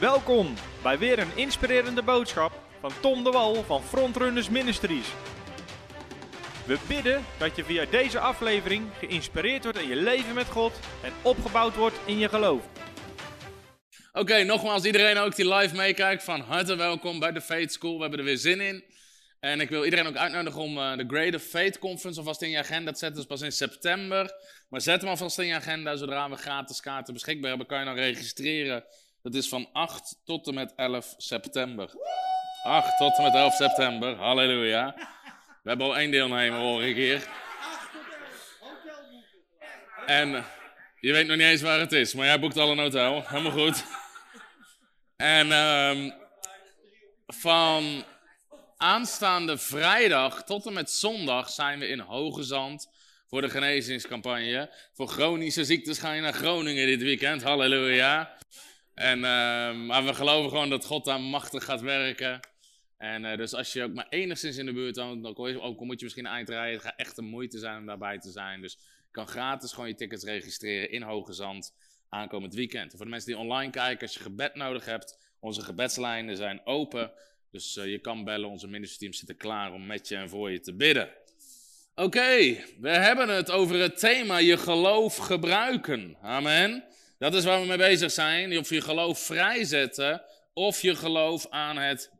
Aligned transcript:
Welkom 0.00 0.54
bij 0.82 0.98
weer 0.98 1.18
een 1.18 1.36
inspirerende 1.36 2.02
boodschap 2.02 2.52
van 2.80 2.92
Tom 3.00 3.24
de 3.24 3.30
Wal 3.30 3.62
van 3.62 3.82
Frontrunners 3.82 4.48
Ministries. 4.48 5.06
We 6.66 6.78
bidden 6.88 7.24
dat 7.38 7.56
je 7.56 7.64
via 7.64 7.84
deze 7.84 8.18
aflevering 8.18 8.86
geïnspireerd 8.98 9.62
wordt 9.62 9.78
in 9.78 9.88
je 9.88 9.96
leven 9.96 10.34
met 10.34 10.46
God 10.46 10.72
en 11.02 11.12
opgebouwd 11.22 11.76
wordt 11.76 11.96
in 12.04 12.18
je 12.18 12.28
geloof. 12.28 12.62
Oké, 14.12 14.42
nogmaals 14.42 14.84
iedereen 14.84 15.18
ook 15.18 15.36
die 15.36 15.54
live 15.54 15.74
meekijkt, 15.74 16.24
van 16.24 16.40
harte 16.40 16.76
welkom 16.76 17.18
bij 17.18 17.32
de 17.32 17.40
Faith 17.40 17.72
School. 17.72 17.94
We 17.94 18.00
hebben 18.00 18.18
er 18.18 18.24
weer 18.24 18.38
zin 18.38 18.60
in. 18.60 18.84
En 19.40 19.60
ik 19.60 19.68
wil 19.68 19.84
iedereen 19.84 20.06
ook 20.06 20.16
uitnodigen 20.16 20.60
om 20.60 20.78
uh, 20.78 20.96
de 20.96 21.04
Greater 21.06 21.40
Faith 21.40 21.78
Conference 21.78 22.18
alvast 22.18 22.42
in 22.42 22.50
je 22.50 22.58
agenda 22.58 22.92
te 22.92 22.98
zetten. 22.98 23.22
Dat 23.22 23.30
is 23.30 23.38
pas 23.38 23.42
in 23.42 23.52
september. 23.68 24.32
Maar 24.68 24.80
zet 24.80 25.00
hem 25.00 25.10
alvast 25.10 25.38
in 25.38 25.46
je 25.46 25.54
agenda. 25.54 25.96
Zodra 25.96 26.30
we 26.30 26.36
gratis 26.36 26.80
kaarten 26.80 27.14
beschikbaar 27.14 27.48
hebben, 27.48 27.66
kan 27.66 27.78
je 27.78 27.84
dan 27.84 27.94
registreren. 27.94 28.84
Dat 29.22 29.34
is 29.34 29.48
van 29.48 29.68
8 29.72 30.20
tot 30.24 30.46
en 30.46 30.54
met 30.54 30.74
11 30.74 31.14
september. 31.16 31.90
8 32.62 32.96
tot 32.98 33.16
en 33.16 33.22
met 33.22 33.34
11 33.34 33.54
september. 33.54 34.16
Halleluja. 34.16 34.94
We 35.62 35.68
hebben 35.68 35.86
al 35.86 35.96
één 35.96 36.10
deelnemer, 36.10 36.58
hoor 36.58 36.84
ik 36.84 36.96
hier. 36.96 37.28
En 40.06 40.44
je 41.00 41.12
weet 41.12 41.26
nog 41.26 41.36
niet 41.36 41.46
eens 41.46 41.62
waar 41.62 41.78
het 41.78 41.92
is, 41.92 42.14
maar 42.14 42.26
jij 42.26 42.40
boekt 42.40 42.56
al 42.56 42.70
een 42.70 42.78
hotel. 42.78 43.22
Helemaal 43.26 43.52
goed. 43.52 43.84
En 45.16 45.52
um, 45.52 46.14
van 47.26 48.04
aanstaande 48.76 49.58
vrijdag 49.58 50.44
tot 50.44 50.66
en 50.66 50.72
met 50.72 50.90
zondag 50.90 51.50
zijn 51.50 51.78
we 51.78 51.88
in 51.88 51.98
Hoge 51.98 52.42
Zand 52.42 52.88
voor 53.28 53.40
de 53.40 53.50
genezingscampagne. 53.50 54.70
Voor 54.94 55.08
chronische 55.08 55.64
ziektes 55.64 55.98
ga 55.98 56.12
je 56.12 56.20
naar 56.20 56.32
Groningen 56.32 56.86
dit 56.86 57.02
weekend. 57.02 57.42
Halleluja. 57.42 58.36
En, 58.98 59.18
uh, 59.18 59.86
maar 59.86 60.04
we 60.04 60.14
geloven 60.14 60.50
gewoon 60.50 60.70
dat 60.70 60.84
God 60.84 61.04
daar 61.04 61.20
machtig 61.20 61.64
gaat 61.64 61.80
werken. 61.80 62.40
En 62.96 63.24
uh, 63.24 63.36
dus 63.36 63.54
als 63.54 63.72
je 63.72 63.82
ook 63.82 63.94
maar 63.94 64.06
enigszins 64.08 64.56
in 64.56 64.66
de 64.66 64.72
buurt 64.72 64.96
woont, 64.96 65.22
dan 65.22 65.36
ook, 65.60 65.80
moet 65.80 65.98
je 65.98 66.04
misschien 66.04 66.26
eindrijden. 66.26 66.72
Het 66.72 66.82
gaat 66.82 66.98
echt 66.98 67.18
een 67.18 67.24
moeite 67.24 67.58
zijn 67.58 67.78
om 67.78 67.86
daarbij 67.86 68.18
te 68.18 68.30
zijn. 68.30 68.60
Dus 68.60 68.72
je 68.82 69.10
kan 69.10 69.26
gratis 69.26 69.72
gewoon 69.72 69.88
je 69.88 69.94
tickets 69.94 70.24
registreren 70.24 70.90
in 70.90 71.02
Hoge 71.02 71.32
Zand 71.32 71.74
aankomend 72.08 72.54
weekend. 72.54 72.90
En 72.90 72.96
voor 72.96 73.06
de 73.06 73.10
mensen 73.10 73.32
die 73.32 73.40
online 73.40 73.70
kijken, 73.70 74.06
als 74.06 74.14
je 74.14 74.20
gebed 74.20 74.54
nodig 74.54 74.84
hebt, 74.84 75.18
onze 75.40 75.62
gebedslijnen 75.62 76.36
zijn 76.36 76.60
open. 76.64 77.12
Dus 77.50 77.76
uh, 77.76 77.86
je 77.86 77.98
kan 77.98 78.24
bellen, 78.24 78.48
onze 78.48 78.68
ministerteam 78.68 79.12
zitten 79.12 79.36
klaar 79.36 79.72
om 79.72 79.86
met 79.86 80.08
je 80.08 80.16
en 80.16 80.28
voor 80.28 80.50
je 80.50 80.60
te 80.60 80.74
bidden. 80.74 81.10
Oké, 81.94 82.56
we 82.80 82.90
hebben 82.90 83.28
het 83.28 83.50
over 83.50 83.80
het 83.80 83.98
thema 83.98 84.38
je 84.38 84.56
geloof 84.56 85.16
gebruiken. 85.16 86.16
Amen. 86.22 86.84
Dat 87.18 87.34
is 87.34 87.44
waar 87.44 87.60
we 87.60 87.66
mee 87.66 87.76
bezig 87.76 88.10
zijn. 88.10 88.58
Of 88.58 88.70
je 88.70 88.80
geloof 88.80 89.18
vrijzetten 89.18 90.22
of 90.52 90.82
je 90.82 90.94
geloof 90.94 91.46
aan 91.50 91.76
het 91.76 92.10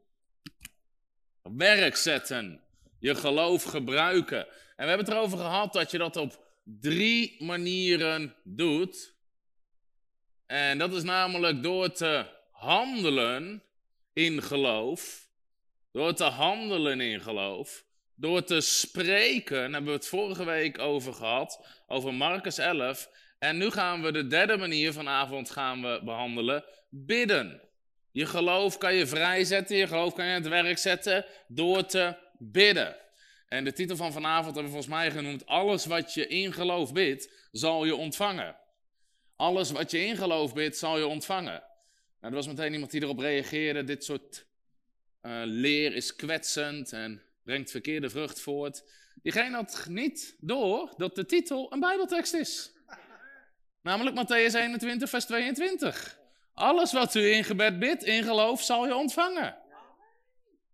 werk 1.43 1.97
zetten. 1.97 2.61
Je 2.99 3.15
geloof 3.15 3.63
gebruiken. 3.63 4.39
En 4.39 4.85
we 4.85 4.89
hebben 4.89 5.07
het 5.07 5.15
erover 5.15 5.39
gehad 5.39 5.73
dat 5.73 5.91
je 5.91 5.99
dat 5.99 6.17
op 6.17 6.47
drie 6.65 7.45
manieren 7.45 8.35
doet. 8.45 9.15
En 10.47 10.79
dat 10.79 10.93
is 10.93 11.03
namelijk 11.03 11.63
door 11.63 11.93
te 11.93 12.27
handelen 12.51 13.63
in 14.13 14.43
geloof. 14.43 15.29
Door 15.93 16.15
te 16.15 16.25
handelen 16.25 17.01
in 17.01 17.21
geloof. 17.21 17.85
Door 18.15 18.45
te 18.45 18.61
spreken, 18.61 19.61
hebben 19.61 19.85
we 19.85 19.91
het 19.91 20.09
vorige 20.09 20.45
week 20.45 20.79
over 20.79 21.15
gehad, 21.15 21.67
over 21.87 22.15
Marcus 22.15 22.59
11. 22.59 23.11
En 23.39 23.57
nu 23.57 23.71
gaan 23.71 24.03
we 24.03 24.13
de 24.13 24.27
derde 24.27 24.57
manier 24.57 24.93
vanavond 24.93 25.51
gaan 25.51 25.83
we 25.83 26.01
behandelen, 26.05 26.65
bidden. 26.89 27.61
Je 28.11 28.27
geloof 28.27 28.79
kan 28.79 28.95
je 28.95 29.07
vrijzetten, 29.07 29.77
je 29.77 29.87
geloof 29.87 30.15
kan 30.15 30.25
je 30.25 30.35
aan 30.35 30.43
het 30.43 30.51
werk 30.51 30.79
zetten 30.79 31.25
door 31.49 31.87
te 31.87 32.17
bidden. 32.39 32.97
En 33.49 33.65
de 33.65 33.73
titel 33.73 33.97
van 33.97 34.13
vanavond 34.13 34.55
hebben 34.55 34.65
we 34.65 34.79
volgens 34.79 34.95
mij 34.95 35.11
genoemd, 35.11 35.47
alles 35.47 35.87
wat 35.87 36.15
je 36.15 36.27
in 36.27 36.53
geloof 36.53 36.93
bidt, 36.93 37.49
zal 37.53 37.85
je 37.85 37.97
ontvangen. 37.97 38.57
Alles 39.37 39.71
wat 39.71 39.91
je 39.91 40.05
in 40.05 40.17
geloof 40.17 40.55
bidt, 40.55 40.77
zal 40.77 40.99
je 40.99 41.07
ontvangen. 41.07 41.63
Nou, 42.21 42.33
er 42.33 42.35
was 42.35 42.47
meteen 42.47 42.73
iemand 42.73 42.91
die 42.91 43.03
erop 43.03 43.19
reageerde, 43.19 43.85
dit 43.85 44.05
soort 44.05 44.47
uh, 45.23 45.41
leer 45.45 45.95
is 45.95 46.17
kwetsend 46.17 46.93
en 46.93 47.23
brengt 47.43 47.71
verkeerde 47.71 48.11
vrucht 48.11 48.41
voort. 48.41 48.83
Diegene 49.23 49.57
had 49.57 49.87
niet 49.89 50.37
door 50.41 50.95
dat 50.97 51.15
de 51.15 51.27
titel 51.27 51.73
een 51.73 51.81
bijbeltekst 51.81 52.35
is. 52.35 52.73
Namelijk 53.83 54.17
Matthäus 54.17 54.55
21, 54.55 55.09
vers 55.09 55.25
22. 55.25 56.19
Alles 56.55 56.93
wat 56.93 57.15
u 57.15 57.33
in 57.33 57.45
gebed 57.45 57.79
bidt, 57.79 58.05
in 58.05 58.23
geloof, 58.23 58.63
zal 58.63 58.87
je 58.87 58.97
ontvangen. 58.97 59.57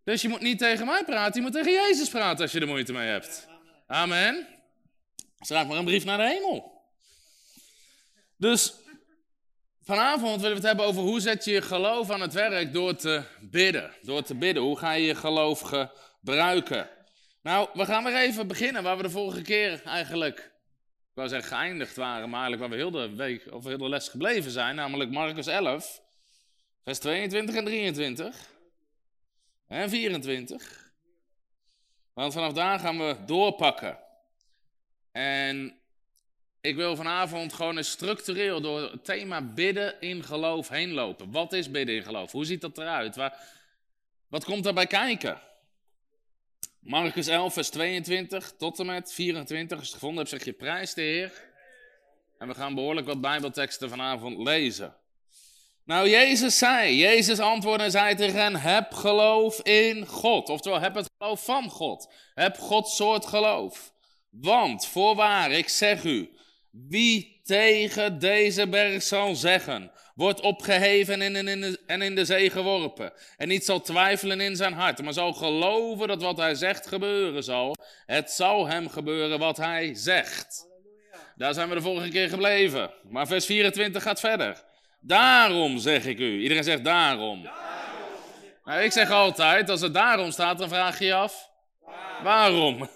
Dus 0.04 0.22
je 0.22 0.28
moet 0.28 0.40
niet 0.40 0.58
tegen 0.58 0.86
mij 0.86 1.04
praten, 1.04 1.34
je 1.34 1.40
moet 1.40 1.52
tegen 1.52 1.72
Jezus 1.72 2.08
praten 2.08 2.42
als 2.42 2.52
je 2.52 2.60
er 2.60 2.66
moeite 2.66 2.92
mee 2.92 3.08
hebt. 3.08 3.48
Amen. 3.86 4.46
Schrijf 5.40 5.66
maar 5.66 5.76
een 5.76 5.84
brief 5.84 6.04
naar 6.04 6.18
de 6.18 6.28
hemel. 6.28 6.82
Dus 8.36 8.74
vanavond 9.82 10.40
willen 10.40 10.48
we 10.48 10.56
het 10.56 10.66
hebben 10.66 10.84
over 10.84 11.02
hoe 11.02 11.20
zet 11.20 11.44
je 11.44 11.52
je 11.52 11.62
geloof 11.62 12.10
aan 12.10 12.20
het 12.20 12.32
werk 12.32 12.72
door 12.72 12.96
te 12.96 13.22
bidden. 13.40 13.92
Door 14.02 14.22
te 14.22 14.34
bidden. 14.34 14.62
Hoe 14.62 14.78
ga 14.78 14.92
je 14.92 15.06
je 15.06 15.14
geloof 15.14 15.60
gebruiken? 15.60 16.88
Nou, 17.42 17.68
we 17.72 17.84
gaan 17.84 18.04
weer 18.04 18.16
even 18.16 18.46
beginnen 18.46 18.82
waar 18.82 18.96
we 18.96 19.02
de 19.02 19.10
vorige 19.10 19.42
keer 19.42 19.82
eigenlijk 19.84 20.53
wou 21.14 21.28
zeggen 21.28 21.56
geëindigd 21.56 21.96
waren, 21.96 22.30
maar 22.30 22.40
eigenlijk 22.40 22.60
waar 22.60 22.78
we 22.78 22.84
heel 22.84 23.08
de 23.08 23.16
week 23.16 23.52
of 23.52 23.64
heel 23.64 23.78
de 23.78 23.88
les 23.88 24.08
gebleven 24.08 24.50
zijn, 24.50 24.74
namelijk 24.74 25.10
Marcus 25.10 25.46
11, 25.46 26.02
vers 26.84 26.98
22 26.98 27.54
en 27.54 27.64
23 27.64 28.50
en 29.66 29.90
24. 29.90 30.92
Want 32.12 32.32
vanaf 32.32 32.52
daar 32.52 32.78
gaan 32.78 32.98
we 32.98 33.16
doorpakken. 33.26 33.98
En 35.12 35.78
ik 36.60 36.76
wil 36.76 36.96
vanavond 36.96 37.52
gewoon 37.52 37.76
eens 37.76 37.90
structureel 37.90 38.60
door 38.60 38.80
het 38.80 39.04
thema 39.04 39.42
bidden 39.42 40.00
in 40.00 40.22
geloof 40.22 40.68
heen 40.68 40.92
lopen. 40.92 41.30
Wat 41.30 41.52
is 41.52 41.70
bidden 41.70 41.94
in 41.94 42.02
geloof? 42.02 42.32
Hoe 42.32 42.44
ziet 42.44 42.60
dat 42.60 42.78
eruit? 42.78 43.16
Waar, 43.16 43.38
wat 44.28 44.44
komt 44.44 44.64
daarbij 44.64 44.86
kijken? 44.86 45.40
Marcus 46.84 47.26
11, 47.26 47.52
vers 47.52 47.68
22 47.68 48.54
tot 48.58 48.78
en 48.78 48.86
met 48.86 49.12
24. 49.12 49.78
Als 49.78 49.86
je 49.86 49.92
het 49.92 50.00
gevonden 50.02 50.24
hebt, 50.24 50.36
zeg 50.36 50.44
je 50.44 50.52
prijs 50.52 50.94
de 50.94 51.00
Heer. 51.00 51.32
En 52.38 52.48
we 52.48 52.54
gaan 52.54 52.74
behoorlijk 52.74 53.06
wat 53.06 53.20
Bijbelteksten 53.20 53.88
vanavond 53.88 54.38
lezen. 54.38 54.96
Nou, 55.84 56.08
Jezus 56.08 56.58
zei, 56.58 56.96
Jezus 56.96 57.38
antwoordde 57.38 57.84
en 57.84 57.90
zei 57.90 58.14
tegen 58.14 58.40
hen, 58.40 58.56
heb 58.56 58.92
geloof 58.92 59.60
in 59.60 60.06
God. 60.06 60.48
Oftewel, 60.48 60.80
heb 60.80 60.94
het 60.94 61.10
geloof 61.18 61.44
van 61.44 61.70
God. 61.70 62.12
Heb 62.34 62.56
Gods 62.56 62.96
soort 62.96 63.26
geloof. 63.26 63.92
Want, 64.30 64.86
voorwaar, 64.86 65.50
ik 65.50 65.68
zeg 65.68 66.04
u, 66.04 66.36
wie 66.70 67.40
tegen 67.44 68.18
deze 68.18 68.68
berg 68.68 69.02
zal 69.02 69.34
zeggen, 69.34 69.92
wordt 70.14 70.40
opgeheven 70.40 71.22
en 71.22 71.36
in, 71.36 71.60
de, 71.60 71.80
en 71.86 72.02
in 72.02 72.14
de 72.14 72.24
zee 72.24 72.50
geworpen. 72.50 73.12
En 73.36 73.48
niet 73.48 73.64
zal 73.64 73.80
twijfelen 73.80 74.40
in 74.40 74.56
zijn 74.56 74.72
hart, 74.72 75.02
maar 75.02 75.12
zal 75.12 75.32
geloven 75.32 76.08
dat 76.08 76.22
wat 76.22 76.36
hij 76.36 76.54
zegt 76.54 76.86
gebeuren 76.86 77.42
zal. 77.42 77.76
Het 78.06 78.30
zal 78.30 78.66
hem 78.66 78.88
gebeuren 78.88 79.38
wat 79.38 79.56
hij 79.56 79.94
zegt. 79.94 80.66
Daar 81.36 81.54
zijn 81.54 81.68
we 81.68 81.74
de 81.74 81.80
vorige 81.80 82.08
keer 82.08 82.28
gebleven. 82.28 82.90
Maar 83.10 83.26
vers 83.26 83.46
24 83.46 84.02
gaat 84.02 84.20
verder. 84.20 84.62
Daarom 85.00 85.78
zeg 85.78 86.06
ik 86.06 86.18
u. 86.18 86.40
Iedereen 86.42 86.64
zegt 86.64 86.84
daarom. 86.84 87.42
daarom. 87.42 87.62
Nou, 88.64 88.82
ik 88.82 88.92
zeg 88.92 89.10
altijd, 89.10 89.70
als 89.70 89.80
het 89.80 89.94
daarom 89.94 90.30
staat, 90.30 90.58
dan 90.58 90.68
vraag 90.68 90.98
je 90.98 91.04
je 91.04 91.14
af. 91.14 91.50
Waarom? 92.22 92.88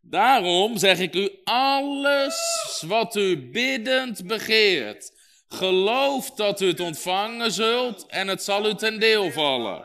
Daarom 0.00 0.78
zeg 0.78 0.98
ik 0.98 1.14
u, 1.14 1.30
alles 1.44 2.84
wat 2.86 3.16
u 3.16 3.50
biddend 3.50 4.26
begeert, 4.26 5.12
Geloof 5.48 6.30
dat 6.30 6.60
u 6.60 6.66
het 6.66 6.80
ontvangen 6.80 7.52
zult 7.52 8.06
en 8.06 8.28
het 8.28 8.42
zal 8.42 8.68
u 8.68 8.74
ten 8.74 9.00
deel 9.00 9.30
vallen. 9.30 9.84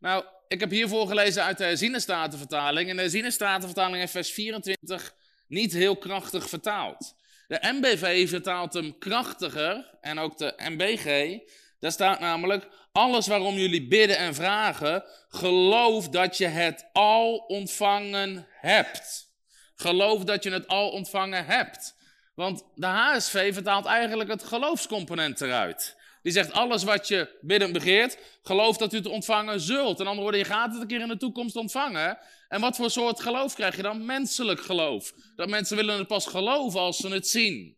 Nou, 0.00 0.24
ik 0.48 0.60
heb 0.60 0.70
hiervoor 0.70 1.06
gelezen 1.06 1.42
uit 1.42 1.58
de 1.58 1.76
Zinnestatenvertaling. 1.76 2.90
En 2.90 2.96
de 2.96 3.08
Zinnestatenvertaling 3.08 4.02
in 4.02 4.08
vers 4.08 4.30
24 4.30 5.14
niet 5.48 5.72
heel 5.72 5.96
krachtig 5.96 6.48
vertaald. 6.48 7.14
De 7.48 7.58
MBV 7.60 8.28
vertaalt 8.28 8.74
hem 8.74 8.98
krachtiger 8.98 9.98
en 10.00 10.18
ook 10.18 10.38
de 10.38 10.54
MBG. 10.56 11.38
Daar 11.80 11.92
staat 11.92 12.20
namelijk, 12.20 12.68
alles 12.92 13.26
waarom 13.26 13.54
jullie 13.54 13.86
bidden 13.86 14.18
en 14.18 14.34
vragen, 14.34 15.04
geloof 15.28 16.08
dat 16.08 16.38
je 16.38 16.46
het 16.46 16.88
al 16.92 17.36
ontvangen 17.36 18.46
hebt. 18.50 19.34
Geloof 19.74 20.24
dat 20.24 20.42
je 20.42 20.50
het 20.50 20.66
al 20.66 20.90
ontvangen 20.90 21.46
hebt. 21.46 21.95
Want 22.36 22.64
de 22.74 22.86
HSV 22.86 23.54
vertaalt 23.54 23.84
eigenlijk 23.86 24.30
het 24.30 24.44
geloofscomponent 24.44 25.40
eruit. 25.40 25.96
Die 26.22 26.32
zegt 26.32 26.52
alles 26.52 26.84
wat 26.84 27.08
je 27.08 27.38
bidden 27.40 27.72
begeert, 27.72 28.18
geloof 28.42 28.76
dat 28.76 28.92
u 28.92 28.96
het 28.96 29.06
ontvangen 29.06 29.60
zult. 29.60 30.00
En 30.00 30.06
andere 30.06 30.22
woorden, 30.22 30.40
je 30.40 30.46
gaat 30.46 30.72
het 30.72 30.80
een 30.80 30.86
keer 30.86 31.00
in 31.00 31.08
de 31.08 31.16
toekomst 31.16 31.56
ontvangen. 31.56 32.18
En 32.48 32.60
wat 32.60 32.76
voor 32.76 32.90
soort 32.90 33.20
geloof 33.20 33.54
krijg 33.54 33.76
je 33.76 33.82
dan? 33.82 34.04
Menselijk 34.04 34.60
geloof. 34.60 35.12
Dat 35.36 35.48
mensen 35.48 35.76
willen 35.76 35.98
het 35.98 36.06
pas 36.06 36.26
geloven 36.26 36.80
als 36.80 36.96
ze 36.96 37.08
het 37.08 37.28
zien. 37.28 37.76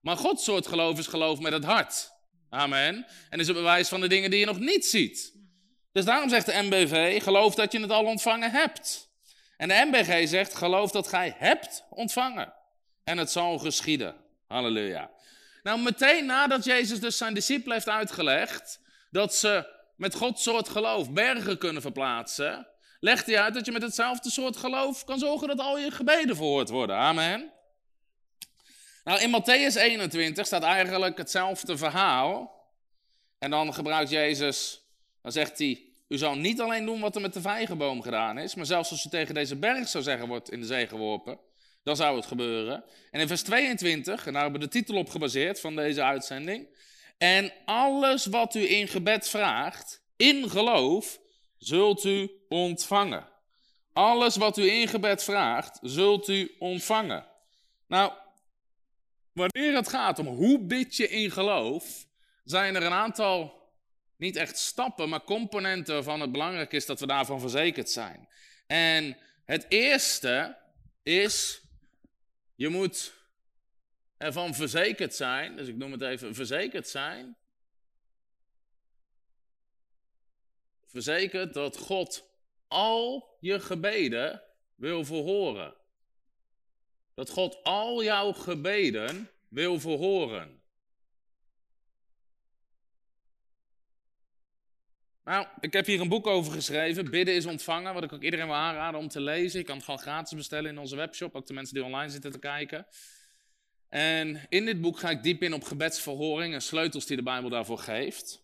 Maar 0.00 0.16
Gods 0.16 0.44
soort 0.44 0.66
geloof 0.66 0.98
is 0.98 1.06
geloof 1.06 1.40
met 1.40 1.52
het 1.52 1.64
hart. 1.64 2.10
Amen. 2.50 3.06
En 3.30 3.40
is 3.40 3.46
het 3.46 3.56
bewijs 3.56 3.88
van 3.88 4.00
de 4.00 4.08
dingen 4.08 4.30
die 4.30 4.40
je 4.40 4.46
nog 4.46 4.58
niet 4.58 4.86
ziet. 4.86 5.34
Dus 5.92 6.04
daarom 6.04 6.28
zegt 6.28 6.46
de 6.46 6.62
MBV, 6.62 7.22
geloof 7.22 7.54
dat 7.54 7.72
je 7.72 7.80
het 7.80 7.90
al 7.90 8.04
ontvangen 8.04 8.50
hebt. 8.50 9.10
En 9.56 9.68
de 9.68 9.86
MBG 9.90 10.28
zegt, 10.28 10.54
geloof 10.54 10.90
dat 10.90 11.08
gij 11.08 11.34
hebt 11.38 11.84
ontvangen. 11.90 12.58
En 13.10 13.18
het 13.18 13.30
zal 13.30 13.58
geschieden. 13.58 14.14
Halleluja. 14.46 15.10
Nou, 15.62 15.80
meteen 15.80 16.26
nadat 16.26 16.64
Jezus 16.64 17.00
dus 17.00 17.16
zijn 17.16 17.34
discipelen 17.34 17.74
heeft 17.74 17.88
uitgelegd 17.88 18.80
dat 19.10 19.34
ze 19.34 19.66
met 19.96 20.14
Gods 20.14 20.42
soort 20.42 20.68
geloof 20.68 21.12
bergen 21.12 21.58
kunnen 21.58 21.82
verplaatsen, 21.82 22.66
legt 23.00 23.26
hij 23.26 23.40
uit 23.40 23.54
dat 23.54 23.66
je 23.66 23.72
met 23.72 23.82
hetzelfde 23.82 24.30
soort 24.30 24.56
geloof 24.56 25.04
kan 25.04 25.18
zorgen 25.18 25.48
dat 25.48 25.58
al 25.58 25.78
je 25.78 25.90
gebeden 25.90 26.36
verhoord 26.36 26.68
worden. 26.68 26.96
Amen. 26.96 27.52
Nou, 29.04 29.20
in 29.20 29.42
Matthäus 29.42 29.76
21 29.76 30.46
staat 30.46 30.62
eigenlijk 30.62 31.18
hetzelfde 31.18 31.76
verhaal. 31.76 32.58
En 33.38 33.50
dan 33.50 33.74
gebruikt 33.74 34.10
Jezus, 34.10 34.82
dan 35.22 35.32
zegt 35.32 35.58
hij, 35.58 35.84
u 36.08 36.18
zou 36.18 36.38
niet 36.38 36.60
alleen 36.60 36.84
doen 36.84 37.00
wat 37.00 37.14
er 37.14 37.20
met 37.20 37.32
de 37.32 37.40
vijgenboom 37.40 38.02
gedaan 38.02 38.38
is, 38.38 38.54
maar 38.54 38.66
zelfs 38.66 38.90
als 38.90 39.04
u 39.04 39.08
tegen 39.08 39.34
deze 39.34 39.56
berg 39.56 39.88
zou 39.88 40.04
zeggen, 40.04 40.28
wordt 40.28 40.50
in 40.50 40.60
de 40.60 40.66
zee 40.66 40.86
geworpen, 40.86 41.38
dan 41.82 41.96
zou 41.96 42.16
het 42.16 42.26
gebeuren. 42.26 42.84
En 43.10 43.20
in 43.20 43.26
vers 43.26 43.42
22, 43.42 44.26
en 44.26 44.32
daar 44.32 44.42
hebben 44.42 44.60
we 44.60 44.66
de 44.66 44.72
titel 44.72 44.96
op 44.96 45.08
gebaseerd 45.08 45.60
van 45.60 45.76
deze 45.76 46.02
uitzending, 46.02 46.68
en 47.18 47.52
alles 47.64 48.26
wat 48.26 48.54
u 48.54 48.70
in 48.70 48.88
gebed 48.88 49.28
vraagt, 49.28 50.02
in 50.16 50.50
geloof, 50.50 51.20
zult 51.58 52.04
u 52.04 52.30
ontvangen. 52.48 53.28
Alles 53.92 54.36
wat 54.36 54.58
u 54.58 54.70
in 54.70 54.88
gebed 54.88 55.24
vraagt, 55.24 55.78
zult 55.82 56.28
u 56.28 56.54
ontvangen. 56.58 57.26
Nou, 57.86 58.12
wanneer 59.32 59.74
het 59.74 59.88
gaat 59.88 60.18
om 60.18 60.26
hoe 60.26 60.66
bid 60.66 60.96
je 60.96 61.08
in 61.08 61.30
geloof, 61.30 62.06
zijn 62.44 62.74
er 62.74 62.82
een 62.82 62.92
aantal, 62.92 63.68
niet 64.16 64.36
echt 64.36 64.58
stappen, 64.58 65.08
maar 65.08 65.24
componenten 65.24 65.94
waarvan 65.94 66.20
het 66.20 66.32
belangrijk 66.32 66.72
is 66.72 66.86
dat 66.86 67.00
we 67.00 67.06
daarvan 67.06 67.40
verzekerd 67.40 67.90
zijn. 67.90 68.28
En 68.66 69.16
het 69.44 69.66
eerste 69.68 70.56
is, 71.02 71.59
je 72.60 72.68
moet 72.68 73.14
ervan 74.16 74.54
verzekerd 74.54 75.14
zijn, 75.14 75.56
dus 75.56 75.68
ik 75.68 75.76
noem 75.76 75.92
het 75.92 76.02
even 76.02 76.34
verzekerd 76.34 76.88
zijn, 76.88 77.36
verzekerd 80.86 81.54
dat 81.54 81.76
God 81.76 82.30
al 82.68 83.36
je 83.40 83.60
gebeden 83.60 84.42
wil 84.74 85.04
verhoren. 85.04 85.74
Dat 87.14 87.30
God 87.30 87.62
al 87.62 88.02
jouw 88.02 88.32
gebeden 88.32 89.30
wil 89.48 89.80
verhoren. 89.80 90.59
Nou, 95.30 95.46
ik 95.60 95.72
heb 95.72 95.86
hier 95.86 96.00
een 96.00 96.08
boek 96.08 96.26
over 96.26 96.52
geschreven, 96.52 97.10
Bidden 97.10 97.34
is 97.34 97.46
ontvangen, 97.46 97.94
wat 97.94 98.02
ik 98.02 98.12
ook 98.12 98.22
iedereen 98.22 98.46
wil 98.46 98.54
aanraden 98.54 99.00
om 99.00 99.08
te 99.08 99.20
lezen. 99.20 99.58
Je 99.58 99.64
kan 99.64 99.76
het 99.76 99.84
gewoon 99.84 100.00
gratis 100.00 100.36
bestellen 100.36 100.70
in 100.70 100.78
onze 100.78 100.96
webshop, 100.96 101.34
ook 101.34 101.46
de 101.46 101.52
mensen 101.52 101.74
die 101.74 101.84
online 101.84 102.10
zitten 102.10 102.32
te 102.32 102.38
kijken. 102.38 102.86
En 103.88 104.46
in 104.48 104.64
dit 104.64 104.80
boek 104.80 104.98
ga 104.98 105.10
ik 105.10 105.22
diep 105.22 105.42
in 105.42 105.54
op 105.54 105.64
gebedsverhoring 105.64 106.54
en 106.54 106.62
sleutels 106.62 107.06
die 107.06 107.16
de 107.16 107.22
Bijbel 107.22 107.50
daarvoor 107.50 107.78
geeft. 107.78 108.42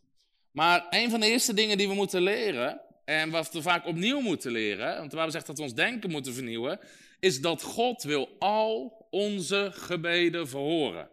Maar 0.51 0.87
een 0.91 1.11
van 1.11 1.21
de 1.21 1.27
eerste 1.27 1.55
dingen 1.55 1.79
die 1.79 1.89
we 1.89 1.95
moeten 1.95 2.23
leren, 2.23 2.81
en 3.05 3.31
wat 3.31 3.53
we 3.53 3.63
vaak 3.63 3.87
opnieuw 3.87 4.21
moeten 4.21 4.53
leren, 4.53 4.97
want 4.97 5.11
de 5.11 5.17
Bijbel 5.17 5.33
zegt 5.33 5.47
dat 5.47 5.57
we 5.57 5.63
ons 5.63 5.75
denken 5.75 6.11
moeten 6.11 6.35
vernieuwen, 6.35 6.81
is 7.21 7.41
dat 7.41 7.63
God 7.63 8.03
wil 8.03 8.29
al 8.39 9.07
onze 9.11 9.71
gebeden 9.73 10.49
verhoren. 10.49 11.09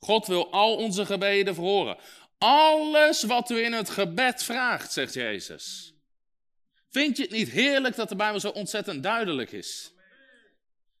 God 0.00 0.26
wil 0.26 0.52
al 0.52 0.76
onze 0.76 1.06
gebeden 1.06 1.54
verhoren. 1.54 1.96
Alles 2.42 3.22
wat 3.22 3.50
u 3.50 3.64
in 3.64 3.72
het 3.72 3.90
gebed 3.90 4.42
vraagt, 4.42 4.92
zegt 4.92 5.14
Jezus. 5.14 5.94
Vind 6.90 7.16
je 7.16 7.22
het 7.22 7.32
niet 7.32 7.48
heerlijk 7.48 7.96
dat 7.96 8.08
de 8.08 8.16
Bijbel 8.16 8.40
zo 8.40 8.48
ontzettend 8.48 9.02
duidelijk 9.02 9.52
is? 9.52 9.92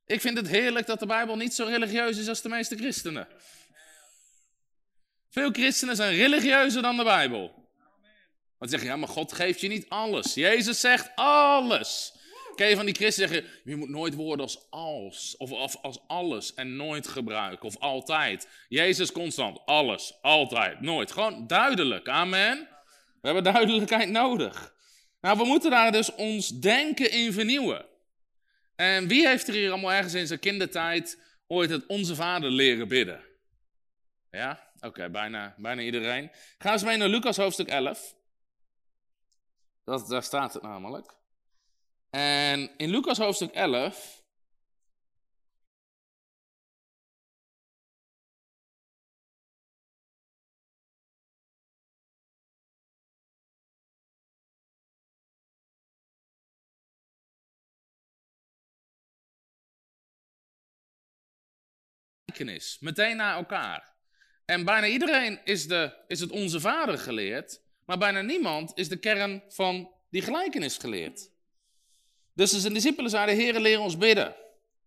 Ik 0.06 0.20
vind 0.20 0.36
het 0.36 0.48
heerlijk 0.48 0.86
dat 0.86 0.98
de 0.98 1.06
Bijbel 1.06 1.36
niet 1.36 1.54
zo 1.54 1.64
religieus 1.64 2.18
is 2.18 2.28
als 2.28 2.42
de 2.42 2.48
meeste 2.48 2.76
christenen. 2.76 3.28
Veel 5.30 5.50
christenen 5.50 5.96
zijn 5.96 6.16
religieuzer 6.16 6.82
dan 6.82 6.96
de 6.96 7.04
Bijbel. 7.04 7.68
Want 8.58 8.70
zeggen, 8.70 8.88
ja, 8.88 8.96
maar 8.96 9.08
God 9.08 9.32
geeft 9.32 9.60
je 9.60 9.68
niet 9.68 9.88
alles. 9.88 10.34
Jezus 10.34 10.80
zegt 10.80 11.10
alles. 11.14 12.12
Ken 12.60 12.76
van 12.76 12.84
die 12.84 12.94
christenen 12.94 13.28
zeggen, 13.28 13.50
je 13.64 13.76
moet 13.76 13.88
nooit 13.88 14.14
woorden 14.14 14.46
als 14.46 14.70
als, 14.70 15.36
of 15.36 15.76
als 15.82 15.98
alles 16.06 16.54
en 16.54 16.76
nooit 16.76 17.08
gebruiken, 17.08 17.66
of 17.66 17.78
altijd. 17.78 18.48
Jezus 18.68 19.12
constant, 19.12 19.60
alles, 19.64 20.18
altijd, 20.22 20.80
nooit. 20.80 21.12
Gewoon 21.12 21.46
duidelijk, 21.46 22.08
amen. 22.08 22.68
We 23.20 23.28
hebben 23.28 23.52
duidelijkheid 23.52 24.08
nodig. 24.08 24.74
Nou, 25.20 25.38
we 25.38 25.44
moeten 25.44 25.70
daar 25.70 25.92
dus 25.92 26.14
ons 26.14 26.48
denken 26.48 27.10
in 27.10 27.32
vernieuwen. 27.32 27.86
En 28.76 29.08
wie 29.08 29.26
heeft 29.28 29.48
er 29.48 29.54
hier 29.54 29.70
allemaal 29.70 29.92
ergens 29.92 30.14
in 30.14 30.26
zijn 30.26 30.38
kindertijd 30.38 31.18
ooit 31.46 31.70
het 31.70 31.86
Onze 31.86 32.14
Vader 32.14 32.50
leren 32.50 32.88
bidden? 32.88 33.24
Ja? 34.30 34.72
Oké, 34.80 35.10
bijna, 35.10 35.54
bijna 35.56 35.82
iedereen. 35.82 36.30
Ga 36.58 36.72
eens 36.72 36.84
mee 36.84 36.96
naar 36.96 37.08
Lucas 37.08 37.36
hoofdstuk 37.36 37.68
11. 37.68 38.14
Dat, 39.84 40.08
daar 40.08 40.22
staat 40.22 40.54
het 40.54 40.62
namelijk. 40.62 41.18
En 42.10 42.70
in 42.76 42.90
Lucas 42.90 43.18
hoofdstuk 43.18 43.52
11. 43.52 44.20
Meteen 62.80 63.16
na 63.16 63.34
elkaar. 63.34 63.94
En 64.44 64.64
bijna 64.64 64.86
iedereen 64.86 65.40
is, 65.44 65.66
de, 65.66 66.04
is 66.06 66.20
het 66.20 66.30
onze 66.30 66.60
vader 66.60 66.98
geleerd, 66.98 67.60
maar 67.84 67.98
bijna 67.98 68.20
niemand 68.20 68.72
is 68.74 68.88
de 68.88 68.96
kern 68.96 69.42
van 69.48 69.92
die 70.10 70.22
gelijkenis 70.22 70.76
geleerd. 70.76 71.30
Dus 72.40 72.62
de 72.62 72.72
discipelen 72.72 73.10
zeiden, 73.10 73.36
Heer, 73.36 73.60
leer 73.60 73.80
ons 73.80 73.96
bidden. 73.96 74.36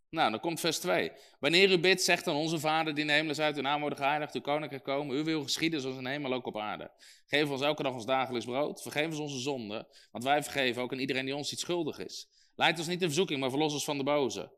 Nou, 0.10 0.32
dan 0.32 0.40
komt 0.40 0.60
vers 0.60 0.80
2. 0.80 1.12
Wanneer 1.40 1.72
u 1.72 1.80
bidt, 1.80 2.02
zegt 2.02 2.26
dan 2.26 2.36
onze 2.36 2.60
Vader 2.60 2.96
die 2.96 3.06
in 3.06 3.26
de 3.26 3.30
is 3.30 3.40
uit, 3.40 3.56
uw 3.56 3.62
naam 3.62 3.80
worden 3.80 3.98
geheiligd, 3.98 4.34
uw 4.36 4.42
koninkrijk 4.42 4.84
komen, 4.84 5.16
uw 5.16 5.24
wil 5.24 5.44
geschieden 5.44 5.82
zoals 5.82 5.98
in 5.98 6.04
de 6.04 6.10
hemel 6.10 6.34
ook 6.34 6.46
op 6.46 6.58
aarde. 6.58 6.92
Geef 7.26 7.50
ons 7.50 7.62
elke 7.62 7.84
dag 7.84 7.94
ons 7.94 8.06
dagelijks 8.06 8.46
brood, 8.46 8.82
vergeef 8.82 9.06
ons 9.06 9.20
onze 9.20 9.40
zonden, 9.40 9.88
want 10.12 10.24
wij 10.24 10.44
vergeven 10.44 10.82
ook 10.82 10.92
aan 10.92 11.00
iedereen 11.00 11.26
die 11.26 11.36
ons 11.36 11.52
iets 11.52 11.62
schuldig 11.62 12.00
is. 12.00 12.28
Leid 12.56 12.78
ons 12.78 12.88
niet 12.88 13.02
in 13.02 13.08
verzoeking, 13.08 13.40
maar 13.40 13.50
verlos 13.50 13.74
ons 13.74 13.84
van 13.84 13.98
de 13.98 14.04
boze. 14.04 14.52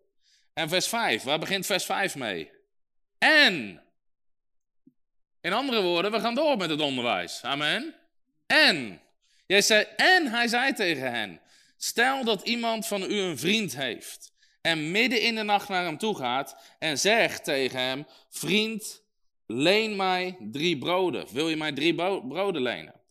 En 0.54 0.70
vers 0.70 0.88
5, 0.88 1.24
waar 1.24 1.40
begint 1.40 1.66
vers 1.66 1.86
5 1.86 2.16
mee? 2.16 2.52
En. 3.18 3.84
In 5.42 5.54
andere 5.54 5.82
woorden, 5.82 6.12
we 6.12 6.20
gaan 6.20 6.36
door 6.36 6.58
met 6.58 6.70
het 6.70 6.82
onderwijs. 6.82 7.42
Amen. 7.44 7.96
En. 8.46 9.02
Jij 9.48 9.62
zei, 9.62 9.86
en 9.96 10.28
hij 10.28 10.48
zei 10.48 10.74
tegen 10.74 11.12
hen, 11.12 11.42
Stel 11.86 12.24
dat 12.24 12.42
iemand 12.42 12.88
van 12.88 13.12
u 13.12 13.20
een 13.20 13.38
vriend 13.38 13.76
heeft 13.76 14.34
en 14.62 14.92
midden 14.92 15.22
in 15.22 15.36
de 15.36 15.44
nacht 15.44 15.70
naar 15.70 15.86
hem 15.86 15.98
toe 15.98 16.18
gaat 16.18 16.56
en 16.80 16.98
zegt 16.98 17.44
tegen 17.44 17.80
hem: 17.80 18.06
Vriend, 18.30 19.04
leen 19.48 19.96
mij 19.96 20.38
drie 20.40 20.78
broden. 20.78 21.26
Wil 21.32 21.50
je 21.50 21.56
mij 21.56 21.72
drie 21.72 21.96
broden 21.96 22.62
lenen? 22.62 23.02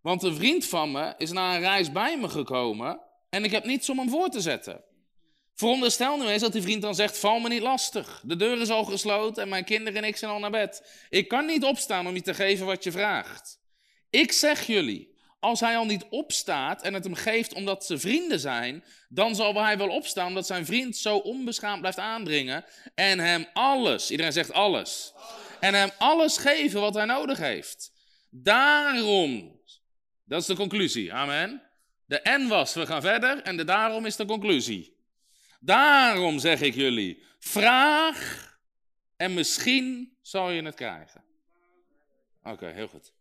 Want 0.00 0.22
een 0.22 0.34
vriend 0.34 0.64
van 0.64 0.92
me 0.92 1.14
is 1.18 1.30
na 1.30 1.54
een 1.54 1.60
reis 1.60 1.92
bij 1.92 2.18
me 2.18 2.28
gekomen 2.28 3.00
en 3.30 3.44
ik 3.44 3.50
heb 3.50 3.64
niets 3.64 3.88
om 3.88 3.98
hem 3.98 4.08
voor 4.08 4.28
te 4.28 4.40
zetten. 4.40 4.84
Veronderstel 5.54 6.16
nu 6.16 6.26
eens 6.26 6.42
dat 6.42 6.52
die 6.52 6.62
vriend 6.62 6.82
dan 6.82 6.94
zegt: 6.94 7.18
Val 7.18 7.38
me 7.38 7.48
niet 7.48 7.62
lastig. 7.62 8.22
De 8.26 8.36
deur 8.36 8.60
is 8.60 8.70
al 8.70 8.84
gesloten 8.84 9.42
en 9.42 9.48
mijn 9.48 9.64
kinderen 9.64 10.02
en 10.02 10.08
ik 10.08 10.16
zijn 10.16 10.30
al 10.30 10.38
naar 10.38 10.50
bed. 10.50 11.06
Ik 11.10 11.28
kan 11.28 11.46
niet 11.46 11.64
opstaan 11.64 12.06
om 12.06 12.14
je 12.14 12.22
te 12.22 12.34
geven 12.34 12.66
wat 12.66 12.84
je 12.84 12.92
vraagt. 12.92 13.60
Ik 14.10 14.32
zeg 14.32 14.66
jullie 14.66 15.13
als 15.44 15.60
hij 15.60 15.76
al 15.76 15.84
niet 15.84 16.06
opstaat 16.10 16.82
en 16.82 16.94
het 16.94 17.04
hem 17.04 17.14
geeft 17.14 17.54
omdat 17.54 17.84
ze 17.84 17.98
vrienden 17.98 18.40
zijn, 18.40 18.84
dan 19.08 19.34
zal 19.34 19.54
hij 19.54 19.78
wel 19.78 19.88
opstaan 19.88 20.26
omdat 20.26 20.46
zijn 20.46 20.66
vriend 20.66 20.96
zo 20.96 21.16
onbeschaamd 21.16 21.80
blijft 21.80 21.98
aandringen 21.98 22.64
en 22.94 23.18
hem 23.18 23.46
alles, 23.52 24.10
iedereen 24.10 24.32
zegt 24.32 24.52
alles, 24.52 25.12
en 25.60 25.74
hem 25.74 25.90
alles 25.98 26.36
geven 26.36 26.80
wat 26.80 26.94
hij 26.94 27.04
nodig 27.04 27.38
heeft. 27.38 27.92
Daarom, 28.30 29.60
dat 30.24 30.40
is 30.40 30.46
de 30.46 30.56
conclusie, 30.56 31.12
amen. 31.12 31.62
De 32.06 32.20
en 32.20 32.48
was, 32.48 32.74
we 32.74 32.86
gaan 32.86 33.02
verder 33.02 33.42
en 33.42 33.56
de 33.56 33.64
daarom 33.64 34.06
is 34.06 34.16
de 34.16 34.24
conclusie. 34.24 34.96
Daarom 35.60 36.38
zeg 36.38 36.60
ik 36.60 36.74
jullie, 36.74 37.22
vraag 37.38 38.52
en 39.16 39.34
misschien 39.34 40.16
zal 40.22 40.50
je 40.50 40.62
het 40.62 40.74
krijgen. 40.74 41.24
Oké, 42.42 42.66
heel 42.66 42.88
goed. 42.88 43.12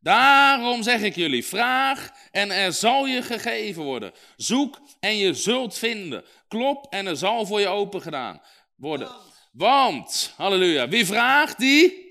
Daarom 0.00 0.82
zeg 0.82 1.02
ik 1.02 1.14
jullie, 1.14 1.44
vraag 1.44 2.10
en 2.30 2.50
er 2.50 2.72
zal 2.72 3.06
je 3.06 3.22
gegeven 3.22 3.82
worden. 3.82 4.12
Zoek 4.36 4.80
en 5.00 5.16
je 5.16 5.34
zult 5.34 5.78
vinden. 5.78 6.24
Klop 6.48 6.86
en 6.90 7.06
er 7.06 7.16
zal 7.16 7.46
voor 7.46 7.60
je 7.60 7.68
open 7.68 8.02
gedaan 8.02 8.42
worden. 8.76 9.10
Want, 9.52 10.32
halleluja, 10.36 10.88
wie 10.88 11.06
vraagt 11.06 11.58
die? 11.58 12.04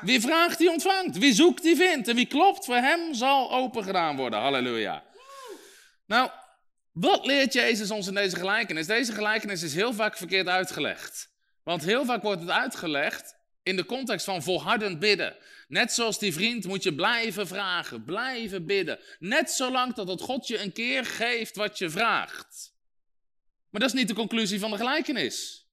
Wie 0.00 0.20
vraagt, 0.20 0.58
die 0.58 0.70
ontvangt. 0.70 1.18
Wie 1.18 1.34
zoekt, 1.34 1.62
die 1.62 1.76
vindt. 1.76 2.08
En 2.08 2.14
wie 2.14 2.26
klopt, 2.26 2.64
voor 2.64 2.74
hem 2.74 3.14
zal 3.14 3.52
open 3.52 3.84
gedaan 3.84 4.16
worden. 4.16 4.40
Halleluja. 4.40 5.04
Nou, 6.06 6.30
wat 6.92 7.26
leert 7.26 7.52
Jezus 7.52 7.90
ons 7.90 8.06
in 8.06 8.14
deze 8.14 8.36
gelijkenis? 8.36 8.86
Deze 8.86 9.12
gelijkenis 9.12 9.62
is 9.62 9.74
heel 9.74 9.92
vaak 9.92 10.16
verkeerd 10.16 10.48
uitgelegd. 10.48 11.30
Want 11.62 11.84
heel 11.84 12.04
vaak 12.04 12.22
wordt 12.22 12.40
het 12.40 12.50
uitgelegd 12.50 13.36
in 13.62 13.76
de 13.76 13.84
context 13.84 14.24
van 14.24 14.42
volhardend 14.42 14.98
bidden. 14.98 15.36
Net 15.70 15.92
zoals 15.92 16.18
die 16.18 16.32
vriend 16.32 16.66
moet 16.66 16.82
je 16.82 16.94
blijven 16.94 17.46
vragen, 17.46 18.04
blijven 18.04 18.66
bidden. 18.66 18.98
Net 19.18 19.50
zolang 19.50 19.96
het 19.96 20.20
God 20.20 20.46
je 20.46 20.58
een 20.58 20.72
keer 20.72 21.04
geeft 21.04 21.56
wat 21.56 21.78
je 21.78 21.90
vraagt. 21.90 22.72
Maar 23.70 23.80
dat 23.80 23.90
is 23.90 23.98
niet 23.98 24.08
de 24.08 24.14
conclusie 24.14 24.58
van 24.58 24.70
de 24.70 24.76
gelijkenis. 24.76 25.66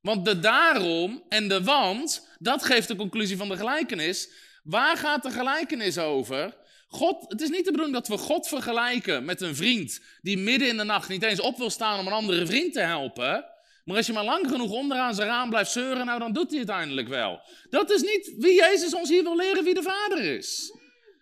Want 0.00 0.24
de 0.24 0.38
daarom 0.38 1.24
en 1.28 1.48
de 1.48 1.62
want, 1.62 2.28
dat 2.38 2.64
geeft 2.64 2.88
de 2.88 2.96
conclusie 2.96 3.36
van 3.36 3.48
de 3.48 3.56
gelijkenis. 3.56 4.28
Waar 4.62 4.96
gaat 4.96 5.22
de 5.22 5.30
gelijkenis 5.30 5.98
over? 5.98 6.56
God, 6.88 7.24
het 7.28 7.40
is 7.40 7.48
niet 7.48 7.64
de 7.64 7.70
bedoeling 7.70 7.94
dat 7.94 8.08
we 8.08 8.16
God 8.16 8.48
vergelijken 8.48 9.24
met 9.24 9.40
een 9.40 9.56
vriend 9.56 10.00
die 10.22 10.38
midden 10.38 10.68
in 10.68 10.76
de 10.76 10.84
nacht 10.84 11.08
niet 11.08 11.22
eens 11.22 11.40
op 11.40 11.56
wil 11.58 11.70
staan 11.70 11.98
om 11.98 12.06
een 12.06 12.12
andere 12.12 12.46
vriend 12.46 12.72
te 12.72 12.80
helpen. 12.80 13.51
Maar 13.84 13.96
als 13.96 14.06
je 14.06 14.12
maar 14.12 14.24
lang 14.24 14.48
genoeg 14.48 14.70
onderaan 14.70 15.14
zijn 15.14 15.28
raam 15.28 15.48
blijft 15.48 15.70
zeuren, 15.70 16.06
nou 16.06 16.18
dan 16.18 16.32
doet 16.32 16.50
hij 16.50 16.60
het 16.60 16.70
uiteindelijk 16.70 17.08
wel. 17.08 17.40
Dat 17.70 17.90
is 17.90 18.02
niet 18.02 18.34
wie 18.38 18.54
Jezus 18.54 18.94
ons 18.94 19.08
hier 19.08 19.22
wil 19.22 19.36
leren 19.36 19.64
wie 19.64 19.74
de 19.74 19.82
Vader 19.82 20.18
is. 20.18 20.76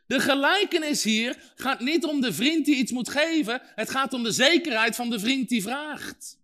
De 0.07 0.21
gelijkenis 0.21 1.05
hier 1.05 1.52
gaat 1.55 1.81
niet 1.81 2.05
om 2.05 2.21
de 2.21 2.33
vriend 2.33 2.64
die 2.64 2.76
iets 2.76 2.93
moet 2.93 3.09
geven, 3.09 3.62
het 3.75 3.90
gaat 3.90 4.12
om 4.12 4.23
de 4.23 4.33
zekerheid 4.33 4.97
van 4.97 5.11
de 5.11 5.19
vriend 5.19 5.49
die 5.49 5.62
vraagt. 5.62 6.38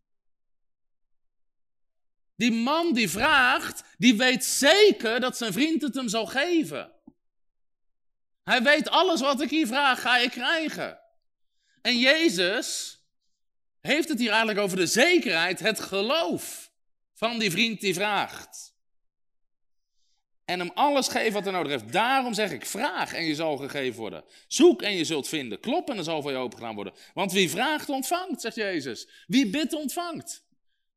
Die 2.37 2.53
man 2.53 2.93
die 2.93 3.11
vraagt, 3.11 3.83
die 3.99 4.17
weet 4.17 4.45
zeker 4.45 5.21
dat 5.21 5.37
zijn 5.37 5.53
vriend 5.53 5.83
het 5.83 5.95
hem 5.95 6.09
zal 6.09 6.27
geven. 6.27 6.93
Hij 8.43 8.63
weet 8.63 8.89
alles 8.89 9.21
wat 9.21 9.41
ik 9.41 9.51
hier 9.51 9.67
vraag, 9.67 10.01
ga 10.01 10.17
ik 10.17 10.31
krijgen. 10.31 10.99
En 11.83 11.99
Jezus 11.99 12.96
heeft 13.87 14.09
het 14.09 14.19
hier 14.19 14.29
eigenlijk 14.29 14.59
over 14.59 14.77
de 14.77 14.87
zekerheid, 14.87 15.61
het 15.61 15.81
geloof 15.81 16.71
van 17.15 17.39
die 17.39 17.51
vriend 17.51 17.81
die 17.81 17.95
vraagt. 17.95 18.75
En 20.45 20.59
hem 20.59 20.71
alles 20.75 21.09
geven 21.09 21.33
wat 21.33 21.45
hij 21.45 21.53
nodig 21.53 21.73
heeft. 21.73 21.93
Daarom 21.93 22.35
zeg 22.35 22.53
ik, 22.53 22.67
vraag 22.67 23.13
en 23.15 23.25
je 23.25 23.35
zal 23.35 23.57
gegeven 23.57 24.01
worden. 24.01 24.25
Zoek 24.49 24.83
en 24.83 24.97
je 24.97 25.05
zult 25.05 25.29
vinden. 25.29 25.61
Klop 25.61 25.91
en 25.91 25.97
er 25.97 26.05
zal 26.05 26.23
voor 26.23 26.31
je 26.31 26.37
opengedaan 26.37 26.75
worden. 26.75 26.95
Want 27.15 27.33
wie 27.33 27.51
vraagt, 27.51 27.89
ontvangt, 27.89 28.41
zegt 28.41 28.57
Jezus. 28.57 29.09
Wie 29.27 29.51
bidt, 29.51 29.73
ontvangt. 29.73 30.45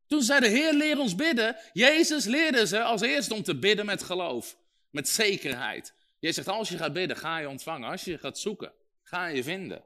Toen 0.08 0.22
zei 0.22 0.40
de 0.40 0.48
Heer, 0.48 0.74
leer 0.74 1.00
ons 1.00 1.16
bidden. 1.16 1.56
Jezus 1.74 2.26
leerde 2.26 2.68
ze 2.68 2.82
als 2.82 3.02
eerste 3.02 3.34
om 3.34 3.44
te 3.44 3.60
bidden 3.60 3.86
met 3.86 4.04
geloof. 4.04 4.58
Met 4.90 5.10
zekerheid. 5.10 5.94
Je 6.20 6.32
zegt, 6.32 6.48
als 6.48 6.70
je 6.70 6.78
gaat 6.78 6.94
bidden, 6.94 7.18
ga 7.18 7.38
je 7.38 7.50
ontvangen. 7.50 7.90
Als 7.90 8.04
je 8.04 8.18
gaat 8.18 8.40
zoeken, 8.40 8.74
ga 9.04 9.28
je 9.28 9.44
vinden. 9.44 9.84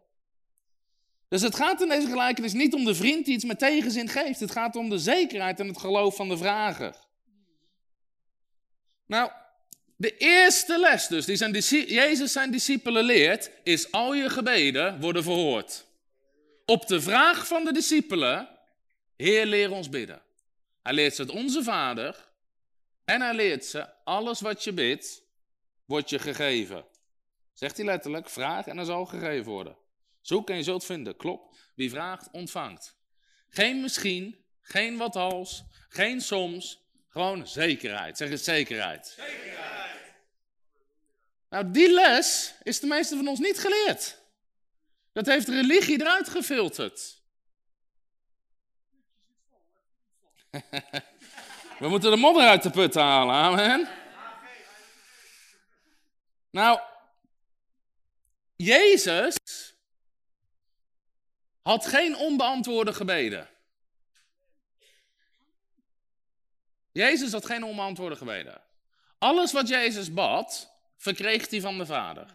Dus 1.33 1.41
het 1.41 1.55
gaat 1.55 1.81
in 1.81 1.89
deze 1.89 2.07
gelijkenis 2.07 2.53
niet 2.53 2.73
om 2.73 2.85
de 2.85 2.95
vriend 2.95 3.25
die 3.25 3.33
iets 3.35 3.45
met 3.45 3.59
tegenzin 3.59 4.07
geeft. 4.07 4.39
Het 4.39 4.51
gaat 4.51 4.75
om 4.75 4.89
de 4.89 4.97
zekerheid 4.97 5.59
en 5.59 5.67
het 5.67 5.77
geloof 5.77 6.15
van 6.15 6.29
de 6.29 6.37
vrager. 6.37 6.95
Nou, 9.05 9.31
de 9.95 10.17
eerste 10.17 10.79
les 10.79 11.07
dus, 11.07 11.25
die 11.25 11.35
zijn 11.35 11.51
Jezus 11.87 12.31
zijn 12.31 12.51
discipelen 12.51 13.03
leert, 13.03 13.51
is 13.63 13.91
al 13.91 14.13
je 14.13 14.29
gebeden 14.29 14.99
worden 15.01 15.23
verhoord. 15.23 15.85
Op 16.65 16.87
de 16.87 17.01
vraag 17.01 17.47
van 17.47 17.65
de 17.65 17.73
discipelen, 17.73 18.49
Heer 19.17 19.45
leer 19.45 19.71
ons 19.71 19.89
bidden. 19.89 20.21
Hij 20.83 20.93
leert 20.93 21.15
ze 21.15 21.21
het 21.21 21.31
onze 21.31 21.63
Vader 21.63 22.29
en 23.05 23.21
hij 23.21 23.33
leert 23.33 23.65
ze, 23.65 23.87
alles 24.03 24.41
wat 24.41 24.63
je 24.63 24.73
bidt, 24.73 25.21
wordt 25.85 26.09
je 26.09 26.19
gegeven. 26.19 26.85
Zegt 27.53 27.77
hij 27.77 27.85
letterlijk, 27.85 28.29
vraag 28.29 28.67
en 28.67 28.77
er 28.77 28.85
zal 28.85 29.05
gegeven 29.05 29.51
worden. 29.51 29.81
Zoek 30.23 30.49
en 30.49 30.55
je 30.55 30.63
zult 30.63 30.85
vinden. 30.85 31.15
Klopt. 31.15 31.71
Wie 31.75 31.89
vraagt, 31.89 32.29
ontvangt. 32.31 32.97
Geen 33.49 33.81
misschien, 33.81 34.45
geen 34.61 34.97
wat 34.97 35.15
als, 35.15 35.63
geen 35.89 36.21
soms. 36.21 36.81
Gewoon 37.07 37.47
zekerheid. 37.47 38.17
Zeg 38.17 38.29
eens 38.29 38.43
zekerheid. 38.43 39.07
Zekerheid. 39.07 40.13
Nou, 41.49 41.71
die 41.71 41.91
les 41.91 42.53
is 42.63 42.79
de 42.79 42.87
meeste 42.87 43.15
van 43.15 43.27
ons 43.27 43.39
niet 43.39 43.59
geleerd. 43.59 44.21
Dat 45.11 45.25
heeft 45.25 45.47
religie 45.47 46.01
eruit 46.01 46.29
gefilterd. 46.29 47.21
We 51.79 51.87
moeten 51.89 52.11
de 52.11 52.17
modder 52.17 52.47
uit 52.47 52.63
de 52.63 52.69
put 52.69 52.93
halen, 52.93 53.35
amen. 53.35 53.89
Nou, 56.49 56.79
Jezus 58.55 59.37
had 61.63 61.85
geen 61.85 62.15
onbeantwoorde 62.15 62.93
gebeden. 62.93 63.49
Jezus 66.91 67.31
had 67.31 67.45
geen 67.45 67.63
onbeantwoorde 67.63 68.15
gebeden. 68.15 68.61
Alles 69.17 69.51
wat 69.51 69.67
Jezus 69.67 70.13
bad, 70.13 70.71
verkreeg 70.97 71.49
hij 71.49 71.61
van 71.61 71.77
de 71.77 71.85
Vader. 71.85 72.25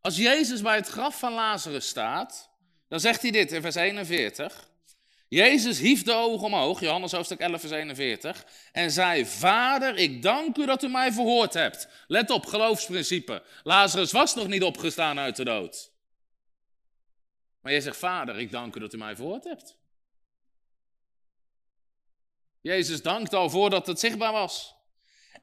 Als 0.00 0.16
Jezus 0.16 0.62
bij 0.62 0.76
het 0.76 0.88
graf 0.88 1.18
van 1.18 1.32
Lazarus 1.32 1.88
staat, 1.88 2.50
dan 2.88 3.00
zegt 3.00 3.22
hij 3.22 3.30
dit 3.30 3.52
in 3.52 3.60
vers 3.60 3.74
41. 3.74 4.68
Jezus 5.28 5.78
hief 5.78 6.02
de 6.02 6.12
ogen 6.12 6.46
omhoog, 6.46 6.80
Johannes 6.80 7.12
hoofdstuk 7.12 7.40
11, 7.40 7.60
vers 7.60 7.72
41, 7.72 8.46
en 8.72 8.90
zei: 8.90 9.26
Vader, 9.26 9.96
ik 9.96 10.22
dank 10.22 10.56
u 10.56 10.66
dat 10.66 10.82
u 10.82 10.88
mij 10.88 11.12
verhoord 11.12 11.54
hebt. 11.54 11.88
Let 12.06 12.30
op, 12.30 12.46
geloofsprincipe. 12.46 13.42
Lazarus 13.62 14.12
was 14.12 14.34
nog 14.34 14.46
niet 14.46 14.62
opgestaan 14.62 15.18
uit 15.18 15.36
de 15.36 15.44
dood. 15.44 15.90
Maar 17.60 17.72
jij 17.72 17.80
zegt: 17.80 17.96
Vader, 17.96 18.38
ik 18.38 18.50
dank 18.50 18.76
u 18.76 18.80
dat 18.80 18.94
u 18.94 18.96
mij 18.96 19.16
verhoord 19.16 19.44
hebt. 19.44 19.76
Jezus 22.60 23.02
dankt 23.02 23.34
al 23.34 23.50
voordat 23.50 23.86
het 23.86 24.00
zichtbaar 24.00 24.32
was. 24.32 24.74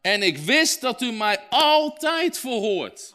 En 0.02 0.24
ik 0.24 0.38
wist 0.38 0.82
dat 0.82 1.02
u 1.02 1.12
mij 1.12 1.40
altijd 1.50 2.38
verhoort. 2.38 3.14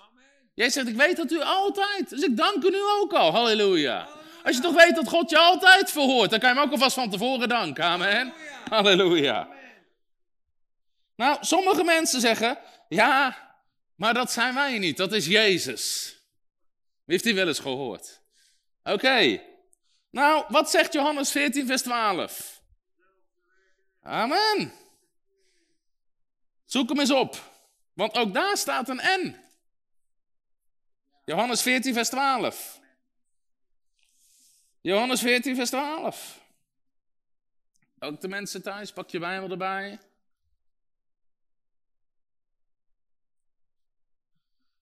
Jij 0.55 0.71
zegt: 0.71 0.89
Ik 0.89 0.97
weet 0.97 1.17
dat 1.17 1.31
u 1.31 1.41
altijd. 1.41 2.11
Dus 2.11 2.23
ik 2.23 2.37
dank 2.37 2.65
u 2.65 2.71
nu 2.71 2.83
ook 3.01 3.13
al. 3.13 3.33
Halleluja. 3.33 4.09
Als 4.45 4.57
je 4.57 4.63
toch 4.63 4.85
weet 4.85 4.95
dat 4.95 5.09
God 5.09 5.31
je 5.31 5.39
altijd 5.39 5.91
verhoort, 5.91 6.31
dan 6.31 6.39
kan 6.39 6.49
je 6.49 6.55
hem 6.55 6.65
ook 6.65 6.73
alvast 6.73 6.95
van 6.95 7.11
tevoren 7.11 7.49
danken. 7.49 7.85
Amen. 7.85 8.33
Halleluja. 8.69 9.49
Nou, 11.17 11.39
sommige 11.41 11.85
mensen 11.85 12.21
zeggen, 12.21 12.59
ja, 12.89 13.37
maar 13.95 14.15
dat 14.15 14.33
zijn 14.33 14.55
wij 14.55 14.79
niet, 14.79 14.97
dat 14.97 15.13
is 15.13 15.27
Jezus. 15.27 16.15
Wie 17.05 17.15
heeft 17.19 17.25
hij 17.25 17.35
wel 17.35 17.49
eens 17.49 17.59
gehoord? 17.59 18.20
Oké. 18.83 19.43
Nou, 20.11 20.45
wat 20.49 20.71
zegt 20.71 20.93
Johannes 20.93 21.31
14, 21.31 21.67
vers 21.67 21.83
12? 21.83 22.63
Amen. 24.03 24.73
Zoek 26.65 26.89
hem 26.89 27.01
eens 27.01 27.13
op, 27.13 27.53
want 27.93 28.15
ook 28.15 28.35
daar 28.35 28.57
staat 28.57 28.89
een 28.89 29.01
N. 29.21 29.37
Johannes 31.25 31.63
14, 31.63 31.95
vers 31.95 32.09
12. 32.09 32.81
Johannes 34.81 35.21
14, 35.21 35.55
vers 35.55 35.71
12. 35.71 36.41
Ook 37.99 38.21
de 38.21 38.29
mensen 38.29 38.63
thuis, 38.63 38.93
pak 38.93 39.11
je 39.11 39.19
Bijbel 39.19 39.51
erbij. 39.51 39.99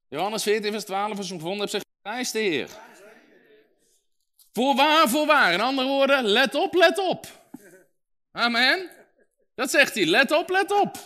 Johannes 0.09 0.43
14, 0.43 0.71
vers 0.73 0.85
12, 0.85 1.17
als 1.17 1.27
je 1.27 1.33
hem 1.33 1.43
gevonden 1.43 1.59
hebt, 1.59 1.71
zegt, 1.71 1.87
prijs 2.03 2.31
de 2.31 2.39
Heer. 2.39 2.88
Voorwaar, 4.59 5.09
voorwaar. 5.09 5.53
In 5.53 5.61
andere 5.61 5.89
woorden, 5.89 6.25
let 6.25 6.55
op, 6.55 6.75
let 6.75 6.99
op. 6.99 7.27
Amen. 8.33 8.91
Dat 9.55 9.71
zegt 9.71 9.95
hij, 9.95 10.07
let 10.07 10.33
op, 10.33 10.51
let 10.51 10.71
op. 10.71 10.99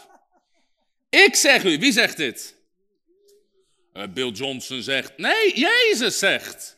Ik 1.10 1.34
zeg 1.34 1.64
u, 1.64 1.78
wie 1.78 1.92
zegt 1.92 2.16
dit? 2.16 2.56
Uh, 3.94 4.02
Bill 4.08 4.30
Johnson 4.30 4.82
zegt, 4.82 5.18
nee, 5.18 5.58
Jezus 5.58 6.18
zegt. 6.18 6.76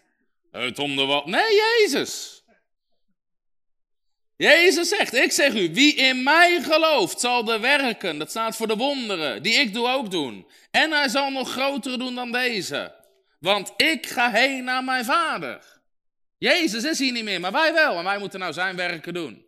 Het 0.50 0.78
om 0.78 0.97
de 0.97 1.04
wat? 1.04 1.26
Nee, 1.26 1.54
Jezus. 1.54 2.45
Jezus 4.37 4.88
zegt, 4.88 5.14
ik 5.14 5.33
zeg 5.33 5.54
u, 5.54 5.75
wie 5.75 5.95
in 5.95 6.23
mij 6.23 6.62
gelooft 6.62 7.21
zal 7.21 7.45
de 7.45 7.59
werken, 7.59 8.19
dat 8.19 8.31
staat 8.31 8.57
voor 8.57 8.69
de 8.69 8.76
wonderen, 8.76 9.43
die 9.43 9.54
ik 9.54 9.75
doe 9.75 9.88
ook 9.88 10.11
doen. 10.11 10.47
En 10.71 10.93
hij 10.93 11.09
zal 11.09 11.31
nog 11.31 11.50
grotere 11.50 11.99
doen 11.99 12.14
dan 12.14 12.33
deze. 12.33 12.95
Want 13.38 13.73
ik 13.76 14.07
ga 14.07 14.31
heen 14.31 14.64
naar 14.64 14.85
mijn 14.85 15.04
vader. 15.04 15.74
Jezus 16.44 16.84
is 16.84 16.98
hier 16.98 17.12
niet 17.12 17.24
meer, 17.24 17.40
maar 17.40 17.52
wij 17.52 17.72
wel. 17.72 17.98
En 17.98 18.04
wij 18.04 18.18
moeten 18.18 18.40
nou 18.40 18.52
zijn 18.52 18.76
werken 18.76 19.14
doen. 19.14 19.46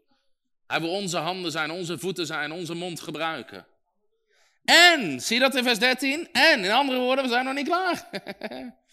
Hij 0.67 0.81
wil 0.81 0.91
onze 0.91 1.17
handen 1.17 1.51
zijn, 1.51 1.71
onze 1.71 1.99
voeten 1.99 2.27
zijn, 2.27 2.53
onze 2.53 2.75
mond 2.75 3.01
gebruiken. 3.01 3.67
En, 4.65 5.21
zie 5.21 5.39
dat 5.39 5.55
in 5.55 5.65
vers 5.65 5.79
13? 5.79 6.29
En, 6.33 6.65
in 6.65 6.71
andere 6.71 6.99
woorden, 6.99 7.25
we 7.25 7.31
zijn 7.31 7.45
nog 7.45 7.55
niet 7.55 7.69
klaar. 7.69 8.09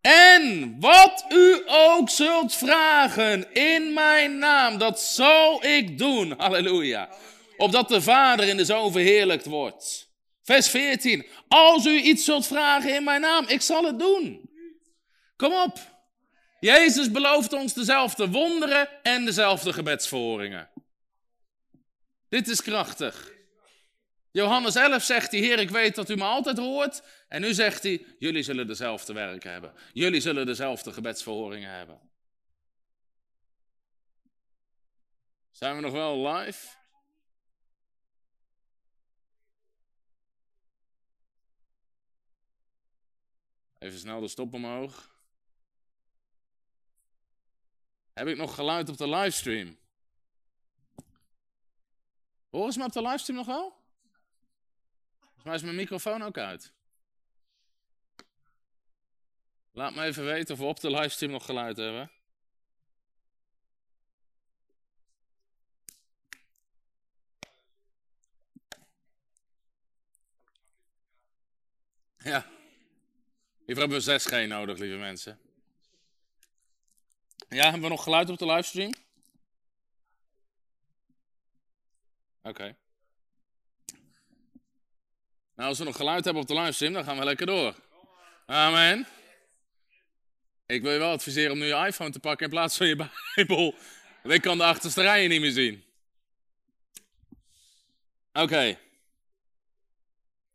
En 0.00 0.76
wat 0.80 1.24
u 1.28 1.62
ook 1.66 2.10
zult 2.10 2.54
vragen 2.54 3.54
in 3.54 3.92
mijn 3.92 4.38
naam, 4.38 4.78
dat 4.78 5.00
zal 5.00 5.64
ik 5.64 5.98
doen. 5.98 6.34
Halleluja. 6.36 7.08
Opdat 7.56 7.88
de 7.88 8.02
Vader 8.02 8.48
in 8.48 8.56
de 8.56 8.64
Zoon 8.64 8.92
verheerlijkt 8.92 9.46
wordt. 9.46 10.08
Vers 10.42 10.68
14. 10.68 11.26
Als 11.48 11.86
u 11.86 12.00
iets 12.00 12.24
zult 12.24 12.46
vragen 12.46 12.94
in 12.94 13.04
mijn 13.04 13.20
naam, 13.20 13.44
ik 13.48 13.60
zal 13.60 13.84
het 13.84 13.98
doen. 13.98 14.50
Kom 15.36 15.52
op. 15.52 15.97
Jezus 16.60 17.10
belooft 17.10 17.52
ons 17.52 17.74
dezelfde 17.74 18.30
wonderen 18.30 19.02
en 19.02 19.24
dezelfde 19.24 19.72
gebedsverhoringen. 19.72 20.68
Dit 22.28 22.48
is 22.48 22.62
krachtig. 22.62 23.32
Johannes 24.30 24.74
11 24.74 25.02
zegt 25.02 25.30
hij, 25.30 25.40
Heer, 25.40 25.58
ik 25.58 25.70
weet 25.70 25.94
dat 25.94 26.10
u 26.10 26.16
me 26.16 26.24
altijd 26.24 26.58
hoort. 26.58 27.02
En 27.28 27.40
nu 27.40 27.54
zegt 27.54 27.82
hij, 27.82 28.06
jullie 28.18 28.42
zullen 28.42 28.66
dezelfde 28.66 29.12
werken 29.12 29.50
hebben. 29.50 29.72
Jullie 29.92 30.20
zullen 30.20 30.46
dezelfde 30.46 30.92
gebedsverhoringen 30.92 31.70
hebben. 31.70 32.00
Zijn 35.50 35.76
we 35.76 35.82
nog 35.82 35.92
wel 35.92 36.28
live? 36.28 36.76
Even 43.78 43.98
snel 43.98 44.20
de 44.20 44.28
stop 44.28 44.54
omhoog. 44.54 45.17
Heb 48.18 48.26
ik 48.26 48.36
nog 48.36 48.54
geluid 48.54 48.88
op 48.88 48.96
de 48.96 49.08
livestream? 49.08 49.78
Horen 52.50 52.72
ze 52.72 52.78
me 52.78 52.84
op 52.84 52.92
de 52.92 53.02
livestream 53.02 53.38
nog 53.38 53.46
wel? 53.46 53.76
Volgens 55.20 55.44
mij 55.44 55.54
is 55.54 55.62
mijn 55.62 55.76
microfoon 55.76 56.22
ook 56.22 56.38
uit. 56.38 56.72
Laat 59.72 59.94
me 59.94 60.02
even 60.02 60.24
weten 60.24 60.54
of 60.54 60.60
we 60.60 60.66
op 60.66 60.80
de 60.80 60.90
livestream 60.90 61.32
nog 61.32 61.44
geluid 61.44 61.76
hebben. 61.76 62.10
Ja. 72.18 72.46
Hiervoor 73.64 73.88
hebben 73.88 74.04
we 74.04 74.20
6G 74.20 74.48
nodig, 74.48 74.78
lieve 74.78 74.96
mensen. 74.96 75.47
Ja, 77.48 77.62
hebben 77.62 77.80
we 77.80 77.88
nog 77.88 78.02
geluid 78.02 78.30
op 78.30 78.38
de 78.38 78.46
livestream? 78.46 78.92
Oké. 82.42 82.76
Nou, 85.54 85.68
als 85.68 85.78
we 85.78 85.84
nog 85.84 85.96
geluid 85.96 86.24
hebben 86.24 86.42
op 86.42 86.48
de 86.48 86.54
livestream, 86.54 86.92
dan 86.92 87.04
gaan 87.04 87.18
we 87.18 87.24
lekker 87.24 87.46
door. 87.46 87.74
Amen. 88.46 89.06
Ik 90.66 90.82
wil 90.82 90.92
je 90.92 90.98
wel 90.98 91.12
adviseren 91.12 91.52
om 91.52 91.58
nu 91.58 91.64
je 91.64 91.86
iPhone 91.86 92.10
te 92.10 92.20
pakken 92.20 92.44
in 92.44 92.52
plaats 92.52 92.76
van 92.76 92.86
je 92.86 92.96
Bijbel. 93.34 93.74
Want 94.22 94.34
ik 94.34 94.42
kan 94.42 94.58
de 94.58 94.64
achterste 94.64 95.02
rijen 95.02 95.28
niet 95.28 95.40
meer 95.40 95.50
zien. 95.50 95.84
Oké. 98.32 98.78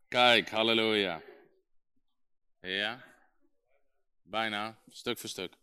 Kijk, 0.07 0.49
halleluja. 0.49 1.21
Ja. 2.61 3.03
Bijna, 4.21 4.77
stuk 4.89 5.19
voor 5.19 5.29
stuk. 5.29 5.53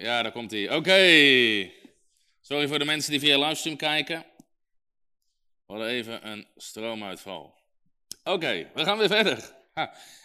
Ja, 0.00 0.22
daar 0.22 0.32
komt 0.32 0.50
hij. 0.50 0.74
Oké. 0.74 1.70
Sorry 2.40 2.68
voor 2.68 2.78
de 2.78 2.84
mensen 2.84 3.10
die 3.10 3.20
via 3.20 3.38
livestream 3.38 3.76
kijken. 3.76 4.24
We 5.66 5.74
hadden 5.74 5.88
even 5.88 6.28
een 6.28 6.46
stroomuitval. 6.56 7.54
Oké, 8.24 8.70
we 8.74 8.84
gaan 8.84 8.98
weer 8.98 9.08
verder. 9.08 9.52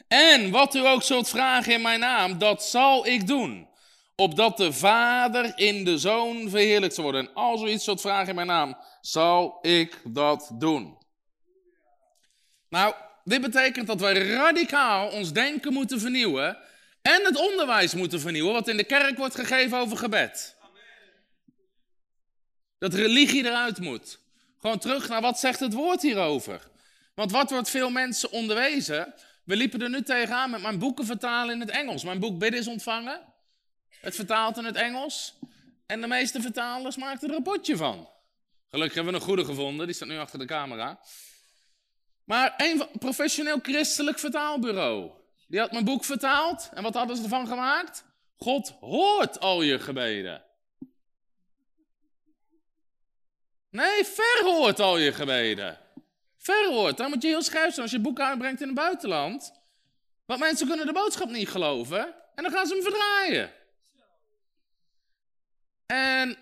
En 0.07 0.51
wat 0.51 0.75
u 0.75 0.87
ook 0.87 1.03
zult 1.03 1.29
vragen 1.29 1.73
in 1.73 1.81
mijn 1.81 1.99
naam, 1.99 2.37
dat 2.37 2.63
zal 2.63 3.07
ik 3.07 3.27
doen. 3.27 3.67
Opdat 4.15 4.57
de 4.57 4.73
Vader 4.73 5.51
in 5.55 5.85
de 5.85 5.97
Zoon 5.97 6.49
verheerlijkt 6.49 6.95
zal 6.95 7.03
worden. 7.03 7.27
En 7.27 7.33
als 7.33 7.61
u 7.61 7.67
iets 7.67 7.83
zult 7.83 8.01
vragen 8.01 8.29
in 8.29 8.35
mijn 8.35 8.47
naam, 8.47 8.77
zal 9.01 9.57
ik 9.61 10.01
dat 10.03 10.51
doen. 10.53 10.97
Nou, 12.69 12.93
dit 13.23 13.41
betekent 13.41 13.87
dat 13.87 13.99
wij 13.99 14.13
radicaal 14.13 15.09
ons 15.09 15.33
denken 15.33 15.73
moeten 15.73 15.99
vernieuwen. 15.99 16.57
En 17.03 17.25
het 17.25 17.37
onderwijs 17.37 17.93
moeten 17.93 18.19
vernieuwen, 18.19 18.53
wat 18.53 18.67
in 18.67 18.77
de 18.77 18.83
kerk 18.83 19.17
wordt 19.17 19.35
gegeven 19.35 19.77
over 19.77 19.97
gebed. 19.97 20.55
Dat 22.77 22.93
religie 22.93 23.45
eruit 23.45 23.79
moet. 23.79 24.19
Gewoon 24.59 24.79
terug 24.79 25.09
naar 25.09 25.21
wat 25.21 25.39
zegt 25.39 25.59
het 25.59 25.73
woord 25.73 26.01
hierover. 26.01 26.69
Want 27.15 27.31
wat 27.31 27.49
wordt 27.49 27.69
veel 27.69 27.89
mensen 27.89 28.31
onderwezen? 28.31 29.13
We 29.43 29.55
liepen 29.55 29.81
er 29.81 29.89
nu 29.89 30.01
tegenaan 30.01 30.49
met 30.49 30.61
mijn 30.61 30.79
boeken 30.79 31.05
vertalen 31.05 31.53
in 31.53 31.59
het 31.59 31.69
Engels. 31.69 32.03
Mijn 32.03 32.19
boek 32.19 32.39
Bidden 32.39 32.59
is 32.59 32.67
ontvangen. 32.67 33.21
Het 34.01 34.15
vertaalt 34.15 34.57
in 34.57 34.65
het 34.65 34.75
Engels. 34.75 35.39
En 35.85 36.01
de 36.01 36.07
meeste 36.07 36.41
vertalers 36.41 36.95
maakten 36.95 37.29
er 37.29 37.35
een 37.35 37.43
rapportje 37.43 37.77
van. 37.77 38.09
Gelukkig 38.69 38.95
hebben 38.95 39.13
we 39.13 39.19
een 39.19 39.25
goede 39.25 39.45
gevonden, 39.45 39.85
die 39.85 39.95
staat 39.95 40.07
nu 40.07 40.17
achter 40.17 40.39
de 40.39 40.45
camera. 40.45 40.99
Maar 42.23 42.53
een 42.57 42.87
professioneel 42.99 43.59
christelijk 43.61 44.19
vertaalbureau. 44.19 45.22
Die 45.47 45.59
had 45.59 45.71
mijn 45.71 45.85
boek 45.85 46.03
vertaald. 46.03 46.69
En 46.73 46.83
wat 46.83 46.93
hadden 46.93 47.15
ze 47.15 47.23
ervan 47.23 47.47
gemaakt? 47.47 48.05
God 48.37 48.69
hoort 48.79 49.39
al 49.39 49.61
je 49.61 49.79
gebeden. 49.79 50.43
Nee, 53.69 54.05
verhoort 54.05 54.79
al 54.79 54.97
je 54.97 55.13
gebeden. 55.13 55.79
Verhoord. 56.37 56.97
Dan 56.97 57.09
moet 57.09 57.21
je 57.21 57.27
heel 57.27 57.41
scherp 57.41 57.69
zijn 57.69 57.81
als 57.81 57.91
je 57.91 57.99
boek 57.99 58.19
uitbrengt 58.19 58.61
in 58.61 58.67
het 58.67 58.75
buitenland. 58.75 59.61
Want 60.25 60.39
mensen 60.39 60.67
kunnen 60.67 60.85
de 60.85 60.93
boodschap 60.93 61.29
niet 61.29 61.49
geloven. 61.49 62.15
En 62.35 62.43
dan 62.43 62.51
gaan 62.51 62.67
ze 62.67 62.73
hem 62.73 62.83
verdraaien. 62.83 63.51
En. 65.85 66.37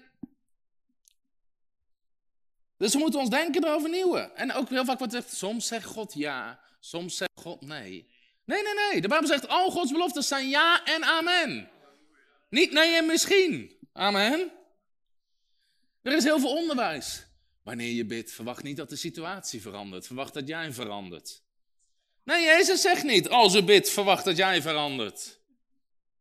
Dus 2.77 2.93
we 2.93 2.99
moeten 2.99 3.19
ons 3.19 3.29
denken 3.29 3.63
erover 3.63 3.89
nieuwen. 3.89 4.35
En 4.35 4.53
ook 4.53 4.69
heel 4.69 4.85
vaak 4.85 4.97
wordt 4.97 5.13
gezegd: 5.13 5.35
soms 5.35 5.67
zegt 5.67 5.85
God 5.85 6.13
ja, 6.13 6.59
soms 6.79 7.17
zegt 7.17 7.31
God 7.41 7.61
nee. 7.61 8.10
Nee, 8.51 8.63
nee, 8.63 8.73
nee. 8.73 9.01
De 9.01 9.07
Bijbel 9.07 9.27
zegt: 9.27 9.47
al 9.47 9.71
Gods 9.71 9.91
beloftes 9.91 10.27
zijn 10.27 10.49
ja 10.49 10.85
en 10.85 11.03
amen. 11.03 11.69
Niet 12.49 12.71
nee 12.71 12.95
en 12.95 13.05
misschien. 13.05 13.77
Amen. 13.93 14.51
Er 16.01 16.13
is 16.13 16.23
heel 16.23 16.39
veel 16.39 16.55
onderwijs. 16.55 17.25
Wanneer 17.63 17.91
je 17.91 18.05
bidt, 18.05 18.31
verwacht 18.31 18.63
niet 18.63 18.77
dat 18.77 18.89
de 18.89 18.95
situatie 18.95 19.61
verandert. 19.61 20.07
Verwacht 20.07 20.33
dat 20.33 20.47
jij 20.47 20.71
verandert. 20.71 21.41
Nee, 22.23 22.43
Jezus 22.43 22.81
zegt 22.81 23.03
niet, 23.03 23.29
als 23.29 23.53
je 23.53 23.63
bidt, 23.63 23.89
verwacht 23.89 24.25
dat 24.25 24.37
jij 24.37 24.61
verandert. 24.61 25.39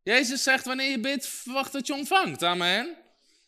Jezus 0.03 0.43
zegt, 0.43 0.65
wanneer 0.65 0.89
je 0.89 0.99
bidt, 0.99 1.25
verwacht 1.27 1.71
dat 1.71 1.87
je 1.87 1.93
ontvangt. 1.93 2.43
Amen. 2.43 2.97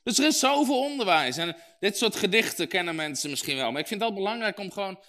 Dus 0.03 0.17
er 0.17 0.25
is 0.25 0.39
zoveel 0.39 0.79
onderwijs. 0.79 1.37
En 1.37 1.55
dit 1.79 1.97
soort 1.97 2.15
gedichten 2.15 2.67
kennen 2.67 2.95
mensen 2.95 3.29
misschien 3.29 3.55
wel. 3.55 3.71
Maar 3.71 3.81
ik 3.81 3.87
vind 3.87 4.01
het 4.01 4.13
belangrijk 4.13 4.59
om 4.59 4.71
gewoon 4.71 4.99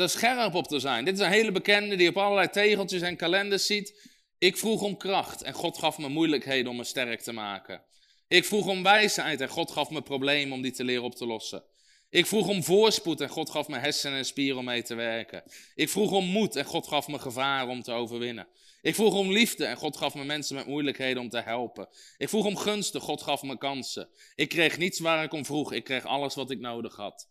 er 0.00 0.08
scherp 0.08 0.54
op 0.54 0.66
te 0.66 0.78
zijn. 0.78 1.04
Dit 1.04 1.14
is 1.14 1.20
een 1.20 1.30
hele 1.30 1.52
bekende 1.52 1.96
die 1.96 2.08
op 2.08 2.16
allerlei 2.16 2.48
tegeltjes 2.48 3.02
en 3.02 3.16
kalenders 3.16 3.66
ziet. 3.66 4.16
Ik 4.38 4.56
vroeg 4.56 4.82
om 4.82 4.96
kracht 4.96 5.42
en 5.42 5.52
God 5.52 5.78
gaf 5.78 5.98
me 5.98 6.08
moeilijkheden 6.08 6.70
om 6.70 6.76
me 6.76 6.84
sterk 6.84 7.20
te 7.20 7.32
maken. 7.32 7.82
Ik 8.28 8.44
vroeg 8.44 8.66
om 8.66 8.82
wijsheid 8.82 9.40
en 9.40 9.48
God 9.48 9.70
gaf 9.70 9.90
me 9.90 10.02
problemen 10.02 10.52
om 10.52 10.62
die 10.62 10.72
te 10.72 10.84
leren 10.84 11.04
op 11.04 11.14
te 11.14 11.26
lossen. 11.26 11.64
Ik 12.10 12.26
vroeg 12.26 12.48
om 12.48 12.62
voorspoed 12.62 13.20
en 13.20 13.28
God 13.28 13.50
gaf 13.50 13.68
me 13.68 13.78
hersenen 13.78 14.18
en 14.18 14.24
spieren 14.24 14.58
om 14.58 14.64
mee 14.64 14.82
te 14.82 14.94
werken. 14.94 15.42
Ik 15.74 15.88
vroeg 15.88 16.12
om 16.12 16.24
moed 16.24 16.56
en 16.56 16.64
God 16.64 16.86
gaf 16.86 17.08
me 17.08 17.18
gevaar 17.18 17.68
om 17.68 17.82
te 17.82 17.92
overwinnen. 17.92 18.48
Ik 18.80 18.94
vroeg 18.94 19.14
om 19.14 19.32
liefde 19.32 19.64
en 19.64 19.76
God 19.76 19.96
gaf 19.96 20.14
me 20.14 20.24
mensen 20.24 20.56
met 20.56 20.66
moeilijkheden 20.66 21.22
om 21.22 21.28
te 21.28 21.40
helpen. 21.40 21.88
Ik 22.16 22.28
vroeg 22.28 22.46
om 22.46 22.56
gunsten, 22.56 23.00
God 23.00 23.22
gaf 23.22 23.42
me 23.42 23.58
kansen. 23.58 24.08
Ik 24.34 24.48
kreeg 24.48 24.78
niets 24.78 24.98
waar 24.98 25.24
ik 25.24 25.32
om 25.32 25.44
vroeg, 25.44 25.72
ik 25.72 25.84
kreeg 25.84 26.04
alles 26.04 26.34
wat 26.34 26.50
ik 26.50 26.60
nodig 26.60 26.96
had. 26.96 27.28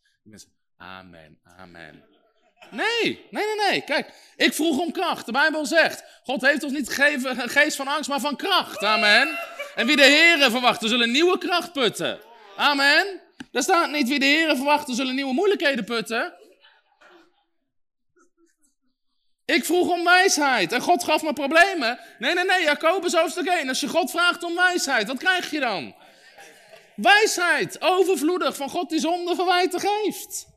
Amen, 0.77 1.39
amen. 1.43 2.16
Nee, 2.71 3.27
nee, 3.31 3.45
nee, 3.45 3.69
nee. 3.69 3.81
Kijk, 3.81 4.09
ik 4.35 4.53
vroeg 4.53 4.79
om 4.79 4.91
kracht. 4.91 5.25
De 5.25 5.31
Bijbel 5.31 5.65
zegt, 5.65 6.03
God 6.23 6.41
heeft 6.41 6.63
ons 6.63 6.73
niet 6.73 6.89
gegeven 6.89 7.41
een 7.41 7.49
geest 7.49 7.75
van 7.75 7.87
angst, 7.87 8.09
maar 8.09 8.19
van 8.19 8.35
kracht. 8.35 8.83
Amen. 8.83 9.39
En 9.75 9.87
wie 9.87 9.95
de 9.95 10.03
Heeren 10.03 10.51
verwachten, 10.51 10.89
zullen 10.89 11.11
nieuwe 11.11 11.37
kracht 11.37 11.73
putten. 11.73 12.19
Amen. 12.55 13.21
Daar 13.51 13.63
staat 13.63 13.91
niet 13.91 14.07
wie 14.07 14.19
de 14.19 14.25
heren 14.25 14.55
verwachten 14.55 14.95
zullen 14.95 15.15
nieuwe 15.15 15.33
moeilijkheden 15.33 15.83
putten. 15.83 16.33
Ik 19.45 19.65
vroeg 19.65 19.89
om 19.89 20.03
wijsheid 20.03 20.71
en 20.71 20.81
God 20.81 21.03
gaf 21.03 21.23
me 21.23 21.33
problemen. 21.33 21.99
Nee, 22.19 22.33
nee, 22.33 22.45
nee, 22.45 22.63
Jacobus 22.63 23.13
hoofdstuk 23.13 23.47
1. 23.47 23.67
Als 23.67 23.79
je 23.79 23.87
God 23.87 24.11
vraagt 24.11 24.43
om 24.43 24.55
wijsheid, 24.55 25.07
wat 25.07 25.17
krijg 25.17 25.51
je 25.51 25.59
dan? 25.59 25.95
Wijsheid, 26.95 27.81
overvloedig 27.81 28.55
van 28.55 28.69
God 28.69 28.89
die 28.89 28.99
zonder 28.99 29.35
verwijten 29.35 29.79
geeft. 29.79 30.47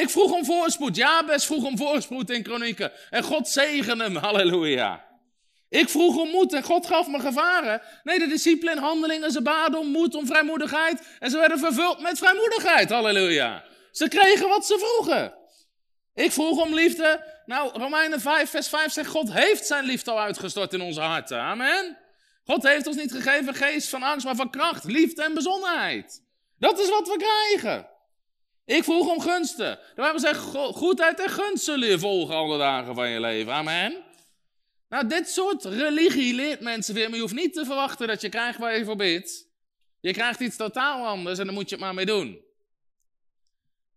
Ik 0.00 0.10
vroeg 0.10 0.32
om 0.32 0.44
voorspoed. 0.44 0.96
Jabes 0.96 1.44
vroeg 1.46 1.64
om 1.64 1.76
voorspoed 1.76 2.30
in 2.30 2.42
kronieken. 2.42 2.92
En 3.10 3.22
God 3.22 3.48
zegene 3.48 4.02
hem, 4.02 4.16
halleluja. 4.16 5.04
Ik 5.68 5.88
vroeg 5.88 6.16
om 6.16 6.28
moed 6.28 6.52
en 6.52 6.62
God 6.62 6.86
gaf 6.86 7.08
me 7.08 7.20
gevaren. 7.20 7.82
Nee, 8.02 8.18
de 8.18 8.26
discipelen 8.26 8.74
in 8.74 8.82
handelingen, 8.82 9.30
ze 9.30 9.42
baden 9.42 9.80
om 9.80 9.86
moed, 9.86 10.14
om 10.14 10.26
vrijmoedigheid. 10.26 11.02
En 11.18 11.30
ze 11.30 11.38
werden 11.38 11.58
vervuld 11.58 12.00
met 12.00 12.18
vrijmoedigheid, 12.18 12.90
halleluja. 12.90 13.64
Ze 13.90 14.08
kregen 14.08 14.48
wat 14.48 14.66
ze 14.66 14.78
vroegen. 14.78 15.34
Ik 16.14 16.32
vroeg 16.32 16.62
om 16.62 16.74
liefde. 16.74 17.24
Nou, 17.46 17.78
Romeinen 17.78 18.20
5, 18.20 18.50
vers 18.50 18.68
5 18.68 18.92
zegt, 18.92 19.08
God 19.08 19.32
heeft 19.32 19.66
zijn 19.66 19.84
liefde 19.84 20.10
al 20.10 20.20
uitgestort 20.20 20.72
in 20.72 20.80
onze 20.80 21.00
harten. 21.00 21.40
Amen. 21.40 21.98
God 22.44 22.62
heeft 22.62 22.86
ons 22.86 22.96
niet 22.96 23.12
gegeven 23.12 23.54
geest 23.54 23.88
van 23.88 24.02
angst, 24.02 24.24
maar 24.24 24.36
van 24.36 24.50
kracht, 24.50 24.84
liefde 24.84 25.22
en 25.22 25.34
bezonnenheid. 25.34 26.22
Dat 26.58 26.80
is 26.80 26.88
wat 26.88 27.08
we 27.08 27.16
krijgen. 27.16 27.88
Ik 28.70 28.84
vroeg 28.84 29.08
om 29.08 29.20
gunsten. 29.20 29.78
De 29.94 30.00
Bijbel 30.00 30.20
zegt, 30.20 30.38
goedheid 30.54 31.20
en 31.20 31.28
gunst 31.28 31.64
zullen 31.64 31.88
je 31.88 31.98
volgen 31.98 32.34
alle 32.34 32.58
dagen 32.58 32.94
van 32.94 33.08
je 33.08 33.20
leven. 33.20 33.52
Amen. 33.52 33.96
Nou, 34.88 35.06
dit 35.06 35.28
soort 35.28 35.64
religie 35.64 36.34
leert 36.34 36.60
mensen 36.60 36.94
weer, 36.94 37.06
maar 37.06 37.14
je 37.14 37.22
hoeft 37.22 37.34
niet 37.34 37.52
te 37.52 37.64
verwachten 37.64 38.06
dat 38.06 38.20
je 38.20 38.28
krijgt 38.28 38.58
waar 38.58 38.78
je 38.78 38.84
voor 38.84 38.96
bidt. 38.96 39.46
Je 40.00 40.12
krijgt 40.12 40.40
iets 40.40 40.56
totaal 40.56 41.06
anders 41.06 41.38
en 41.38 41.44
daar 41.44 41.54
moet 41.54 41.68
je 41.68 41.74
het 41.74 41.84
maar 41.84 41.94
mee 41.94 42.06
doen. 42.06 42.40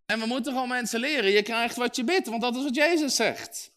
En 0.06 0.20
we 0.20 0.26
moeten 0.26 0.52
gewoon 0.52 0.68
mensen 0.68 1.00
leren, 1.00 1.30
je 1.30 1.42
krijgt 1.42 1.76
wat 1.76 1.96
je 1.96 2.04
bidt, 2.04 2.26
want 2.26 2.42
dat 2.42 2.56
is 2.56 2.62
wat 2.62 2.74
Jezus 2.74 3.14
zegt. 3.14 3.72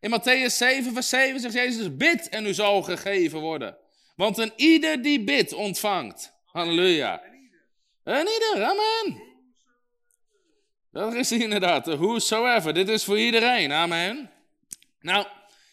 In 0.00 0.10
Matthäus 0.10 0.56
7, 0.56 0.92
vers 0.92 1.08
7 1.08 1.40
zegt 1.40 1.54
Jezus, 1.54 1.96
bid 1.96 2.28
en 2.28 2.46
u 2.46 2.54
zal 2.54 2.82
gegeven 2.82 3.40
worden. 3.40 3.76
Want 4.16 4.38
een 4.38 4.52
ieder 4.56 5.02
die 5.02 5.24
bidt, 5.24 5.52
ontvangt. 5.52 6.32
Halleluja. 6.44 7.22
En 8.04 8.26
ieder, 8.26 8.64
amen. 8.64 9.29
Dat 10.92 11.14
is 11.14 11.32
inderdaad, 11.32 11.86
whosoever. 11.86 12.74
Dit 12.74 12.88
is 12.88 13.04
voor 13.04 13.18
iedereen, 13.18 13.72
amen. 13.72 14.30
Nou, 15.00 15.24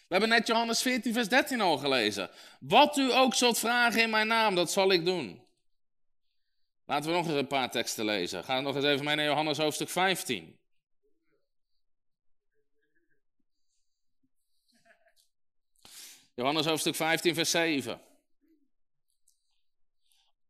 we 0.08 0.14
hebben 0.14 0.28
net 0.28 0.46
Johannes 0.46 0.82
14, 0.82 1.12
vers 1.12 1.28
13 1.28 1.60
al 1.60 1.78
gelezen. 1.78 2.30
Wat 2.60 2.96
u 2.96 3.12
ook 3.12 3.34
zult 3.34 3.58
vragen 3.58 4.02
in 4.02 4.10
mijn 4.10 4.26
naam, 4.26 4.54
dat 4.54 4.72
zal 4.72 4.92
ik 4.92 5.04
doen. 5.04 5.42
Laten 6.86 7.10
we 7.10 7.16
nog 7.16 7.26
eens 7.26 7.34
een 7.34 7.46
paar 7.46 7.70
teksten 7.70 8.04
lezen. 8.04 8.44
Ga 8.44 8.60
nog 8.60 8.74
eens 8.76 8.84
even 8.84 9.04
mee 9.04 9.16
naar 9.16 9.24
Johannes 9.24 9.58
hoofdstuk 9.58 9.88
15. 9.88 10.58
Johannes 16.34 16.66
hoofdstuk 16.66 16.94
15, 16.94 17.34
vers 17.34 17.50
7. 17.50 18.00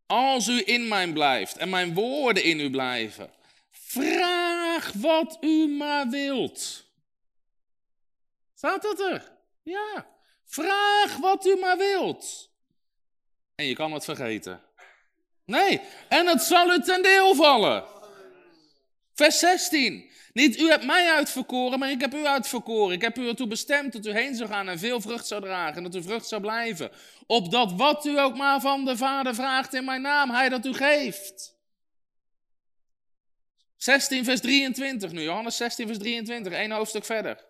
Als 0.06 0.48
u 0.48 0.62
in 0.64 0.88
mij 0.88 1.12
blijft 1.12 1.56
en 1.56 1.68
mijn 1.68 1.94
woorden 1.94 2.44
in 2.44 2.60
u 2.60 2.70
blijven, 2.70 3.30
vraag 3.70 4.47
wat 4.92 5.36
u 5.40 5.68
maar 5.68 6.08
wilt. 6.08 6.86
Staat 8.54 8.82
dat 8.82 9.00
er? 9.00 9.32
Ja. 9.62 10.06
Vraag 10.44 11.16
wat 11.16 11.46
u 11.46 11.56
maar 11.56 11.76
wilt. 11.76 12.50
En 13.54 13.64
je 13.64 13.74
kan 13.74 13.92
het 13.92 14.04
vergeten. 14.04 14.62
Nee, 15.44 15.80
en 16.08 16.26
het 16.26 16.42
zal 16.42 16.72
u 16.72 16.80
ten 16.80 17.02
deel 17.02 17.34
vallen. 17.34 17.84
Vers 19.14 19.38
16. 19.38 20.10
Niet 20.32 20.58
u 20.58 20.68
hebt 20.68 20.84
mij 20.84 21.10
uitverkoren, 21.10 21.78
maar 21.78 21.90
ik 21.90 22.00
heb 22.00 22.14
u 22.14 22.26
uitverkoren. 22.26 22.94
Ik 22.94 23.02
heb 23.02 23.18
u 23.18 23.28
ertoe 23.28 23.46
bestemd 23.46 23.92
dat 23.92 24.06
u 24.06 24.10
heen 24.10 24.34
zou 24.34 24.48
gaan 24.48 24.68
en 24.68 24.78
veel 24.78 25.00
vrucht 25.00 25.26
zou 25.26 25.40
dragen 25.40 25.76
en 25.76 25.82
dat 25.82 25.94
u 25.94 26.02
vrucht 26.02 26.28
zou 26.28 26.40
blijven. 26.40 26.90
Opdat 27.26 27.72
wat 27.72 28.04
u 28.04 28.18
ook 28.18 28.36
maar 28.36 28.60
van 28.60 28.84
de 28.84 28.96
Vader 28.96 29.34
vraagt 29.34 29.74
in 29.74 29.84
mijn 29.84 30.02
naam, 30.02 30.30
hij 30.30 30.48
dat 30.48 30.66
u 30.66 30.74
geeft. 30.74 31.57
16 33.78 34.24
vers 34.24 34.40
23 34.40 35.12
nu, 35.12 35.22
Johannes 35.22 35.56
16 35.56 35.86
vers 35.86 35.98
23, 35.98 36.52
één 36.52 36.70
hoofdstuk 36.70 37.04
verder. 37.04 37.46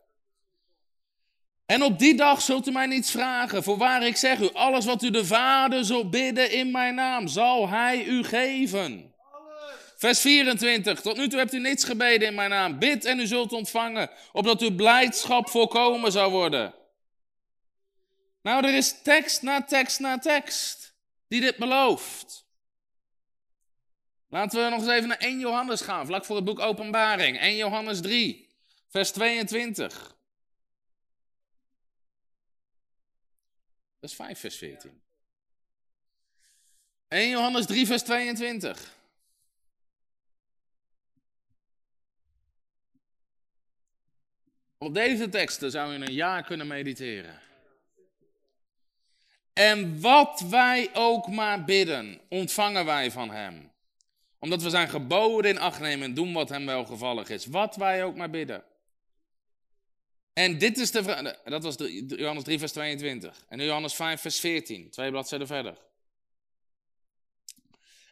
En 1.66 1.82
op 1.82 1.98
die 1.98 2.14
dag 2.14 2.42
zult 2.42 2.66
u 2.66 2.70
mij 2.70 2.86
niets 2.86 3.10
vragen. 3.10 3.62
Voorwaar 3.62 4.06
ik 4.06 4.16
zeg 4.16 4.40
u, 4.40 4.50
alles 4.52 4.84
wat 4.84 5.02
u 5.02 5.10
de 5.10 5.24
Vader 5.24 5.84
zult 5.84 6.10
bidden 6.10 6.50
in 6.50 6.70
mijn 6.70 6.94
naam, 6.94 7.28
zal 7.28 7.68
hij 7.68 8.04
u 8.04 8.24
geven. 8.24 9.14
Vers 9.96 10.20
24. 10.20 11.00
Tot 11.00 11.16
nu 11.16 11.28
toe 11.28 11.38
hebt 11.38 11.52
u 11.52 11.58
niets 11.58 11.84
gebeden 11.84 12.28
in 12.28 12.34
mijn 12.34 12.50
naam. 12.50 12.78
Bid 12.78 13.04
en 13.04 13.20
u 13.20 13.26
zult 13.26 13.52
ontvangen, 13.52 14.10
opdat 14.32 14.60
uw 14.60 14.74
blijdschap 14.74 15.48
voorkomen 15.48 16.12
zou 16.12 16.30
worden. 16.30 16.74
Nou, 18.42 18.66
er 18.66 18.74
is 18.74 19.02
tekst 19.02 19.42
na 19.42 19.62
tekst 19.62 20.00
na 20.00 20.18
tekst 20.18 20.94
die 21.28 21.40
dit 21.40 21.56
belooft. 21.56 22.47
Laten 24.28 24.64
we 24.64 24.70
nog 24.70 24.80
eens 24.80 24.90
even 24.90 25.08
naar 25.08 25.18
1 25.18 25.38
Johannes 25.38 25.80
gaan, 25.80 26.06
vlak 26.06 26.24
voor 26.24 26.36
het 26.36 26.44
boek 26.44 26.58
Openbaring. 26.58 27.38
1 27.38 27.56
Johannes 27.56 28.00
3, 28.00 28.48
vers 28.88 29.10
22. 29.10 30.16
Dat 34.00 34.10
is 34.10 34.16
5 34.16 34.38
vers 34.38 34.56
14. 34.56 35.02
1 37.08 37.28
Johannes 37.28 37.66
3 37.66 37.86
vers 37.86 38.02
22. 38.02 38.96
Op 44.78 44.94
deze 44.94 45.28
teksten 45.28 45.70
zou 45.70 45.92
je 45.92 46.06
een 46.06 46.12
jaar 46.12 46.42
kunnen 46.42 46.66
mediteren. 46.66 47.40
En 49.52 50.00
wat 50.00 50.40
wij 50.40 50.90
ook 50.92 51.28
maar 51.28 51.64
bidden, 51.64 52.20
ontvangen 52.28 52.84
wij 52.84 53.10
van 53.10 53.30
Hem. 53.30 53.70
Omdat 54.38 54.62
we 54.62 54.70
zijn 54.70 54.88
geboden 54.88 55.51
in 55.51 55.59
acht 55.59 55.81
nemen 55.81 56.09
en 56.09 56.14
doen 56.14 56.33
wat 56.33 56.48
Hem 56.48 56.66
welgevallig 56.66 57.29
is. 57.29 57.46
Wat 57.46 57.77
wij 57.77 58.05
ook 58.05 58.16
maar 58.16 58.31
bidden. 58.31 58.64
En 60.33 60.59
dit 60.59 60.79
is 60.79 60.90
de 60.90 61.37
dat 61.44 61.62
was 61.62 61.77
Johannes 62.07 62.44
3 62.44 62.59
vers 62.59 62.72
22. 62.72 63.44
En 63.48 63.59
nu 63.59 63.64
Johannes 63.64 63.94
5 63.94 64.20
vers 64.20 64.40
14, 64.40 64.90
twee 64.90 65.11
bladzijden 65.11 65.46
verder. 65.46 65.79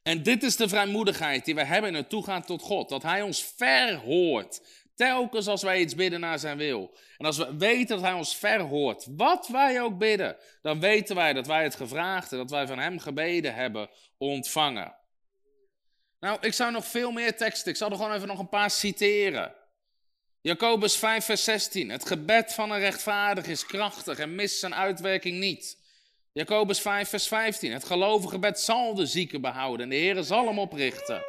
En 0.02 0.22
dit 0.22 0.42
is 0.42 0.56
de 0.56 0.68
vrijmoedigheid 0.68 1.44
die 1.44 1.54
wij 1.54 1.64
hebben 1.64 1.90
in 1.90 1.96
het 1.96 2.08
toegaan 2.08 2.44
tot 2.44 2.62
God. 2.62 2.88
Dat 2.88 3.02
Hij 3.02 3.22
ons 3.22 3.44
verhoort. 3.56 4.60
Telkens 4.94 5.46
als 5.46 5.62
wij 5.62 5.80
iets 5.80 5.94
bidden 5.94 6.20
naar 6.20 6.38
zijn 6.38 6.56
wil. 6.56 6.96
En 7.16 7.26
als 7.26 7.36
we 7.36 7.56
weten 7.56 7.96
dat 7.96 8.04
hij 8.04 8.12
ons 8.12 8.36
verhoort, 8.36 9.06
wat 9.16 9.48
wij 9.48 9.82
ook 9.82 9.98
bidden, 9.98 10.36
dan 10.62 10.80
weten 10.80 11.16
wij 11.16 11.32
dat 11.32 11.46
wij 11.46 11.62
het 11.62 11.74
gevraagde, 11.74 12.36
dat 12.36 12.50
wij 12.50 12.66
van 12.66 12.78
hem 12.78 12.98
gebeden 12.98 13.54
hebben, 13.54 13.90
ontvangen. 14.18 14.94
Nou, 16.26 16.38
ik 16.40 16.54
zou 16.54 16.72
nog 16.72 16.86
veel 16.86 17.10
meer 17.10 17.36
teksten, 17.36 17.70
ik 17.70 17.76
zal 17.76 17.90
er 17.90 17.96
gewoon 17.96 18.12
even 18.12 18.28
nog 18.28 18.38
een 18.38 18.48
paar 18.48 18.70
citeren. 18.70 19.54
Jacobus 20.40 20.96
5, 20.96 21.24
vers 21.24 21.44
16. 21.44 21.88
Het 21.88 22.06
gebed 22.06 22.54
van 22.54 22.70
een 22.70 22.78
rechtvaardig 22.78 23.46
is 23.46 23.66
krachtig 23.66 24.18
en 24.18 24.34
mist 24.34 24.58
zijn 24.58 24.74
uitwerking 24.74 25.38
niet. 25.38 25.78
Jacobus 26.32 26.80
5, 26.80 27.08
vers 27.08 27.28
15. 27.28 27.72
Het 27.72 27.84
gelovige 27.84 28.32
gebed 28.32 28.60
zal 28.60 28.94
de 28.94 29.06
zieke 29.06 29.40
behouden 29.40 29.84
en 29.84 29.90
de 29.90 29.96
Heer 29.96 30.22
zal 30.22 30.46
hem 30.46 30.58
oprichten. 30.58 31.22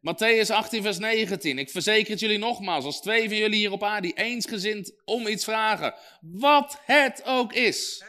Matthäus 0.00 0.50
18, 0.50 0.82
vers 0.82 0.98
19. 0.98 1.58
Ik 1.58 1.70
verzeker 1.70 2.10
het 2.10 2.20
jullie 2.20 2.38
nogmaals, 2.38 2.84
als 2.84 3.00
twee 3.00 3.28
van 3.28 3.36
jullie 3.36 3.58
hier 3.58 3.72
op 3.72 3.82
aarde 3.82 4.12
eensgezind 4.12 4.92
om 5.04 5.26
iets 5.26 5.44
vragen, 5.44 5.94
wat 6.20 6.80
het 6.84 7.22
ook 7.24 7.52
is, 7.52 8.04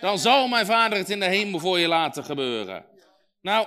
dan 0.00 0.18
zal 0.18 0.48
mijn 0.48 0.66
vader 0.66 0.98
het 0.98 1.10
in 1.10 1.20
de 1.20 1.26
hemel 1.26 1.60
voor 1.60 1.78
je 1.78 1.88
laten 1.88 2.24
gebeuren. 2.24 2.84
Nou, 3.40 3.66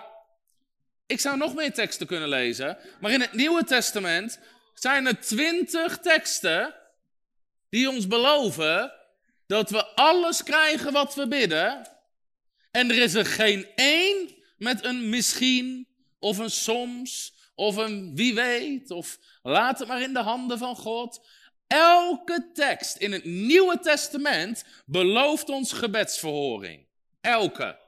ik 1.05 1.19
zou 1.19 1.37
nog 1.37 1.55
meer 1.55 1.73
teksten 1.73 2.07
kunnen 2.07 2.29
lezen, 2.29 2.77
maar 2.99 3.11
in 3.11 3.21
het 3.21 3.33
Nieuwe 3.33 3.63
Testament 3.63 4.39
zijn 4.73 5.05
er 5.05 5.19
twintig 5.19 5.97
teksten 5.97 6.75
die 7.69 7.89
ons 7.89 8.07
beloven 8.07 8.93
dat 9.47 9.69
we 9.69 9.85
alles 9.85 10.43
krijgen 10.43 10.91
wat 10.91 11.15
we 11.15 11.27
bidden. 11.27 11.89
En 12.71 12.89
er 12.89 13.01
is 13.01 13.13
er 13.13 13.25
geen 13.25 13.67
één 13.75 14.35
met 14.57 14.83
een 14.85 15.09
misschien 15.09 15.87
of 16.19 16.37
een 16.37 16.51
soms 16.51 17.33
of 17.55 17.75
een 17.75 18.15
wie 18.15 18.33
weet, 18.33 18.91
of 18.91 19.19
laat 19.41 19.79
het 19.79 19.87
maar 19.87 20.01
in 20.01 20.13
de 20.13 20.19
handen 20.19 20.57
van 20.57 20.75
God. 20.75 21.27
Elke 21.67 22.49
tekst 22.53 22.97
in 22.97 23.11
het 23.11 23.23
Nieuwe 23.23 23.79
Testament 23.79 24.65
belooft 24.85 25.49
ons 25.49 25.71
gebedsverhoring. 25.71 26.87
Elke. 27.21 27.79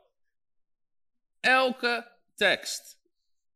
Elke 1.39 2.11
tekst. 2.35 2.97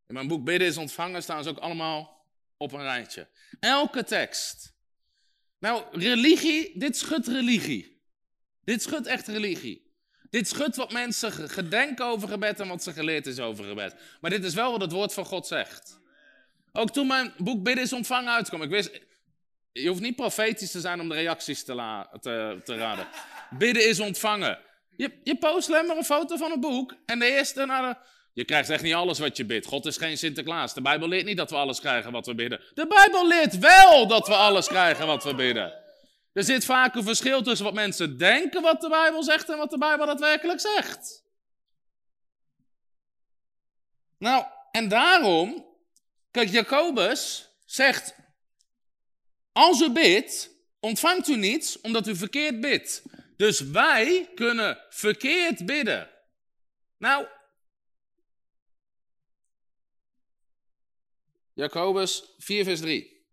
In 0.09 0.15
mijn 0.15 0.27
boek 0.27 0.43
Bidden 0.43 0.67
is 0.67 0.77
ontvangen 0.77 1.23
staan 1.23 1.43
ze 1.43 1.49
ook 1.49 1.57
allemaal 1.57 2.25
op 2.57 2.71
een 2.71 2.81
rijtje. 2.81 3.27
Elke 3.59 4.03
tekst. 4.03 4.73
Nou, 5.59 5.83
religie, 5.91 6.79
dit 6.79 6.97
schudt 6.97 7.27
religie. 7.27 8.01
Dit 8.63 8.81
schudt 8.81 9.07
echt 9.07 9.27
religie. 9.27 9.93
Dit 10.29 10.47
schudt 10.47 10.75
wat 10.75 10.91
mensen 10.91 11.31
gedenken 11.31 12.05
over 12.05 12.27
gebed 12.27 12.59
en 12.59 12.67
wat 12.67 12.83
ze 12.83 12.93
geleerd 12.93 13.27
is 13.27 13.39
over 13.39 13.65
gebed. 13.65 13.95
Maar 14.21 14.29
dit 14.29 14.43
is 14.43 14.53
wel 14.53 14.71
wat 14.71 14.81
het 14.81 14.91
woord 14.91 15.13
van 15.13 15.25
God 15.25 15.47
zegt. 15.47 15.99
Ook 16.71 16.91
toen 16.91 17.07
mijn 17.07 17.33
boek 17.37 17.63
Bidden 17.63 17.83
is 17.83 17.93
ontvangen 17.93 18.33
uitkwam, 18.33 18.61
ik 18.61 18.69
wist, 18.69 19.01
je 19.71 19.87
hoeft 19.87 20.01
niet 20.01 20.15
profetisch 20.15 20.71
te 20.71 20.79
zijn 20.79 20.99
om 20.99 21.09
de 21.09 21.15
reacties 21.15 21.63
te, 21.63 22.05
te, 22.21 22.61
te 22.63 22.75
raden. 22.75 23.07
Bidden 23.57 23.87
is 23.87 23.99
ontvangen. 23.99 24.59
Je, 24.95 25.19
je 25.23 25.37
post 25.37 25.69
alleen 25.69 25.85
maar 25.85 25.97
een 25.97 26.03
foto 26.03 26.37
van 26.37 26.51
het 26.51 26.59
boek 26.59 26.95
en 27.05 27.19
de 27.19 27.31
eerste 27.31 27.65
naar 27.65 27.81
de... 27.81 28.17
Je 28.39 28.45
krijgt 28.45 28.69
echt 28.69 28.83
niet 28.83 28.93
alles 28.93 29.19
wat 29.19 29.37
je 29.37 29.45
bidt. 29.45 29.65
God 29.65 29.85
is 29.85 29.97
geen 29.97 30.17
Sinterklaas. 30.17 30.73
De 30.73 30.81
Bijbel 30.81 31.07
leert 31.07 31.25
niet 31.25 31.37
dat 31.37 31.49
we 31.49 31.55
alles 31.55 31.79
krijgen 31.79 32.11
wat 32.11 32.25
we 32.25 32.35
bidden. 32.35 32.61
De 32.73 32.87
Bijbel 32.87 33.27
leert 33.27 33.57
wel 33.57 34.07
dat 34.07 34.27
we 34.27 34.35
alles 34.35 34.67
krijgen 34.67 35.07
wat 35.07 35.23
we 35.23 35.35
bidden. 35.35 35.73
Er 36.33 36.43
zit 36.43 36.65
vaak 36.65 36.95
een 36.95 37.03
verschil 37.03 37.41
tussen 37.41 37.65
wat 37.65 37.73
mensen 37.73 38.17
denken 38.17 38.61
wat 38.61 38.81
de 38.81 38.89
Bijbel 38.89 39.23
zegt 39.23 39.49
en 39.49 39.57
wat 39.57 39.69
de 39.69 39.77
Bijbel 39.77 40.05
daadwerkelijk 40.05 40.59
zegt. 40.59 41.23
Nou, 44.17 44.45
en 44.71 44.87
daarom 44.87 45.67
Kijk, 46.31 46.49
Jacobus 46.49 47.49
zegt, 47.65 48.15
als 49.51 49.81
u 49.81 49.91
bidt, 49.91 50.49
ontvangt 50.79 51.27
u 51.27 51.35
niets 51.35 51.81
omdat 51.81 52.07
u 52.07 52.15
verkeerd 52.15 52.61
bidt. 52.61 53.03
Dus 53.37 53.59
wij 53.59 54.29
kunnen 54.35 54.77
verkeerd 54.89 55.65
bidden. 55.65 56.09
Nou, 56.97 57.25
Jacobus 61.59 62.23
4, 62.37 62.63
vers 62.63 62.79
3. 62.79 63.23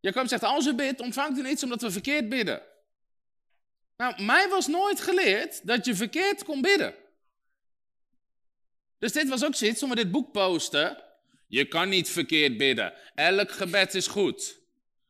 Jacobus 0.00 0.30
zegt, 0.30 0.42
als 0.42 0.66
u 0.66 0.74
bidt, 0.74 1.00
ontvangt 1.00 1.38
u 1.38 1.42
niets 1.42 1.62
omdat 1.62 1.82
we 1.82 1.90
verkeerd 1.90 2.28
bidden. 2.28 2.62
Nou, 3.96 4.22
mij 4.22 4.48
was 4.48 4.66
nooit 4.66 5.00
geleerd 5.00 5.66
dat 5.66 5.84
je 5.84 5.94
verkeerd 5.94 6.44
kon 6.44 6.60
bidden. 6.60 6.94
Dus 8.98 9.12
dit 9.12 9.28
was 9.28 9.44
ook 9.44 9.54
zoiets, 9.54 9.78
toen 9.78 9.88
we 9.88 9.94
dit 9.94 10.10
boek 10.10 10.32
posten. 10.32 11.04
Je 11.46 11.64
kan 11.64 11.88
niet 11.88 12.08
verkeerd 12.08 12.56
bidden. 12.56 12.94
Elk 13.14 13.50
gebed 13.50 13.94
is 13.94 14.06
goed. 14.06 14.58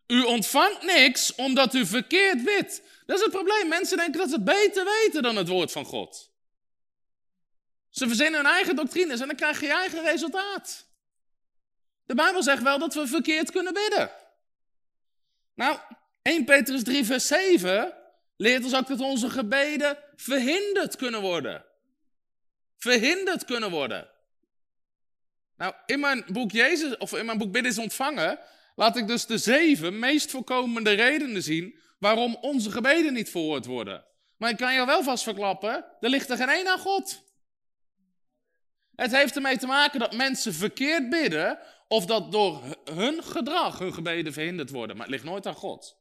U 0.06 0.22
ontvangt 0.22 0.82
niks 0.82 1.34
omdat 1.34 1.74
u 1.74 1.86
verkeerd 1.86 2.44
bidt. 2.44 2.82
Dat 3.06 3.16
is 3.16 3.22
het 3.22 3.32
probleem. 3.32 3.68
Mensen 3.68 3.96
denken 3.96 4.18
dat 4.18 4.28
ze 4.28 4.34
het 4.34 4.44
beter 4.44 4.84
weten 4.84 5.22
dan 5.22 5.36
het 5.36 5.48
woord 5.48 5.72
van 5.72 5.84
God. 5.84 6.30
Ze 7.90 8.06
verzinnen 8.06 8.40
hun 8.40 8.52
eigen 8.52 8.76
doctrines 8.76 9.20
en 9.20 9.26
dan 9.26 9.36
krijg 9.36 9.60
je 9.60 9.66
je 9.66 9.72
eigen 9.72 10.02
resultaat. 10.02 10.85
De 12.06 12.14
Bijbel 12.14 12.42
zegt 12.42 12.62
wel 12.62 12.78
dat 12.78 12.94
we 12.94 13.06
verkeerd 13.06 13.50
kunnen 13.50 13.72
bidden. 13.72 14.10
Nou, 15.54 15.78
1 16.22 16.44
Petrus 16.44 16.82
3, 16.82 17.04
vers 17.04 17.26
7 17.26 17.94
leert 18.36 18.64
ons 18.64 18.74
ook 18.74 18.86
dat 18.86 19.00
onze 19.00 19.30
gebeden 19.30 19.98
verhinderd 20.16 20.96
kunnen 20.96 21.20
worden. 21.20 21.64
Verhinderd 22.76 23.44
kunnen 23.44 23.70
worden. 23.70 24.08
Nou, 25.56 25.74
in 25.86 26.00
mijn 26.00 26.24
boek 26.28 26.50
Jezus, 26.50 26.96
of 26.96 27.12
in 27.12 27.26
mijn 27.26 27.38
boek 27.38 27.52
Bidden 27.52 27.70
is 27.70 27.78
ontvangen, 27.78 28.38
laat 28.74 28.96
ik 28.96 29.06
dus 29.06 29.26
de 29.26 29.38
zeven 29.38 29.98
meest 29.98 30.30
voorkomende 30.30 30.90
redenen 30.90 31.42
zien 31.42 31.78
waarom 31.98 32.36
onze 32.40 32.70
gebeden 32.70 33.12
niet 33.12 33.30
verhoord 33.30 33.66
worden. 33.66 34.04
Maar 34.36 34.50
ik 34.50 34.56
kan 34.56 34.74
je 34.74 34.86
wel 34.86 35.02
vast 35.02 35.22
verklappen, 35.22 35.84
er 36.00 36.08
ligt 36.08 36.30
er 36.30 36.36
geen 36.36 36.48
één 36.48 36.68
aan 36.68 36.78
God. 36.78 37.24
Het 38.94 39.16
heeft 39.16 39.36
ermee 39.36 39.58
te 39.58 39.66
maken 39.66 40.00
dat 40.00 40.16
mensen 40.16 40.54
verkeerd 40.54 41.10
bidden 41.10 41.58
of 41.88 42.06
dat 42.06 42.32
door 42.32 42.62
hun 42.84 43.22
gedrag 43.22 43.78
hun 43.78 43.94
gebeden 43.94 44.32
verhinderd 44.32 44.70
worden. 44.70 44.96
Maar 44.96 45.06
het 45.06 45.14
ligt 45.14 45.24
nooit 45.24 45.46
aan 45.46 45.54
God. 45.54 45.96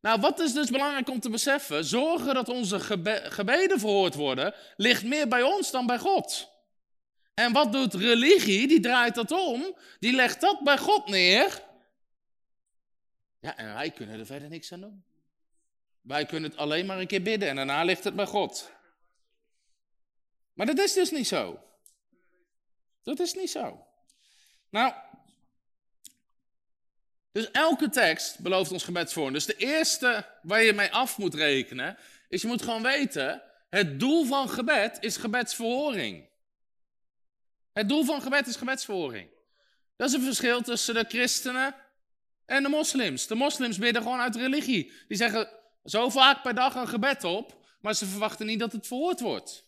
Nou, 0.00 0.20
wat 0.20 0.40
is 0.40 0.52
dus 0.52 0.70
belangrijk 0.70 1.08
om 1.08 1.20
te 1.20 1.30
beseffen? 1.30 1.84
Zorgen 1.84 2.34
dat 2.34 2.48
onze 2.48 2.80
gebeden 3.30 3.80
verhoord 3.80 4.14
worden, 4.14 4.54
ligt 4.76 5.04
meer 5.04 5.28
bij 5.28 5.42
ons 5.42 5.70
dan 5.70 5.86
bij 5.86 5.98
God. 5.98 6.54
En 7.34 7.52
wat 7.52 7.72
doet 7.72 7.94
religie? 7.94 8.68
Die 8.68 8.80
draait 8.80 9.14
dat 9.14 9.30
om. 9.30 9.76
Die 9.98 10.12
legt 10.12 10.40
dat 10.40 10.60
bij 10.60 10.78
God 10.78 11.08
neer. 11.08 11.62
Ja, 13.40 13.56
en 13.56 13.74
wij 13.74 13.90
kunnen 13.90 14.18
er 14.18 14.26
verder 14.26 14.48
niks 14.48 14.72
aan 14.72 14.80
doen. 14.80 15.04
Wij 16.00 16.26
kunnen 16.26 16.50
het 16.50 16.58
alleen 16.58 16.86
maar 16.86 16.98
een 16.98 17.06
keer 17.06 17.22
bidden 17.22 17.48
en 17.48 17.56
daarna 17.56 17.82
ligt 17.84 18.04
het 18.04 18.16
bij 18.16 18.26
God. 18.26 18.72
Maar 20.52 20.66
dat 20.66 20.78
is 20.78 20.92
dus 20.92 21.10
niet 21.10 21.26
zo. 21.26 21.62
Dat 23.02 23.18
is 23.18 23.34
niet 23.34 23.50
zo. 23.50 23.85
Nou, 24.70 24.92
dus 27.32 27.50
elke 27.50 27.88
tekst 27.88 28.38
belooft 28.38 28.72
ons 28.72 28.84
gebedsvorm. 28.84 29.32
Dus 29.32 29.46
de 29.46 29.56
eerste 29.56 30.26
waar 30.42 30.62
je 30.62 30.72
mee 30.72 30.92
af 30.92 31.18
moet 31.18 31.34
rekenen, 31.34 31.96
is 32.28 32.42
je 32.42 32.48
moet 32.48 32.62
gewoon 32.62 32.82
weten, 32.82 33.42
het 33.70 34.00
doel 34.00 34.24
van 34.24 34.48
gebed 34.48 34.98
is 35.00 35.16
gebedsverhoring. 35.16 36.28
Het 37.72 37.88
doel 37.88 38.04
van 38.04 38.22
gebed 38.22 38.46
is 38.46 38.56
gebedsverhoring. 38.56 39.30
Dat 39.96 40.08
is 40.08 40.14
een 40.14 40.22
verschil 40.22 40.62
tussen 40.62 40.94
de 40.94 41.04
christenen 41.08 41.74
en 42.46 42.62
de 42.62 42.68
moslims. 42.68 43.26
De 43.26 43.34
moslims 43.34 43.78
bidden 43.78 44.02
gewoon 44.02 44.20
uit 44.20 44.36
religie. 44.36 44.92
Die 45.08 45.16
zeggen 45.16 45.48
zo 45.84 46.08
vaak 46.08 46.42
per 46.42 46.54
dag 46.54 46.74
een 46.74 46.88
gebed 46.88 47.24
op, 47.24 47.66
maar 47.80 47.94
ze 47.94 48.06
verwachten 48.06 48.46
niet 48.46 48.58
dat 48.58 48.72
het 48.72 48.86
verhoord 48.86 49.20
wordt. 49.20 49.64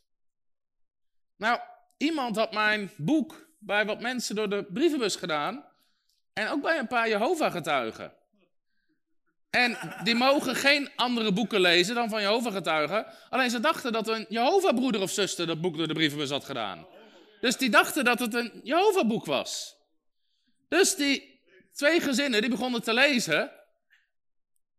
Nou, 1.37 1.61
iemand 1.96 2.37
had 2.37 2.52
mijn 2.52 2.90
boek 2.96 3.47
bij 3.59 3.87
wat 3.87 4.01
mensen 4.01 4.35
door 4.35 4.49
de 4.49 4.64
brievenbus 4.73 5.16
gedaan. 5.16 5.64
En 6.33 6.49
ook 6.49 6.62
bij 6.62 6.79
een 6.79 6.87
paar 6.87 7.09
Jehovah-getuigen. 7.09 8.12
En 9.51 9.79
die 10.03 10.14
mogen 10.14 10.55
geen 10.55 10.90
andere 10.97 11.33
boeken 11.33 11.61
lezen 11.61 11.94
dan 11.94 12.09
van 12.09 12.21
Jehovah-getuigen. 12.21 13.07
Alleen 13.31 13.51
ze 13.51 13.61
dachten 13.61 13.92
dat 13.92 14.09
een 14.09 14.27
Jehovah-broeder 14.29 15.01
of 15.01 15.11
zuster 15.11 15.47
dat 15.47 15.61
boek 15.61 15.77
door 15.77 15.88
de 15.88 15.94
brievenbus 15.94 16.31
had 16.31 16.44
gedaan. 16.44 16.87
Dus 17.40 17.57
die 17.57 17.71
dachten 17.71 18.05
dat 18.05 18.18
het 18.18 18.35
een 18.35 18.61
Jehovah-boek 18.62 19.25
was. 19.25 19.77
Dus 20.68 20.97
die 20.97 21.40
twee 21.73 22.01
gezinnen 22.01 22.40
die 22.40 22.51
begonnen 22.51 22.83
te 22.83 22.94
lezen. 22.94 23.51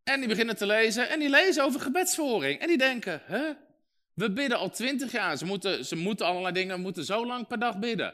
En 0.04 0.20
die 0.20 0.30
beginnen 0.30 0.56
te 0.56 0.66
lezen 0.66 1.10
en 1.10 1.20
die 1.20 1.30
lezen 1.30 1.64
over 1.64 1.80
gebedsvoering. 1.80 2.60
En 2.60 2.68
die 2.68 2.78
denken, 2.78 3.22
hè? 3.26 3.52
We 4.14 4.32
bidden 4.32 4.58
al 4.58 4.70
twintig 4.70 5.12
jaar. 5.12 5.38
Ze 5.38 5.46
moeten, 5.46 5.86
ze 5.86 5.96
moeten 5.96 6.26
allerlei 6.26 6.54
dingen, 6.54 6.82
moeten 6.82 7.06
zo 7.06 7.26
lang 7.26 7.48
per 7.48 7.60
dag 7.60 7.80
bidden. 7.80 8.14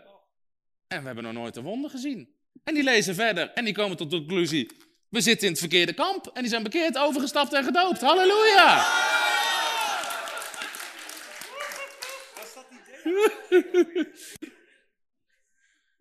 En 0.87 0.99
we 0.99 1.05
hebben 1.05 1.23
nog 1.23 1.33
nooit 1.33 1.55
een 1.55 1.63
wonder 1.63 1.89
gezien. 1.89 2.33
En 2.63 2.73
die 2.73 2.83
lezen 2.83 3.15
verder 3.15 3.51
en 3.51 3.65
die 3.65 3.73
komen 3.73 3.97
tot 3.97 4.11
de 4.11 4.17
conclusie: 4.17 4.69
we 5.09 5.21
zitten 5.21 5.45
in 5.45 5.51
het 5.51 5.61
verkeerde 5.61 5.93
kamp. 5.93 6.27
En 6.33 6.41
die 6.41 6.49
zijn 6.49 6.63
bekeerd, 6.63 6.97
overgestapt 6.97 7.53
en 7.53 7.63
gedoopt. 7.63 8.01
Halleluja! 8.01 9.03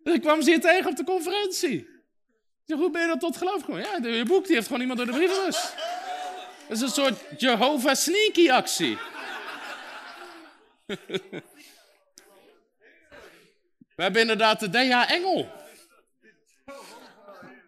dus 0.03 0.13
ik 0.17 0.21
kwam 0.21 0.41
ze 0.41 0.49
hier 0.49 0.61
tegen 0.61 0.89
op 0.89 0.95
de 0.95 1.03
conferentie. 1.03 1.93
Ik 2.65 2.75
hoe 2.75 2.91
ben 2.91 3.01
je 3.01 3.07
dat 3.07 3.19
tot 3.19 3.37
geloof 3.37 3.59
gekomen? 3.59 3.81
Ja, 3.81 4.07
je 4.07 4.25
boek 4.25 4.45
die 4.45 4.55
heeft 4.55 4.67
gewoon 4.67 4.81
iemand 4.81 4.99
door 4.99 5.07
de 5.07 5.13
brievenbus. 5.13 5.73
Dat 6.67 6.77
is 6.77 6.81
een 6.81 6.89
soort 6.89 7.19
Jehovah 7.37 7.95
Sneaky 7.95 8.51
actie. 8.51 8.97
We 13.95 14.03
hebben 14.03 14.21
inderdaad 14.21 14.59
de 14.59 14.69
DH 14.69 15.11
Engel. 15.11 15.51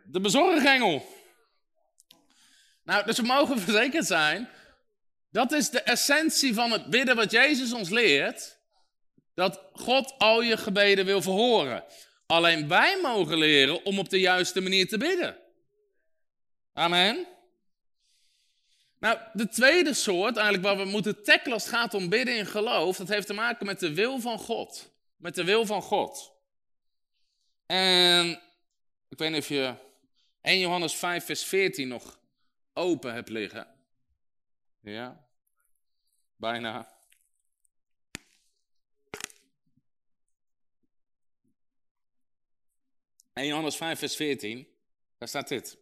De 0.04 0.20
bezorgengel. 0.20 1.06
Nou, 2.84 3.06
dus 3.06 3.18
we 3.18 3.26
mogen 3.26 3.60
verzekerd 3.68 4.06
zijn. 4.06 4.50
Dat 5.32 5.52
is 5.52 5.70
de 5.70 5.82
essentie 5.82 6.54
van 6.54 6.72
het 6.72 6.86
bidden 6.86 7.16
wat 7.16 7.32
Jezus 7.32 7.74
ons 7.74 7.90
leert. 7.90 8.58
Dat 9.34 9.62
God 9.74 10.14
al 10.18 10.42
je 10.42 10.58
gebeden 10.58 11.06
wil 11.06 11.22
verhoren. 11.22 11.84
Alleen 12.26 12.68
wij 12.68 13.00
mogen 13.02 13.38
leren 13.38 13.86
om 13.86 14.00
op 14.00 14.10
de 14.10 14.20
juiste 14.20 14.62
manier 14.62 14.88
te 14.88 14.98
bidden. 14.98 15.38
Amen. 16.74 17.28
Nou, 19.00 19.18
de 19.34 19.48
tweede 19.48 19.94
soort, 19.94 20.38
eigenlijk 20.38 20.66
waar 20.68 20.86
we 20.86 20.92
moeten 20.92 21.24
tackelen 21.24 21.54
als 21.54 21.64
het 21.64 21.74
gaat 21.74 21.94
om 21.94 22.10
bidden 22.10 22.38
in 22.38 22.46
geloof, 22.46 22.98
dat 22.98 23.08
heeft 23.08 23.28
te 23.28 23.34
maken 23.34 23.66
met 23.66 23.80
de 23.80 23.94
wil 23.94 24.20
van 24.20 24.40
God. 24.40 24.97
Met 25.18 25.36
de 25.36 25.44
wil 25.44 25.66
van 25.66 25.82
God. 25.82 26.34
En 27.66 28.42
ik 29.10 29.18
weet 29.18 29.32
niet 29.32 29.42
of 29.42 29.48
je 29.48 29.76
1 30.42 30.60
Johannes 30.60 30.96
5, 30.96 31.26
vers 31.26 31.44
14 31.44 31.88
nog 31.88 32.20
open 32.74 33.14
hebt 33.14 33.30
liggen. 33.30 33.68
Ja, 34.80 35.28
bijna. 36.36 36.96
En 43.34 43.46
Johannes 43.46 43.76
5, 43.76 44.00
vers 44.00 44.16
14, 44.16 44.68
daar 45.18 45.28
staat 45.28 45.48
dit. 45.48 45.78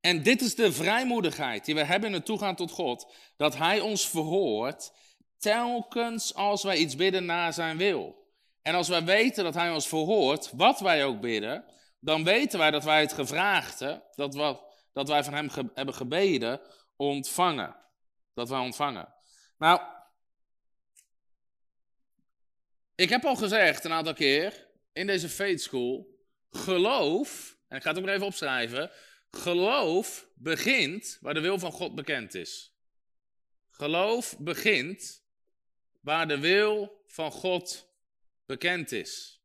En 0.00 0.22
dit 0.22 0.40
is 0.40 0.54
de 0.54 0.72
vrijmoedigheid 0.72 1.64
die 1.64 1.74
we 1.74 1.84
hebben 1.84 2.08
in 2.08 2.14
het 2.14 2.24
toegaan 2.24 2.56
tot 2.56 2.70
God, 2.70 3.12
dat 3.36 3.56
Hij 3.56 3.80
ons 3.80 4.08
verhoort 4.08 4.92
telkens 5.38 6.34
als 6.34 6.62
wij 6.62 6.76
iets 6.76 6.96
bidden 6.96 7.24
naar 7.24 7.52
Zijn 7.52 7.76
wil. 7.76 8.22
En 8.62 8.74
als 8.74 8.88
wij 8.88 9.04
weten 9.04 9.44
dat 9.44 9.54
Hij 9.54 9.70
ons 9.70 9.88
verhoort, 9.88 10.50
wat 10.52 10.80
wij 10.80 11.04
ook 11.04 11.20
bidden, 11.20 11.64
dan 12.00 12.24
weten 12.24 12.58
wij 12.58 12.70
dat 12.70 12.84
wij 12.84 13.00
het 13.00 13.12
gevraagde, 13.12 14.04
dat, 14.14 14.34
wat, 14.34 14.62
dat 14.92 15.08
wij 15.08 15.24
van 15.24 15.34
Hem 15.34 15.50
hebben 15.74 15.94
gebeden, 15.94 16.60
ontvangen. 16.96 17.76
Dat 18.34 18.48
wij 18.48 18.58
ontvangen. 18.58 19.14
Nou, 19.58 19.80
ik 22.94 23.08
heb 23.08 23.24
al 23.24 23.36
gezegd 23.36 23.84
een 23.84 23.92
aantal 23.92 24.14
keer 24.14 24.68
in 24.92 25.06
deze 25.06 25.28
faith 25.28 25.62
school, 25.62 26.18
geloof, 26.50 27.56
en 27.68 27.76
ik 27.76 27.82
ga 27.82 27.90
het 27.90 27.98
ook 27.98 28.08
even 28.08 28.26
opschrijven, 28.26 28.90
geloof 29.30 30.28
begint 30.34 31.18
waar 31.20 31.34
de 31.34 31.40
wil 31.40 31.58
van 31.58 31.72
God 31.72 31.94
bekend 31.94 32.34
is. 32.34 32.74
Geloof 33.70 34.38
begint 34.38 35.23
waar 36.04 36.28
de 36.28 36.38
wil 36.38 37.02
van 37.06 37.30
God 37.30 37.88
bekend 38.46 38.92
is. 38.92 39.40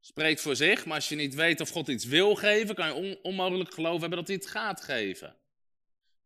Spreekt 0.00 0.40
voor 0.40 0.56
zich, 0.56 0.86
maar 0.86 0.94
als 0.94 1.08
je 1.08 1.16
niet 1.16 1.34
weet 1.34 1.60
of 1.60 1.70
God 1.70 1.88
iets 1.88 2.04
wil 2.04 2.34
geven, 2.34 2.74
kan 2.74 2.86
je 2.86 3.18
onmogelijk 3.22 3.74
geloof 3.74 4.00
hebben 4.00 4.18
dat 4.18 4.26
hij 4.26 4.36
het 4.36 4.46
gaat 4.46 4.80
geven. 4.80 5.36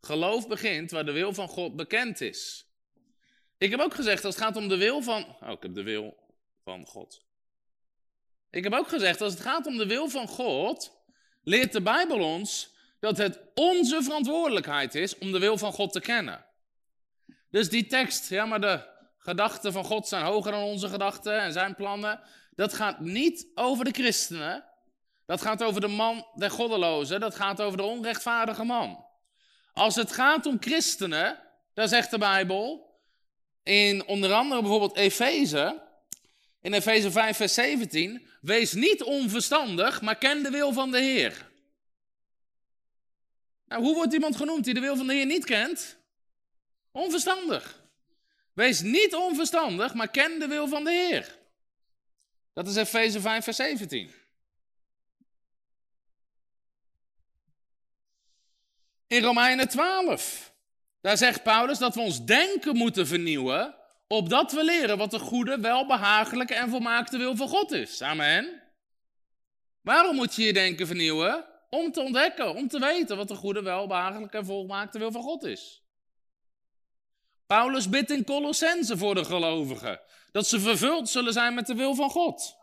Geloof 0.00 0.48
begint 0.48 0.90
waar 0.90 1.04
de 1.04 1.12
wil 1.12 1.34
van 1.34 1.48
God 1.48 1.76
bekend 1.76 2.20
is. 2.20 2.66
Ik 3.58 3.70
heb 3.70 3.80
ook 3.80 3.94
gezegd, 3.94 4.24
als 4.24 4.34
het 4.34 4.44
gaat 4.44 4.56
om 4.56 4.68
de 4.68 4.76
wil 4.76 5.02
van. 5.02 5.36
Oh, 5.40 5.50
ik 5.50 5.62
heb 5.62 5.74
de 5.74 5.82
wil 5.82 6.16
van 6.64 6.86
God. 6.86 7.26
Ik 8.50 8.64
heb 8.64 8.72
ook 8.72 8.88
gezegd, 8.88 9.20
als 9.20 9.32
het 9.32 9.42
gaat 9.42 9.66
om 9.66 9.76
de 9.76 9.86
wil 9.86 10.08
van 10.08 10.28
God, 10.28 10.92
leert 11.42 11.72
de 11.72 11.82
Bijbel 11.82 12.20
ons 12.20 12.76
dat 13.00 13.18
het 13.18 13.40
onze 13.54 14.02
verantwoordelijkheid 14.02 14.94
is 14.94 15.18
om 15.18 15.32
de 15.32 15.38
wil 15.38 15.58
van 15.58 15.72
God 15.72 15.92
te 15.92 16.00
kennen. 16.00 16.46
Dus 17.50 17.68
die 17.68 17.86
tekst, 17.86 18.30
ja, 18.30 18.46
maar 18.46 18.60
de 18.60 18.96
gedachten 19.28 19.72
van 19.72 19.84
God 19.84 20.08
zijn 20.08 20.24
hoger 20.24 20.52
dan 20.52 20.62
onze 20.62 20.88
gedachten 20.88 21.40
en 21.40 21.52
zijn 21.52 21.74
plannen. 21.74 22.20
Dat 22.54 22.74
gaat 22.74 23.00
niet 23.00 23.46
over 23.54 23.84
de 23.84 23.90
christenen. 23.90 24.64
Dat 25.26 25.40
gaat 25.40 25.62
over 25.62 25.80
de 25.80 25.88
man 25.88 26.26
der 26.34 26.50
goddeloze, 26.50 27.18
dat 27.18 27.34
gaat 27.34 27.60
over 27.60 27.76
de 27.76 27.82
onrechtvaardige 27.82 28.64
man. 28.64 29.04
Als 29.72 29.94
het 29.94 30.12
gaat 30.12 30.46
om 30.46 30.56
christenen, 30.60 31.38
daar 31.74 31.88
zegt 31.88 32.10
de 32.10 32.18
Bijbel, 32.18 32.96
in 33.62 34.06
onder 34.06 34.32
andere 34.32 34.60
bijvoorbeeld 34.60 34.96
Efeze, 34.96 35.82
in 36.60 36.72
Efeze 36.72 37.10
5, 37.10 37.36
vers 37.36 37.54
17, 37.54 38.28
wees 38.40 38.72
niet 38.72 39.02
onverstandig, 39.02 40.00
maar 40.00 40.16
ken 40.16 40.42
de 40.42 40.50
wil 40.50 40.72
van 40.72 40.90
de 40.90 41.00
Heer. 41.00 41.50
Nou, 43.64 43.82
hoe 43.82 43.94
wordt 43.94 44.12
iemand 44.12 44.36
genoemd 44.36 44.64
die 44.64 44.74
de 44.74 44.80
wil 44.80 44.96
van 44.96 45.06
de 45.06 45.14
Heer 45.14 45.26
niet 45.26 45.44
kent? 45.44 45.98
Onverstandig. 46.92 47.77
Wees 48.58 48.80
niet 48.80 49.14
onverstandig, 49.14 49.94
maar 49.94 50.08
ken 50.08 50.38
de 50.38 50.46
wil 50.46 50.68
van 50.68 50.84
de 50.84 50.90
Heer. 50.90 51.38
Dat 52.52 52.68
is 52.68 52.76
Efeze 52.76 53.20
5, 53.20 53.44
vers 53.44 53.56
17. 53.56 54.10
In 59.06 59.22
Romeinen 59.22 59.68
12, 59.68 60.54
daar 61.00 61.16
zegt 61.16 61.42
Paulus 61.42 61.78
dat 61.78 61.94
we 61.94 62.00
ons 62.00 62.24
denken 62.24 62.76
moeten 62.76 63.06
vernieuwen, 63.06 63.74
opdat 64.06 64.52
we 64.52 64.64
leren 64.64 64.98
wat 64.98 65.10
de 65.10 65.18
goede, 65.18 65.60
welbehagelijke 65.60 66.54
en 66.54 66.68
volmaakte 66.68 67.18
wil 67.18 67.36
van 67.36 67.48
God 67.48 67.72
is. 67.72 68.02
Amen. 68.02 68.62
Waarom 69.80 70.16
moet 70.16 70.34
je 70.34 70.42
je 70.42 70.52
denken 70.52 70.86
vernieuwen? 70.86 71.44
Om 71.70 71.92
te 71.92 72.00
ontdekken, 72.00 72.54
om 72.54 72.68
te 72.68 72.78
weten 72.78 73.16
wat 73.16 73.28
de 73.28 73.34
goede, 73.34 73.62
welbehagelijke 73.62 74.36
en 74.36 74.44
volmaakte 74.44 74.98
wil 74.98 75.12
van 75.12 75.22
God 75.22 75.44
is. 75.44 75.82
Paulus 77.48 77.88
bidt 77.88 78.10
in 78.10 78.24
Colossense 78.24 78.96
voor 78.96 79.14
de 79.14 79.24
gelovigen 79.24 80.00
dat 80.32 80.46
ze 80.46 80.60
vervuld 80.60 81.08
zullen 81.08 81.32
zijn 81.32 81.54
met 81.54 81.66
de 81.66 81.74
wil 81.74 81.94
van 81.94 82.10
God. 82.10 82.56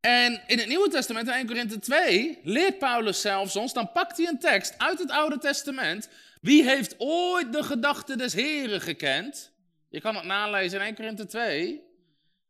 En 0.00 0.42
in 0.46 0.58
het 0.58 0.68
Nieuwe 0.68 0.88
Testament, 0.88 1.26
in 1.26 1.32
1 1.32 1.46
Korinthe 1.46 1.78
2, 1.78 2.38
leert 2.42 2.78
Paulus 2.78 3.20
zelfs 3.20 3.56
ons, 3.56 3.72
dan 3.72 3.92
pakt 3.92 4.16
hij 4.16 4.26
een 4.26 4.38
tekst 4.38 4.78
uit 4.78 4.98
het 4.98 5.10
Oude 5.10 5.38
Testament. 5.38 6.08
Wie 6.40 6.64
heeft 6.64 6.94
ooit 6.98 7.52
de 7.52 7.62
gedachten 7.62 8.18
des 8.18 8.32
Heren 8.32 8.80
gekend? 8.80 9.52
Je 9.88 10.00
kan 10.00 10.16
het 10.16 10.24
nalezen 10.24 10.78
in 10.78 10.84
1 10.84 10.94
Korinthe 10.94 11.26
2. 11.26 11.82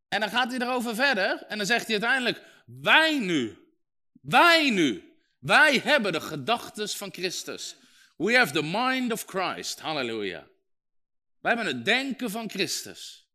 En 0.08 0.20
dan 0.20 0.28
gaat 0.28 0.50
hij 0.50 0.60
erover 0.60 0.94
verder 0.94 1.42
en 1.48 1.56
dan 1.56 1.66
zegt 1.66 1.86
hij 1.86 1.92
uiteindelijk, 1.92 2.42
wij 2.64 3.18
nu, 3.18 3.58
wij 4.20 4.70
nu, 4.70 5.14
wij 5.38 5.80
hebben 5.84 6.12
de 6.12 6.20
gedachten 6.20 6.88
van 6.88 7.12
Christus. 7.12 7.76
We 8.16 8.36
have 8.36 8.52
the 8.52 8.62
mind 8.62 9.12
of 9.12 9.24
Christ. 9.24 9.80
Halleluja. 9.80 10.46
Wij 11.40 11.54
hebben 11.54 11.76
het 11.76 11.84
denken 11.84 12.30
van 12.30 12.50
Christus. 12.50 13.28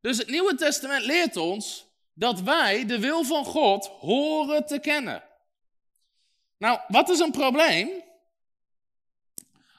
Dus 0.00 0.18
het 0.18 0.28
Nieuwe 0.28 0.54
Testament 0.54 1.04
leert 1.04 1.36
ons 1.36 1.86
dat 2.12 2.40
wij 2.40 2.86
de 2.86 2.98
wil 2.98 3.24
van 3.24 3.44
God 3.44 3.86
horen 3.86 4.66
te 4.66 4.78
kennen. 4.78 5.24
Nou, 6.58 6.80
wat 6.88 7.08
is 7.08 7.18
een 7.18 7.30
probleem? 7.30 7.88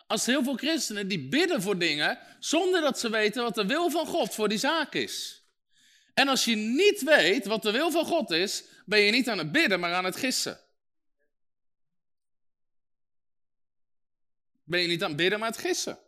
Als 0.08 0.26
heel 0.26 0.44
veel 0.44 0.56
christenen 0.56 1.08
die 1.08 1.28
bidden 1.28 1.62
voor 1.62 1.78
dingen 1.78 2.20
zonder 2.40 2.82
dat 2.82 3.00
ze 3.00 3.10
weten 3.10 3.44
wat 3.44 3.56
de 3.56 3.66
wil 3.66 3.90
van 3.90 4.06
God 4.06 4.36
voor 4.36 4.50
die 4.50 4.58
zaak 4.58 4.94
is. 4.94 5.44
En 6.14 6.28
als 6.28 6.46
je 6.46 6.56
niet 6.56 7.02
weet 7.02 7.46
wat 7.46 7.62
de 7.62 7.72
wil 7.72 7.92
van 7.92 8.06
God 8.06 8.32
is, 8.32 8.64
ben 8.86 9.00
je 9.00 9.12
niet 9.12 9.30
aan 9.30 9.38
het 9.38 9.52
bidden, 9.52 9.80
maar 9.80 9.94
aan 9.94 10.06
het 10.06 10.16
gissen. 10.16 10.60
Ben 14.64 14.82
je 14.82 14.88
niet 14.88 15.04
aan 15.04 15.10
het 15.10 15.18
bidden, 15.18 15.40
maar 15.40 15.48
aan 15.48 15.54
het 15.54 15.64
gissen. 15.64 16.00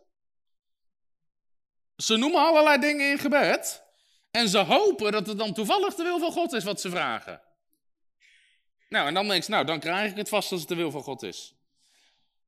Ze 2.02 2.16
noemen 2.16 2.40
allerlei 2.40 2.78
dingen 2.78 3.10
in 3.10 3.18
gebed. 3.18 3.82
En 4.30 4.48
ze 4.48 4.58
hopen 4.58 5.12
dat 5.12 5.26
het 5.26 5.38
dan 5.38 5.54
toevallig 5.54 5.94
de 5.94 6.02
wil 6.02 6.18
van 6.18 6.32
God 6.32 6.52
is 6.52 6.64
wat 6.64 6.80
ze 6.80 6.90
vragen. 6.90 7.40
Nou, 8.88 9.06
en 9.08 9.14
dan 9.14 9.28
denk 9.28 9.42
je, 9.42 9.50
nou, 9.50 9.64
dan 9.64 9.80
krijg 9.80 10.10
ik 10.10 10.16
het 10.16 10.28
vast 10.28 10.52
als 10.52 10.60
het 10.60 10.68
de 10.68 10.74
wil 10.74 10.90
van 10.90 11.02
God 11.02 11.22
is. 11.22 11.54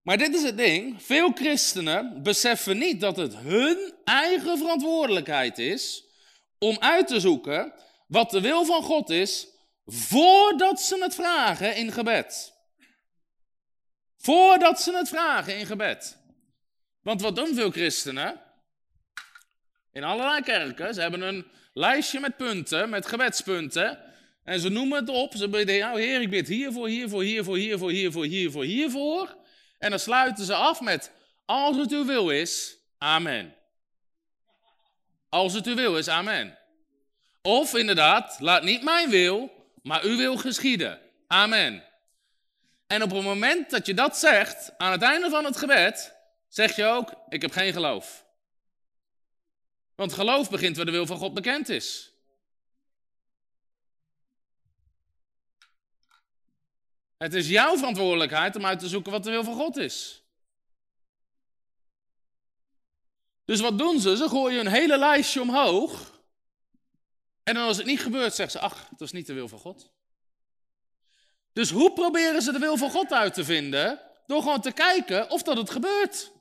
Maar 0.02 0.18
dit 0.18 0.34
is 0.34 0.42
het 0.42 0.56
ding. 0.56 1.02
Veel 1.02 1.30
christenen 1.32 2.22
beseffen 2.22 2.78
niet 2.78 3.00
dat 3.00 3.16
het 3.16 3.36
hun 3.36 3.94
eigen 4.04 4.58
verantwoordelijkheid 4.58 5.58
is 5.58 6.04
om 6.58 6.76
uit 6.80 7.06
te 7.06 7.20
zoeken 7.20 7.72
wat 8.06 8.30
de 8.30 8.40
wil 8.40 8.64
van 8.64 8.82
God 8.82 9.10
is 9.10 9.48
voordat 9.86 10.80
ze 10.80 10.98
het 11.02 11.14
vragen 11.14 11.76
in 11.76 11.92
gebed. 11.92 12.52
Voordat 14.16 14.80
ze 14.80 14.96
het 14.96 15.08
vragen 15.08 15.58
in 15.58 15.66
gebed. 15.66 16.18
Want 17.02 17.20
wat 17.20 17.36
doen 17.36 17.54
veel 17.54 17.70
christenen? 17.70 18.43
In 19.94 20.04
allerlei 20.04 20.42
kerken, 20.42 20.94
ze 20.94 21.00
hebben 21.00 21.22
een 21.22 21.46
lijstje 21.72 22.20
met 22.20 22.37
punten, 22.37 22.88
met 22.90 23.07
gebedspunten. 23.07 23.98
En 24.44 24.61
ze 24.61 24.68
noemen 24.68 24.98
het 24.98 25.09
op. 25.09 25.35
Ze 25.35 25.48
bidden, 25.48 25.78
nou 25.78 26.00
heer, 26.00 26.20
ik 26.20 26.30
bid 26.30 26.48
hiervoor, 26.48 26.88
hiervoor, 26.88 27.22
hiervoor, 27.22 27.57
hiervoor, 27.57 27.90
hiervoor, 27.90 28.24
hiervoor, 28.24 28.64
hiervoor. 28.64 29.37
En 29.78 29.90
dan 29.90 29.98
sluiten 29.98 30.44
ze 30.44 30.54
af 30.54 30.80
met, 30.80 31.12
als 31.44 31.76
het 31.76 31.92
uw 31.92 32.04
wil 32.04 32.30
is, 32.30 32.76
amen. 32.98 33.54
Als 35.28 35.52
het 35.52 35.66
uw 35.66 35.74
wil 35.74 35.98
is, 35.98 36.09
amen. 36.09 36.59
Of 37.42 37.74
inderdaad, 37.74 38.37
laat 38.40 38.62
niet 38.62 38.83
mijn 38.83 39.11
wil, 39.11 39.50
maar 39.83 40.02
uw 40.02 40.16
wil 40.16 40.37
geschieden. 40.37 41.00
Amen. 41.26 41.85
En 42.87 43.02
op 43.02 43.11
het 43.11 43.22
moment 43.22 43.70
dat 43.70 43.87
je 43.87 43.94
dat 43.94 44.16
zegt, 44.16 44.72
aan 44.78 44.92
het 44.92 45.02
einde 45.02 45.30
van 45.30 45.44
het 45.44 45.57
gebed, 45.57 46.14
zeg 46.48 46.76
je 46.76 46.85
ook, 46.85 47.12
ik 47.28 47.42
heb 47.42 47.52
geen 47.52 47.72
geloof. 47.72 48.23
Want 49.94 50.12
geloof 50.12 50.50
begint 50.50 50.76
waar 50.76 50.85
de 50.85 50.90
wil 50.90 51.07
van 51.07 51.18
God 51.18 51.35
bekend 51.35 51.68
is. 51.68 52.12
Het 57.16 57.35
is 57.35 57.48
jouw 57.48 57.76
verantwoordelijkheid 57.76 58.57
om 58.57 58.66
uit 58.66 58.78
te 58.78 58.88
zoeken 58.88 59.12
wat 59.12 59.24
de 59.24 59.30
wil 59.30 59.44
van 59.44 59.54
God 59.54 59.76
is. 59.76 60.22
Dus 63.44 63.61
wat 63.61 63.78
doen 63.78 64.00
ze? 64.00 64.16
Ze 64.16 64.28
gooien 64.28 64.61
een 64.61 64.72
hele 64.72 64.98
lijstje 64.98 65.40
omhoog. 65.40 66.22
En 67.42 67.54
dan 67.54 67.66
als 67.66 67.76
het 67.76 67.87
niet 67.87 68.00
gebeurt, 68.00 68.35
zeggen 68.35 68.61
ze, 68.61 68.66
ach, 68.66 68.88
het 68.90 69.00
was 69.00 69.12
niet 69.12 69.26
de 69.26 69.33
wil 69.33 69.48
van 69.48 69.59
God. 69.59 69.90
Dus 71.52 71.70
hoe 71.70 71.92
proberen 71.92 72.42
ze 72.42 72.52
de 72.52 72.59
wil 72.59 72.76
van 72.76 72.90
God 72.90 73.12
uit 73.12 73.35
te 73.35 73.44
vinden? 73.44 74.00
Door 74.26 74.42
gewoon 74.42 74.61
te 74.61 74.72
kijken 74.72 75.30
of 75.30 75.42
dat 75.42 75.57
het 75.57 75.70
gebeurt. 75.70 76.33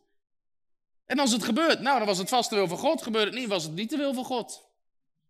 En 1.13 1.19
als 1.19 1.32
het 1.32 1.43
gebeurt, 1.43 1.80
nou, 1.80 1.97
dan 1.97 2.08
was 2.08 2.17
het 2.17 2.30
vast 2.30 2.49
de 2.49 2.56
wil 2.56 2.67
van 2.67 2.78
God. 2.78 3.02
Gebeurt 3.02 3.26
het 3.26 3.34
niet, 3.34 3.47
was 3.47 3.63
het 3.63 3.73
niet 3.73 3.89
de 3.89 3.97
wil 3.97 4.13
van 4.13 4.23
God. 4.23 4.69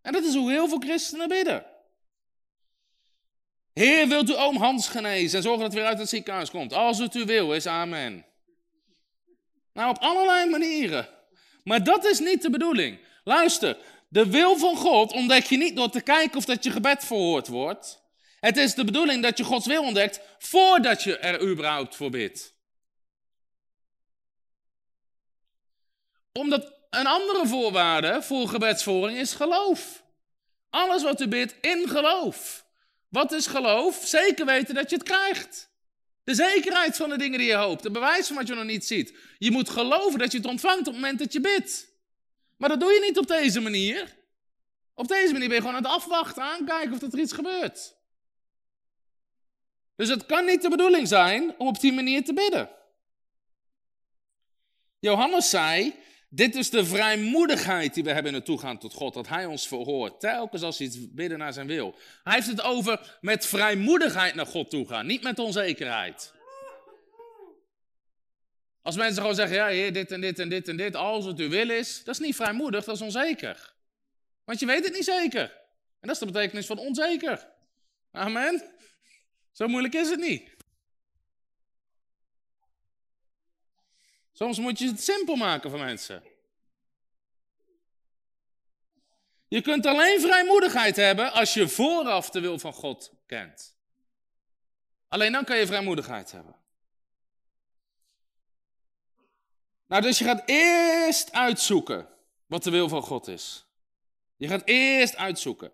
En 0.02 0.12
dat 0.12 0.24
is 0.24 0.36
hoe 0.36 0.52
heel 0.52 0.68
veel 0.68 0.80
christenen 0.80 1.28
bidden. 1.28 1.66
Heer, 3.74 4.08
wilt 4.08 4.30
u 4.30 4.36
oom 4.36 4.56
Hans 4.56 4.88
genezen 4.88 5.38
en 5.38 5.44
zorgen 5.44 5.62
dat 5.62 5.72
hij 5.72 5.82
weer 5.82 5.90
uit 5.90 6.00
het 6.00 6.10
ziekenhuis 6.10 6.50
komt? 6.50 6.74
Als 6.74 6.98
het 6.98 7.16
u 7.16 7.26
wil 7.26 7.54
is, 7.54 7.68
amen. 7.68 8.26
Nou, 9.74 9.90
op 9.90 9.98
allerlei 9.98 10.50
manieren. 10.50 11.10
Maar 11.64 11.84
dat 11.84 12.06
is 12.06 12.20
niet 12.20 12.42
de 12.42 12.50
bedoeling. 12.50 13.00
Luister, 13.24 13.78
de 14.10 14.30
wil 14.30 14.58
van 14.58 14.76
God 14.76 15.12
ontdek 15.12 15.44
je 15.44 15.58
niet 15.58 15.76
door 15.76 15.90
te 15.90 16.02
kijken 16.02 16.38
of 16.38 16.46
dat 16.46 16.64
je 16.64 16.72
gebed 16.72 17.06
verhoord 17.06 17.48
wordt. 17.48 18.04
Het 18.40 18.58
is 18.58 18.74
de 18.74 18.84
bedoeling 18.84 19.24
dat 19.24 19.38
je 19.38 19.44
Gods 19.44 19.66
wil 19.68 19.84
ontdekt 19.84 20.22
voordat 20.38 21.04
je 21.04 21.18
er 21.18 21.42
überhaupt 21.42 21.96
voor 21.96 22.10
bidt. 22.10 22.53
Omdat 26.34 26.74
een 26.90 27.08
andere 27.08 27.48
voorwaarde 27.48 28.22
voor 28.22 28.48
gebedsvoering 28.48 29.18
is 29.18 29.34
geloof. 29.34 30.04
Alles 30.70 31.04
wat 31.04 31.22
u 31.22 31.28
bidt 31.28 31.56
in 31.62 31.88
geloof. 31.90 32.66
Wat 33.10 33.32
is 33.32 33.48
geloof? 33.48 33.96
Zeker 34.06 34.46
weten 34.46 34.76
dat 34.76 34.90
je 34.90 34.96
het 34.96 35.06
krijgt. 35.06 35.72
De 36.24 36.36
zekerheid 36.36 36.96
van 36.96 37.10
de 37.10 37.18
dingen 37.18 37.40
die 37.40 37.48
je 37.48 37.56
hoopt. 37.56 37.84
De 37.84 37.92
bewijs 37.92 38.28
van 38.28 38.36
wat 38.36 38.48
je 38.48 38.54
nog 38.54 38.64
niet 38.64 38.86
ziet. 38.86 39.18
Je 39.38 39.52
moet 39.52 39.70
geloven 39.70 40.20
dat 40.20 40.32
je 40.32 40.38
het 40.38 40.48
ontvangt 40.48 40.80
op 40.80 40.86
het 40.86 40.96
moment 40.96 41.20
dat 41.20 41.34
je 41.34 41.42
bidt. 41.42 41.88
Maar 42.58 42.70
dat 42.70 42.80
doe 42.80 42.92
je 42.92 43.00
niet 43.00 43.18
op 43.18 43.28
deze 43.28 43.60
manier. 43.60 44.16
Op 44.94 45.08
deze 45.08 45.32
manier 45.32 45.48
ben 45.48 45.58
je 45.58 45.64
gewoon 45.64 45.76
aan 45.76 45.84
het 45.84 45.92
afwachten, 45.92 46.44
aankijken 46.44 46.94
of 46.94 47.02
er 47.02 47.20
iets 47.20 47.34
gebeurt. 47.34 47.96
Dus 49.96 50.10
het 50.10 50.26
kan 50.26 50.46
niet 50.46 50.62
de 50.62 50.70
bedoeling 50.70 51.08
zijn 51.08 51.56
om 51.58 51.68
op 51.68 51.80
die 51.80 51.94
manier 51.94 52.24
te 52.24 52.34
bidden. 52.34 52.70
Johannes 55.00 55.50
zei, 55.50 55.96
dit 56.36 56.56
is 56.56 56.70
de 56.70 56.86
vrijmoedigheid 56.86 57.94
die 57.94 58.04
we 58.04 58.12
hebben 58.12 58.32
in 58.32 58.38
het 58.38 58.46
toegaan 58.46 58.78
tot 58.78 58.94
God, 58.94 59.14
dat 59.14 59.28
Hij 59.28 59.46
ons 59.46 59.68
verhoort, 59.68 60.20
telkens 60.20 60.62
als 60.62 60.78
we 60.78 60.84
iets 60.84 61.12
bidden 61.12 61.38
naar 61.38 61.54
zijn 61.54 61.68
wil. 61.68 61.96
Hij 62.24 62.34
heeft 62.34 62.48
het 62.48 62.62
over 62.62 63.18
met 63.22 63.46
vrijmoedigheid 63.46 64.36
naar 64.36 64.46
God 64.46 64.70
toe 64.70 64.88
gaan, 64.88 65.06
niet 65.06 65.24
met 65.24 65.40
onzekerheid. 65.40 66.34
Als 68.82 68.96
mensen 68.96 69.22
gewoon 69.22 69.36
zeggen, 69.36 69.56
ja 69.56 69.68
heer, 69.68 69.94
dit 69.94 70.12
en 70.12 70.22
dit 70.22 70.40
en 70.40 70.50
dit 70.50 70.68
en 70.68 70.78
dit, 70.78 70.96
als 70.96 71.26
het 71.26 71.40
uw 71.40 71.50
wil 71.50 71.70
is, 71.70 72.04
dat 72.04 72.14
is 72.14 72.26
niet 72.26 72.36
vrijmoedig, 72.36 72.84
dat 72.84 72.96
is 72.96 73.02
onzeker. 73.02 73.74
Want 74.44 74.60
je 74.60 74.66
weet 74.66 74.84
het 74.84 74.94
niet 74.94 75.04
zeker. 75.04 75.42
En 76.00 76.08
dat 76.08 76.12
is 76.12 76.20
de 76.20 76.26
betekenis 76.26 76.66
van 76.66 76.78
onzeker. 76.78 77.48
Amen. 78.12 78.64
Zo 79.52 79.68
moeilijk 79.68 79.94
is 79.94 80.10
het 80.10 80.20
niet. 80.20 80.53
Soms 84.34 84.60
moet 84.60 84.80
je 84.80 84.88
het 84.88 85.04
simpel 85.04 85.36
maken 85.36 85.70
voor 85.70 85.80
mensen. 85.80 86.24
Je 89.48 89.62
kunt 89.62 89.86
alleen 89.86 90.22
vrijmoedigheid 90.22 90.96
hebben 90.96 91.32
als 91.32 91.54
je 91.54 91.68
vooraf 91.68 92.30
de 92.30 92.40
wil 92.40 92.60
van 92.60 92.74
God 92.74 93.14
kent. 93.26 93.78
Alleen 95.08 95.32
dan 95.32 95.44
kan 95.44 95.58
je 95.58 95.68
vrijmoedigheid 95.68 96.32
hebben. 96.32 96.56
Nou, 99.88 100.02
dus 100.02 100.18
je 100.18 100.26
gaat 100.26 100.44
eerst 100.46 101.32
uitzoeken 101.32 102.10
wat 102.46 102.64
de 102.64 102.70
wil 102.70 102.90
van 102.90 103.02
God 103.02 103.28
is. 103.28 103.66
Je 104.36 104.48
gaat 104.48 104.62
eerst 104.66 105.16
uitzoeken. 105.16 105.72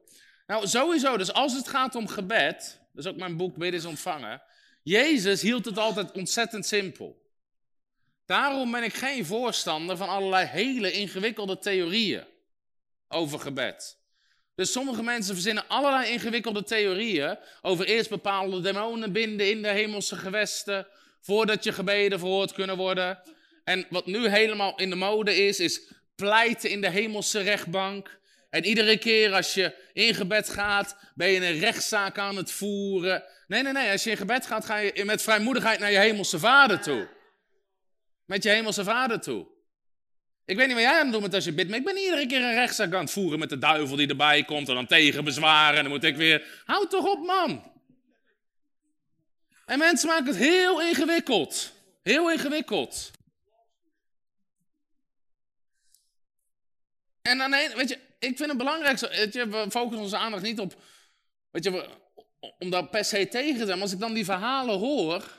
Nou, 0.47 0.67
sowieso, 0.67 1.17
dus 1.17 1.33
als 1.33 1.53
het 1.53 1.67
gaat 1.67 1.95
om 1.95 2.07
gebed, 2.07 2.79
dat 2.93 3.05
is 3.05 3.11
ook 3.11 3.17
mijn 3.17 3.37
boek 3.37 3.55
Bidden 3.55 3.79
is 3.79 3.85
ontvangen. 3.85 4.41
Jezus 4.83 5.41
hield 5.41 5.65
het 5.65 5.77
altijd 5.77 6.11
ontzettend 6.11 6.65
simpel. 6.65 7.28
Daarom 8.29 8.71
ben 8.71 8.83
ik 8.83 8.93
geen 8.93 9.25
voorstander 9.25 9.97
van 9.97 10.09
allerlei 10.09 10.45
hele 10.45 10.91
ingewikkelde 10.91 11.59
theorieën 11.59 12.23
over 13.07 13.39
gebed. 13.39 13.97
Dus 14.55 14.71
sommige 14.71 15.03
mensen 15.03 15.33
verzinnen 15.33 15.67
allerlei 15.67 16.11
ingewikkelde 16.11 16.63
theorieën 16.63 17.37
over 17.61 17.85
eerst 17.85 18.09
bepaalde 18.09 18.61
demonen 18.61 19.11
binden 19.11 19.49
in 19.49 19.61
de 19.61 19.67
hemelse 19.67 20.15
gewesten, 20.15 20.87
voordat 21.21 21.63
je 21.63 21.71
gebeden 21.71 22.19
verhoord 22.19 22.53
kunnen 22.53 22.77
worden. 22.77 23.19
En 23.63 23.85
wat 23.89 24.05
nu 24.05 24.27
helemaal 24.27 24.75
in 24.75 24.89
de 24.89 24.95
mode 24.95 25.35
is, 25.35 25.59
is 25.59 25.93
pleiten 26.15 26.69
in 26.69 26.81
de 26.81 26.89
hemelse 26.89 27.39
rechtbank. 27.39 28.19
En 28.49 28.65
iedere 28.65 28.97
keer 28.97 29.33
als 29.33 29.53
je 29.53 29.75
in 29.93 30.13
gebed 30.13 30.49
gaat, 30.49 30.97
ben 31.15 31.29
je 31.29 31.45
een 31.45 31.59
rechtszaak 31.59 32.17
aan 32.17 32.35
het 32.35 32.51
voeren. 32.51 33.23
Nee, 33.47 33.63
nee, 33.63 33.73
nee. 33.73 33.91
Als 33.91 34.03
je 34.03 34.09
in 34.09 34.17
gebed 34.17 34.45
gaat, 34.45 34.65
ga 34.65 34.77
je 34.77 35.05
met 35.05 35.21
vrijmoedigheid 35.21 35.79
naar 35.79 35.91
je 35.91 35.99
hemelse 35.99 36.39
vader 36.39 36.81
toe. 36.81 37.17
Met 38.29 38.43
je 38.43 38.49
hemelse 38.49 38.83
vader 38.83 39.21
toe. 39.21 39.47
Ik 40.45 40.55
weet 40.55 40.65
niet 40.65 40.75
wat 40.75 40.83
jij 40.83 40.93
aan 40.93 41.03
het 41.03 41.11
doen 41.11 41.21
bent 41.21 41.33
als 41.33 41.45
je 41.45 41.53
bidt, 41.53 41.69
maar 41.69 41.77
ik 41.77 41.85
ben 41.85 41.97
iedere 41.97 42.25
keer 42.25 42.41
een 42.41 42.53
rechtszaak 42.53 42.93
aan 42.93 42.99
het 42.99 43.11
voeren 43.11 43.39
met 43.39 43.49
de 43.49 43.57
duivel 43.57 43.95
die 43.95 44.07
erbij 44.07 44.43
komt 44.43 44.67
en 44.69 44.75
dan 44.75 44.85
tegenbezwaren. 44.85 45.77
En 45.77 45.83
dan 45.83 45.91
moet 45.91 46.03
ik 46.03 46.15
weer, 46.15 46.63
houd 46.65 46.89
toch 46.89 47.05
op 47.05 47.25
man. 47.25 47.71
En 49.65 49.77
mensen 49.77 50.07
maken 50.09 50.25
het 50.25 50.35
heel 50.35 50.81
ingewikkeld. 50.81 51.73
Heel 52.03 52.31
ingewikkeld. 52.31 53.11
En 57.21 57.37
dan, 57.37 57.51
weet 57.51 57.89
je, 57.89 57.99
ik 58.19 58.37
vind 58.37 58.49
het 58.49 58.57
belangrijk, 58.57 58.99
je, 59.33 59.47
we 59.47 59.65
focussen 59.69 60.03
onze 60.03 60.17
aandacht 60.17 60.43
niet 60.43 60.59
op, 60.59 60.81
weet 61.51 61.63
je, 61.63 61.89
om 62.59 62.69
daar 62.69 62.87
per 62.87 63.05
se 63.05 63.27
tegen 63.27 63.57
te 63.57 63.65
zijn. 63.65 63.71
Maar 63.71 63.81
als 63.81 63.93
ik 63.93 63.99
dan 63.99 64.13
die 64.13 64.25
verhalen 64.25 64.79
hoor, 64.79 65.38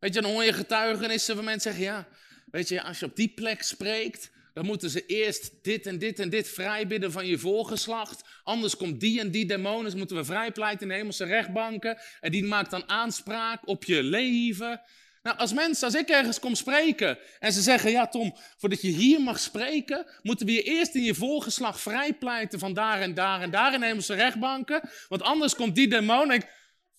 weet 0.00 0.14
je, 0.14 0.20
dan 0.20 0.30
hoor 0.30 0.44
je 0.44 0.52
getuigenissen 0.52 1.34
van 1.34 1.44
mensen 1.44 1.72
zeggen, 1.72 1.92
ja, 1.92 2.08
weet 2.50 2.68
je, 2.68 2.82
als 2.82 2.98
je 2.98 3.06
op 3.06 3.16
die 3.16 3.32
plek 3.34 3.62
spreekt, 3.62 4.30
dan 4.58 4.66
moeten 4.66 4.90
ze 4.90 5.06
eerst 5.06 5.50
dit 5.62 5.86
en 5.86 5.98
dit 5.98 6.18
en 6.18 6.28
dit 6.28 6.48
vrijbidden 6.48 7.12
van 7.12 7.26
je 7.26 7.38
voorgeslacht. 7.38 8.22
Anders 8.42 8.76
komt 8.76 9.00
die 9.00 9.20
en 9.20 9.30
die 9.30 9.46
demonen, 9.46 9.84
dus 9.84 9.94
moeten 9.94 10.16
we 10.16 10.24
vrijpleiten 10.24 10.82
in 10.82 10.88
de 10.88 10.94
hemelse 10.94 11.24
rechtbanken. 11.24 11.98
En 12.20 12.30
die 12.30 12.44
maakt 12.44 12.70
dan 12.70 12.88
aanspraak 12.88 13.68
op 13.68 13.84
je 13.84 14.02
leven. 14.02 14.80
Nou, 15.22 15.38
als 15.38 15.52
mensen, 15.52 15.86
als 15.86 15.94
ik 15.94 16.08
ergens 16.08 16.40
kom 16.40 16.54
spreken 16.54 17.18
en 17.38 17.52
ze 17.52 17.60
zeggen, 17.60 17.90
ja 17.90 18.06
Tom, 18.06 18.36
voordat 18.56 18.82
je 18.82 18.88
hier 18.88 19.20
mag 19.20 19.38
spreken, 19.38 20.06
moeten 20.22 20.46
we 20.46 20.52
je 20.52 20.62
eerst 20.62 20.94
in 20.94 21.02
je 21.02 21.14
voorgeslag 21.14 21.80
vrijpleiten 21.80 22.58
van 22.58 22.74
daar 22.74 23.00
en 23.00 23.14
daar 23.14 23.40
en 23.40 23.50
daar 23.50 23.74
in 23.74 23.82
hemelse 23.82 24.14
rechtbanken. 24.14 24.88
Want 25.08 25.22
anders 25.22 25.54
komt 25.54 25.74
die 25.74 25.88
demon 25.88 26.30
en 26.30 26.36
ik... 26.36 26.46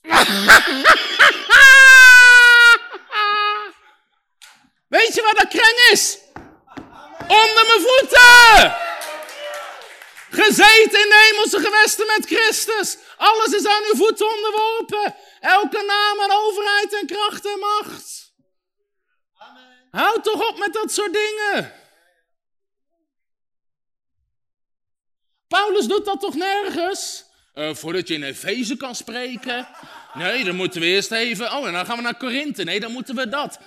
Weet 4.90 5.14
je 5.14 5.22
wat 5.22 5.38
dat 5.38 5.48
kreng 5.48 5.90
is? 5.92 6.18
Onder 7.20 7.66
mijn 7.68 7.82
voeten! 7.82 8.76
Gezeten 10.30 11.02
in 11.02 11.10
de 11.10 11.30
hemelse 11.30 11.60
gewesten 11.60 12.06
met 12.06 12.26
Christus. 12.26 12.98
Alles 13.18 13.52
is 13.54 13.66
aan 13.66 13.84
uw 13.92 13.96
voeten 13.96 14.30
onderworpen. 14.36 15.16
Elke 15.40 15.84
naam 15.88 16.20
en 16.20 16.36
overheid 16.38 16.94
en 16.94 17.08
kracht 17.08 17.46
en 17.46 17.60
macht. 17.60 18.34
Amen. 19.38 19.88
Houd 19.92 20.24
toch 20.24 20.50
op 20.50 20.58
met 20.58 20.74
dat 20.74 20.92
soort 20.92 21.14
dingen. 21.14 21.74
Paulus 25.48 25.86
doet 25.86 26.06
dat 26.06 26.20
toch 26.20 26.36
nergens? 26.36 27.26
Uh, 27.56 27.74
voordat 27.74 28.08
je 28.08 28.14
in 28.14 28.24
Efeze 28.24 28.78
kan 28.78 28.96
spreken. 28.96 29.68
Nee, 30.14 30.44
dan 30.44 30.56
moeten 30.56 30.82
we 30.82 30.88
eerst 30.88 31.12
even. 31.12 31.52
Oh, 31.52 31.68
en 31.68 31.74
dan 31.74 31.86
gaan 31.86 31.96
we 31.98 32.02
naar 32.02 32.18
Korinthe. 32.18 32.64
Nee, 32.64 32.80
dan 32.80 32.92
moeten 32.92 33.16
we 33.16 33.30
dat. 33.30 33.60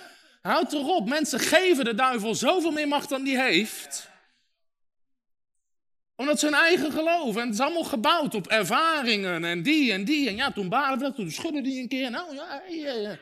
Houd 0.43 0.69
toch 0.69 0.87
op. 0.87 1.07
Mensen 1.07 1.39
geven 1.39 1.85
de 1.85 1.95
duivel 1.95 2.35
zoveel 2.35 2.71
meer 2.71 2.87
macht 2.87 3.09
dan 3.09 3.23
die 3.23 3.41
heeft 3.41 4.11
omdat 6.15 6.39
ze 6.39 6.45
hun 6.45 6.55
eigen 6.55 6.91
geloof. 6.91 7.35
En 7.35 7.45
het 7.45 7.53
is 7.53 7.59
allemaal 7.59 7.83
gebouwd 7.83 8.35
op 8.35 8.47
ervaringen 8.47 9.45
en 9.45 9.63
die 9.63 9.91
en 9.91 10.03
die. 10.03 10.29
En 10.29 10.35
ja, 10.35 10.51
toen 10.51 10.69
baden 10.69 10.97
we 10.97 11.03
dat, 11.03 11.15
toen 11.15 11.31
schudden 11.31 11.63
die 11.63 11.81
een 11.81 11.87
keer. 11.87 12.11
Nou 12.11 12.35
ja, 12.35 12.61
ja, 12.69 12.91
ja. 12.93 13.17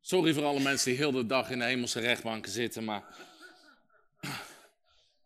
Sorry 0.00 0.32
voor 0.34 0.44
alle 0.44 0.60
mensen 0.60 0.90
die 0.90 0.98
heel 0.98 1.12
de 1.12 1.26
dag 1.26 1.50
in 1.50 1.58
de 1.58 1.64
hemelse 1.64 2.00
rechtbanken 2.00 2.52
zitten, 2.52 2.84
maar... 2.84 3.04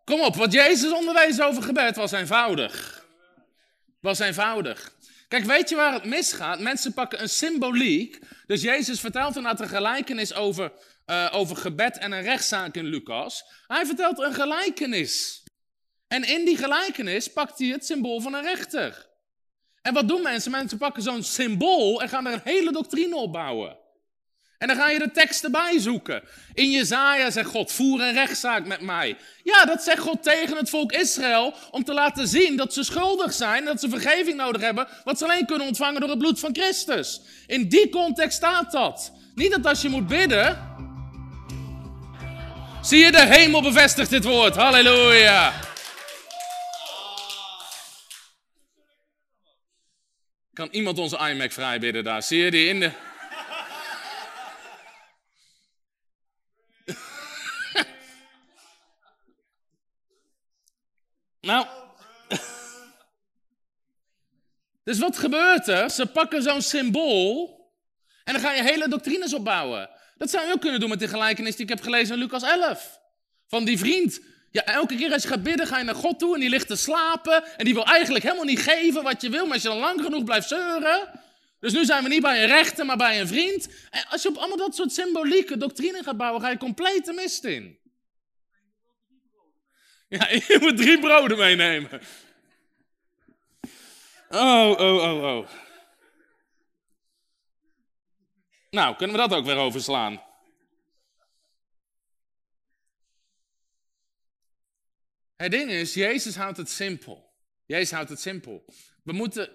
Kom 0.05 0.21
op, 0.21 0.35
wat 0.35 0.53
Jezus 0.53 0.93
onderwees 0.93 1.41
over 1.41 1.63
gebed 1.63 1.97
was 1.97 2.13
eenvoudig. 2.13 3.07
Was 4.01 4.19
eenvoudig. 4.19 4.93
Kijk, 5.33 5.45
weet 5.45 5.69
je 5.69 5.77
waar 5.77 5.93
het 5.93 6.05
misgaat? 6.05 6.61
Mensen 6.61 6.93
pakken 6.93 7.23
een 7.23 7.29
symboliek. 7.29 8.19
Dus 8.47 8.63
Jezus 8.63 9.01
vertelt 9.01 9.37
inderdaad 9.37 9.61
een 9.61 9.69
gelijkenis 9.69 10.35
over 10.35 10.73
uh, 11.07 11.29
over 11.33 11.57
gebed 11.57 11.99
en 11.99 12.13
een 12.13 12.23
rechtszaak 12.23 12.75
in 12.75 12.85
Lucas. 12.85 13.45
Hij 13.67 13.87
vertelt 13.87 14.19
een 14.19 14.35
gelijkenis. 14.35 15.45
En 16.09 16.25
in 16.25 16.45
die 16.45 16.57
gelijkenis 16.57 17.33
pakt 17.33 17.59
hij 17.59 17.69
het 17.69 17.87
symbool 17.87 18.21
van 18.21 18.35
een 18.35 18.43
rechter. 18.43 19.09
En 19.83 19.95
wat 19.95 20.09
doen 20.09 20.23
mensen? 20.23 20.51
Mensen 20.51 20.79
pakken 20.79 21.03
zo'n 21.03 21.23
symbool 21.23 22.03
en 22.03 22.09
gaan 22.09 22.27
er 22.27 22.33
een 22.33 22.41
hele 22.45 22.73
doctrine 22.73 23.17
op 23.17 23.33
bouwen. 23.33 23.79
En 24.63 24.69
dan 24.69 24.77
ga 24.77 24.89
je 24.89 24.99
de 24.99 25.11
teksten 25.11 25.53
bij 25.53 25.79
zoeken. 25.79 26.23
In 26.55 26.71
Jezaja 26.71 27.31
zegt 27.31 27.49
God, 27.49 27.73
voer 27.73 28.01
een 28.01 28.13
rechtszaak 28.13 28.67
met 28.67 28.81
mij. 28.81 29.17
Ja, 29.43 29.65
dat 29.65 29.83
zegt 29.83 29.99
God 29.99 30.23
tegen 30.23 30.57
het 30.57 30.71
volk 30.71 30.93
Israël 30.93 31.55
om 31.71 31.85
te 31.85 31.93
laten 31.93 32.29
zien 32.29 32.57
dat 32.57 32.73
ze 32.73 32.85
schuldig 32.85 33.33
zijn, 33.33 33.65
dat 33.65 33.81
ze 33.81 33.89
vergeving 33.89 34.37
nodig 34.37 34.63
hebben, 34.63 34.89
wat 35.05 35.19
ze 35.19 35.25
alleen 35.25 35.47
kunnen 35.47 35.67
ontvangen 35.67 36.01
door 36.01 36.11
het 36.11 36.19
bloed 36.19 36.41
van 36.41 36.55
Christus. 36.55 37.21
In 37.47 37.69
die 37.69 37.89
context 37.89 38.37
staat 38.37 38.73
dat. 38.73 39.13
Niet 39.35 39.51
dat 39.51 39.67
als 39.67 39.83
je 39.83 39.89
moet 39.89 40.07
bidden, 40.07 40.71
Zie 42.83 42.99
je, 42.99 43.13
de 43.13 43.27
hemel 43.27 43.63
bevestigt 43.63 44.11
dit 44.11 44.25
woord. 44.25 44.57
Halleluja. 44.57 45.53
Kan 50.53 50.69
iemand 50.71 50.99
onze 50.99 51.19
iMac 51.31 51.53
vrijbidden 51.53 52.05
daar? 52.05 52.23
Zie 52.23 52.45
je 52.45 52.51
die 52.51 52.69
in 52.69 52.81
de... 52.81 52.91
nou... 61.43 61.67
dus 64.85 64.99
wat 64.99 65.19
gebeurt 65.19 65.69
er? 65.69 65.91
Ze 65.91 66.07
pakken 66.07 66.43
zo'n 66.43 66.63
symbool 66.63 67.61
en 68.25 68.33
dan 68.33 68.43
ga 68.43 68.53
je 68.53 68.63
hele 68.63 68.89
doctrines 68.89 69.35
opbouwen. 69.35 69.91
Dat 70.17 70.31
zou 70.31 70.47
je 70.47 70.53
ook 70.53 70.61
kunnen 70.61 70.81
doen 70.81 70.89
met 70.89 70.99
de 70.99 71.09
gelijkenis 71.09 71.57
die 71.57 71.65
ik 71.65 71.71
heb 71.71 71.81
gelezen 71.81 72.15
in 72.15 72.21
Lucas 72.21 72.43
11. 72.43 73.01
Van 73.49 73.65
die 73.65 73.79
vriend. 73.79 74.21
Ja, 74.51 74.65
elke 74.65 74.95
keer 74.95 75.13
als 75.13 75.23
je 75.23 75.29
gaat 75.29 75.43
bidden, 75.43 75.67
ga 75.67 75.79
je 75.79 75.85
naar 75.85 75.95
God 75.95 76.19
toe 76.19 76.35
en 76.35 76.41
die 76.41 76.49
ligt 76.49 76.67
te 76.67 76.77
slapen. 76.77 77.45
En 77.57 77.65
die 77.65 77.75
wil 77.75 77.85
eigenlijk 77.85 78.25
helemaal 78.25 78.45
niet 78.45 78.63
geven 78.63 79.03
wat 79.03 79.23
je 79.23 79.31
wil, 79.31 79.45
maar 79.45 79.53
als 79.53 79.63
je 79.63 79.69
dan 79.69 79.79
lang 79.79 80.03
genoeg 80.03 80.25
blijft 80.25 80.49
zeuren. 80.49 81.21
Dus 81.61 81.73
nu 81.73 81.85
zijn 81.85 82.03
we 82.03 82.09
niet 82.09 82.23
bij 82.23 82.43
een 82.43 82.49
rechter, 82.49 82.87
maar 82.87 82.97
bij 82.97 83.21
een 83.21 83.29
vriend. 83.29 83.69
En 83.91 84.05
als 84.09 84.23
je 84.23 84.29
op 84.29 84.37
allemaal 84.37 84.57
dat 84.57 84.75
soort 84.75 84.93
symbolieke 84.93 85.57
doctrine 85.57 86.03
gaat 86.03 86.17
bouwen, 86.17 86.41
ga 86.41 86.51
je 86.51 86.57
compleet 86.57 87.05
de 87.05 87.13
mist 87.13 87.45
in. 87.45 87.79
Ja, 90.19 90.29
je 90.31 90.59
moet 90.61 90.77
drie 90.77 90.99
broden 90.99 91.39
meenemen. 91.39 92.01
Oh, 94.29 94.71
oh, 94.79 95.03
oh, 95.03 95.23
oh. 95.23 95.49
Nou, 98.71 98.97
kunnen 98.97 99.17
we 99.17 99.29
dat 99.29 99.39
ook 99.39 99.45
weer 99.45 99.57
overslaan? 99.57 100.23
Het 105.37 105.51
ding 105.51 105.71
is, 105.71 105.95
Jezus 105.95 106.37
houdt 106.37 106.57
het 106.57 106.71
simpel. 106.71 107.33
Jezus 107.67 107.91
houdt 107.91 108.11
het 108.11 108.21
simpel. 108.21 108.65
We 109.03 109.13
moeten 109.13 109.51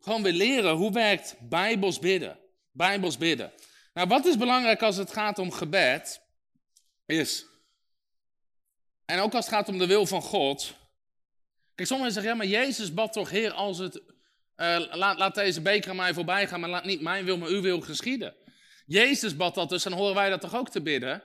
gewoon 0.00 0.22
weer 0.22 0.32
leren 0.32 0.74
hoe 0.74 0.92
werkt 0.92 1.36
Bijbels 1.40 1.98
bidden. 1.98 2.38
Bijbels 2.72 3.18
bidden. 3.18 3.52
Nou, 3.94 4.08
wat 4.08 4.26
is 4.26 4.36
belangrijk 4.36 4.82
als 4.82 4.96
het 4.96 5.12
gaat 5.12 5.38
om 5.38 5.50
gebed? 5.50 6.22
Is, 7.06 7.46
en 9.04 9.20
ook 9.20 9.34
als 9.34 9.44
het 9.44 9.54
gaat 9.54 9.68
om 9.68 9.78
de 9.78 9.86
wil 9.86 10.06
van 10.06 10.22
God. 10.22 10.74
Kijk, 11.74 11.88
sommigen 11.88 12.12
zeggen, 12.12 12.32
ja, 12.32 12.38
maar 12.38 12.46
Jezus 12.46 12.94
bad 12.94 13.12
toch, 13.12 13.30
Heer, 13.30 13.52
als 13.52 13.78
het, 13.78 14.02
uh, 14.56 14.84
laat, 14.90 15.18
laat 15.18 15.34
deze 15.34 15.60
beker 15.60 15.90
aan 15.90 15.96
mij 15.96 16.14
voorbij 16.14 16.46
gaan, 16.46 16.60
maar 16.60 16.70
laat 16.70 16.84
niet 16.84 17.00
mijn 17.00 17.24
wil, 17.24 17.38
maar 17.38 17.48
uw 17.48 17.60
wil 17.60 17.80
geschieden. 17.80 18.34
Jezus 18.86 19.36
bad 19.36 19.54
dat, 19.54 19.68
dus 19.68 19.82
dan 19.82 19.92
horen 19.92 20.14
wij 20.14 20.30
dat 20.30 20.40
toch 20.40 20.56
ook 20.56 20.70
te 20.70 20.82
bidden? 20.82 21.22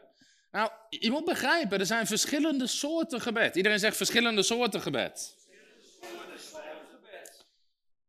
Nou, 0.51 0.71
je 0.89 1.11
moet 1.11 1.25
begrijpen, 1.25 1.79
er 1.79 1.85
zijn 1.85 2.07
verschillende 2.07 2.67
soorten 2.67 3.21
gebed. 3.21 3.55
Iedereen 3.55 3.79
zegt 3.79 3.97
verschillende 3.97 4.43
soorten 4.43 4.81
gebed. 4.81 5.35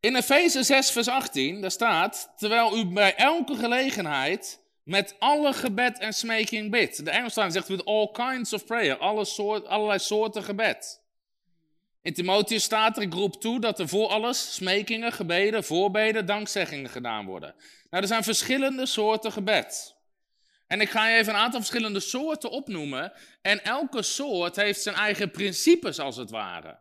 In 0.01 0.17
Efeze 0.17 0.63
6, 0.63 0.91
vers 0.91 1.09
18, 1.09 1.61
daar 1.61 1.71
staat, 1.71 2.33
terwijl 2.37 2.79
u 2.79 2.87
bij 2.87 3.15
elke 3.15 3.57
gelegenheid 3.57 4.61
met 4.89 5.15
alle 5.19 5.53
gebed 5.53 5.99
en 5.99 6.13
smeking 6.13 6.71
bidt. 6.71 7.05
De 7.05 7.11
Engelstaan 7.11 7.53
zegt 7.53 7.69
with 7.69 7.85
all 7.85 8.11
kinds 8.13 8.53
of 8.53 8.65
prayer, 8.65 8.97
allerlei 8.97 9.99
soorten 9.99 10.43
gebed. 10.43 11.01
In 12.03 12.15
Timotheus 12.15 12.63
staat 12.63 12.97
er, 12.97 13.03
ik 13.03 13.13
roep 13.13 13.41
toe 13.41 13.61
dat 13.61 13.79
er 13.79 13.89
voor 13.89 14.09
alles 14.09 14.55
smekingen, 14.55 15.13
gebeden, 15.13 15.65
voorbeden, 15.65 16.27
dankzeggingen 16.27 16.91
gedaan 16.91 17.27
worden. 17.27 17.55
Nou, 17.91 18.03
er 18.03 18.09
zijn 18.09 18.23
verschillende 18.23 18.87
soorten 18.87 19.33
gebed. 19.33 19.97
En 20.67 20.81
ik 20.81 20.91
ga 20.91 21.09
je 21.09 21.19
even 21.19 21.33
een 21.33 21.41
aantal 21.41 21.61
verschillende 21.61 22.01
soorten 22.01 22.51
opnoemen. 22.51 23.13
En 23.43 23.65
elke 23.65 24.03
soort 24.03 24.57
heeft 24.57 24.83
zijn 24.83 24.95
eigen 24.95 25.31
principes, 25.31 25.99
als 25.99 26.17
het 26.17 26.31
ware. 26.31 26.79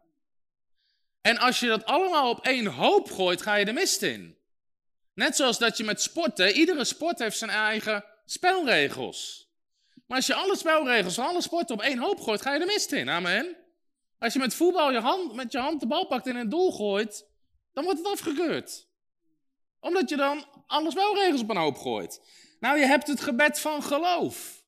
En 1.21 1.37
als 1.37 1.59
je 1.59 1.67
dat 1.67 1.85
allemaal 1.85 2.29
op 2.29 2.45
één 2.45 2.65
hoop 2.65 3.11
gooit, 3.11 3.41
ga 3.41 3.55
je 3.55 3.65
de 3.65 3.73
mist 3.73 4.01
in. 4.01 4.36
Net 5.17 5.35
zoals 5.35 5.57
dat 5.57 5.77
je 5.77 5.83
met 5.83 6.01
sporten, 6.01 6.51
iedere 6.51 6.85
sport 6.85 7.19
heeft 7.19 7.37
zijn 7.37 7.49
eigen 7.49 8.05
spelregels. 8.25 9.49
Maar 10.07 10.17
als 10.17 10.27
je 10.27 10.33
alle 10.33 10.57
spelregels 10.57 11.15
van 11.15 11.25
alle 11.25 11.41
sporten 11.41 11.75
op 11.75 11.81
één 11.81 11.97
hoop 11.97 12.19
gooit, 12.21 12.41
ga 12.41 12.53
je 12.53 12.59
de 12.59 12.65
mist 12.65 12.91
in. 12.91 13.09
Amen. 13.09 13.57
Als 14.19 14.33
je 14.33 14.39
met 14.39 14.53
voetbal 14.53 14.91
je 14.91 14.99
hand, 14.99 15.33
met 15.33 15.51
je 15.51 15.57
hand 15.57 15.79
de 15.79 15.87
bal 15.87 16.07
pakt 16.07 16.25
en 16.25 16.31
in 16.31 16.37
het 16.37 16.51
doel 16.51 16.71
gooit, 16.71 17.25
dan 17.73 17.83
wordt 17.83 17.99
het 17.99 18.07
afgekeurd. 18.07 18.87
Omdat 19.79 20.09
je 20.09 20.15
dan 20.15 20.45
alle 20.67 20.91
spelregels 20.91 21.41
op 21.41 21.49
een 21.49 21.57
hoop 21.57 21.77
gooit. 21.77 22.21
Nou, 22.59 22.79
je 22.79 22.85
hebt 22.85 23.07
het 23.07 23.21
gebed 23.21 23.59
van 23.59 23.83
geloof. 23.83 24.63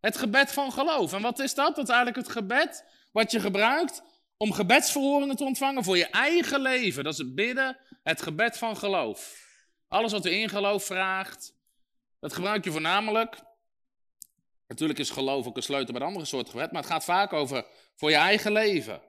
Het 0.00 0.16
gebed 0.16 0.52
van 0.52 0.72
geloof. 0.72 1.12
En 1.12 1.22
wat 1.22 1.38
is 1.38 1.54
dat? 1.54 1.76
Dat 1.76 1.88
is 1.88 1.94
eigenlijk 1.94 2.26
het 2.26 2.36
gebed 2.36 2.84
wat 3.12 3.30
je 3.30 3.40
gebruikt 3.40 4.02
om 4.36 4.52
gebedsverhoringen 4.52 5.36
te 5.36 5.44
ontvangen 5.44 5.84
voor 5.84 5.96
je 5.96 6.06
eigen 6.06 6.60
leven. 6.60 7.04
Dat 7.04 7.12
is 7.12 7.18
het 7.18 7.34
bidden, 7.34 7.76
het 8.02 8.22
gebed 8.22 8.58
van 8.58 8.76
geloof. 8.76 9.46
Alles 9.88 10.12
wat 10.12 10.26
u 10.26 10.30
in 10.30 10.48
geloof 10.48 10.84
vraagt, 10.84 11.54
dat 12.20 12.32
gebruik 12.32 12.64
je 12.64 12.70
voornamelijk. 12.70 13.36
Natuurlijk 14.66 14.98
is 14.98 15.10
geloof 15.10 15.46
ook 15.46 15.56
een 15.56 15.62
sleutel 15.62 15.92
bij 15.92 16.00
de 16.00 16.06
andere 16.06 16.24
soort 16.24 16.48
gebed, 16.48 16.72
maar 16.72 16.82
het 16.82 16.90
gaat 16.90 17.04
vaak 17.04 17.32
over 17.32 17.66
voor 17.96 18.10
je 18.10 18.16
eigen 18.16 18.52
leven. 18.52 19.02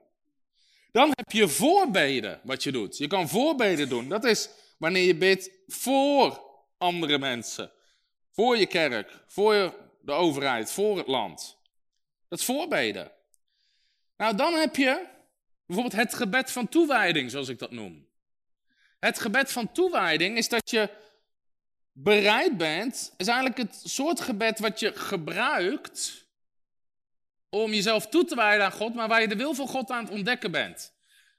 Dan 0.92 1.08
heb 1.14 1.32
je 1.32 1.48
voorbeden 1.48 2.40
wat 2.44 2.62
je 2.62 2.72
doet. 2.72 2.96
Je 2.98 3.06
kan 3.06 3.28
voorbeden 3.28 3.88
doen. 3.88 4.08
Dat 4.08 4.24
is 4.24 4.48
wanneer 4.78 5.06
je 5.06 5.14
bidt 5.14 5.50
voor 5.66 6.42
andere 6.78 7.18
mensen. 7.18 7.72
Voor 8.30 8.56
je 8.56 8.66
kerk, 8.66 9.22
voor 9.26 9.74
de 10.00 10.12
overheid, 10.12 10.72
voor 10.72 10.96
het 10.96 11.06
land. 11.06 11.58
Dat 12.28 12.38
is 12.38 12.44
voorbeden. 12.44 13.12
Nou, 14.16 14.36
dan 14.36 14.54
heb 14.54 14.76
je 14.76 15.06
bijvoorbeeld 15.66 16.02
het 16.02 16.14
gebed 16.14 16.52
van 16.52 16.68
toewijding, 16.68 17.30
zoals 17.30 17.48
ik 17.48 17.58
dat 17.58 17.70
noem. 17.70 18.09
Het 19.00 19.20
gebed 19.20 19.52
van 19.52 19.72
toewijding 19.72 20.36
is 20.36 20.48
dat 20.48 20.70
je 20.70 20.88
bereid 21.92 22.56
bent, 22.56 23.12
is 23.16 23.26
eigenlijk 23.26 23.58
het 23.58 23.82
soort 23.84 24.20
gebed 24.20 24.58
wat 24.58 24.80
je 24.80 24.92
gebruikt 24.94 26.26
om 27.48 27.72
jezelf 27.72 28.06
toe 28.06 28.24
te 28.24 28.34
wijden 28.34 28.64
aan 28.64 28.72
God, 28.72 28.94
maar 28.94 29.08
waar 29.08 29.20
je 29.20 29.28
de 29.28 29.36
wil 29.36 29.54
van 29.54 29.68
God 29.68 29.90
aan 29.90 30.04
het 30.04 30.12
ontdekken 30.12 30.50
bent. 30.50 30.92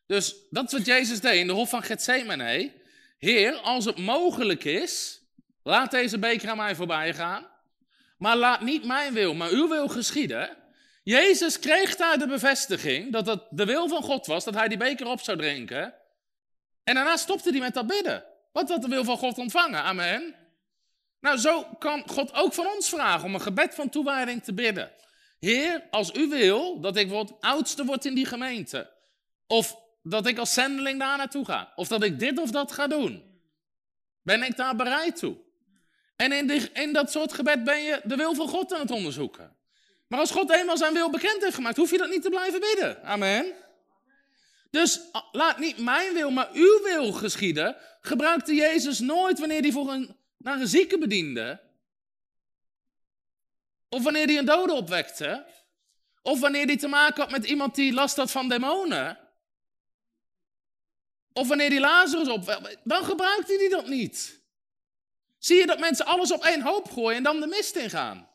Dus 0.06 0.36
dat 0.50 0.66
is 0.66 0.78
wat 0.78 0.86
Jezus 0.86 1.20
deed 1.20 1.40
in 1.40 1.48
de 1.48 1.54
hof 1.54 1.70
van 1.70 1.84
Gethsemane. 1.84 2.74
Heer, 3.18 3.56
als 3.56 3.86
het 3.86 3.98
mogelijk 3.98 4.64
is, 4.64 5.22
laat 5.64 5.92
deze 5.92 6.20
beker 6.20 6.50
aan 6.50 6.58
mij 6.58 6.76
voorbij 6.76 7.14
gaan. 7.14 7.48
Maar 8.18 8.36
laat 8.36 8.62
niet 8.62 8.86
mijn 8.86 9.14
wil, 9.14 9.34
maar 9.34 9.50
uw 9.50 9.68
wil 9.68 9.88
geschieden. 9.88 10.58
Jezus 11.04 11.60
kreeg 11.60 11.96
daar 11.96 12.18
de 12.18 12.28
bevestiging 12.28 13.12
dat 13.12 13.26
het 13.26 13.42
de 13.50 13.66
wil 13.66 13.88
van 13.88 14.04
God 14.04 14.26
was, 14.26 14.44
dat 14.44 14.54
hij 14.54 14.68
die 14.68 14.78
beker 14.78 15.08
op 15.08 15.22
zou 15.22 15.38
drinken. 15.38 15.94
En 16.84 16.96
daarna 16.96 17.18
stopte 17.18 17.50
hij 17.50 17.60
met 17.60 17.74
dat 17.74 17.88
bidden. 17.88 18.24
Wat 18.52 18.70
had 18.70 18.82
de 18.82 18.88
wil 18.88 19.04
van 19.04 19.18
God 19.18 19.38
ontvangen? 19.38 19.84
Amen. 19.84 20.36
Nou, 21.20 21.38
zo 21.38 21.64
kan 21.80 22.10
God 22.10 22.34
ook 22.34 22.54
van 22.54 22.68
ons 22.68 22.90
vragen 22.90 23.26
om 23.26 23.34
een 23.34 23.42
gebed 23.42 23.76
van 23.76 23.90
toewijding 23.90 24.44
te 24.44 24.54
bidden. 24.54 24.92
Heer, 25.40 25.88
als 25.92 26.14
u 26.14 26.28
wil 26.28 26.80
dat 26.80 26.98
ik 26.98 27.10
wat 27.10 27.36
oudste 27.40 27.86
word 27.86 28.06
in 28.06 28.16
die 28.16 28.26
gemeente. 28.26 28.90
Of 29.48 29.76
dat 30.04 30.28
ik 30.28 30.38
als 30.38 30.54
zendeling 30.54 31.00
daar 31.00 31.18
naartoe 31.18 31.46
ga. 31.46 31.72
Of 31.76 31.88
dat 31.88 32.04
ik 32.04 32.20
dit 32.20 32.40
of 32.40 32.52
dat 32.52 32.72
ga 32.72 32.88
doen. 32.88 33.24
Ben 34.22 34.44
ik 34.44 34.58
daar 34.58 34.76
bereid 34.76 35.16
toe? 35.16 35.38
En 36.16 36.32
in, 36.32 36.74
in 36.74 36.94
dat 36.94 37.12
soort 37.12 37.34
gebed 37.34 37.64
ben 37.64 37.82
je 37.82 38.02
de 38.04 38.16
wil 38.16 38.34
van 38.34 38.48
God 38.48 38.74
aan 38.74 38.80
het 38.80 38.92
onderzoeken. 38.92 39.56
Maar 40.08 40.20
als 40.20 40.32
God 40.32 40.52
eenmaal 40.52 40.78
zijn 40.78 40.94
wil 40.94 41.10
bekend 41.10 41.44
heeft 41.44 41.56
gemaakt, 41.56 41.78
hoef 41.78 41.92
je 41.92 41.98
dat 41.98 42.10
niet 42.10 42.22
te 42.22 42.30
blijven 42.30 42.60
bidden. 42.60 43.04
Amen. 43.04 43.54
Dus 44.72 45.00
laat 45.32 45.58
niet 45.58 45.78
mijn 45.78 46.14
wil, 46.14 46.32
maar 46.32 46.50
uw 46.54 46.82
wil 46.84 47.12
geschieden. 47.12 47.78
Gebruikte 48.02 48.54
Jezus 48.56 49.00
nooit 49.00 49.40
wanneer 49.40 49.62
hij 49.62 49.72
voor 49.72 49.90
een, 49.90 50.18
naar 50.38 50.60
een 50.60 50.68
zieke 50.68 50.98
bediende. 50.98 51.62
Of 53.90 54.04
wanneer 54.04 54.26
hij 54.26 54.38
een 54.38 54.46
dode 54.46 54.74
opwekte. 54.74 55.46
Of 56.22 56.40
wanneer 56.40 56.66
hij 56.66 56.78
te 56.78 56.88
maken 56.88 57.22
had 57.22 57.32
met 57.32 57.46
iemand 57.46 57.76
die 57.76 57.94
last 57.94 58.16
had 58.16 58.32
van 58.32 58.50
demonen. 58.50 59.20
Of 61.34 61.48
wanneer 61.48 61.70
hij 61.70 61.80
Lazarus 61.80 62.28
opwekte. 62.28 62.78
Dan 62.84 63.04
gebruikte 63.04 63.56
hij 63.56 63.70
dat 63.70 63.88
niet. 63.88 64.42
Zie 65.38 65.58
je 65.58 65.66
dat 65.66 65.80
mensen 65.80 66.06
alles 66.06 66.32
op 66.32 66.44
één 66.44 66.62
hoop 66.62 66.92
gooien 66.92 67.18
en 67.18 67.24
dan 67.24 67.40
de 67.40 67.48
mist 67.48 67.76
ingaan? 67.76 68.30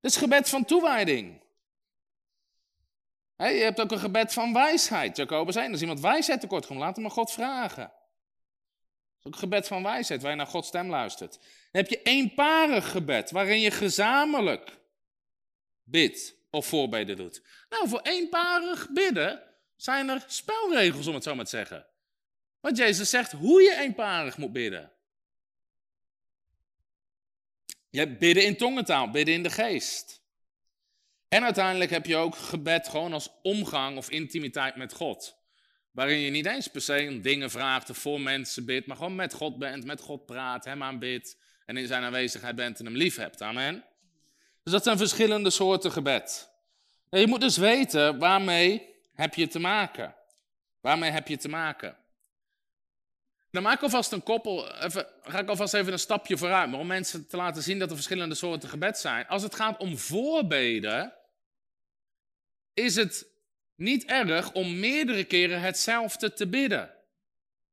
Dat 0.00 0.10
is 0.10 0.16
gebed 0.16 0.48
van 0.48 0.64
toewijding. 0.64 1.39
Je 3.48 3.62
hebt 3.62 3.80
ook 3.80 3.90
een 3.90 3.98
gebed 3.98 4.32
van 4.32 4.52
wijsheid. 4.52 5.16
Jacobus 5.16 5.56
1, 5.56 5.70
als 5.70 5.80
iemand 5.80 6.00
wijsheid 6.00 6.40
tekort 6.40 6.66
komt, 6.66 6.78
laat 6.78 6.96
hem 6.96 7.04
aan 7.04 7.10
God 7.10 7.32
vragen. 7.32 7.82
Dat 7.82 9.18
is 9.18 9.26
ook 9.26 9.32
een 9.32 9.38
gebed 9.38 9.66
van 9.66 9.82
wijsheid, 9.82 10.22
waar 10.22 10.30
je 10.30 10.36
naar 10.36 10.46
Gods 10.46 10.68
stem 10.68 10.90
luistert. 10.90 11.32
Dan 11.32 11.82
heb 11.82 11.88
je 11.88 12.02
eenparig 12.02 12.90
gebed, 12.90 13.30
waarin 13.30 13.60
je 13.60 13.70
gezamenlijk 13.70 14.78
bidt 15.82 16.34
of 16.50 16.66
voorbeden 16.66 17.16
doet. 17.16 17.42
Nou, 17.68 17.88
voor 17.88 18.00
eenparig 18.00 18.88
bidden 18.92 19.42
zijn 19.76 20.08
er 20.08 20.24
spelregels, 20.26 21.06
om 21.06 21.14
het 21.14 21.22
zo 21.22 21.34
maar 21.34 21.44
te 21.44 21.50
zeggen. 21.50 21.86
Want 22.60 22.76
Jezus 22.76 23.10
zegt 23.10 23.32
hoe 23.32 23.62
je 23.62 23.76
eenparig 23.76 24.36
moet 24.36 24.52
bidden. 24.52 24.92
Je 27.90 27.98
hebt 27.98 28.18
bidden 28.18 28.44
in 28.44 28.56
tongentaal, 28.56 29.10
bidden 29.10 29.34
in 29.34 29.42
de 29.42 29.50
geest. 29.50 30.19
En 31.30 31.44
uiteindelijk 31.44 31.90
heb 31.90 32.06
je 32.06 32.16
ook 32.16 32.36
gebed 32.36 32.88
gewoon 32.88 33.12
als 33.12 33.30
omgang 33.42 33.96
of 33.96 34.10
intimiteit 34.10 34.76
met 34.76 34.92
God. 34.92 35.36
Waarin 35.90 36.18
je 36.18 36.30
niet 36.30 36.46
eens 36.46 36.68
per 36.68 36.80
se 36.80 37.06
om 37.10 37.20
dingen 37.20 37.50
vraagt 37.50 37.90
of 37.90 37.98
voor 37.98 38.20
mensen 38.20 38.64
bidt, 38.64 38.86
maar 38.86 38.96
gewoon 38.96 39.14
met 39.14 39.32
God 39.32 39.58
bent, 39.58 39.84
met 39.84 40.00
God 40.00 40.26
praat, 40.26 40.64
hem 40.64 40.82
aanbidt 40.82 41.36
en 41.66 41.76
in 41.76 41.86
zijn 41.86 42.02
aanwezigheid 42.02 42.54
bent 42.54 42.78
en 42.78 42.84
hem 42.84 42.96
lief 42.96 43.16
hebt. 43.16 43.42
Amen. 43.42 43.84
Dus 44.62 44.72
dat 44.72 44.82
zijn 44.82 44.98
verschillende 44.98 45.50
soorten 45.50 45.92
gebed. 45.92 46.50
Je 47.10 47.26
moet 47.26 47.40
dus 47.40 47.56
weten 47.56 48.18
waarmee 48.18 48.94
heb 49.14 49.34
je 49.34 49.48
te 49.48 49.58
maken. 49.58 50.14
Waarmee 50.80 51.10
heb 51.10 51.28
je 51.28 51.36
te 51.36 51.48
maken? 51.48 51.96
Dan 53.50 53.62
maak 53.62 53.76
ik 53.76 53.82
alvast 53.82 54.12
een 54.12 54.22
koppel, 54.22 54.82
even, 54.82 55.06
ga 55.22 55.38
ik 55.38 55.48
alvast 55.48 55.74
even 55.74 55.92
een 55.92 55.98
stapje 55.98 56.36
vooruit, 56.36 56.70
maar 56.70 56.80
om 56.80 56.86
mensen 56.86 57.26
te 57.26 57.36
laten 57.36 57.62
zien 57.62 57.78
dat 57.78 57.88
er 57.88 57.94
verschillende 57.94 58.34
soorten 58.34 58.68
gebed 58.68 58.98
zijn. 58.98 59.26
Als 59.26 59.42
het 59.42 59.54
gaat 59.54 59.78
om 59.78 59.98
voorbeden, 59.98 61.18
is 62.80 62.96
het 62.96 63.26
niet 63.76 64.04
erg 64.04 64.52
om 64.52 64.78
meerdere 64.78 65.24
keren 65.24 65.60
hetzelfde 65.60 66.32
te 66.32 66.48
bidden. 66.48 66.94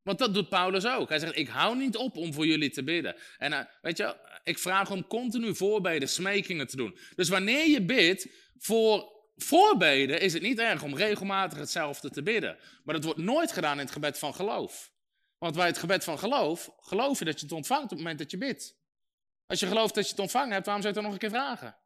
Want 0.04 0.20
dat 0.20 0.34
doet 0.34 0.50
Paulus 0.50 0.86
ook. 0.86 1.10
Hij 1.10 1.20
zegt, 1.20 1.38
ik 1.38 1.48
hou 1.48 1.78
niet 1.78 1.96
op 1.96 2.18
om 2.18 2.34
voor 2.34 2.48
jullie 2.48 2.70
te 2.70 2.84
bidden. 2.84 3.16
En 3.38 3.52
uh, 3.52 3.60
weet 3.82 3.98
je, 3.98 4.16
ik 4.44 4.60
vraag 4.60 4.92
om 4.92 5.08
continu 5.08 5.56
voorbeden, 5.56 6.10
smekingen 6.10 6.68
te 6.68 6.76
doen. 6.76 6.98
Dus 7.16 7.30
wanneer 7.30 7.68
je 7.68 7.82
bidt 7.82 8.28
voor 8.58 9.16
voorbeden, 9.36 10.22
is 10.22 10.34
het 10.34 10.42
niet 10.42 10.60
erg 10.60 10.84
om 10.84 10.96
regelmatig 10.96 11.60
hetzelfde 11.60 12.10
te 12.10 12.24
bidden. 12.24 12.58
Maar 12.84 12.96
dat 12.96 13.04
wordt 13.04 13.20
nooit 13.20 13.52
gedaan 13.52 13.74
in 13.74 13.84
het 13.84 13.92
gebed 13.92 14.20
van 14.20 14.34
geloof. 14.34 14.92
Want 15.38 15.56
bij 15.56 15.68
het 15.68 15.78
gebed 15.78 16.04
van 16.04 16.20
geloof, 16.20 16.70
geloof 16.80 17.20
je 17.20 17.26
dat 17.26 17.40
je 17.40 17.46
het 17.46 17.56
ontvangt 17.56 17.84
op 17.84 17.90
het 17.90 18.00
moment 18.00 18.20
dat 18.20 18.32
je 18.32 18.38
bidt. 18.38 18.76
Als 19.46 19.60
je 19.60 19.68
gelooft 19.68 19.96
dat 19.96 20.04
je 20.04 20.12
het 20.12 20.20
ontvangen 20.20 20.52
hebt, 20.52 20.66
waarom 20.66 20.84
zou 20.84 20.94
je 20.94 21.00
het 21.00 21.10
dan 21.10 21.14
nog 21.14 21.14
een 21.14 21.30
keer 21.30 21.40
vragen? 21.40 21.78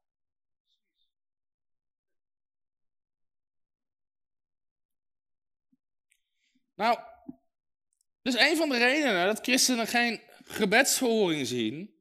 Nou, 6.82 7.00
dus 8.22 8.36
een 8.36 8.58
van 8.58 8.70
de 8.70 8.78
redenen 8.78 9.26
dat 9.26 9.40
christenen 9.42 9.88
geen 9.88 10.22
gebedsverhoring 10.44 11.48
zien, 11.48 11.96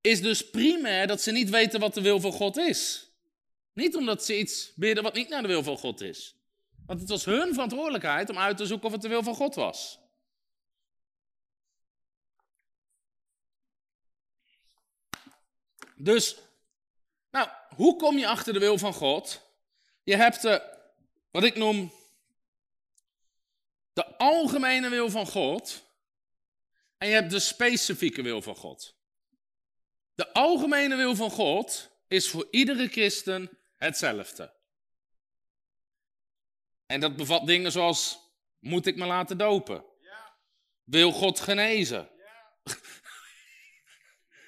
is 0.00 0.22
dus 0.22 0.50
primair 0.50 1.06
dat 1.06 1.20
ze 1.20 1.30
niet 1.30 1.50
weten 1.50 1.80
wat 1.80 1.94
de 1.94 2.00
wil 2.00 2.20
van 2.20 2.32
God 2.32 2.56
is. 2.56 3.10
Niet 3.72 3.96
omdat 3.96 4.24
ze 4.24 4.38
iets 4.38 4.72
bidden 4.74 5.02
wat 5.02 5.14
niet 5.14 5.28
naar 5.28 5.42
de 5.42 5.48
wil 5.48 5.62
van 5.62 5.78
God 5.78 6.00
is. 6.00 6.36
Want 6.86 7.00
het 7.00 7.08
was 7.08 7.24
hun 7.24 7.52
verantwoordelijkheid 7.52 8.30
om 8.30 8.38
uit 8.38 8.56
te 8.56 8.66
zoeken 8.66 8.86
of 8.86 8.92
het 8.92 9.02
de 9.02 9.08
wil 9.08 9.22
van 9.22 9.34
God 9.34 9.54
was. 9.54 10.00
Dus 15.96 16.36
Nou, 17.30 17.48
hoe 17.74 17.96
kom 17.96 18.18
je 18.18 18.26
achter 18.26 18.52
de 18.52 18.58
wil 18.58 18.78
van 18.78 18.94
God? 18.94 19.42
Je 20.02 20.16
hebt 20.16 20.42
de, 20.42 20.62
wat 21.30 21.44
ik 21.44 21.56
noem, 21.56 21.92
de 23.92 24.16
algemene 24.16 24.88
wil 24.88 25.10
van 25.10 25.26
God. 25.26 25.90
En 26.98 27.08
je 27.08 27.14
hebt 27.14 27.30
de 27.30 27.40
specifieke 27.40 28.22
wil 28.22 28.42
van 28.42 28.56
God. 28.56 28.96
De 30.14 30.32
algemene 30.32 30.96
wil 30.96 31.14
van 31.14 31.30
God 31.30 31.90
is 32.08 32.30
voor 32.30 32.48
iedere 32.50 32.88
christen 32.88 33.58
hetzelfde. 33.76 34.54
En 36.86 37.00
dat 37.00 37.16
bevat 37.16 37.46
dingen 37.46 37.72
zoals, 37.72 38.18
moet 38.58 38.86
ik 38.86 38.96
me 38.96 39.06
laten 39.06 39.38
dopen? 39.38 39.84
Wil 40.84 41.12
God 41.12 41.40
genezen? 41.40 42.10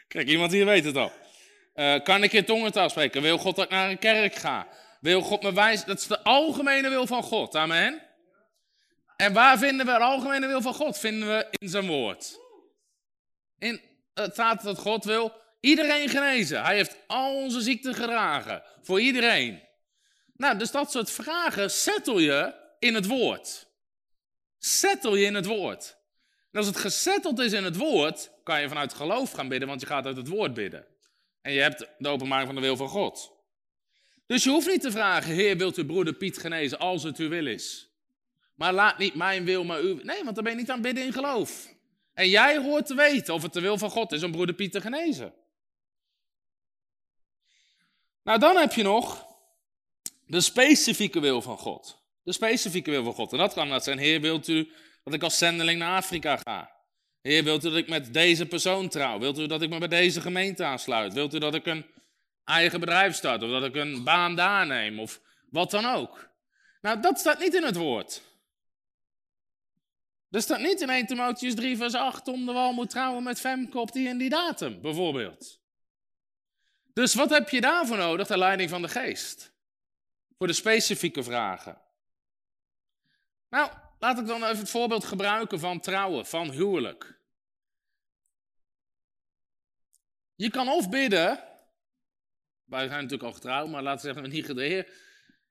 Kijk, 0.09 0.28
iemand 0.28 0.53
hier 0.53 0.66
weet 0.66 0.84
het 0.84 0.97
al. 0.97 1.12
Uh, 1.74 2.03
kan 2.03 2.22
ik 2.22 2.32
in 2.32 2.45
tongentaal 2.45 2.90
spreken? 2.90 3.22
Wil 3.22 3.38
God 3.38 3.57
dat 3.57 3.64
ik 3.64 3.70
naar 3.70 3.90
een 3.90 3.99
kerk 3.99 4.34
ga? 4.34 4.68
Wil 5.01 5.20
God 5.20 5.42
me 5.42 5.53
wijzen? 5.53 5.86
Dat 5.86 5.99
is 5.99 6.07
de 6.07 6.22
algemene 6.22 6.88
wil 6.88 7.07
van 7.07 7.22
God. 7.22 7.57
Amen. 7.57 8.03
En 9.17 9.33
waar 9.33 9.59
vinden 9.59 9.87
we 9.87 9.93
de 9.93 9.99
algemene 9.99 10.47
wil 10.47 10.62
van 10.62 10.75
God? 10.75 10.99
Vinden 10.99 11.29
we 11.29 11.47
in 11.51 11.69
zijn 11.69 11.87
woord. 11.87 12.39
In, 13.59 13.81
het 14.15 14.33
staat 14.33 14.62
dat 14.62 14.79
God 14.79 15.05
wil 15.05 15.33
iedereen 15.61 16.09
genezen. 16.09 16.62
Hij 16.62 16.77
heeft 16.77 16.97
al 17.07 17.35
onze 17.35 17.61
ziekten 17.61 17.95
gedragen. 17.95 18.62
Voor 18.83 19.01
iedereen. 19.01 19.62
Nou, 20.37 20.59
dus 20.59 20.71
dat 20.71 20.91
soort 20.91 21.11
vragen 21.11 21.71
settle 21.71 22.23
je 22.23 22.55
in 22.79 22.95
het 22.95 23.07
woord. 23.07 23.67
Settle 24.59 25.19
je 25.19 25.27
in 25.27 25.35
het 25.35 25.47
woord. 25.47 25.97
En 26.51 26.59
als 26.59 26.67
het 26.67 26.77
gesetteld 26.77 27.39
is 27.39 27.53
in 27.53 27.65
het 27.65 27.77
woord, 27.77 28.31
kan 28.43 28.61
je 28.61 28.69
vanuit 28.69 28.95
geloof 28.95 29.31
gaan 29.31 29.49
bidden, 29.49 29.69
want 29.69 29.81
je 29.81 29.87
gaat 29.87 30.07
uit 30.07 30.17
het 30.17 30.29
woord 30.29 30.55
bidden. 30.55 30.87
En 31.41 31.53
je 31.53 31.61
hebt 31.61 31.89
de 31.99 32.09
openbaring 32.09 32.47
van 32.47 32.55
de 32.55 32.61
wil 32.61 32.77
van 32.77 32.89
God. 32.89 33.33
Dus 34.27 34.45
je 34.45 34.51
hoeft 34.51 34.67
niet 34.67 34.81
te 34.81 34.91
vragen, 34.91 35.35
Heer, 35.35 35.57
wilt 35.57 35.79
u 35.79 35.87
broeder 35.87 36.15
Piet 36.15 36.39
genezen 36.39 36.79
als 36.79 37.03
het 37.03 37.19
uw 37.19 37.29
wil 37.29 37.47
is? 37.47 37.93
Maar 38.55 38.72
laat 38.72 38.98
niet 38.98 39.14
mijn 39.14 39.44
wil, 39.44 39.64
maar 39.64 39.80
uw. 39.80 40.00
Nee, 40.02 40.24
want 40.24 40.34
dan 40.34 40.44
ben 40.44 40.52
je 40.52 40.59
niet 40.59 40.70
aan 40.70 40.82
bidden 40.82 41.05
in 41.05 41.12
geloof. 41.12 41.74
En 42.14 42.28
jij 42.28 42.59
hoort 42.59 42.86
te 42.86 42.94
weten 42.94 43.34
of 43.34 43.42
het 43.42 43.52
de 43.52 43.61
wil 43.61 43.78
van 43.78 43.90
God 43.90 44.12
is 44.12 44.22
om 44.22 44.30
broeder 44.30 44.55
Piet 44.55 44.72
te 44.72 44.80
genezen. 44.80 45.34
Nou, 48.22 48.38
dan 48.38 48.57
heb 48.57 48.72
je 48.72 48.82
nog 48.82 49.26
de 50.26 50.40
specifieke 50.40 51.20
wil 51.20 51.42
van 51.42 51.59
God. 51.59 52.02
De 52.22 52.32
specifieke 52.32 52.90
wil 52.90 53.05
van 53.05 53.14
God. 53.14 53.32
En 53.32 53.38
dat 53.38 53.52
kan 53.52 53.68
dat 53.68 53.84
zijn, 53.84 53.98
Heer, 53.98 54.20
wilt 54.20 54.48
u 54.48 54.72
dat 55.05 55.14
ik 55.14 55.22
als 55.22 55.38
zendeling 55.38 55.78
naar 55.78 55.96
Afrika 55.96 56.36
ga? 56.36 56.70
Heer, 57.20 57.44
wilt 57.44 57.64
u 57.64 57.68
dat 57.68 57.78
ik 57.78 57.88
met 57.88 58.12
deze 58.12 58.46
persoon 58.46 58.88
trouw? 58.88 59.18
Wilt 59.18 59.38
u 59.38 59.46
dat 59.46 59.62
ik 59.62 59.70
me 59.70 59.78
bij 59.78 59.88
deze 59.88 60.20
gemeente 60.20 60.64
aansluit? 60.64 61.12
Wilt 61.12 61.34
u 61.34 61.38
dat 61.38 61.55
ik 61.55 61.66
een 61.66 61.86
eigen 62.44 62.80
bedrijf 62.80 63.14
start? 63.14 63.42
Of 63.42 63.50
dat 63.50 63.64
ik 63.64 63.74
een 63.74 64.05
baan 64.05 64.36
daar 64.36 64.66
neem? 64.66 65.00
Of 65.00 65.20
wat 65.50 65.70
dan 65.70 65.84
ook? 65.84 66.28
Nou, 66.80 67.00
dat 67.00 67.18
staat 67.18 67.38
niet 67.38 67.55
in 67.55 67.62
het 67.62 67.76
woord. 67.76 68.22
Er 70.35 70.43
staat 70.43 70.61
niet 70.61 70.80
in 70.80 70.91
1 70.91 71.07
Timotheus 71.07 71.55
3 71.55 71.76
vers 71.76 71.95
8 71.95 72.28
om 72.28 72.47
de 72.47 72.53
wal 72.53 72.72
moet 72.72 72.91
trouwen 72.91 73.22
met 73.22 73.41
Femke 73.41 73.78
op 73.78 73.93
die 73.93 74.09
en 74.09 74.18
die 74.18 74.28
datum, 74.28 74.80
bijvoorbeeld. 74.80 75.61
Dus 76.93 77.14
wat 77.14 77.30
heb 77.30 77.49
je 77.49 77.61
daarvoor 77.61 77.97
nodig? 77.97 78.26
De 78.26 78.39
leiding 78.39 78.70
van 78.70 78.82
de 78.82 78.89
geest. 78.89 79.53
Voor 80.39 80.47
de 80.47 80.53
specifieke 80.53 81.22
vragen. 81.22 81.80
Nou, 83.49 83.72
laat 83.99 84.18
ik 84.18 84.26
dan 84.26 84.45
even 84.45 84.59
het 84.59 84.70
voorbeeld 84.70 85.05
gebruiken 85.05 85.61
van 85.61 85.80
trouwen, 85.80 86.26
van 86.26 86.51
huwelijk. 86.51 87.20
Je 90.35 90.51
kan 90.51 90.68
of 90.68 90.91
bidden, 90.91 91.45
wij 92.64 92.87
zijn 92.87 93.03
natuurlijk 93.03 93.22
al 93.22 93.32
getrouwd, 93.32 93.68
maar 93.68 93.82
laten 93.82 94.07
we 94.07 94.12
zeggen, 94.12 94.32
niet. 94.32 94.47
Heer, 94.47 94.93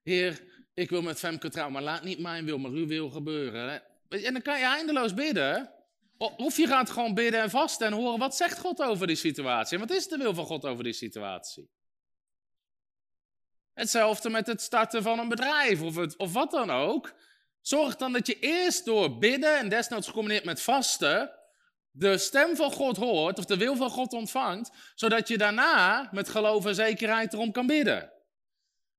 heer, 0.02 0.44
ik 0.74 0.90
wil 0.90 1.02
met 1.02 1.20
Femke 1.20 1.50
trouwen, 1.50 1.74
maar 1.74 1.84
laat 1.84 2.04
niet 2.04 2.20
mijn 2.20 2.46
wil, 2.46 2.58
maar 2.58 2.72
uw 2.72 2.88
wil 2.88 3.10
gebeuren. 3.10 3.93
En 4.22 4.34
dan 4.34 4.42
kan 4.42 4.60
je 4.60 4.66
eindeloos 4.66 5.14
bidden. 5.14 5.74
Of 6.18 6.58
je 6.58 6.68
gaat 6.68 6.90
gewoon 6.90 7.14
bidden 7.14 7.42
en 7.42 7.50
vasten 7.50 7.88
en 7.88 7.94
horen 7.94 8.20
wat 8.20 8.36
zegt 8.36 8.60
God 8.60 8.82
over 8.82 9.08
die 9.08 9.16
situatie. 9.16 9.78
En 9.78 9.88
wat 9.88 9.98
is 9.98 10.08
de 10.08 10.18
wil 10.18 10.34
van 10.34 10.46
God 10.46 10.66
over 10.66 10.84
die 10.84 10.94
situatie? 10.94 11.70
Hetzelfde 13.74 14.30
met 14.30 14.48
het 14.48 14.62
starten 14.62 15.04
van 15.04 15.20
een 15.20 15.30
bedrijf 15.30 15.82
of, 15.82 15.96
het, 15.96 16.18
of 16.18 16.34
wat 16.34 16.52
dan 16.52 16.72
ook. 16.72 17.14
Zorg 17.62 17.96
dan 17.96 18.14
dat 18.14 18.28
je 18.28 18.40
eerst 18.40 18.86
door 18.86 19.18
bidden 19.18 19.58
en 19.58 19.70
desnoods 19.70 20.08
gecombineerd 20.08 20.46
met 20.46 20.62
vasten 20.62 21.32
de 21.96 22.18
stem 22.18 22.56
van 22.56 22.72
God 22.72 22.98
hoort 22.98 23.38
of 23.38 23.46
de 23.46 23.58
wil 23.58 23.76
van 23.76 23.90
God 23.90 24.14
ontvangt, 24.14 24.72
zodat 24.96 25.28
je 25.28 25.38
daarna 25.38 26.10
met 26.12 26.30
geloof 26.30 26.66
en 26.66 26.76
zekerheid 26.76 27.34
erom 27.34 27.52
kan 27.52 27.68
bidden. 27.68 28.13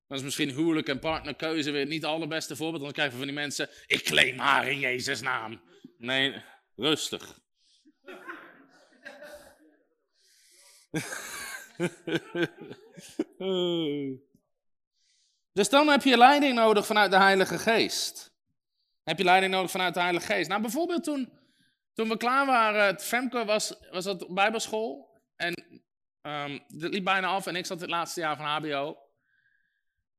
Dat 0.07 0.17
is 0.17 0.23
misschien 0.23 0.49
huwelijk 0.49 0.87
en 0.87 0.99
partnerkeuze 0.99 1.71
weer 1.71 1.85
niet 1.85 2.01
het 2.01 2.11
allerbeste 2.11 2.55
voorbeeld, 2.55 2.83
dan 2.83 2.91
krijgen 2.91 3.13
we 3.13 3.19
van 3.19 3.27
die 3.27 3.35
mensen, 3.41 3.69
ik 3.85 4.03
claim 4.03 4.37
haar 4.37 4.67
in 4.71 4.79
Jezus' 4.79 5.21
naam. 5.21 5.61
Nee, 5.97 6.43
rustig. 6.75 7.39
dus 15.53 15.69
dan 15.69 15.87
heb 15.87 16.03
je 16.03 16.17
leiding 16.17 16.55
nodig 16.55 16.85
vanuit 16.85 17.11
de 17.11 17.17
Heilige 17.17 17.57
Geest. 17.57 18.33
Heb 19.03 19.17
je 19.17 19.23
leiding 19.23 19.53
nodig 19.53 19.71
vanuit 19.71 19.93
de 19.93 19.99
Heilige 19.99 20.25
Geest. 20.25 20.49
Nou, 20.49 20.61
bijvoorbeeld 20.61 21.03
toen, 21.03 21.29
toen 21.93 22.09
we 22.09 22.17
klaar 22.17 22.45
waren, 22.45 22.85
het 22.85 23.03
Femke 23.03 23.45
was, 23.45 23.75
was 23.91 24.03
dat 24.03 24.33
bijbelschool. 24.33 25.13
En 25.35 25.81
um, 26.21 26.63
dat 26.67 26.93
liep 26.93 27.03
bijna 27.03 27.27
af 27.27 27.45
en 27.47 27.55
ik 27.55 27.65
zat 27.65 27.81
het 27.81 27.89
laatste 27.89 28.19
jaar 28.19 28.37
van 28.37 28.45
HBO. 28.45 29.04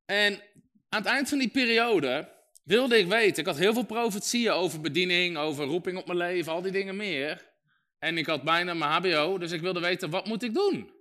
En 0.07 0.43
aan 0.89 1.03
het 1.03 1.11
eind 1.11 1.29
van 1.29 1.39
die 1.39 1.49
periode 1.49 2.35
wilde 2.65 2.99
ik 2.99 3.07
weten, 3.07 3.41
ik 3.41 3.47
had 3.47 3.57
heel 3.57 3.73
veel 3.73 3.85
profetieën 3.85 4.53
over 4.53 4.81
bediening, 4.81 5.37
over 5.37 5.65
roeping 5.65 5.99
op 5.99 6.07
mijn 6.07 6.19
leven, 6.19 6.53
al 6.53 6.63
die 6.63 6.73
dingen 6.73 6.97
meer. 6.97 7.55
En 7.99 8.19
ik 8.19 8.27
had 8.27 8.43
bijna 8.43 8.75
mijn 8.75 8.91
HBO, 8.91 9.39
dus 9.39 9.53
ik 9.53 9.61
wilde 9.61 9.81
weten, 9.81 10.11
wat 10.11 10.27
moet 10.27 10.43
ik 10.43 10.55
doen? 10.55 10.95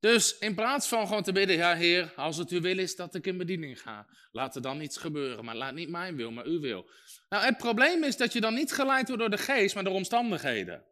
Dus 0.00 0.38
in 0.38 0.54
plaats 0.54 0.88
van 0.88 1.06
gewoon 1.06 1.22
te 1.22 1.32
bidden, 1.32 1.56
ja 1.56 1.76
Heer, 1.76 2.12
als 2.16 2.36
het 2.36 2.50
uw 2.50 2.60
wil 2.60 2.78
is 2.78 2.96
dat 2.96 3.14
ik 3.14 3.26
in 3.26 3.38
bediening 3.38 3.80
ga, 3.80 4.06
laat 4.30 4.54
er 4.54 4.62
dan 4.62 4.78
niets 4.78 4.96
gebeuren, 4.96 5.44
maar 5.44 5.56
laat 5.56 5.74
niet 5.74 5.88
mijn 5.88 6.16
wil, 6.16 6.30
maar 6.30 6.44
uw 6.44 6.60
wil. 6.60 6.90
Nou, 7.28 7.44
het 7.44 7.56
probleem 7.56 8.04
is 8.04 8.16
dat 8.16 8.32
je 8.32 8.40
dan 8.40 8.54
niet 8.54 8.72
geleid 8.72 9.06
wordt 9.06 9.20
door 9.20 9.30
de 9.30 9.38
geest, 9.38 9.74
maar 9.74 9.84
door 9.84 9.94
omstandigheden. 9.94 10.84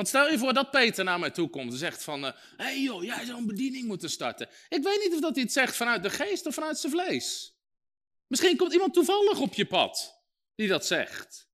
Want 0.00 0.12
stel 0.12 0.30
je 0.30 0.38
voor 0.38 0.54
dat 0.54 0.70
Peter 0.70 1.04
naar 1.04 1.18
mij 1.18 1.30
toe 1.30 1.48
komt 1.48 1.72
en 1.72 1.78
zegt 1.78 2.04
van, 2.04 2.22
hé 2.22 2.28
uh, 2.28 2.34
hey 2.56 2.80
joh, 2.80 3.02
jij 3.02 3.24
zou 3.24 3.38
een 3.38 3.46
bediening 3.46 3.86
moeten 3.86 4.10
starten. 4.10 4.48
Ik 4.68 4.82
weet 4.82 5.00
niet 5.04 5.14
of 5.14 5.20
dat 5.20 5.34
hij 5.34 5.42
het 5.42 5.52
zegt 5.52 5.76
vanuit 5.76 6.02
de 6.02 6.10
geest 6.10 6.46
of 6.46 6.54
vanuit 6.54 6.78
zijn 6.78 6.92
vlees. 6.92 7.54
Misschien 8.26 8.56
komt 8.56 8.72
iemand 8.72 8.94
toevallig 8.94 9.40
op 9.40 9.54
je 9.54 9.66
pad 9.66 10.22
die 10.54 10.68
dat 10.68 10.86
zegt. 10.86 11.48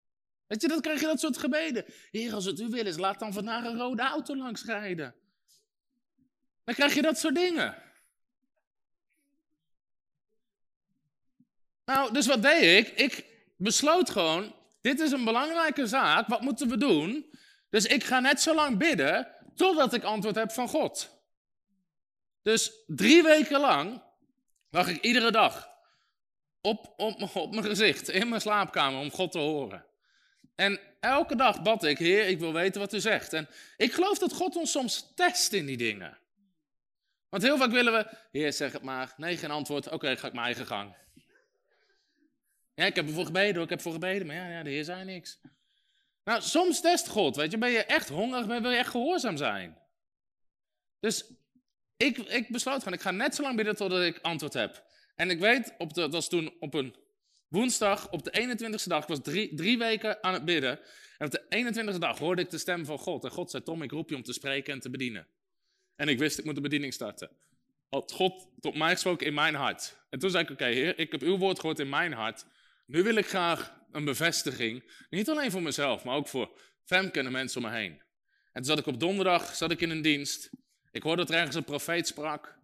Weet 0.47 0.62
je, 0.62 0.68
dan 0.68 0.80
krijg 0.80 1.01
je 1.01 1.07
dat 1.07 1.20
soort 1.20 1.38
gebeden. 1.38 1.84
Heer, 2.11 2.34
als 2.34 2.44
het 2.44 2.61
u 2.61 2.68
wil 2.68 2.86
is, 2.86 2.97
laat 2.97 3.18
dan 3.18 3.32
vandaag 3.32 3.64
een 3.64 3.78
rode 3.78 4.03
auto 4.03 4.36
langs 4.36 4.64
rijden. 4.64 5.14
Dan 6.64 6.74
krijg 6.74 6.94
je 6.94 7.03
dat 7.03 7.18
soort 7.18 7.34
dingen. 7.34 7.82
Nou, 11.84 12.12
dus 12.12 12.26
wat 12.26 12.42
deed 12.42 12.86
ik? 12.86 12.99
Ik 12.99 13.24
besloot 13.57 14.11
gewoon, 14.11 14.55
dit 14.80 15.01
is 15.01 15.11
een 15.11 15.24
belangrijke 15.24 15.86
zaak, 15.86 16.28
wat 16.28 16.40
moeten 16.40 16.68
we 16.68 16.76
doen? 16.76 17.34
Dus 17.70 17.86
ik 17.86 18.04
ga 18.04 18.20
net 18.20 18.40
zo 18.40 18.54
lang 18.54 18.78
bidden 18.78 19.28
totdat 19.54 19.94
ik 19.94 20.02
antwoord 20.02 20.36
heb 20.36 20.52
van 20.52 20.68
God. 20.68 21.10
Dus 22.42 22.72
drie 22.86 23.22
weken 23.22 23.60
lang 23.60 24.02
lag 24.70 24.88
ik 24.88 25.02
iedere 25.02 25.30
dag 25.30 25.70
op, 26.60 26.94
op, 26.96 27.36
op 27.36 27.50
mijn 27.50 27.64
gezicht 27.64 28.08
in 28.08 28.28
mijn 28.28 28.40
slaapkamer 28.40 29.00
om 29.00 29.10
God 29.10 29.32
te 29.32 29.38
horen. 29.38 29.84
En 30.54 30.80
elke 31.00 31.36
dag 31.36 31.62
bad 31.62 31.84
ik, 31.84 31.98
Heer, 31.98 32.26
ik 32.26 32.38
wil 32.38 32.52
weten 32.52 32.80
wat 32.80 32.94
u 32.94 33.00
zegt. 33.00 33.32
En 33.32 33.48
ik 33.76 33.92
geloof 33.92 34.18
dat 34.18 34.32
God 34.32 34.56
ons 34.56 34.70
soms 34.70 35.12
test 35.14 35.52
in 35.52 35.66
die 35.66 35.76
dingen. 35.76 36.18
Want 37.28 37.42
heel 37.42 37.56
vaak 37.56 37.70
willen 37.70 37.92
we, 37.92 38.06
Heer, 38.32 38.52
zeg 38.52 38.72
het 38.72 38.82
maar. 38.82 39.14
Nee, 39.16 39.36
geen 39.36 39.50
antwoord. 39.50 39.90
Oké, 39.90 40.16
ga 40.16 40.26
ik 40.26 40.32
mijn 40.32 40.46
eigen 40.46 40.66
gang. 40.66 40.96
Ja, 42.74 42.84
ik 42.84 42.96
heb 42.96 43.06
ervoor 43.06 43.24
gebeden, 43.24 43.62
ik 43.62 43.68
heb 43.68 43.78
ervoor 43.78 43.92
gebeden, 43.92 44.26
maar 44.26 44.36
ja, 44.36 44.48
ja 44.48 44.62
de 44.62 44.70
Heer 44.70 44.84
zei 44.84 45.04
niks. 45.04 45.40
Nou, 46.27 46.43
soms 46.43 46.81
test 46.81 47.09
God, 47.09 47.37
weet 47.37 47.51
je, 47.51 47.59
ben 47.59 47.70
je 47.70 47.85
echt 47.85 48.09
hongerig, 48.09 48.47
wil 48.47 48.70
je 48.70 48.77
echt 48.77 48.91
gehoorzaam 48.91 49.37
zijn. 49.37 49.79
Dus 51.01 51.33
ik, 51.97 52.18
ik 52.18 52.49
besloot 52.49 52.83
van, 52.83 52.93
ik 52.93 53.01
ga 53.01 53.11
net 53.11 53.35
zo 53.35 53.43
lang 53.43 53.57
bidden 53.57 53.77
totdat 53.77 54.03
ik 54.03 54.18
antwoord 54.22 54.53
heb. 54.53 54.85
En 55.14 55.31
ik 55.31 55.39
weet, 55.39 55.74
op 55.79 55.95
dat 55.95 56.12
was 56.12 56.29
toen 56.29 56.55
op 56.61 56.74
een 56.74 56.97
woensdag, 57.49 58.11
op 58.11 58.24
de 58.24 58.57
21ste 58.57 58.87
dag, 58.87 59.03
ik 59.03 59.09
was 59.09 59.22
drie, 59.22 59.55
drie 59.55 59.79
weken 59.79 60.22
aan 60.22 60.33
het 60.33 60.45
bidden. 60.45 60.81
En 61.18 61.27
op 61.27 61.33
de 61.33 61.72
21ste 61.95 61.99
dag 61.99 62.18
hoorde 62.18 62.43
ik 62.43 62.51
de 62.51 62.59
stem 62.59 62.85
van 62.85 62.99
God. 62.99 63.24
En 63.24 63.31
God 63.31 63.51
zei, 63.51 63.62
Tom, 63.62 63.83
ik 63.83 63.91
roep 63.91 64.11
je 64.11 64.16
om 64.16 64.22
te 64.22 64.33
spreken 64.33 64.72
en 64.72 64.81
te 64.81 64.91
bedienen. 64.91 65.27
En 65.97 66.09
ik 66.09 66.18
wist, 66.18 66.39
ik 66.39 66.45
moet 66.45 66.55
de 66.55 66.61
bediening 66.61 66.95
starten. 66.95 67.31
Had 67.89 68.12
God 68.12 68.49
tot 68.61 68.74
mij 68.74 68.93
gesproken 68.93 69.27
in 69.27 69.35
mijn 69.35 69.55
hart. 69.55 69.97
En 70.11 70.18
toen 70.18 70.31
zei 70.31 70.45
ik, 70.45 70.51
oké 70.51 70.64
heer, 70.64 70.99
ik 70.99 71.12
heb 71.12 71.22
uw 71.22 71.39
woord 71.39 71.61
gehoord 71.61 71.79
in 71.79 71.89
mijn 71.89 72.12
hart. 72.12 72.47
Nu 72.87 73.03
wil 73.03 73.14
ik 73.14 73.26
graag 73.26 73.80
een 73.93 74.05
bevestiging. 74.05 74.93
Niet 75.11 75.28
alleen 75.28 75.51
voor 75.51 75.62
mezelf, 75.62 76.05
maar 76.05 76.16
ook 76.16 76.28
voor 76.28 76.59
Femke 76.84 77.18
en 77.18 77.24
de 77.24 77.30
mensen 77.30 77.64
om 77.64 77.70
me 77.70 77.76
heen. 77.76 78.03
En 78.53 78.62
toen 78.62 78.64
zat 78.64 78.78
ik 78.78 78.87
op 78.87 79.01
donderdag 79.01 79.55
zat 79.55 79.70
ik 79.70 79.80
in 79.80 79.91
een 79.91 80.03
dienst. 80.03 80.51
Ik 80.91 81.03
hoorde 81.03 81.22
dat 81.22 81.30
er 81.30 81.37
ergens 81.37 81.57
een 81.57 81.64
profeet 81.64 82.07
sprak. 82.07 82.59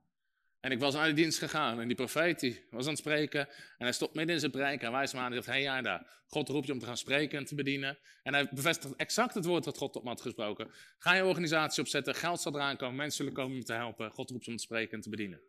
En 0.60 0.70
ik 0.70 0.80
was 0.80 0.94
naar 0.94 1.06
de 1.06 1.12
dienst 1.12 1.38
gegaan. 1.38 1.80
En 1.80 1.86
die 1.86 1.96
profeet 1.96 2.40
die 2.40 2.66
was 2.70 2.84
aan 2.84 2.90
het 2.90 2.98
spreken. 2.98 3.48
En 3.48 3.54
hij 3.78 3.92
stopt 3.92 4.14
midden 4.14 4.34
in 4.34 4.40
zijn 4.40 4.52
preek. 4.52 4.82
En 4.82 4.92
wijst 4.92 5.14
me 5.14 5.20
aan 5.20 5.32
en 5.32 5.42
zegt: 5.42 5.58
jij 5.58 5.82
daar. 5.82 6.22
God 6.26 6.48
roept 6.48 6.66
je 6.66 6.72
om 6.72 6.78
te 6.78 6.86
gaan 6.86 6.96
spreken 6.96 7.38
en 7.38 7.44
te 7.44 7.54
bedienen. 7.54 7.98
En 8.22 8.34
hij 8.34 8.48
bevestigt 8.50 8.96
exact 8.96 9.34
het 9.34 9.44
woord 9.44 9.64
dat 9.64 9.78
God 9.78 9.92
tot 9.92 10.02
me 10.02 10.08
had 10.08 10.20
gesproken. 10.20 10.70
Ga 10.98 11.14
je 11.14 11.24
organisatie 11.24 11.82
opzetten. 11.82 12.14
Geld 12.14 12.40
zal 12.40 12.54
eraan 12.54 12.76
komen. 12.76 12.96
Mensen 12.96 13.16
zullen 13.16 13.32
komen 13.32 13.56
om 13.56 13.64
te 13.64 13.72
helpen. 13.72 14.10
God 14.10 14.30
roept 14.30 14.44
je 14.44 14.50
om 14.50 14.56
te 14.56 14.62
spreken 14.62 14.96
en 14.96 15.00
te 15.00 15.10
bedienen. 15.10 15.40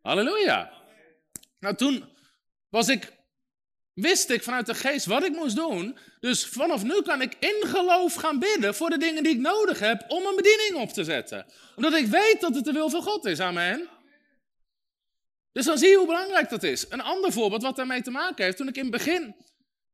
Halleluja. 0.00 0.72
Nou, 1.58 1.74
toen 1.74 2.04
was 2.68 2.88
ik 2.88 3.12
wist 3.94 4.30
ik 4.30 4.42
vanuit 4.42 4.66
de 4.66 4.74
geest 4.74 5.06
wat 5.06 5.24
ik 5.24 5.32
moest 5.32 5.56
doen. 5.56 5.98
Dus 6.20 6.46
vanaf 6.46 6.82
nu 6.82 7.02
kan 7.02 7.22
ik 7.22 7.36
in 7.38 7.68
geloof 7.68 8.14
gaan 8.14 8.38
bidden 8.38 8.74
voor 8.74 8.90
de 8.90 8.98
dingen 8.98 9.22
die 9.22 9.32
ik 9.32 9.40
nodig 9.40 9.78
heb 9.78 10.04
om 10.08 10.26
een 10.26 10.36
bediening 10.36 10.74
op 10.74 10.88
te 10.88 11.04
zetten. 11.04 11.46
Omdat 11.76 11.94
ik 11.94 12.06
weet 12.06 12.40
dat 12.40 12.54
het 12.54 12.64
de 12.64 12.72
wil 12.72 12.90
van 12.90 13.02
God 13.02 13.24
is. 13.24 13.40
Amen. 13.40 13.88
Dus 15.52 15.64
dan 15.64 15.78
zie 15.78 15.88
je 15.88 15.96
hoe 15.96 16.06
belangrijk 16.06 16.50
dat 16.50 16.62
is. 16.62 16.86
Een 16.88 17.00
ander 17.00 17.32
voorbeeld 17.32 17.62
wat 17.62 17.76
daarmee 17.76 18.02
te 18.02 18.10
maken 18.10 18.44
heeft. 18.44 18.56
Toen 18.56 18.68
ik 18.68 18.76
in 18.76 18.82
het 18.82 18.90
begin, 18.90 19.34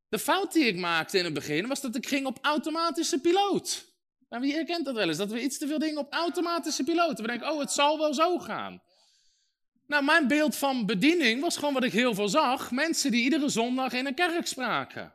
de 0.08 0.18
fout 0.18 0.52
die 0.52 0.64
ik 0.64 0.76
maakte 0.76 1.18
in 1.18 1.24
het 1.24 1.34
begin, 1.34 1.66
was 1.66 1.80
dat 1.80 1.96
ik 1.96 2.06
ging 2.06 2.26
op 2.26 2.38
automatische 2.42 3.20
piloot. 3.20 3.86
En 4.28 4.40
wie 4.40 4.54
herkent 4.54 4.84
dat 4.84 4.94
wel 4.94 5.08
eens? 5.08 5.16
Dat 5.16 5.30
we 5.30 5.42
iets 5.42 5.58
te 5.58 5.66
veel 5.66 5.78
dingen 5.78 5.98
op 5.98 6.12
automatische 6.12 6.84
piloot. 6.84 7.20
We 7.20 7.26
denken, 7.26 7.52
oh, 7.52 7.60
het 7.60 7.72
zal 7.72 7.98
wel 7.98 8.14
zo 8.14 8.38
gaan. 8.38 8.82
Nou, 9.88 10.04
mijn 10.04 10.28
beeld 10.28 10.56
van 10.56 10.86
bediening 10.86 11.40
was 11.40 11.56
gewoon 11.56 11.74
wat 11.74 11.84
ik 11.84 11.92
heel 11.92 12.14
veel 12.14 12.28
zag. 12.28 12.70
Mensen 12.70 13.10
die 13.10 13.22
iedere 13.22 13.48
zondag 13.48 13.92
in 13.92 14.06
een 14.06 14.14
kerk 14.14 14.46
spraken. 14.46 15.14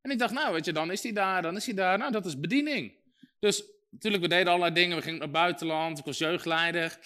En 0.00 0.10
ik 0.10 0.18
dacht, 0.18 0.32
nou, 0.32 0.52
weet 0.52 0.64
je, 0.64 0.72
dan 0.72 0.90
is 0.90 1.02
hij 1.02 1.12
daar, 1.12 1.42
dan 1.42 1.56
is 1.56 1.66
hij 1.66 1.74
daar. 1.74 1.98
Nou, 1.98 2.12
dat 2.12 2.26
is 2.26 2.40
bediening. 2.40 2.92
Dus 3.38 3.64
natuurlijk, 3.90 4.22
we 4.22 4.28
deden 4.28 4.46
allerlei 4.46 4.74
dingen. 4.74 4.96
We 4.96 5.02
gingen 5.02 5.18
naar 5.18 5.30
buitenland. 5.30 5.98
Ik 5.98 6.04
was 6.04 6.18
jeugdleider. 6.18 6.98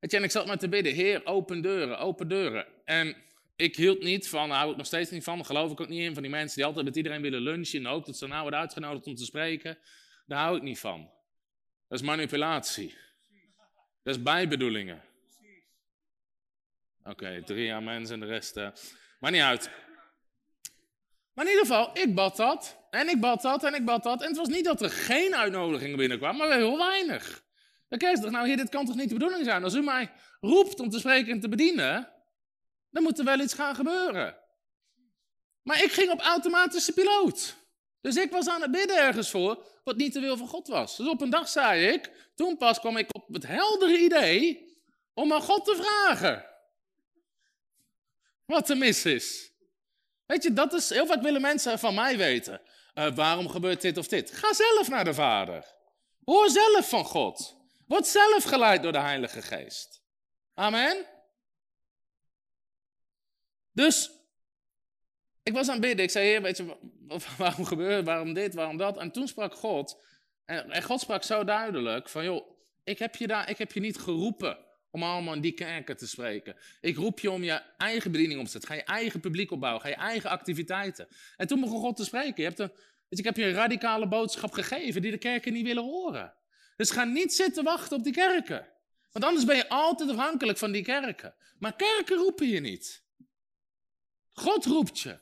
Weet 0.00 0.10
je, 0.10 0.16
en 0.16 0.22
ik 0.22 0.30
zat 0.30 0.46
maar 0.46 0.58
te 0.58 0.68
bidden, 0.68 0.94
Heer, 0.94 1.26
open 1.26 1.62
deuren, 1.62 1.98
open 1.98 2.28
deuren. 2.28 2.66
En 2.84 3.16
ik 3.56 3.76
hield 3.76 4.02
niet 4.02 4.28
van, 4.28 4.48
daar 4.48 4.58
hou 4.58 4.70
ik 4.70 4.76
nog 4.76 4.86
steeds 4.86 5.10
niet 5.10 5.24
van, 5.24 5.44
geloof 5.44 5.72
ik 5.72 5.80
ook 5.80 5.88
niet 5.88 6.00
in, 6.00 6.14
van 6.14 6.22
die 6.22 6.30
mensen 6.30 6.56
die 6.56 6.64
altijd 6.64 6.84
met 6.84 6.96
iedereen 6.96 7.22
willen 7.22 7.40
lunchen 7.40 7.78
en 7.78 7.86
ook 7.86 8.06
dat 8.06 8.16
ze 8.16 8.26
nou 8.26 8.42
worden 8.42 8.60
uitgenodigd 8.60 9.06
om 9.06 9.14
te 9.14 9.24
spreken. 9.24 9.78
Daar 10.26 10.38
hou 10.38 10.56
ik 10.56 10.62
niet 10.62 10.78
van. 10.78 11.10
Dat 11.88 12.00
is 12.00 12.06
manipulatie. 12.06 12.94
Dat 14.02 14.16
is 14.16 14.22
bijbedoelingen. 14.22 15.02
Oké, 17.08 17.42
drie 17.44 17.72
aan 17.72 17.84
mensen 17.84 18.14
en 18.14 18.20
de 18.20 18.26
rest. 18.26 18.56
Uh, 18.56 18.68
maar 19.20 19.30
niet 19.30 19.42
uit. 19.42 19.70
Maar 21.34 21.44
in 21.44 21.50
ieder 21.50 21.66
geval, 21.66 21.90
ik 21.92 22.14
bad 22.14 22.36
dat. 22.36 22.76
En 22.90 23.08
ik 23.08 23.20
bad 23.20 23.42
dat 23.42 23.64
en 23.64 23.74
ik 23.74 23.84
bad 23.84 24.02
dat. 24.02 24.22
En 24.22 24.28
het 24.28 24.36
was 24.36 24.48
niet 24.48 24.64
dat 24.64 24.82
er 24.82 24.90
geen 24.90 25.34
uitnodigingen 25.34 25.96
binnenkwamen, 25.96 26.48
maar 26.48 26.56
heel 26.56 26.78
weinig. 26.78 27.42
Dan 27.88 27.98
kijk 27.98 28.24
je 28.24 28.30
nou 28.30 28.46
heer, 28.46 28.56
dit 28.56 28.68
kan 28.68 28.86
toch 28.86 28.96
niet 28.96 29.08
de 29.08 29.14
bedoeling 29.14 29.44
zijn? 29.44 29.64
Als 29.64 29.74
u 29.74 29.82
mij 29.82 30.10
roept 30.40 30.80
om 30.80 30.90
te 30.90 30.98
spreken 30.98 31.32
en 31.32 31.40
te 31.40 31.48
bedienen, 31.48 32.12
dan 32.90 33.02
moet 33.02 33.18
er 33.18 33.24
wel 33.24 33.40
iets 33.40 33.54
gaan 33.54 33.74
gebeuren. 33.74 34.36
Maar 35.62 35.82
ik 35.82 35.92
ging 35.92 36.10
op 36.10 36.20
automatische 36.20 36.92
piloot. 36.92 37.56
Dus 38.00 38.16
ik 38.16 38.30
was 38.30 38.48
aan 38.48 38.62
het 38.62 38.70
bidden 38.70 38.96
ergens 38.96 39.30
voor, 39.30 39.66
wat 39.84 39.96
niet 39.96 40.12
de 40.12 40.20
wil 40.20 40.36
van 40.36 40.48
God 40.48 40.68
was. 40.68 40.96
Dus 40.96 41.08
op 41.08 41.20
een 41.20 41.30
dag 41.30 41.48
zei 41.48 41.86
ik, 41.86 42.30
toen 42.34 42.56
pas 42.56 42.80
kwam 42.80 42.96
ik 42.96 43.14
op 43.14 43.34
het 43.34 43.46
heldere 43.46 43.98
idee 43.98 44.66
om 45.14 45.32
aan 45.32 45.42
God 45.42 45.64
te 45.64 45.76
vragen 45.76 46.48
wat 48.48 48.70
er 48.70 48.76
mis 48.76 49.04
is. 49.04 49.52
Weet 50.26 50.42
je, 50.42 50.52
dat 50.52 50.72
is, 50.72 50.88
heel 50.88 51.06
vaak 51.06 51.22
willen 51.22 51.40
mensen 51.40 51.78
van 51.78 51.94
mij 51.94 52.16
weten. 52.16 52.60
Uh, 52.94 53.14
waarom 53.14 53.48
gebeurt 53.48 53.80
dit 53.80 53.96
of 53.96 54.08
dit? 54.08 54.30
Ga 54.30 54.54
zelf 54.54 54.88
naar 54.88 55.04
de 55.04 55.14
Vader. 55.14 55.64
Hoor 56.24 56.48
zelf 56.48 56.88
van 56.88 57.04
God. 57.04 57.56
Word 57.86 58.06
zelf 58.06 58.44
geleid 58.44 58.82
door 58.82 58.92
de 58.92 58.98
Heilige 58.98 59.42
Geest. 59.42 60.02
Amen. 60.54 61.06
Dus, 63.72 64.10
ik 65.42 65.52
was 65.52 65.66
aan 65.66 65.72
het 65.72 65.82
bidden. 65.82 66.04
Ik 66.04 66.10
zei, 66.10 66.26
heer, 66.26 66.42
weet 66.42 66.56
je, 66.56 66.76
waarom 67.38 67.64
gebeurt 67.64 68.04
waarom 68.04 68.34
dit, 68.34 68.54
waarom 68.54 68.76
dat? 68.76 68.98
En 68.98 69.12
toen 69.12 69.28
sprak 69.28 69.54
God. 69.54 70.02
En, 70.44 70.82
God 70.82 71.00
sprak 71.00 71.22
zo 71.22 71.44
duidelijk 71.44 72.08
van, 72.08 72.24
joh, 72.24 72.50
ik 72.84 72.98
heb 72.98 73.16
je, 73.16 73.26
daar, 73.26 73.50
ik 73.50 73.58
heb 73.58 73.72
je 73.72 73.80
niet 73.80 73.98
geroepen 73.98 74.66
om 74.90 75.02
allemaal 75.02 75.34
in 75.34 75.40
die 75.40 75.52
kerken 75.52 75.96
te 75.96 76.08
spreken. 76.08 76.56
Ik 76.80 76.96
roep 76.96 77.20
je 77.20 77.30
om 77.30 77.42
je 77.42 77.62
eigen 77.76 78.12
bediening 78.12 78.38
op 78.38 78.44
te 78.44 78.50
zetten. 78.50 78.70
Ga 78.70 78.76
je 78.76 78.84
eigen 78.84 79.20
publiek 79.20 79.50
opbouwen. 79.50 79.82
Ga 79.82 79.88
je 79.88 79.94
eigen 79.94 80.30
activiteiten. 80.30 81.08
En 81.36 81.46
toen 81.46 81.60
begon 81.60 81.80
God 81.80 81.96
te 81.96 82.04
spreken. 82.04 82.42
Je 82.42 82.48
hebt 82.48 82.58
een, 82.58 82.72
ik 83.08 83.24
heb 83.24 83.36
je 83.36 83.44
een 83.44 83.52
radicale 83.52 84.08
boodschap 84.08 84.52
gegeven 84.52 85.02
die 85.02 85.10
de 85.10 85.18
kerken 85.18 85.52
niet 85.52 85.66
willen 85.66 85.82
horen. 85.82 86.34
Dus 86.76 86.90
ga 86.90 87.04
niet 87.04 87.34
zitten 87.34 87.64
wachten 87.64 87.96
op 87.96 88.04
die 88.04 88.12
kerken. 88.12 88.66
Want 89.12 89.24
anders 89.24 89.44
ben 89.44 89.56
je 89.56 89.68
altijd 89.68 90.10
afhankelijk 90.10 90.58
van 90.58 90.72
die 90.72 90.82
kerken. 90.82 91.34
Maar 91.58 91.76
kerken 91.76 92.16
roepen 92.16 92.48
je 92.48 92.60
niet. 92.60 93.04
God 94.32 94.64
roept 94.64 95.00
je. 95.00 95.18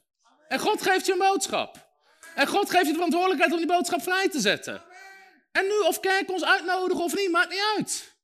En 0.49 0.59
God 0.59 0.83
geeft 0.83 1.07
je 1.07 1.13
een 1.13 1.19
boodschap. 1.19 1.89
En 2.35 2.47
God 2.47 2.71
geeft 2.71 2.85
je 2.85 2.89
de 2.89 2.95
verantwoordelijkheid 2.95 3.53
om 3.53 3.59
die 3.59 3.67
boodschap 3.67 4.03
vrij 4.03 4.29
te 4.29 4.41
zetten. 4.41 4.83
En 5.53 5.63
nu 5.63 5.79
of 5.89 6.01
kerk 6.01 6.31
ons 6.31 6.45
uitnodigen 6.45 7.05
of 7.05 7.15
niet, 7.17 7.31
maakt 7.31 7.51
niet 7.51 7.75
uit. 7.77 8.16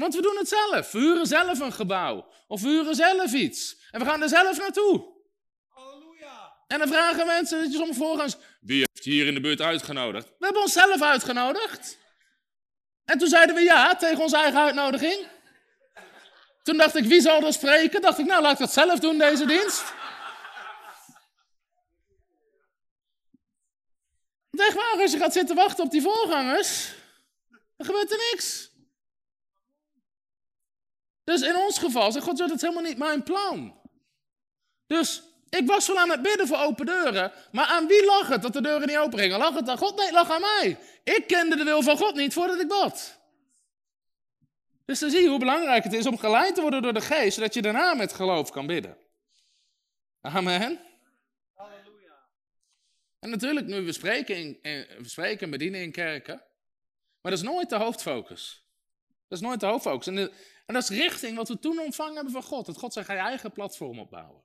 Want 0.00 0.14
we 0.14 0.22
doen 0.22 0.36
het 0.36 0.48
zelf. 0.48 0.92
We 0.92 0.98
huren 0.98 1.26
zelf 1.26 1.60
een 1.60 1.72
gebouw. 1.72 2.28
Of 2.46 2.60
we 2.60 2.68
huren 2.68 2.94
zelf 2.94 3.32
iets. 3.32 3.76
En 3.90 4.00
we 4.00 4.06
gaan 4.06 4.22
er 4.22 4.28
zelf 4.28 4.58
naartoe. 4.58 5.04
Halleluja. 5.68 6.52
En 6.66 6.78
dan 6.78 6.88
vragen 6.88 7.26
mensen 7.26 7.60
dat 7.60 7.72
je 7.72 7.78
soms 7.78 7.96
voorgaans... 7.96 8.36
Wie 8.60 8.78
heeft 8.78 9.04
hier 9.04 9.26
in 9.26 9.34
de 9.34 9.40
buurt 9.40 9.60
uitgenodigd? 9.60 10.28
We 10.38 10.44
hebben 10.44 10.62
onszelf 10.62 11.02
uitgenodigd. 11.02 11.98
En 13.04 13.18
toen 13.18 13.28
zeiden 13.28 13.54
we 13.54 13.60
ja 13.60 13.96
tegen 13.96 14.22
onze 14.22 14.36
eigen 14.36 14.60
uitnodiging. 14.60 15.26
Toen 16.62 16.76
dacht 16.76 16.96
ik, 16.96 17.04
wie 17.04 17.20
zal 17.20 17.42
er 17.42 17.52
spreken? 17.52 18.00
Dacht 18.00 18.18
ik, 18.18 18.26
nou 18.26 18.42
laat 18.42 18.52
ik 18.52 18.58
dat 18.58 18.72
zelf 18.72 18.98
doen, 18.98 19.18
deze 19.18 19.46
dienst. 19.46 19.92
Echt 24.50 24.74
waar, 24.74 25.00
als 25.00 25.12
je 25.12 25.18
gaat 25.18 25.32
zitten 25.32 25.56
wachten 25.56 25.84
op 25.84 25.90
die 25.90 26.02
voorgangers, 26.02 26.92
dan 27.76 27.86
gebeurt 27.86 28.10
er 28.10 28.28
niks. 28.32 28.69
Dus 31.30 31.40
in 31.40 31.56
ons 31.56 31.78
geval 31.78 32.12
zegt 32.12 32.24
God, 32.24 32.38
dat 32.38 32.50
is 32.50 32.60
helemaal 32.60 32.82
niet 32.82 32.98
mijn 32.98 33.22
plan. 33.22 33.80
Dus 34.86 35.22
ik 35.48 35.66
was 35.66 35.86
wel 35.86 35.98
aan 35.98 36.10
het 36.10 36.22
bidden 36.22 36.46
voor 36.46 36.58
open 36.58 36.86
deuren, 36.86 37.32
maar 37.52 37.66
aan 37.66 37.86
wie 37.86 38.04
lag 38.04 38.28
het 38.28 38.42
dat 38.42 38.52
de 38.52 38.62
deuren 38.62 38.88
niet 38.88 38.96
open 38.96 39.18
gingen? 39.18 39.38
Lag 39.38 39.54
het 39.54 39.68
aan 39.68 39.78
God? 39.78 39.96
Nee, 39.96 40.06
het 40.06 40.14
lag 40.14 40.30
aan 40.30 40.40
mij. 40.40 40.78
Ik 41.04 41.26
kende 41.26 41.56
de 41.56 41.64
wil 41.64 41.82
van 41.82 41.96
God 41.96 42.14
niet 42.14 42.32
voordat 42.32 42.60
ik 42.60 42.68
bad. 42.68 43.18
Dus 44.84 44.98
dan 44.98 45.10
zie 45.10 45.22
je 45.22 45.28
hoe 45.28 45.38
belangrijk 45.38 45.84
het 45.84 45.92
is 45.92 46.06
om 46.06 46.18
geleid 46.18 46.54
te 46.54 46.60
worden 46.60 46.82
door 46.82 46.92
de 46.92 47.00
geest, 47.00 47.34
zodat 47.34 47.54
je 47.54 47.62
daarna 47.62 47.94
met 47.94 48.12
geloof 48.12 48.50
kan 48.50 48.66
bidden. 48.66 48.96
Amen. 50.20 50.80
Halleluja. 51.54 52.28
En 53.20 53.30
natuurlijk, 53.30 53.66
nu 53.66 53.80
we 53.80 53.92
spreken, 53.92 54.36
in, 54.36 54.58
we 54.98 55.08
spreken 55.08 55.40
en 55.40 55.50
bedienen 55.50 55.80
in 55.80 55.92
kerken, 55.92 56.42
maar 57.20 57.32
dat 57.32 57.40
is 57.40 57.48
nooit 57.48 57.68
de 57.68 57.76
hoofdfocus. 57.76 58.64
Dat 59.28 59.38
is 59.38 59.44
nooit 59.44 59.60
de 59.60 59.66
hoofdfocus. 59.66 60.06
En, 60.06 60.32
en 60.70 60.76
dat 60.76 60.90
is 60.90 60.96
richting 60.98 61.36
wat 61.36 61.48
we 61.48 61.58
toen 61.58 61.78
ontvangen 61.78 62.14
hebben 62.14 62.32
van 62.32 62.42
God. 62.42 62.66
Dat 62.66 62.78
God 62.78 62.92
zei, 62.92 63.04
ga 63.04 63.12
je 63.12 63.18
eigen 63.18 63.52
platform 63.52 63.98
opbouwen. 63.98 64.42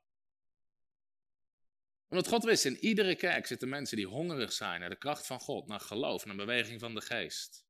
Omdat 2.09 2.27
God 2.27 2.43
wist, 2.43 2.65
in 2.65 2.77
iedere 2.77 3.15
kerk 3.15 3.45
zitten 3.45 3.69
mensen 3.69 3.97
die 3.97 4.07
hongerig 4.07 4.53
zijn 4.53 4.79
naar 4.79 4.89
de 4.89 4.97
kracht 4.97 5.25
van 5.25 5.39
God, 5.39 5.67
naar 5.67 5.79
geloof, 5.79 6.25
naar 6.25 6.35
beweging 6.35 6.79
van 6.79 6.93
de 6.93 7.01
geest. 7.01 7.65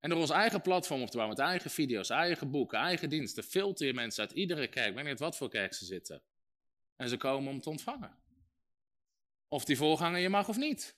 En 0.00 0.10
door 0.10 0.18
ons 0.18 0.30
eigen 0.30 0.62
platform 0.62 1.02
op 1.02 1.10
te 1.10 1.16
bouwen, 1.16 1.36
met 1.36 1.46
eigen 1.46 1.70
video's, 1.70 2.10
eigen 2.10 2.50
boeken, 2.50 2.78
eigen 2.78 3.08
diensten, 3.08 3.44
filter 3.44 3.86
je 3.86 3.94
mensen 3.94 4.22
uit 4.22 4.32
iedere 4.32 4.68
kerk, 4.68 4.94
weet 4.94 5.04
niet 5.04 5.18
wat 5.18 5.36
voor 5.36 5.48
kerk 5.48 5.74
ze 5.74 5.84
zitten. 5.84 6.22
En 6.96 7.08
ze 7.08 7.16
komen 7.16 7.52
om 7.52 7.60
te 7.60 7.70
ontvangen. 7.70 8.22
Of 9.48 9.64
die 9.64 9.76
voorganger 9.76 10.20
je 10.20 10.28
mag 10.28 10.48
of 10.48 10.56
niet. 10.56 10.96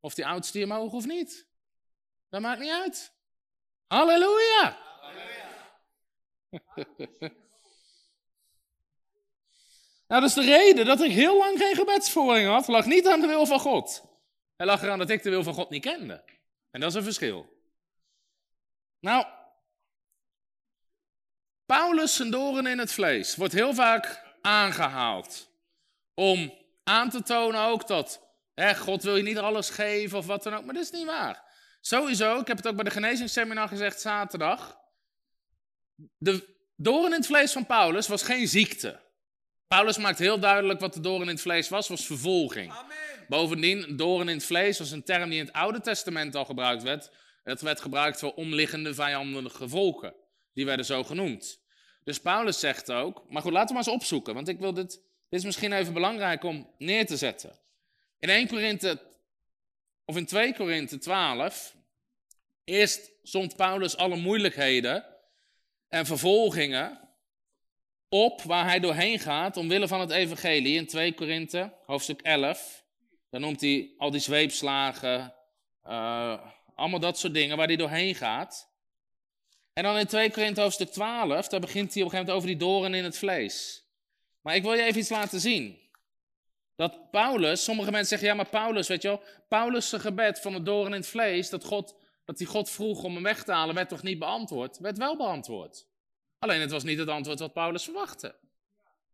Of 0.00 0.14
die 0.14 0.26
oudste 0.26 0.58
je 0.58 0.66
mogen 0.66 0.98
of 0.98 1.06
niet. 1.06 1.48
Dat 2.28 2.40
maakt 2.40 2.60
niet 2.60 2.70
uit. 2.70 3.14
Halleluja! 3.86 4.91
nou, 10.08 10.24
is 10.24 10.34
de 10.34 10.44
reden 10.44 10.86
dat 10.86 11.00
ik 11.00 11.10
heel 11.10 11.38
lang 11.38 11.58
geen 11.58 11.74
gebedsvoering 11.74 12.48
had. 12.48 12.68
lag 12.68 12.86
niet 12.86 13.06
aan 13.06 13.20
de 13.20 13.26
wil 13.26 13.46
van 13.46 13.60
God. 13.60 14.04
Het 14.56 14.66
lag 14.66 14.82
eraan 14.82 14.98
dat 14.98 15.10
ik 15.10 15.22
de 15.22 15.30
wil 15.30 15.42
van 15.42 15.54
God 15.54 15.70
niet 15.70 15.82
kende. 15.82 16.24
En 16.70 16.80
dat 16.80 16.90
is 16.90 16.96
een 16.96 17.02
verschil. 17.02 17.60
Nou, 19.00 19.26
Paulus 21.66 22.16
zijn 22.16 22.66
in 22.66 22.78
het 22.78 22.92
vlees 22.92 23.36
wordt 23.36 23.52
heel 23.52 23.74
vaak 23.74 24.24
aangehaald. 24.40 25.50
Om 26.14 26.52
aan 26.84 27.10
te 27.10 27.22
tonen 27.22 27.60
ook 27.60 27.86
dat 27.86 28.28
hè, 28.54 28.76
God 28.76 29.02
wil 29.02 29.16
je 29.16 29.22
niet 29.22 29.38
alles 29.38 29.70
geven 29.70 30.18
of 30.18 30.26
wat 30.26 30.42
dan 30.42 30.54
ook. 30.54 30.64
Maar 30.64 30.74
dat 30.74 30.82
is 30.82 30.90
niet 30.90 31.06
waar. 31.06 31.50
Sowieso, 31.80 32.40
ik 32.40 32.46
heb 32.46 32.56
het 32.56 32.66
ook 32.66 32.74
bij 32.74 32.84
de 32.84 32.90
genezingsseminar 32.90 33.68
gezegd 33.68 34.00
zaterdag. 34.00 34.81
De 36.18 36.54
doorn 36.76 37.12
in 37.12 37.18
het 37.18 37.26
vlees 37.26 37.52
van 37.52 37.66
Paulus 37.66 38.08
was 38.08 38.22
geen 38.22 38.48
ziekte. 38.48 39.00
Paulus 39.66 39.98
maakt 39.98 40.18
heel 40.18 40.38
duidelijk 40.40 40.80
wat 40.80 40.94
de 40.94 41.00
doorn 41.00 41.22
in 41.22 41.28
het 41.28 41.40
vlees 41.40 41.68
was, 41.68 41.88
was 41.88 42.06
vervolging. 42.06 42.72
Amen. 42.72 42.96
Bovendien, 43.28 43.96
doorn 43.96 44.28
in 44.28 44.36
het 44.36 44.44
vlees 44.44 44.78
was 44.78 44.90
een 44.90 45.04
term 45.04 45.30
die 45.30 45.38
in 45.38 45.44
het 45.44 45.54
Oude 45.54 45.80
Testament 45.80 46.34
al 46.34 46.44
gebruikt 46.44 46.82
werd. 46.82 47.10
Dat 47.44 47.60
werd 47.60 47.80
gebruikt 47.80 48.18
voor 48.18 48.34
omliggende 48.34 48.94
vijandige 48.94 49.68
volken. 49.68 50.14
Die 50.54 50.64
werden 50.64 50.86
zo 50.86 51.04
genoemd. 51.04 51.60
Dus 52.04 52.20
Paulus 52.20 52.60
zegt 52.60 52.92
ook, 52.92 53.24
maar 53.28 53.42
goed, 53.42 53.52
laten 53.52 53.68
we 53.68 53.74
maar 53.74 53.84
eens 53.86 53.94
opzoeken, 53.94 54.34
want 54.34 54.48
ik 54.48 54.58
wil 54.58 54.74
dit, 54.74 54.90
dit 55.28 55.40
is 55.40 55.44
misschien 55.44 55.72
even 55.72 55.92
belangrijk 55.92 56.44
om 56.44 56.70
neer 56.78 57.06
te 57.06 57.16
zetten. 57.16 57.58
In 58.18 58.28
1 58.28 58.48
Korinthe, 58.48 59.00
of 60.04 60.16
in 60.16 60.26
2 60.26 60.54
Korinthe 60.54 60.98
12, 60.98 61.76
eerst 62.64 63.10
zond 63.22 63.56
Paulus 63.56 63.96
alle 63.96 64.16
moeilijkheden 64.16 65.11
en 65.92 66.06
vervolgingen 66.06 67.00
op 68.08 68.42
waar 68.42 68.64
hij 68.64 68.80
doorheen 68.80 69.18
gaat 69.18 69.56
omwille 69.56 69.88
van 69.88 70.00
het 70.00 70.10
evangelie. 70.10 70.76
In 70.76 70.86
2 70.86 71.14
Korinthe, 71.14 71.72
hoofdstuk 71.86 72.20
11, 72.20 72.84
dan 73.30 73.40
noemt 73.40 73.60
hij 73.60 73.90
al 73.98 74.10
die 74.10 74.20
zweepslagen, 74.20 75.34
uh, 75.86 76.40
allemaal 76.74 77.00
dat 77.00 77.18
soort 77.18 77.34
dingen 77.34 77.56
waar 77.56 77.66
hij 77.66 77.76
doorheen 77.76 78.14
gaat. 78.14 78.70
En 79.72 79.82
dan 79.82 79.98
in 79.98 80.06
2 80.06 80.30
Korinthe 80.30 80.60
hoofdstuk 80.60 80.90
12, 80.90 81.48
daar 81.48 81.60
begint 81.60 81.94
hij 81.94 82.02
op 82.02 82.08
een 82.08 82.14
gegeven 82.14 82.34
moment 82.34 82.36
over 82.36 82.48
die 82.48 82.68
doren 82.68 82.94
in 82.94 83.04
het 83.04 83.18
vlees. 83.18 83.84
Maar 84.42 84.54
ik 84.54 84.62
wil 84.62 84.72
je 84.72 84.82
even 84.82 85.00
iets 85.00 85.08
laten 85.08 85.40
zien. 85.40 85.78
Dat 86.76 87.10
Paulus, 87.10 87.64
sommige 87.64 87.90
mensen 87.90 88.08
zeggen, 88.08 88.28
ja 88.28 88.34
maar 88.34 88.62
Paulus, 88.62 88.88
weet 88.88 89.02
je 89.02 89.08
wel, 89.08 89.22
Paulus' 89.48 89.92
gebed 89.92 90.40
van 90.40 90.52
de 90.52 90.62
doren 90.62 90.92
in 90.92 90.98
het 90.98 91.06
vlees, 91.06 91.50
dat, 91.50 91.64
God, 91.64 91.94
dat 92.24 92.38
hij 92.38 92.46
God 92.46 92.70
vroeg 92.70 93.02
om 93.02 93.14
hem 93.14 93.22
weg 93.22 93.44
te 93.44 93.52
halen, 93.52 93.74
werd 93.74 93.88
toch 93.88 94.02
niet 94.02 94.18
beantwoord? 94.18 94.78
Werd 94.78 94.98
wel 94.98 95.16
beantwoord. 95.16 95.86
Alleen 96.38 96.60
het 96.60 96.70
was 96.70 96.82
niet 96.82 96.98
het 96.98 97.08
antwoord 97.08 97.38
wat 97.38 97.52
Paulus 97.52 97.84
verwachtte. 97.84 98.34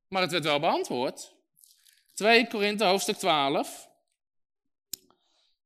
Maar 0.09 0.23
het 0.23 0.31
werd 0.31 0.45
wel 0.45 0.61
beantwoord. 0.61 1.35
2 2.15 2.49
Korinthe 2.49 2.85
hoofdstuk 2.85 3.17
12. 3.17 3.89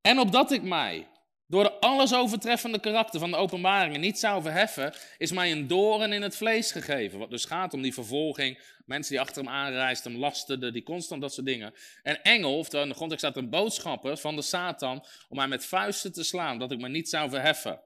En 0.01 0.19
opdat 0.19 0.51
ik 0.51 0.63
mij 0.63 1.09
door 1.53 1.63
de 1.63 1.81
alles 1.81 2.15
overtreffende 2.15 2.81
karakter 2.81 3.21
van 3.21 3.31
de 3.31 3.37
openbaringen 3.37 4.01
niet 4.01 4.19
zou 4.19 4.43
verheffen, 4.43 4.95
is 5.19 5.33
mij 5.33 5.53
een 5.53 5.67
doren 5.67 6.13
in 6.13 6.23
het 6.23 6.37
vlees 6.37 6.73
gegeven. 6.73 7.19
Wat 7.19 7.31
dus 7.31 7.45
gaat 7.45 7.75
om 7.75 7.83
die 7.83 7.95
vervolging, 7.95 8.59
mensen 8.87 9.13
die 9.13 9.21
achter 9.21 9.43
hem 9.43 9.53
aanreisden, 9.53 10.13
hem 10.13 10.21
lasterden, 10.21 10.73
die 10.73 10.83
constant 10.83 11.21
dat 11.21 11.33
soort 11.33 11.47
dingen. 11.47 11.75
En 12.03 12.23
engel, 12.23 12.59
of 12.59 12.73
in 12.73 12.89
de 12.89 12.95
grondtekst 12.95 13.27
staat 13.27 13.37
een 13.37 13.51
boodschapper 13.51 14.17
van 14.17 14.37
de 14.37 14.43
Satan, 14.43 15.05
om 15.29 15.37
mij 15.37 15.49
met 15.49 15.65
vuisten 15.65 16.13
te 16.13 16.25
slaan, 16.25 16.59
dat 16.59 16.73
ik 16.73 16.81
me 16.81 16.89
niet 16.89 17.09
zou 17.09 17.31
verheffen. 17.31 17.81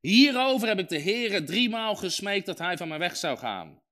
Hierover 0.00 0.68
heb 0.68 0.78
ik 0.78 0.88
de 0.88 1.00
Heere 1.00 1.44
driemaal 1.44 1.96
gesmeekt 1.96 2.46
dat 2.46 2.58
hij 2.58 2.76
van 2.76 2.88
mij 2.88 2.98
weg 2.98 3.16
zou 3.16 3.38
gaan. 3.38 3.82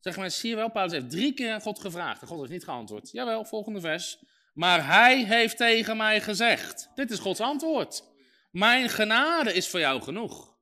Zeg 0.00 0.16
maar, 0.16 0.30
zie 0.30 0.50
je 0.50 0.56
wel, 0.56 0.70
Paulus 0.70 0.92
heeft 0.92 1.10
drie 1.10 1.34
keer 1.34 1.52
aan 1.52 1.60
God 1.60 1.80
gevraagd 1.80 2.22
en 2.22 2.28
God 2.28 2.38
heeft 2.38 2.52
niet 2.52 2.64
geantwoord. 2.64 3.10
Jawel, 3.10 3.44
volgende 3.44 3.80
vers. 3.80 4.18
Maar 4.52 4.86
hij 4.86 5.24
heeft 5.24 5.56
tegen 5.56 5.96
mij 5.96 6.20
gezegd. 6.20 6.88
Dit 6.94 7.10
is 7.10 7.18
Gods 7.18 7.40
antwoord. 7.40 8.02
Mijn 8.50 8.88
genade 8.88 9.52
is 9.52 9.68
voor 9.68 9.80
jou 9.80 10.02
genoeg. 10.02 10.56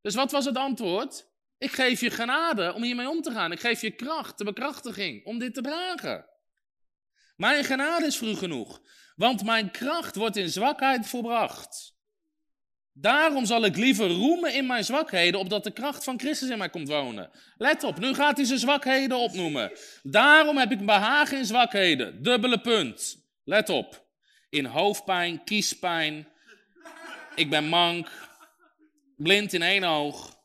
Dus 0.00 0.14
wat 0.14 0.30
was 0.30 0.44
het 0.44 0.56
antwoord? 0.56 1.28
Ik 1.58 1.72
geef 1.72 2.00
je 2.00 2.10
genade 2.10 2.72
om 2.74 2.82
hiermee 2.82 3.08
om 3.08 3.22
te 3.22 3.30
gaan. 3.30 3.52
Ik 3.52 3.60
geef 3.60 3.80
je 3.80 3.90
kracht, 3.90 4.38
de 4.38 4.44
bekrachtiging 4.44 5.24
om 5.24 5.38
dit 5.38 5.54
te 5.54 5.60
dragen. 5.60 6.26
Mijn 7.36 7.64
genade 7.64 8.06
is 8.06 8.20
u 8.20 8.34
genoeg. 8.34 8.80
Want 9.16 9.44
mijn 9.44 9.70
kracht 9.70 10.16
wordt 10.16 10.36
in 10.36 10.48
zwakheid 10.48 11.06
volbracht. 11.06 11.95
Daarom 12.98 13.46
zal 13.46 13.64
ik 13.64 13.76
liever 13.76 14.08
roemen 14.08 14.54
in 14.54 14.66
mijn 14.66 14.84
zwakheden, 14.84 15.40
opdat 15.40 15.64
de 15.64 15.70
kracht 15.70 16.04
van 16.04 16.18
Christus 16.18 16.48
in 16.48 16.58
mij 16.58 16.70
komt 16.70 16.88
wonen. 16.88 17.30
Let 17.56 17.84
op, 17.84 17.98
nu 17.98 18.14
gaat 18.14 18.36
hij 18.36 18.46
zijn 18.46 18.58
zwakheden 18.58 19.18
opnoemen. 19.18 19.72
Daarom 20.02 20.56
heb 20.56 20.72
ik 20.72 20.86
behagen 20.86 21.38
in 21.38 21.44
zwakheden. 21.44 22.22
Dubbele 22.22 22.60
punt. 22.60 23.16
Let 23.44 23.68
op. 23.68 24.06
In 24.48 24.64
hoofdpijn, 24.64 25.44
kiespijn. 25.44 26.28
Ik 27.34 27.50
ben 27.50 27.68
mank. 27.68 28.08
Blind 29.16 29.52
in 29.52 29.62
één 29.62 29.84
oog. 29.84 30.38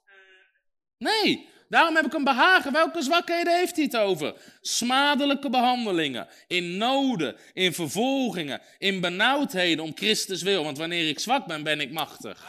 Nee, 0.98 1.50
daarom 1.72 1.96
heb 1.96 2.06
ik 2.06 2.14
een 2.14 2.24
behagen. 2.24 2.72
Welke 2.72 3.02
zwakheden 3.02 3.56
heeft 3.56 3.76
hij 3.76 3.86
het 3.86 3.98
over? 3.98 4.34
Smadelijke 4.62 5.50
behandelingen, 5.50 6.28
in 6.48 6.78
noden, 6.78 7.36
in 7.54 7.74
vervolgingen, 7.74 8.62
in 8.78 9.00
benauwdheden 9.00 9.84
om 9.84 9.92
Christus 9.96 10.42
wil. 10.42 10.64
Want 10.64 10.78
wanneer 10.78 11.08
ik 11.10 11.20
zwak 11.20 11.46
ben, 11.46 11.64
ben 11.64 11.80
ik 11.80 11.92
machtig. 11.92 12.46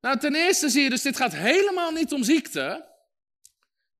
Nou, 0.00 0.18
ten 0.18 0.34
eerste 0.34 0.68
zie 0.68 0.82
je 0.82 0.90
dus, 0.90 1.02
dit 1.02 1.16
gaat 1.16 1.34
helemaal 1.34 1.90
niet 1.90 2.12
om 2.12 2.24
ziekte. 2.24 2.88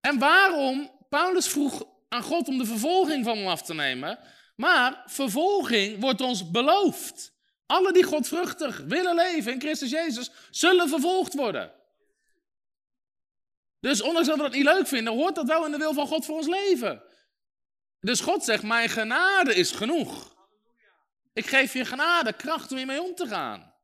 En 0.01 0.19
waarom? 0.19 0.91
Paulus 1.09 1.49
vroeg 1.49 1.85
aan 2.09 2.23
God 2.23 2.49
om 2.49 2.59
de 2.59 2.67
vervolging 2.67 3.25
van 3.25 3.37
hem 3.37 3.47
af 3.47 3.63
te 3.63 3.75
nemen. 3.75 4.19
Maar 4.57 5.03
vervolging 5.07 6.01
wordt 6.01 6.21
ons 6.21 6.51
beloofd. 6.51 7.33
Alle 7.67 7.93
die 7.93 8.03
godvruchtig 8.03 8.83
willen 8.87 9.15
leven 9.15 9.53
in 9.53 9.61
Christus 9.61 9.91
Jezus, 9.91 10.31
zullen 10.51 10.89
vervolgd 10.89 11.35
worden. 11.35 11.79
Dus 13.81 14.03
ondanks 14.03 14.29
dat 14.29 14.37
we 14.37 14.43
dat 14.43 14.53
niet 14.53 14.65
leuk 14.65 14.87
vinden, 14.87 15.13
hoort 15.13 15.35
dat 15.35 15.47
wel 15.47 15.65
in 15.65 15.71
de 15.71 15.79
wil 15.79 15.93
van 15.93 16.07
God 16.07 16.25
voor 16.25 16.37
ons 16.37 16.47
leven. 16.47 17.03
Dus 18.01 18.21
God 18.21 18.45
zegt, 18.45 18.63
mijn 18.63 18.89
genade 18.89 19.55
is 19.55 19.71
genoeg. 19.71 20.37
Ik 21.33 21.47
geef 21.47 21.73
je 21.73 21.85
genade, 21.85 22.33
kracht 22.33 22.71
om 22.71 22.77
hiermee 22.77 23.03
om 23.03 23.15
te 23.15 23.27
gaan. 23.27 23.75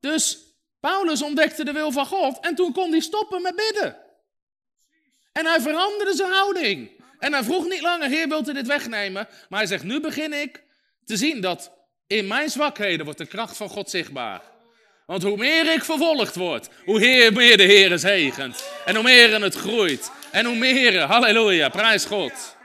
Dus 0.00 0.38
Paulus 0.80 1.22
ontdekte 1.22 1.64
de 1.64 1.72
wil 1.72 1.92
van 1.92 2.06
God 2.06 2.40
en 2.40 2.54
toen 2.54 2.72
kon 2.72 2.90
hij 2.90 3.00
stoppen 3.00 3.42
met 3.42 3.56
bidden. 3.56 3.96
En 5.32 5.46
hij 5.46 5.60
veranderde 5.60 6.14
zijn 6.14 6.32
houding. 6.32 7.00
En 7.18 7.32
hij 7.32 7.42
vroeg 7.42 7.68
niet 7.68 7.80
langer, 7.80 8.08
Heer, 8.08 8.28
wilt 8.28 8.48
u 8.48 8.52
dit 8.52 8.66
wegnemen? 8.66 9.28
Maar 9.48 9.58
hij 9.58 9.68
zegt, 9.68 9.84
nu 9.84 10.00
begin 10.00 10.32
ik 10.32 10.64
te 11.04 11.16
zien 11.16 11.40
dat 11.40 11.72
in 12.06 12.26
mijn 12.26 12.50
zwakheden 12.50 13.04
wordt 13.04 13.20
de 13.20 13.26
kracht 13.26 13.56
van 13.56 13.68
God 13.68 13.90
zichtbaar. 13.90 14.51
Want 15.12 15.24
hoe 15.24 15.36
meer 15.36 15.72
ik 15.72 15.84
vervolgd 15.84 16.34
word, 16.34 16.68
hoe 16.84 17.30
meer 17.34 17.56
de 17.56 17.62
Heer 17.62 17.98
zegent. 17.98 18.64
En 18.84 18.94
hoe 18.94 19.04
meer 19.04 19.42
het 19.42 19.54
groeit. 19.54 20.10
En 20.30 20.44
hoe 20.44 20.56
meer, 20.56 21.00
halleluja, 21.00 21.68
prijs 21.68 22.04
God. 22.04 22.56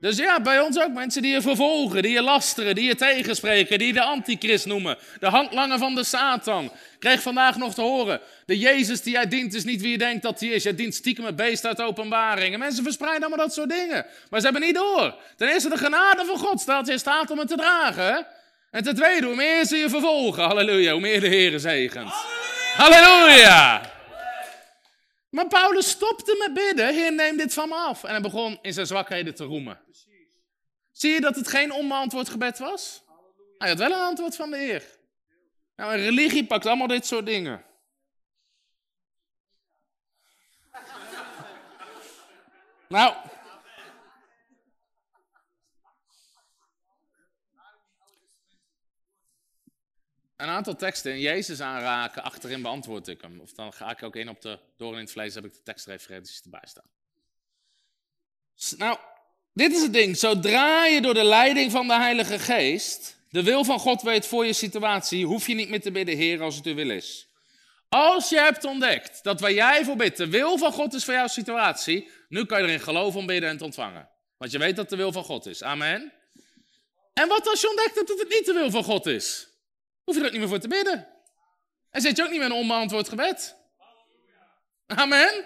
Dus 0.00 0.16
ja, 0.16 0.40
bij 0.40 0.60
ons 0.60 0.80
ook 0.80 0.92
mensen 0.92 1.22
die 1.22 1.32
je 1.32 1.42
vervolgen, 1.42 2.02
die 2.02 2.12
je 2.12 2.22
lasteren, 2.22 2.74
die 2.74 2.84
je 2.84 2.94
tegenspreken, 2.94 3.78
die 3.78 3.92
de 3.92 4.02
antichrist 4.02 4.66
noemen. 4.66 4.98
De 5.20 5.26
handlanger 5.26 5.78
van 5.78 5.94
de 5.94 6.04
Satan. 6.04 6.64
Ik 6.64 6.70
kreeg 6.98 7.22
vandaag 7.22 7.56
nog 7.56 7.74
te 7.74 7.82
horen, 7.82 8.20
de 8.46 8.58
Jezus 8.58 9.02
die 9.02 9.12
jij 9.12 9.28
dient 9.28 9.54
is 9.54 9.64
niet 9.64 9.80
wie 9.80 9.90
je 9.90 9.98
denkt 9.98 10.22
dat 10.22 10.40
hij 10.40 10.48
is. 10.48 10.62
Jij 10.62 10.74
dient 10.74 10.94
stiekem 10.94 11.24
het 11.24 11.36
beest 11.36 11.66
uit 11.66 11.80
openbaringen. 11.80 12.58
Mensen 12.58 12.84
verspreiden 12.84 13.26
allemaal 13.26 13.46
dat 13.46 13.54
soort 13.54 13.70
dingen. 13.70 14.06
Maar 14.30 14.40
ze 14.40 14.46
hebben 14.46 14.62
niet 14.62 14.74
door. 14.74 15.14
Ten 15.36 15.48
eerste 15.48 15.68
de 15.68 15.78
genade 15.78 16.24
van 16.24 16.38
God 16.38 16.60
staat 16.60 16.86
je 16.86 16.98
staat 16.98 17.30
om 17.30 17.38
het 17.38 17.48
te 17.48 17.56
dragen. 17.56 18.26
En 18.74 18.82
ten 18.82 18.94
tweede, 18.94 19.26
hoe 19.26 19.34
meer 19.34 19.64
ze 19.64 19.76
je 19.76 19.88
vervolgen, 19.88 20.42
halleluja, 20.42 20.92
hoe 20.92 21.00
meer 21.00 21.20
de 21.20 21.28
Heer 21.28 21.60
zegent. 21.60 22.12
Halleluja! 22.76 23.92
Maar 25.30 25.46
Paulus 25.46 25.88
stopte 25.88 26.36
met 26.38 26.54
bidden, 26.54 26.94
Heer 26.94 27.12
neem 27.12 27.36
dit 27.36 27.54
van 27.54 27.68
me 27.68 27.74
af. 27.74 28.04
En 28.04 28.10
hij 28.10 28.20
begon 28.20 28.58
in 28.62 28.72
zijn 28.72 28.86
zwakheden 28.86 29.34
te 29.34 29.44
roemen. 29.44 29.80
Zie 30.92 31.12
je 31.12 31.20
dat 31.20 31.36
het 31.36 31.48
geen 31.48 31.72
onbeantwoord 31.72 32.28
gebed 32.28 32.58
was? 32.58 33.04
Hij 33.58 33.68
had 33.68 33.78
wel 33.78 33.92
een 33.92 34.06
antwoord 34.06 34.36
van 34.36 34.50
de 34.50 34.56
Heer. 34.56 34.84
Nou, 35.76 35.92
een 35.92 36.04
religie 36.04 36.46
pakt 36.46 36.66
allemaal 36.66 36.86
dit 36.86 37.06
soort 37.06 37.26
dingen. 37.26 37.64
nou, 42.88 43.14
een 50.44 50.54
aantal 50.54 50.76
teksten 50.76 51.12
in 51.12 51.20
Jezus 51.20 51.60
aanraken, 51.60 52.22
achterin 52.22 52.62
beantwoord 52.62 53.08
ik 53.08 53.20
hem. 53.20 53.40
Of 53.40 53.52
dan 53.52 53.72
ga 53.72 53.90
ik 53.90 54.02
ook 54.02 54.16
in 54.16 54.28
op 54.28 54.40
de 54.40 54.58
door 54.76 54.92
in 54.92 54.98
het 54.98 55.10
vlees, 55.10 55.34
heb 55.34 55.44
ik 55.44 55.52
de 55.52 55.62
tekstreferenties 55.62 56.40
erbij 56.42 56.64
staan. 56.64 56.88
Nou, 58.78 58.98
dit 59.52 59.72
is 59.72 59.82
het 59.82 59.92
ding. 59.92 60.16
Zodra 60.16 60.86
je 60.86 61.00
door 61.00 61.14
de 61.14 61.24
leiding 61.24 61.70
van 61.70 61.86
de 61.86 61.94
Heilige 61.94 62.38
Geest 62.38 63.16
de 63.34 63.42
wil 63.42 63.64
van 63.64 63.78
God 63.78 64.02
weet 64.02 64.26
voor 64.26 64.46
je 64.46 64.52
situatie, 64.52 65.26
hoef 65.26 65.46
je 65.46 65.54
niet 65.54 65.68
meer 65.68 65.80
te 65.80 65.90
bidden, 65.90 66.16
Heer, 66.16 66.42
als 66.42 66.56
het 66.56 66.66
uw 66.66 66.74
wil 66.74 66.90
is. 66.90 67.28
Als 67.88 68.28
je 68.28 68.38
hebt 68.38 68.64
ontdekt 68.64 69.22
dat 69.22 69.40
waar 69.40 69.52
jij 69.52 69.84
voor 69.84 69.96
bidt 69.96 70.16
de 70.16 70.28
wil 70.28 70.58
van 70.58 70.72
God 70.72 70.94
is 70.94 71.04
voor 71.04 71.14
jouw 71.14 71.26
situatie, 71.26 72.10
nu 72.28 72.44
kan 72.44 72.58
je 72.58 72.66
erin 72.66 72.80
geloven 72.80 73.20
om 73.20 73.26
bidden 73.26 73.50
en 73.50 73.56
te 73.56 73.64
ontvangen. 73.64 74.08
Want 74.36 74.50
je 74.50 74.58
weet 74.58 74.76
dat 74.76 74.88
de 74.88 74.96
wil 74.96 75.12
van 75.12 75.24
God 75.24 75.46
is. 75.46 75.62
Amen. 75.62 76.12
En 77.12 77.28
wat 77.28 77.48
als 77.48 77.60
je 77.60 77.68
ontdekt 77.68 77.94
dat 77.94 78.18
het 78.18 78.28
niet 78.28 78.46
de 78.46 78.52
wil 78.52 78.70
van 78.70 78.84
God 78.84 79.06
is? 79.06 79.48
Hoef 80.04 80.14
je 80.14 80.20
er 80.20 80.26
ook 80.26 80.32
niet 80.32 80.40
meer 80.40 80.50
voor 80.50 80.58
te 80.58 80.68
bidden. 80.68 81.08
En 81.90 82.00
zit 82.00 82.16
je 82.16 82.22
ook 82.22 82.30
niet 82.30 82.38
meer 82.38 82.46
een 82.46 82.52
onbeantwoord 82.52 83.08
gebed. 83.08 83.56
Amen. 84.86 85.44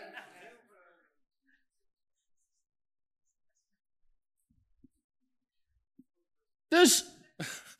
Dus 6.69 7.05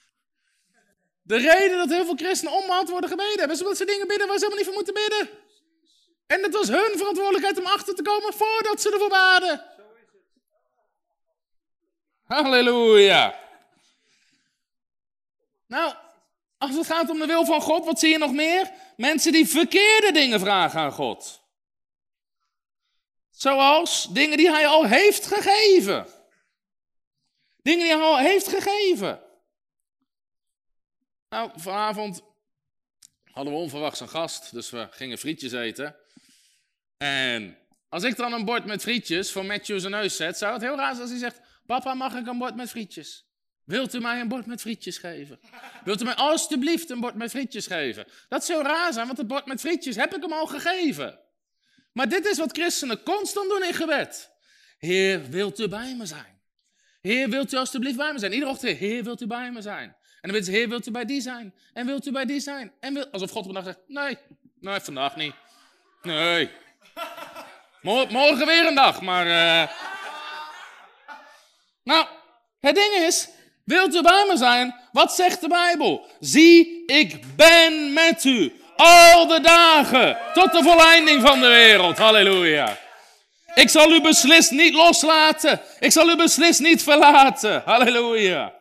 de 1.23 1.37
reden 1.37 1.77
dat 1.77 1.89
heel 1.89 2.05
veel 2.05 2.17
christenen 2.17 2.53
onbeantwoorde 2.53 3.09
gebeden 3.09 3.39
hebben, 3.39 3.57
is 3.57 3.63
omdat 3.63 3.77
ze 3.77 3.85
dingen 3.85 4.09
bidden 4.09 4.27
waar 4.27 4.39
ze 4.39 4.45
helemaal 4.45 4.65
niet 4.65 4.75
voor 4.75 4.85
moeten 4.85 4.95
bidden. 4.95 5.47
En 6.27 6.43
het 6.43 6.55
was 6.55 6.69
hun 6.69 6.99
verantwoordelijkheid 6.99 7.59
om 7.59 7.67
achter 7.67 7.95
te 7.95 8.03
komen 8.03 8.33
voordat 8.33 8.81
ze 8.81 8.93
ervoor 8.93 9.09
baden. 9.09 9.65
Halleluja. 12.25 13.39
Nou, 15.67 15.95
als 16.59 16.77
het 16.77 16.87
gaat 16.87 17.11
om 17.11 17.19
de 17.19 17.27
wil 17.27 17.45
van 17.45 17.61
God, 17.61 17.85
wat 17.85 17.99
zie 17.99 18.11
je 18.11 18.19
nog 18.19 18.33
meer? 18.33 18.73
Mensen 18.97 19.33
die 19.33 19.49
verkeerde 19.49 20.13
dingen 20.13 20.41
vragen 20.41 20.81
aan 20.81 20.93
God. 20.93 21.43
Zoals 23.31 24.09
dingen 24.11 24.37
die 24.37 24.51
hij 24.51 24.67
al 24.67 24.87
heeft 24.87 25.27
gegeven. 25.27 26.07
Dingen 27.63 27.85
die 27.85 27.95
hij 27.95 28.03
al 28.03 28.19
heeft 28.19 28.49
gegeven. 28.49 29.23
Nou, 31.29 31.51
vanavond 31.57 32.23
hadden 33.25 33.53
we 33.53 33.59
onverwachts 33.59 34.01
een 34.01 34.09
gast, 34.09 34.53
dus 34.53 34.71
we 34.71 34.89
gingen 34.91 35.19
frietjes 35.19 35.53
eten. 35.53 35.97
En 36.97 37.59
als 37.89 38.03
ik 38.03 38.17
dan 38.17 38.33
een 38.33 38.45
bord 38.45 38.65
met 38.65 38.83
frietjes 38.83 39.33
voor 39.33 39.45
Matthew 39.45 39.81
zijn 39.81 39.93
neus 39.93 40.17
zet, 40.17 40.39
zou 40.39 40.53
het 40.53 40.63
heel 40.63 40.77
raar 40.77 40.95
zijn 40.95 41.01
als 41.01 41.11
hij 41.11 41.19
zegt: 41.19 41.41
Papa, 41.67 41.95
mag 41.95 42.15
ik 42.15 42.27
een 42.27 42.39
bord 42.39 42.55
met 42.55 42.71
frietjes? 42.71 43.28
Wilt 43.69 43.95
u 43.95 44.01
mij 44.01 44.21
een 44.21 44.29
bord 44.29 44.47
met 44.47 44.61
frietjes 44.61 44.99
geven? 44.99 45.41
Wilt 45.85 46.01
u 46.01 46.05
mij 46.05 46.15
alstublieft 46.15 46.91
een 46.91 47.01
bord 47.01 47.15
met 47.15 47.31
frietjes 47.31 47.67
geven? 47.67 48.07
Dat 48.29 48.45
zou 48.45 48.63
raar 48.63 48.93
zijn, 48.93 49.07
want 49.07 49.19
het 49.19 49.27
bord 49.27 49.47
met 49.47 49.61
frietjes 49.61 49.97
heb 49.97 50.15
ik 50.15 50.23
hem 50.23 50.33
al 50.33 50.47
gegeven. 50.47 51.19
Maar 51.93 52.09
dit 52.09 52.27
is 52.27 52.39
wat 52.39 52.53
christenen 52.53 53.03
constant 53.03 53.49
doen 53.49 53.65
in 53.65 53.75
gebed. 53.75 54.31
Heer, 54.79 55.29
wilt 55.31 55.61
u 55.61 55.69
bij 55.69 55.95
me 55.95 56.07
zijn? 56.07 56.41
Heer, 57.01 57.29
wilt 57.29 57.53
u 57.53 57.57
alstublieft 57.57 57.97
bij 57.97 58.13
me 58.13 58.19
zijn? 58.19 58.33
Iedere 58.33 58.51
ochtend, 58.51 58.79
Heer, 58.79 59.05
wilt 59.05 59.21
u 59.21 59.27
bij 59.27 59.51
me 59.51 59.63
zijn? 59.63 59.97
En 60.21 60.31
dan 60.31 60.33
weet 60.33 60.47
Heer, 60.47 60.69
wilt 60.69 60.87
u 60.87 60.91
bij 60.91 61.05
die 61.05 61.21
zijn? 61.21 61.55
En 61.73 61.87
wilt 61.87 62.07
u 62.07 62.13
bij 62.13 62.25
die 62.25 62.41
zijn? 62.41 62.73
En 62.81 62.95
wil... 62.95 63.07
Alsof 63.07 63.31
God 63.31 63.43
op 63.43 63.49
een 63.49 63.55
dag 63.55 63.65
zegt, 63.65 63.79
nee, 63.87 64.19
nee, 64.61 64.81
vandaag 64.81 65.17
niet. 65.17 65.35
Nee. 66.03 66.51
Morgen 67.83 68.47
weer 68.47 68.67
een 68.67 68.75
dag, 68.75 69.01
maar... 69.03 69.27
Uh... 69.27 69.71
Nou, 71.83 72.07
het 72.61 72.75
ding 72.75 72.95
is, 72.95 73.29
wilt 73.69 73.95
u 73.95 74.03
bij 74.03 74.25
me 74.29 74.37
zijn? 74.37 74.75
Wat 74.93 75.15
zegt 75.15 75.41
de 75.41 75.49
Bijbel? 75.49 76.07
Zie, 76.21 76.83
ik 76.87 77.37
ben 77.37 77.93
met 77.93 78.25
u 78.25 78.53
al 78.77 79.27
de 79.27 79.41
dagen 79.41 80.19
tot 80.35 80.53
de 80.53 80.63
volleinding 80.63 81.23
van 81.23 81.41
de 81.41 81.49
wereld. 81.49 81.99
Halleluja. 81.99 82.79
Ik 83.55 83.69
zal 83.69 83.93
u 83.93 84.01
beslist 84.01 84.51
niet 84.51 84.75
loslaten. 84.75 85.61
Ik 85.81 85.93
zal 85.93 86.09
u 86.09 86.17
beslist 86.17 86.61
niet 86.61 86.83
verlaten. 86.83 87.63
Halleluja. 87.65 88.55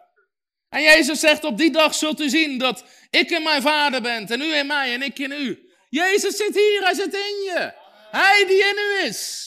En 0.69 0.81
Jezus 0.81 1.19
zegt, 1.19 1.43
op 1.43 1.57
die 1.57 1.71
dag 1.71 1.95
zult 1.95 2.21
u 2.21 2.29
zien 2.29 2.57
dat 2.57 2.83
ik 3.09 3.29
in 3.29 3.43
mijn 3.43 3.61
vader 3.61 4.01
ben 4.01 4.27
en 4.27 4.41
u 4.41 4.55
in 4.55 4.67
mij 4.67 4.93
en 4.93 5.01
ik 5.01 5.19
in 5.19 5.31
u. 5.31 5.69
Jezus 5.89 6.35
zit 6.35 6.55
hier, 6.55 6.83
hij 6.83 6.93
zit 6.93 7.13
in 7.13 7.43
je. 7.45 7.73
Hij 8.11 8.45
die 8.47 8.57
in 8.57 8.77
u 8.77 9.05
is. 9.07 9.45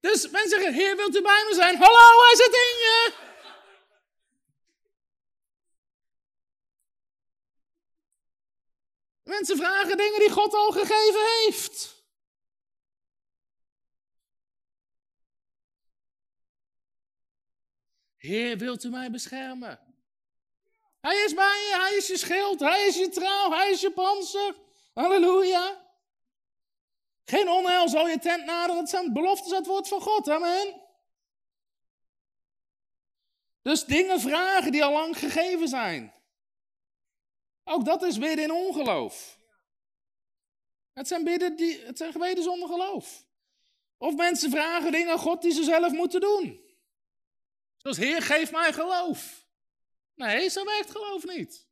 Dus 0.00 0.30
mensen 0.30 0.50
zeggen, 0.50 0.72
Heer, 0.74 0.96
wilt 0.96 1.16
u 1.16 1.22
bij 1.22 1.44
me 1.48 1.54
zijn? 1.54 1.76
Hallo, 1.76 2.22
hij 2.26 2.36
zit 2.36 2.54
in 2.54 2.78
je. 2.78 3.12
Mensen 9.22 9.56
vragen 9.56 9.96
dingen 9.96 10.18
die 10.18 10.30
God 10.30 10.54
al 10.54 10.70
gegeven 10.70 11.20
heeft. 11.44 12.04
Heer, 18.16 18.58
wilt 18.58 18.84
u 18.84 18.88
mij 18.88 19.10
beschermen? 19.10 19.80
Hij 21.00 21.24
is 21.24 21.34
bij 21.34 21.66
je, 21.68 21.76
hij 21.80 21.96
is 21.96 22.06
je 22.06 22.16
schild, 22.16 22.60
hij 22.60 22.86
is 22.86 22.96
je 22.96 23.08
trouw, 23.08 23.50
hij 23.50 23.70
is 23.70 23.80
je 23.80 23.92
panzer. 23.92 24.54
Halleluja. 24.94 25.80
Geen 27.24 27.48
onheil 27.48 27.88
zal 27.88 28.08
je 28.08 28.18
tent 28.18 28.44
naderen, 28.44 28.80
het 28.80 28.88
zijn 28.88 29.12
beloftes 29.12 29.52
het 29.52 29.66
woord 29.66 29.88
van 29.88 30.00
God. 30.00 30.28
Amen. 30.28 30.80
Dus 33.62 33.84
dingen 33.84 34.20
vragen 34.20 34.72
die 34.72 34.84
al 34.84 34.92
lang 34.92 35.18
gegeven 35.18 35.68
zijn. 35.68 36.12
Ook 37.64 37.84
dat 37.84 38.02
is 38.02 38.18
bidden 38.18 38.44
in 38.44 38.52
ongeloof. 38.52 39.38
Het 40.92 41.08
zijn, 41.08 41.24
bidden 41.24 41.56
die, 41.56 41.80
het 41.84 41.98
zijn 41.98 42.12
gebeden 42.12 42.44
zonder 42.44 42.68
geloof. 42.68 43.24
Of 43.98 44.14
mensen 44.14 44.50
vragen 44.50 44.92
dingen 44.92 45.12
aan 45.12 45.18
God 45.18 45.42
die 45.42 45.52
ze 45.52 45.62
zelf 45.64 45.92
moeten 45.92 46.20
doen. 46.20 46.60
Zoals 47.76 47.96
Heer, 47.96 48.22
geef 48.22 48.52
mij 48.52 48.72
geloof. 48.72 49.46
Nee, 50.14 50.48
zo 50.48 50.64
werkt 50.64 50.90
geloof 50.90 51.24
niet. 51.24 51.66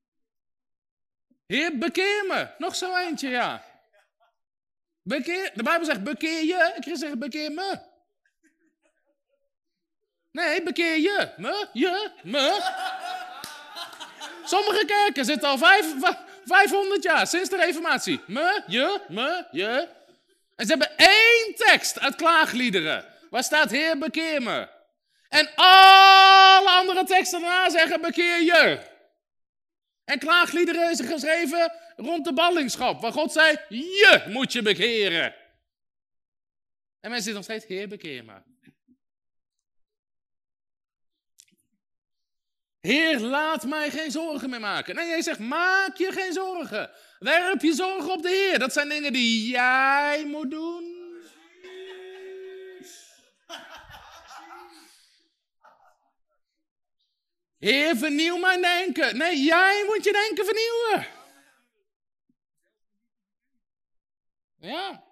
Heer, 1.46 1.78
bekeer 1.78 2.24
me. 2.28 2.54
Nog 2.58 2.74
zo 2.76 2.96
eentje, 2.96 3.28
ja. 3.28 3.64
Bekeer, 5.02 5.52
de 5.54 5.62
Bijbel 5.62 5.86
zegt 5.86 6.02
bekeer 6.02 6.44
je. 6.44 6.72
Ik 6.76 6.96
zeggen 6.96 7.18
bekeer 7.18 7.52
me. 7.52 7.88
Nee, 10.30 10.62
bekeer 10.62 10.96
je. 10.96 11.34
Me, 11.36 11.68
je, 11.72 12.12
me. 12.22 13.19
Sommige 14.44 14.84
kerken 14.86 15.24
zitten 15.24 15.48
al 15.48 15.58
vijf, 15.58 15.86
500 16.44 17.02
jaar, 17.02 17.26
sinds 17.26 17.48
de 17.48 17.56
reformatie. 17.56 18.20
Me, 18.26 18.62
je, 18.66 19.00
me, 19.08 19.46
je. 19.50 19.88
En 20.56 20.66
ze 20.66 20.70
hebben 20.70 20.96
één 20.96 21.54
tekst 21.54 22.00
uit 22.00 22.14
klaagliederen. 22.14 23.04
Waar 23.30 23.44
staat 23.44 23.70
Heer 23.70 23.98
bekeer 23.98 24.42
me. 24.42 24.68
En 25.28 25.50
alle 25.54 26.70
andere 26.70 27.04
teksten 27.04 27.40
daarna 27.40 27.70
zeggen 27.70 28.00
bekeer 28.00 28.42
je. 28.42 28.78
En 30.04 30.18
klaagliederen 30.18 30.90
is 30.90 31.00
geschreven 31.00 31.72
rond 31.96 32.24
de 32.24 32.32
ballingschap. 32.32 33.00
Waar 33.00 33.12
God 33.12 33.32
zei, 33.32 33.56
je 33.68 34.22
moet 34.26 34.52
je 34.52 34.62
bekeren. 34.62 35.34
En 37.00 37.10
mensen 37.10 37.32
zitten 37.32 37.34
nog 37.34 37.44
steeds, 37.44 37.66
Heer 37.66 37.88
bekeer 37.88 38.24
me. 38.24 38.49
Heer, 42.80 43.18
laat 43.18 43.66
mij 43.66 43.90
geen 43.90 44.10
zorgen 44.10 44.50
meer 44.50 44.60
maken. 44.60 44.94
Nee, 44.94 45.08
jij 45.08 45.22
zegt, 45.22 45.38
maak 45.38 45.96
je 45.96 46.12
geen 46.12 46.32
zorgen. 46.32 46.90
Werp 47.18 47.62
je 47.62 47.72
zorgen 47.72 48.12
op 48.12 48.22
de 48.22 48.28
Heer. 48.28 48.58
Dat 48.58 48.72
zijn 48.72 48.88
dingen 48.88 49.12
die 49.12 49.50
jij 49.50 50.24
moet 50.26 50.50
doen. 50.50 50.98
Heer, 57.58 57.96
vernieuw 57.96 58.36
mijn 58.36 58.60
denken. 58.60 59.16
Nee, 59.16 59.42
jij 59.42 59.84
moet 59.86 60.04
je 60.04 60.12
denken 60.12 60.44
vernieuwen. 60.44 61.06
Ja. 64.56 65.04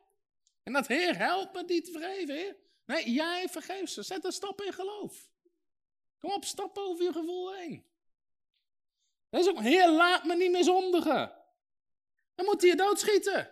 En 0.62 0.72
dat 0.72 0.86
Heer, 0.86 1.16
help 1.16 1.54
me 1.54 1.64
die 1.64 1.82
te 1.82 1.92
vergeven, 1.92 2.34
Heer. 2.34 2.56
Nee, 2.86 3.10
jij 3.10 3.48
vergeef 3.48 3.88
ze. 3.88 4.02
Zet 4.02 4.24
een 4.24 4.32
stap 4.32 4.62
in 4.62 4.72
geloof. 4.72 5.27
Kom 6.18 6.30
op, 6.30 6.44
stap 6.44 6.78
over 6.78 7.04
je 7.04 7.12
gevoel 7.12 7.54
heen. 7.54 7.86
Dat 9.30 9.40
is 9.40 9.48
ook, 9.48 9.60
Heer, 9.60 9.90
laat 9.90 10.24
me 10.24 10.36
niet 10.36 10.50
meer 10.50 10.64
zondigen. 10.64 11.32
Dan 12.34 12.46
moet 12.46 12.60
hij 12.60 12.70
je 12.70 12.76
doodschieten. 12.76 13.50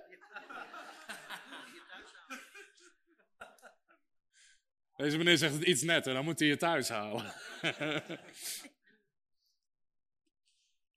Deze 4.97 5.17
meneer 5.17 5.37
zegt 5.37 5.55
het 5.55 5.63
iets 5.63 5.83
netter, 5.83 6.15
dan 6.15 6.25
moet 6.25 6.39
hij 6.39 6.49
je 6.49 6.57
thuis 6.57 6.89
halen. 6.89 7.25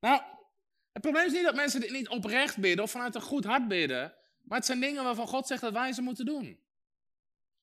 nou, 0.06 0.22
het 0.92 1.02
probleem 1.02 1.26
is 1.26 1.32
niet 1.32 1.44
dat 1.44 1.56
mensen 1.56 1.80
dit 1.80 1.92
niet 1.92 2.10
oprecht 2.10 2.58
bidden 2.58 2.84
of 2.84 2.92
vanuit 2.92 3.16
een 3.16 3.22
goed 3.22 3.44
hart 3.44 3.68
bidden. 3.68 4.14
Maar 4.42 4.58
het 4.58 4.68
zijn 4.68 4.80
dingen 4.80 5.04
waarvan 5.04 5.28
God 5.28 5.48
zegt 5.48 5.62
dat 5.62 5.74
wij 5.74 5.94
ze 5.94 6.02
moeten 6.02 6.26
doen. 6.26 6.64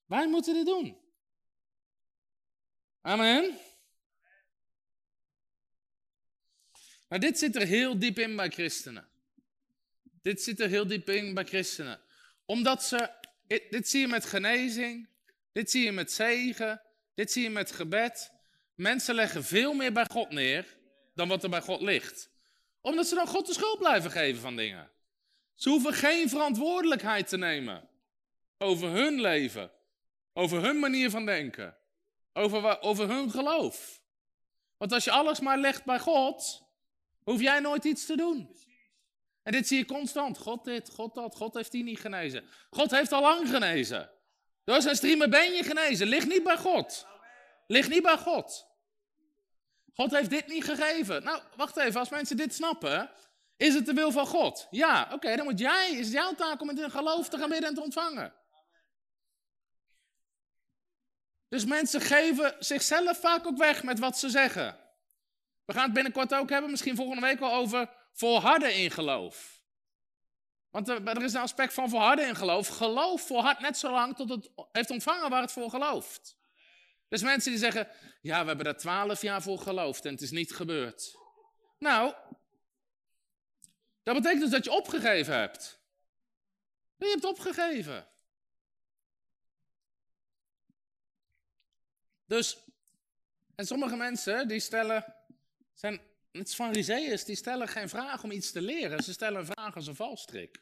Wij 0.04 0.28
moeten 0.28 0.54
dit 0.54 0.66
doen. 0.66 0.98
Amen. 3.00 3.58
Maar 7.08 7.20
dit 7.20 7.38
zit 7.38 7.56
er 7.56 7.66
heel 7.66 7.98
diep 7.98 8.18
in 8.18 8.36
bij 8.36 8.50
christenen. 8.50 9.08
Dit 10.22 10.42
zit 10.42 10.60
er 10.60 10.68
heel 10.68 10.86
diep 10.86 11.08
in 11.08 11.34
bij 11.34 11.44
christenen. 11.44 12.00
Omdat 12.44 12.84
ze, 12.84 13.10
dit 13.70 13.88
zie 13.88 14.00
je 14.00 14.06
met 14.06 14.24
genezing, 14.24 15.08
dit 15.52 15.70
zie 15.70 15.84
je 15.84 15.92
met 15.92 16.12
zegen, 16.12 16.82
dit 17.14 17.32
zie 17.32 17.42
je 17.42 17.50
met 17.50 17.72
gebed. 17.72 18.32
Mensen 18.74 19.14
leggen 19.14 19.44
veel 19.44 19.72
meer 19.72 19.92
bij 19.92 20.06
God 20.10 20.30
neer 20.30 20.76
dan 21.14 21.28
wat 21.28 21.42
er 21.42 21.50
bij 21.50 21.60
God 21.60 21.80
ligt. 21.80 22.30
Omdat 22.80 23.06
ze 23.06 23.14
dan 23.14 23.26
God 23.26 23.46
de 23.46 23.52
schuld 23.52 23.78
blijven 23.78 24.10
geven 24.10 24.40
van 24.40 24.56
dingen. 24.56 24.90
Ze 25.54 25.68
hoeven 25.68 25.92
geen 25.92 26.28
verantwoordelijkheid 26.28 27.28
te 27.28 27.36
nemen 27.36 27.88
over 28.58 28.90
hun 28.90 29.20
leven, 29.20 29.70
over 30.32 30.62
hun 30.62 30.78
manier 30.78 31.10
van 31.10 31.26
denken, 31.26 31.76
over, 32.32 32.80
over 32.80 33.08
hun 33.08 33.30
geloof. 33.30 34.02
Want 34.76 34.92
als 34.92 35.04
je 35.04 35.10
alles 35.10 35.40
maar 35.40 35.58
legt 35.58 35.84
bij 35.84 35.98
God, 35.98 36.65
Hoef 37.26 37.40
jij 37.40 37.60
nooit 37.60 37.84
iets 37.84 38.06
te 38.06 38.16
doen. 38.16 38.56
En 39.42 39.52
dit 39.52 39.66
zie 39.66 39.78
je 39.78 39.84
constant. 39.84 40.38
God 40.38 40.64
dit, 40.64 40.90
God 40.90 41.14
dat, 41.14 41.36
God 41.36 41.54
heeft 41.54 41.72
die 41.72 41.84
niet 41.84 42.00
genezen. 42.00 42.48
God 42.70 42.90
heeft 42.90 43.12
al 43.12 43.20
lang 43.20 43.48
genezen. 43.48 44.10
Door 44.64 44.82
zijn 44.82 44.96
streamen 44.96 45.30
ben 45.30 45.52
je 45.52 45.62
genezen. 45.62 46.06
Lig 46.06 46.26
niet 46.26 46.42
bij 46.42 46.56
God. 46.56 47.06
Lig 47.66 47.88
niet 47.88 48.02
bij 48.02 48.18
God. 48.18 48.66
God 49.94 50.10
heeft 50.10 50.30
dit 50.30 50.46
niet 50.46 50.64
gegeven. 50.64 51.24
Nou, 51.24 51.42
wacht 51.56 51.76
even, 51.76 52.00
als 52.00 52.08
mensen 52.08 52.36
dit 52.36 52.54
snappen, 52.54 53.10
is 53.56 53.74
het 53.74 53.86
de 53.86 53.92
wil 53.92 54.12
van 54.12 54.26
God? 54.26 54.66
Ja, 54.70 55.08
oké, 55.12 55.36
dan 55.36 55.44
moet 55.44 55.58
jij, 55.58 55.90
is 55.90 56.06
het 56.06 56.14
jouw 56.14 56.34
taak 56.34 56.60
om 56.60 56.68
het 56.68 56.78
in 56.78 56.90
geloof 56.90 57.28
te 57.28 57.38
gaan 57.38 57.48
bidden 57.48 57.68
en 57.68 57.74
te 57.74 57.82
ontvangen. 57.82 58.34
Dus 61.48 61.64
mensen 61.64 62.00
geven 62.00 62.56
zichzelf 62.58 63.20
vaak 63.20 63.46
ook 63.46 63.56
weg 63.56 63.82
met 63.82 63.98
wat 63.98 64.18
ze 64.18 64.30
zeggen. 64.30 64.85
We 65.66 65.72
gaan 65.72 65.84
het 65.84 65.92
binnenkort 65.92 66.34
ook 66.34 66.50
hebben, 66.50 66.70
misschien 66.70 66.96
volgende 66.96 67.26
week 67.26 67.40
al, 67.40 67.54
over 67.54 67.90
volharden 68.12 68.74
in 68.74 68.90
geloof. 68.90 69.64
Want 70.70 70.88
er 70.88 71.22
is 71.22 71.32
een 71.32 71.40
aspect 71.40 71.74
van 71.74 71.88
volharden 71.88 72.28
in 72.28 72.36
geloof. 72.36 72.68
Geloof 72.68 73.26
volhardt 73.26 73.60
net 73.60 73.78
zo 73.78 73.90
lang 73.90 74.16
tot 74.16 74.28
het 74.28 74.50
heeft 74.72 74.90
ontvangen 74.90 75.30
waar 75.30 75.40
het 75.40 75.52
voor 75.52 75.70
gelooft. 75.70 76.36
Dus 77.08 77.22
mensen 77.22 77.50
die 77.50 77.60
zeggen, 77.60 77.88
ja, 78.20 78.40
we 78.40 78.46
hebben 78.46 78.64
daar 78.64 78.76
twaalf 78.76 79.22
jaar 79.22 79.42
voor 79.42 79.58
geloofd 79.58 80.04
en 80.04 80.12
het 80.12 80.22
is 80.22 80.30
niet 80.30 80.52
gebeurd. 80.52 81.16
Nou, 81.78 82.14
dat 84.02 84.14
betekent 84.14 84.40
dus 84.40 84.50
dat 84.50 84.64
je 84.64 84.70
opgegeven 84.70 85.38
hebt. 85.38 85.80
Je 86.96 87.06
hebt 87.06 87.24
opgegeven. 87.24 88.08
Dus, 92.26 92.58
en 93.54 93.66
sommige 93.66 93.96
mensen 93.96 94.48
die 94.48 94.60
stellen, 94.60 95.14
zijn, 95.78 96.00
het 96.32 96.48
is 96.48 96.54
fariseeërs, 96.54 97.24
die 97.24 97.36
stellen 97.36 97.68
geen 97.68 97.88
vraag 97.88 98.24
om 98.24 98.30
iets 98.30 98.50
te 98.50 98.60
leren. 98.60 99.02
Ze 99.02 99.12
stellen 99.12 99.40
een 99.40 99.46
vraag 99.46 99.74
als 99.74 99.86
een 99.86 99.96
valstrik. 99.96 100.60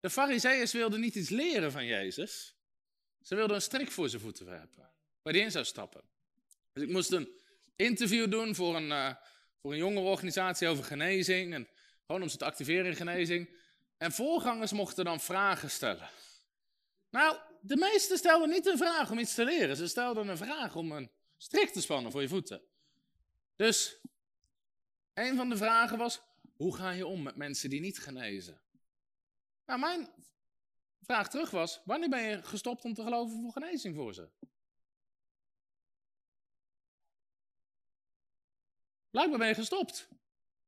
De 0.00 0.10
fariseeërs 0.10 0.72
wilden 0.72 1.00
niet 1.00 1.14
iets 1.14 1.28
leren 1.28 1.72
van 1.72 1.86
Jezus. 1.86 2.54
Ze 3.22 3.34
wilden 3.34 3.56
een 3.56 3.62
strik 3.62 3.90
voor 3.90 4.08
zijn 4.08 4.22
voeten 4.22 4.46
werpen, 4.46 4.90
waar 5.22 5.32
hij 5.32 5.42
in 5.42 5.50
zou 5.50 5.64
stappen. 5.64 6.02
Dus 6.72 6.82
ik 6.82 6.90
moest 6.90 7.12
een 7.12 7.28
interview 7.76 8.30
doen 8.30 8.54
voor 8.54 8.76
een, 8.76 8.88
uh, 8.88 9.14
voor 9.62 9.72
een 9.72 9.78
jonge 9.78 10.00
organisatie 10.00 10.68
over 10.68 10.84
genezing. 10.84 11.54
En 11.54 11.68
gewoon 12.06 12.22
om 12.22 12.28
ze 12.28 12.36
te 12.36 12.44
activeren 12.44 12.86
in 12.86 12.96
genezing. 12.96 13.48
En 13.98 14.12
voorgangers 14.12 14.72
mochten 14.72 15.04
dan 15.04 15.20
vragen 15.20 15.70
stellen. 15.70 16.08
Nou, 17.10 17.38
de 17.60 17.76
meesten 17.76 18.18
stelden 18.18 18.48
niet 18.48 18.66
een 18.66 18.78
vraag 18.78 19.10
om 19.10 19.18
iets 19.18 19.34
te 19.34 19.44
leren. 19.44 19.76
Ze 19.76 19.88
stelden 19.88 20.28
een 20.28 20.36
vraag 20.36 20.76
om 20.76 20.92
een 20.92 21.10
strik 21.36 21.72
te 21.72 21.80
spannen 21.80 22.12
voor 22.12 22.22
je 22.22 22.28
voeten. 22.28 22.62
Dus 23.56 24.00
een 25.14 25.36
van 25.36 25.48
de 25.48 25.56
vragen 25.56 25.98
was: 25.98 26.20
hoe 26.56 26.76
ga 26.76 26.90
je 26.90 27.06
om 27.06 27.22
met 27.22 27.36
mensen 27.36 27.70
die 27.70 27.80
niet 27.80 27.98
genezen? 27.98 28.60
Nou, 29.66 29.80
mijn 29.80 30.08
vraag 31.00 31.30
terug 31.30 31.50
was: 31.50 31.80
wanneer 31.84 32.08
ben 32.08 32.22
je 32.22 32.42
gestopt 32.42 32.84
om 32.84 32.94
te 32.94 33.02
geloven 33.02 33.40
voor 33.40 33.52
genezing 33.52 33.94
voor 33.94 34.14
ze? 34.14 34.28
Blijkbaar 39.10 39.38
ben 39.38 39.48
je 39.48 39.54
gestopt. 39.54 40.08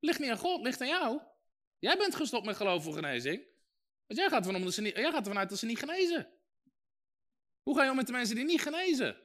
Ligt 0.01 0.18
niet 0.18 0.30
aan 0.30 0.39
God, 0.39 0.62
ligt 0.62 0.80
aan 0.80 0.89
jou. 0.89 1.20
Jij 1.78 1.97
bent 1.97 2.14
gestopt 2.14 2.47
met 2.47 2.57
geloven 2.57 2.82
voor 2.82 2.95
genezing. 2.95 3.43
Want 4.07 4.20
jij 4.20 4.28
gaat, 4.28 4.47
ervan 4.47 4.62
niet, 4.62 4.76
jij 4.76 5.11
gaat 5.11 5.26
ervan 5.26 5.39
uit 5.39 5.49
dat 5.49 5.59
ze 5.59 5.66
niet 5.66 5.78
genezen. 5.78 6.28
Hoe 7.62 7.76
ga 7.76 7.84
je 7.84 7.91
om 7.91 7.97
met 7.97 8.07
de 8.07 8.12
mensen 8.12 8.34
die 8.34 8.45
niet 8.45 8.61
genezen? 8.61 9.16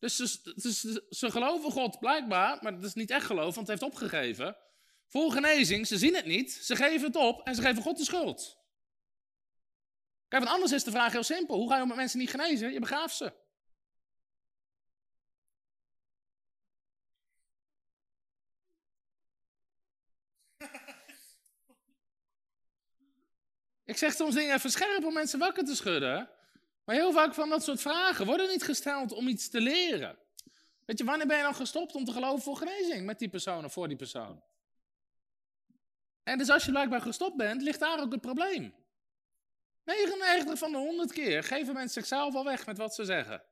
Dus 0.00 0.16
ze, 0.16 1.04
ze, 1.10 1.30
geloven 1.30 1.70
God 1.70 1.98
blijkbaar, 1.98 2.58
maar 2.60 2.74
dat 2.74 2.84
is 2.84 2.94
niet 2.94 3.10
echt 3.10 3.26
geloof, 3.26 3.54
want 3.54 3.68
het 3.68 3.80
heeft 3.80 3.92
opgegeven. 3.92 4.56
Voor 5.06 5.32
genezing, 5.32 5.86
ze 5.86 5.98
zien 5.98 6.14
het 6.14 6.26
niet, 6.26 6.52
ze 6.52 6.76
geven 6.76 7.06
het 7.06 7.16
op 7.16 7.46
en 7.46 7.54
ze 7.54 7.62
geven 7.62 7.82
God 7.82 7.96
de 7.96 8.04
schuld. 8.04 8.58
Kijk, 10.28 10.42
want 10.42 10.54
anders 10.54 10.72
is 10.72 10.84
de 10.84 10.90
vraag 10.90 11.12
heel 11.12 11.22
simpel. 11.22 11.56
Hoe 11.56 11.68
ga 11.68 11.76
je 11.76 11.82
om 11.82 11.88
met 11.88 11.96
mensen 11.96 12.18
niet 12.18 12.30
genezen? 12.30 12.72
Je 12.72 12.80
begraaft 12.80 13.16
ze. 13.16 13.32
Ik 23.84 23.96
zeg 23.96 24.12
soms 24.12 24.34
dingen 24.34 24.54
even 24.54 24.70
scherp 24.70 25.04
om 25.04 25.12
mensen 25.12 25.38
wakker 25.38 25.64
te 25.64 25.74
schudden. 25.74 26.39
Maar 26.90 26.98
heel 26.98 27.12
vaak 27.12 27.34
van 27.34 27.48
dat 27.48 27.64
soort 27.64 27.80
vragen 27.80 28.26
worden 28.26 28.48
niet 28.48 28.62
gesteld 28.62 29.12
om 29.12 29.28
iets 29.28 29.48
te 29.48 29.60
leren. 29.60 30.18
Weet 30.84 30.98
je, 30.98 31.04
wanneer 31.04 31.26
ben 31.26 31.36
je 31.36 31.42
dan 31.42 31.54
gestopt 31.54 31.94
om 31.94 32.04
te 32.04 32.12
geloven 32.12 32.42
voor 32.42 32.56
genezing 32.56 33.06
met 33.06 33.18
die 33.18 33.28
persoon 33.28 33.64
of 33.64 33.72
voor 33.72 33.88
die 33.88 33.96
persoon? 33.96 34.42
En 36.22 36.38
dus 36.38 36.50
als 36.50 36.64
je 36.64 36.70
blijkbaar 36.70 37.00
gestopt 37.00 37.36
bent, 37.36 37.62
ligt 37.62 37.80
daar 37.80 38.00
ook 38.00 38.12
het 38.12 38.20
probleem. 38.20 38.74
99 39.84 40.58
van 40.58 40.72
de 40.72 40.78
100 40.78 41.12
keer 41.12 41.42
geven 41.42 41.74
mensen 41.74 42.02
zichzelf 42.02 42.34
al 42.34 42.44
weg 42.44 42.66
met 42.66 42.78
wat 42.78 42.94
ze 42.94 43.04
zeggen. 43.04 43.42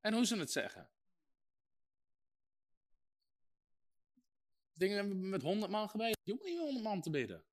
En 0.00 0.14
hoe 0.14 0.26
ze 0.26 0.36
het 0.36 0.52
zeggen. 0.52 0.88
Dingen 4.72 5.28
met 5.28 5.42
100 5.42 5.70
man 5.70 5.88
gebeden. 5.88 6.16
Je 6.22 6.32
hoeft 6.32 6.44
niet 6.44 6.58
100 6.58 6.84
man 6.84 7.00
te 7.00 7.10
bidden. 7.10 7.44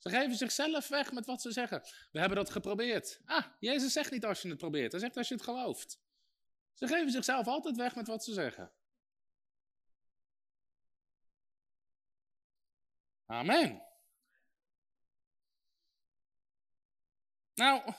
Ze 0.00 0.08
geven 0.08 0.36
zichzelf 0.36 0.88
weg 0.88 1.12
met 1.12 1.26
wat 1.26 1.42
ze 1.42 1.52
zeggen. 1.52 1.82
We 2.12 2.18
hebben 2.18 2.36
dat 2.38 2.50
geprobeerd. 2.50 3.20
Ah, 3.24 3.44
Jezus 3.58 3.92
zegt 3.92 4.10
niet 4.10 4.24
als 4.24 4.42
je 4.42 4.48
het 4.48 4.58
probeert. 4.58 4.92
Hij 4.92 5.00
zegt 5.00 5.16
als 5.16 5.28
je 5.28 5.34
het 5.34 5.42
gelooft. 5.42 6.00
Ze 6.72 6.86
geven 6.86 7.10
zichzelf 7.10 7.46
altijd 7.46 7.76
weg 7.76 7.94
met 7.94 8.06
wat 8.06 8.24
ze 8.24 8.32
zeggen. 8.32 8.72
Amen. 13.26 13.82
Nou, 17.54 17.92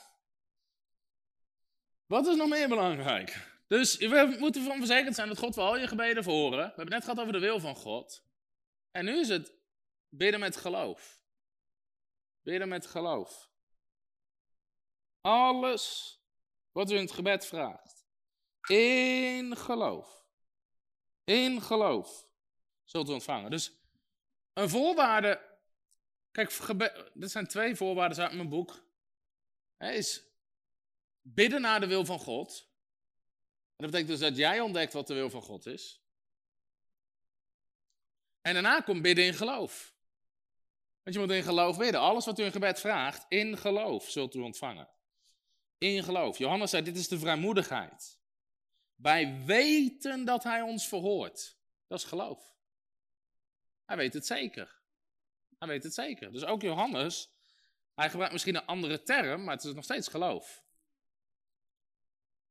wat 2.05 2.27
is 2.27 2.35
nog 2.35 2.49
meer 2.49 2.67
belangrijk? 2.67 3.49
Dus 3.67 3.97
we 3.97 4.35
moeten 4.39 4.63
van 4.63 4.77
verzekerd 4.77 5.15
zijn 5.15 5.27
dat 5.27 5.37
God 5.37 5.55
wel 5.55 5.65
al 5.65 5.77
je 5.77 5.87
gebeden 5.87 6.23
verhoren. 6.23 6.57
We 6.57 6.63
hebben 6.65 6.83
het 6.85 6.89
net 6.93 7.03
gehad 7.03 7.19
over 7.19 7.33
de 7.33 7.39
wil 7.39 7.59
van 7.59 7.75
God. 7.75 8.23
En 8.91 9.05
nu 9.05 9.19
is 9.19 9.27
het 9.27 9.53
bidden 10.09 10.39
met 10.39 10.55
geloof. 10.57 11.20
Bidden 12.41 12.67
met 12.67 12.85
geloof. 12.85 13.49
Alles 15.21 16.15
wat 16.71 16.91
u 16.91 16.95
in 16.95 17.01
het 17.01 17.11
gebed 17.11 17.45
vraagt. 17.45 18.05
In 18.67 19.57
geloof. 19.57 20.25
In 21.23 21.61
geloof. 21.61 22.27
Zult 22.83 23.09
u 23.09 23.11
ontvangen. 23.11 23.51
Dus 23.51 23.71
een 24.53 24.69
voorwaarde. 24.69 25.49
Kijk, 26.31 26.57
dit 27.13 27.31
zijn 27.31 27.47
twee 27.47 27.75
voorwaarden 27.75 28.23
uit 28.23 28.33
mijn 28.33 28.49
boek. 28.49 28.83
Is 29.77 30.23
bidden 31.21 31.61
naar 31.61 31.79
de 31.79 31.87
wil 31.87 32.05
van 32.05 32.19
God. 32.19 32.69
En 33.75 33.87
dat 33.87 33.91
betekent 33.91 34.07
dus 34.07 34.29
dat 34.29 34.37
jij 34.37 34.59
ontdekt 34.59 34.93
wat 34.93 35.07
de 35.07 35.13
wil 35.13 35.29
van 35.29 35.41
God 35.41 35.65
is. 35.65 36.01
En 38.41 38.53
daarna 38.53 38.81
komt 38.81 39.01
bidden 39.01 39.25
in 39.25 39.33
geloof. 39.33 39.95
Want 41.03 41.15
je 41.15 41.21
moet 41.21 41.31
in 41.31 41.43
geloof 41.43 41.77
bidden. 41.77 42.01
Alles 42.01 42.25
wat 42.25 42.39
u 42.39 42.43
in 42.43 42.51
gebed 42.51 42.79
vraagt, 42.79 43.25
in 43.29 43.57
geloof 43.57 44.09
zult 44.09 44.35
u 44.35 44.39
ontvangen. 44.39 44.89
In 45.77 46.03
geloof. 46.03 46.37
Johannes 46.37 46.69
zei, 46.69 46.83
dit 46.83 46.97
is 46.97 47.07
de 47.07 47.19
vrijmoedigheid. 47.19 48.19
Wij 48.95 49.41
weten 49.45 50.25
dat 50.25 50.43
hij 50.43 50.61
ons 50.61 50.87
verhoort. 50.87 51.57
Dat 51.87 51.99
is 51.99 52.05
geloof. 52.05 52.55
Hij 53.85 53.97
weet 53.97 54.13
het 54.13 54.25
zeker. 54.25 54.79
Hij 55.57 55.67
weet 55.67 55.83
het 55.83 55.93
zeker. 55.93 56.31
Dus 56.31 56.45
ook 56.45 56.61
Johannes, 56.61 57.31
hij 57.95 58.09
gebruikt 58.09 58.33
misschien 58.33 58.55
een 58.55 58.65
andere 58.65 59.03
term, 59.03 59.43
maar 59.43 59.55
het 59.55 59.63
is 59.63 59.73
nog 59.73 59.83
steeds 59.83 60.07
geloof. 60.07 60.63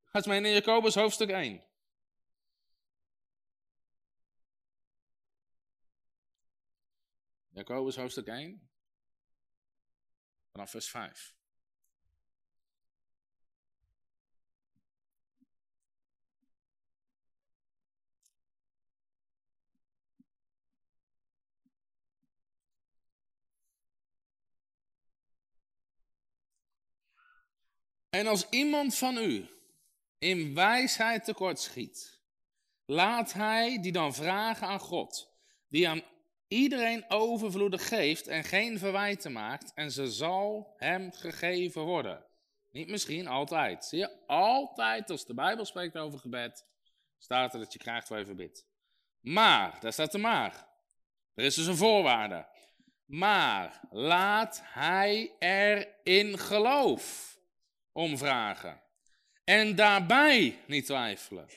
Ga 0.05 0.19
eens 0.19 0.27
mee 0.27 0.43
in 0.43 0.51
Jacobus 0.51 0.95
hoofdstuk 0.95 1.31
1. 1.31 1.70
Jacobus 7.61 7.97
hoofdstuk 7.97 8.27
1, 8.27 8.71
vanaf 10.53 10.71
vers 10.71 10.89
5. 10.89 11.35
En 28.11 28.27
als 28.27 28.49
iemand 28.49 28.97
van 28.97 29.17
u 29.17 29.49
in 30.19 30.55
wijsheid 30.55 31.25
tekortschiet, 31.25 32.21
laat 32.85 33.33
hij 33.33 33.81
die 33.81 33.93
dan 33.93 34.15
vragen 34.15 34.67
aan 34.67 34.81
God, 34.81 35.35
die 35.69 35.89
aan 35.89 36.03
iedereen 36.51 37.05
overvloedig 37.09 37.89
geeft 37.89 38.27
en 38.27 38.45
geen 38.45 38.79
verwijten 38.79 39.33
maakt, 39.33 39.73
en 39.75 39.91
ze 39.91 40.11
zal 40.11 40.75
hem 40.77 41.13
gegeven 41.13 41.83
worden. 41.83 42.25
Niet 42.71 42.89
misschien, 42.89 43.27
altijd. 43.27 43.85
Zie 43.85 43.99
je, 43.99 44.27
altijd 44.27 45.11
als 45.11 45.25
de 45.25 45.35
Bijbel 45.35 45.65
spreekt 45.65 45.97
over 45.97 46.19
gebed, 46.19 46.67
staat 47.19 47.55
er 47.55 47.61
dat 47.61 47.73
je 47.73 47.79
krijgt 47.79 48.09
waar 48.09 48.19
je 48.19 48.25
voor. 48.25 48.65
Maar, 49.21 49.81
daar 49.81 49.93
staat 49.93 50.13
de 50.13 50.19
maar. 50.19 50.69
Er 51.35 51.45
is 51.45 51.55
dus 51.55 51.67
een 51.67 51.77
voorwaarde. 51.77 52.47
Maar 53.05 53.81
laat 53.91 54.61
hij 54.65 55.35
er 55.39 55.89
in 56.03 56.39
geloof 56.39 57.39
om 57.93 58.19
vragen. 58.19 58.81
En 59.45 59.75
daarbij 59.75 60.59
niet 60.67 60.87
twijfelen. 60.87 61.49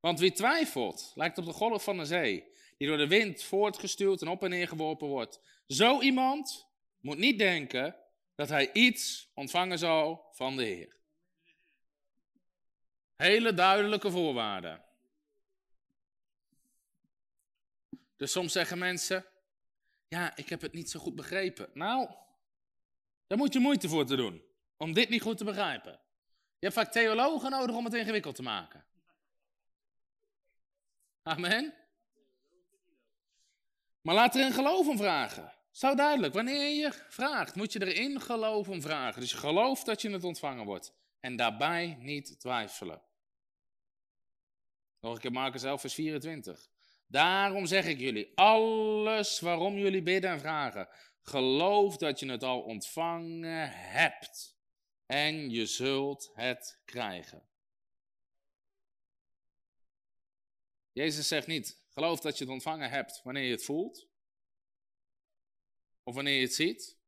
Want 0.00 0.18
wie 0.18 0.32
twijfelt, 0.32 1.12
lijkt 1.14 1.38
op 1.38 1.44
de 1.44 1.52
golf 1.52 1.84
van 1.84 1.96
de 1.96 2.04
zee 2.04 2.51
die 2.82 2.90
door 2.90 3.00
de 3.00 3.16
wind 3.16 3.42
voortgestuurd 3.42 4.22
en 4.22 4.28
op 4.28 4.42
en 4.42 4.50
neer 4.50 4.68
geworpen 4.68 5.08
wordt. 5.08 5.40
Zo 5.66 6.00
iemand 6.00 6.68
moet 7.00 7.18
niet 7.18 7.38
denken 7.38 7.96
dat 8.34 8.48
hij 8.48 8.72
iets 8.72 9.30
ontvangen 9.34 9.78
zal 9.78 10.28
van 10.32 10.56
de 10.56 10.64
Heer. 10.64 10.96
Hele 13.16 13.54
duidelijke 13.54 14.10
voorwaarden. 14.10 14.84
Dus 18.16 18.32
soms 18.32 18.52
zeggen 18.52 18.78
mensen, 18.78 19.26
ja, 20.08 20.36
ik 20.36 20.48
heb 20.48 20.60
het 20.60 20.72
niet 20.72 20.90
zo 20.90 21.00
goed 21.00 21.14
begrepen. 21.14 21.70
Nou, 21.74 22.10
daar 23.26 23.38
moet 23.38 23.52
je 23.52 23.58
moeite 23.58 23.88
voor 23.88 24.06
te 24.06 24.16
doen, 24.16 24.42
om 24.76 24.92
dit 24.92 25.08
niet 25.08 25.22
goed 25.22 25.38
te 25.38 25.44
begrijpen. 25.44 26.00
Je 26.58 26.66
hebt 26.66 26.74
vaak 26.74 26.92
theologen 26.92 27.50
nodig 27.50 27.76
om 27.76 27.84
het 27.84 27.94
ingewikkeld 27.94 28.34
te 28.34 28.42
maken. 28.42 28.84
Amen. 31.22 31.81
Maar 34.02 34.14
laat 34.14 34.34
er 34.34 34.44
in 34.44 34.52
geloof 34.52 34.88
om 34.88 34.96
vragen. 34.96 35.52
Zo 35.70 35.94
duidelijk. 35.94 36.34
Wanneer 36.34 36.68
je 36.68 36.92
vraagt, 37.08 37.54
moet 37.54 37.72
je 37.72 37.86
erin 37.86 38.20
geloof 38.20 38.68
om 38.68 38.82
vragen. 38.82 39.20
Dus 39.20 39.30
je 39.30 39.36
gelooft 39.36 39.86
dat 39.86 40.02
je 40.02 40.10
het 40.10 40.24
ontvangen 40.24 40.64
wordt. 40.64 40.94
En 41.20 41.36
daarbij 41.36 41.96
niet 42.00 42.40
twijfelen. 42.40 43.02
Nog 45.00 45.14
een 45.14 45.20
keer 45.20 45.32
Marcus 45.32 45.62
11, 45.62 45.80
vers 45.80 45.94
24. 45.94 46.70
Daarom 47.06 47.66
zeg 47.66 47.86
ik 47.86 47.98
jullie, 47.98 48.32
alles 48.34 49.40
waarom 49.40 49.74
jullie 49.76 50.02
bidden 50.02 50.30
en 50.30 50.40
vragen, 50.40 50.88
geloof 51.22 51.96
dat 51.96 52.20
je 52.20 52.30
het 52.30 52.42
al 52.42 52.60
ontvangen 52.60 53.70
hebt. 53.70 54.56
En 55.06 55.50
je 55.50 55.66
zult 55.66 56.30
het 56.34 56.80
krijgen. 56.84 57.48
Jezus 60.92 61.28
zegt 61.28 61.46
niet, 61.46 61.81
geloof 61.92 62.20
dat 62.20 62.38
je 62.38 62.44
het 62.44 62.52
ontvangen 62.52 62.90
hebt 62.90 63.20
wanneer 63.22 63.44
je 63.44 63.50
het 63.50 63.64
voelt. 63.64 64.08
Of 66.02 66.14
wanneer 66.14 66.34
je 66.34 66.42
het 66.42 66.54
ziet. 66.54 67.00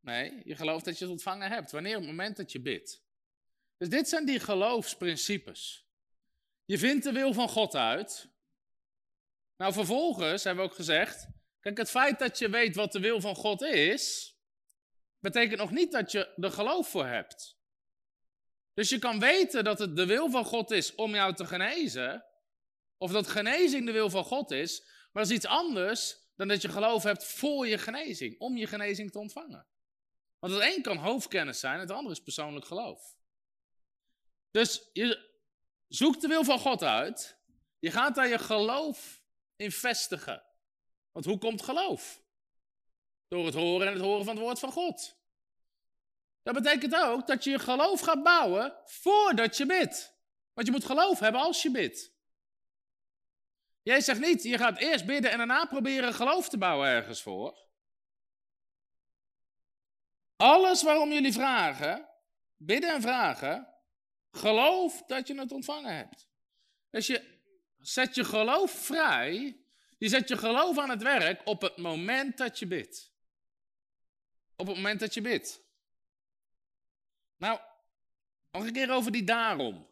Nee, 0.00 0.42
je 0.44 0.56
gelooft 0.56 0.84
dat 0.84 0.98
je 0.98 1.04
het 1.04 1.12
ontvangen 1.12 1.50
hebt. 1.50 1.70
Wanneer? 1.70 1.94
Op 1.96 2.00
het 2.00 2.10
moment 2.10 2.36
dat 2.36 2.52
je 2.52 2.60
bidt. 2.60 3.02
Dus 3.76 3.88
dit 3.88 4.08
zijn 4.08 4.26
die 4.26 4.40
geloofsprincipes. 4.40 5.86
Je 6.64 6.78
vindt 6.78 7.04
de 7.04 7.12
wil 7.12 7.32
van 7.32 7.48
God 7.48 7.74
uit. 7.74 8.30
Nou, 9.56 9.72
vervolgens 9.72 10.44
hebben 10.44 10.64
we 10.64 10.70
ook 10.70 10.76
gezegd. 10.76 11.28
Kijk, 11.60 11.78
het 11.78 11.90
feit 11.90 12.18
dat 12.18 12.38
je 12.38 12.50
weet 12.50 12.76
wat 12.76 12.92
de 12.92 13.00
wil 13.00 13.20
van 13.20 13.34
God 13.34 13.62
is. 13.62 14.36
betekent 15.18 15.58
nog 15.58 15.70
niet 15.70 15.92
dat 15.92 16.12
je 16.12 16.34
er 16.34 16.52
geloof 16.52 16.88
voor 16.88 17.06
hebt. 17.06 17.58
Dus 18.74 18.88
je 18.88 18.98
kan 18.98 19.20
weten 19.20 19.64
dat 19.64 19.78
het 19.78 19.96
de 19.96 20.06
wil 20.06 20.30
van 20.30 20.44
God 20.44 20.70
is 20.70 20.94
om 20.94 21.14
jou 21.14 21.34
te 21.34 21.46
genezen. 21.46 22.24
Of 23.02 23.12
dat 23.12 23.26
genezing 23.26 23.86
de 23.86 23.92
wil 23.92 24.10
van 24.10 24.24
God 24.24 24.50
is. 24.50 24.80
Maar 24.80 25.22
dat 25.22 25.30
is 25.32 25.36
iets 25.36 25.46
anders 25.46 26.16
dan 26.36 26.48
dat 26.48 26.62
je 26.62 26.68
geloof 26.68 27.02
hebt 27.02 27.24
voor 27.24 27.66
je 27.66 27.78
genezing. 27.78 28.38
Om 28.38 28.56
je 28.56 28.66
genezing 28.66 29.12
te 29.12 29.18
ontvangen. 29.18 29.66
Want 30.38 30.52
het 30.52 30.62
een 30.62 30.82
kan 30.82 30.96
hoofdkennis 30.96 31.60
zijn, 31.60 31.80
het 31.80 31.90
andere 31.90 32.14
is 32.14 32.22
persoonlijk 32.22 32.66
geloof. 32.66 33.16
Dus 34.50 34.88
je 34.92 35.30
zoekt 35.88 36.20
de 36.20 36.28
wil 36.28 36.44
van 36.44 36.58
God 36.58 36.82
uit. 36.82 37.36
Je 37.78 37.90
gaat 37.90 38.14
daar 38.14 38.28
je 38.28 38.38
geloof 38.38 39.22
in 39.56 39.72
vestigen. 39.72 40.42
Want 41.12 41.24
hoe 41.24 41.38
komt 41.38 41.62
geloof? 41.62 42.22
Door 43.28 43.44
het 43.44 43.54
horen 43.54 43.86
en 43.86 43.92
het 43.92 44.02
horen 44.02 44.24
van 44.24 44.34
het 44.34 44.44
woord 44.44 44.58
van 44.58 44.72
God. 44.72 45.16
Dat 46.42 46.54
betekent 46.54 46.94
ook 46.94 47.26
dat 47.26 47.44
je 47.44 47.50
je 47.50 47.58
geloof 47.58 48.00
gaat 48.00 48.22
bouwen 48.22 48.74
voordat 48.84 49.56
je 49.56 49.66
bidt. 49.66 50.14
Want 50.52 50.66
je 50.66 50.72
moet 50.72 50.84
geloof 50.84 51.18
hebben 51.18 51.40
als 51.40 51.62
je 51.62 51.70
bidt. 51.70 52.11
Jij 53.82 54.00
zegt 54.00 54.20
niet, 54.20 54.42
je 54.42 54.58
gaat 54.58 54.78
eerst 54.78 55.06
bidden 55.06 55.30
en 55.30 55.38
daarna 55.38 55.64
proberen 55.64 56.14
geloof 56.14 56.48
te 56.48 56.58
bouwen 56.58 56.88
ergens 56.88 57.22
voor. 57.22 57.58
Alles 60.36 60.82
waarom 60.82 61.12
jullie 61.12 61.32
vragen, 61.32 62.08
bidden 62.56 62.90
en 62.90 63.02
vragen, 63.02 63.74
geloof 64.30 65.02
dat 65.02 65.26
je 65.26 65.38
het 65.38 65.52
ontvangen 65.52 65.96
hebt. 65.96 66.28
Dus 66.90 67.06
je 67.06 67.40
zet 67.78 68.14
je 68.14 68.24
geloof 68.24 68.70
vrij, 68.70 69.60
je 69.98 70.08
zet 70.08 70.28
je 70.28 70.36
geloof 70.36 70.78
aan 70.78 70.90
het 70.90 71.02
werk 71.02 71.40
op 71.44 71.62
het 71.62 71.76
moment 71.76 72.36
dat 72.36 72.58
je 72.58 72.66
bidt. 72.66 73.12
Op 74.56 74.66
het 74.66 74.76
moment 74.76 75.00
dat 75.00 75.14
je 75.14 75.20
bidt. 75.20 75.62
Nou, 77.36 77.60
nog 78.50 78.66
een 78.66 78.72
keer 78.72 78.90
over 78.90 79.12
die 79.12 79.24
daarom. 79.24 79.91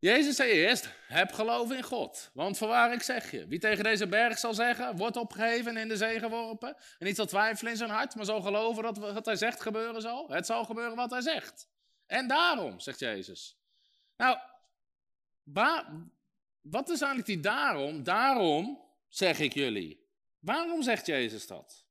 Jezus 0.00 0.36
zei 0.36 0.50
eerst, 0.50 0.88
heb 1.06 1.32
geloof 1.32 1.72
in 1.72 1.82
God. 1.82 2.30
Want 2.32 2.58
voorwaar 2.58 2.92
ik 2.92 3.02
zeg 3.02 3.30
je, 3.30 3.46
wie 3.46 3.58
tegen 3.58 3.84
deze 3.84 4.06
berg 4.06 4.38
zal 4.38 4.54
zeggen, 4.54 4.96
wordt 4.96 5.16
opgeheven 5.16 5.76
en 5.76 5.82
in 5.82 5.88
de 5.88 5.96
zee 5.96 6.18
geworpen. 6.18 6.76
En 6.98 7.06
niet 7.06 7.16
zal 7.16 7.26
twijfelen 7.26 7.72
in 7.72 7.78
zijn 7.78 7.90
hart, 7.90 8.14
maar 8.14 8.24
zal 8.24 8.40
geloven 8.40 8.82
dat 8.82 8.98
wat 8.98 9.26
hij 9.26 9.36
zegt 9.36 9.60
gebeuren 9.60 10.02
zal. 10.02 10.28
Het 10.28 10.46
zal 10.46 10.64
gebeuren 10.64 10.96
wat 10.96 11.10
hij 11.10 11.20
zegt. 11.20 11.68
En 12.06 12.28
daarom, 12.28 12.80
zegt 12.80 12.98
Jezus. 12.98 13.58
Nou, 14.16 14.38
wat 16.60 16.88
is 16.88 17.00
eigenlijk 17.00 17.26
die 17.26 17.40
daarom? 17.40 18.02
Daarom 18.02 18.84
zeg 19.08 19.38
ik 19.38 19.54
jullie. 19.54 20.06
Waarom 20.38 20.82
zegt 20.82 21.06
Jezus 21.06 21.46
dat? 21.46 21.86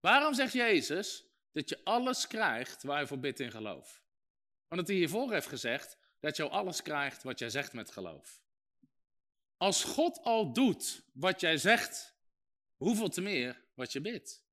Waarom 0.00 0.34
zegt 0.34 0.52
Jezus 0.52 1.24
dat 1.52 1.68
je 1.68 1.80
alles 1.84 2.26
krijgt 2.26 2.82
waar 2.82 3.00
je 3.00 3.06
voor 3.06 3.18
bidt 3.18 3.40
in 3.40 3.50
geloof? 3.50 4.02
Want 4.68 4.86
hij 4.86 4.96
hiervoor 4.96 5.32
heeft 5.32 5.46
gezegd, 5.46 5.96
dat 6.24 6.36
je 6.36 6.48
alles 6.48 6.82
krijgt 6.82 7.22
wat 7.22 7.38
jij 7.38 7.50
zegt 7.50 7.72
met 7.72 7.90
geloof. 7.90 8.42
Als 9.56 9.84
God 9.84 10.22
al 10.22 10.52
doet 10.52 11.02
wat 11.12 11.40
jij 11.40 11.56
zegt, 11.56 12.14
hoeveel 12.76 13.08
te 13.08 13.20
meer 13.20 13.64
wat 13.74 13.92
je 13.92 14.00
bidt. 14.00 14.44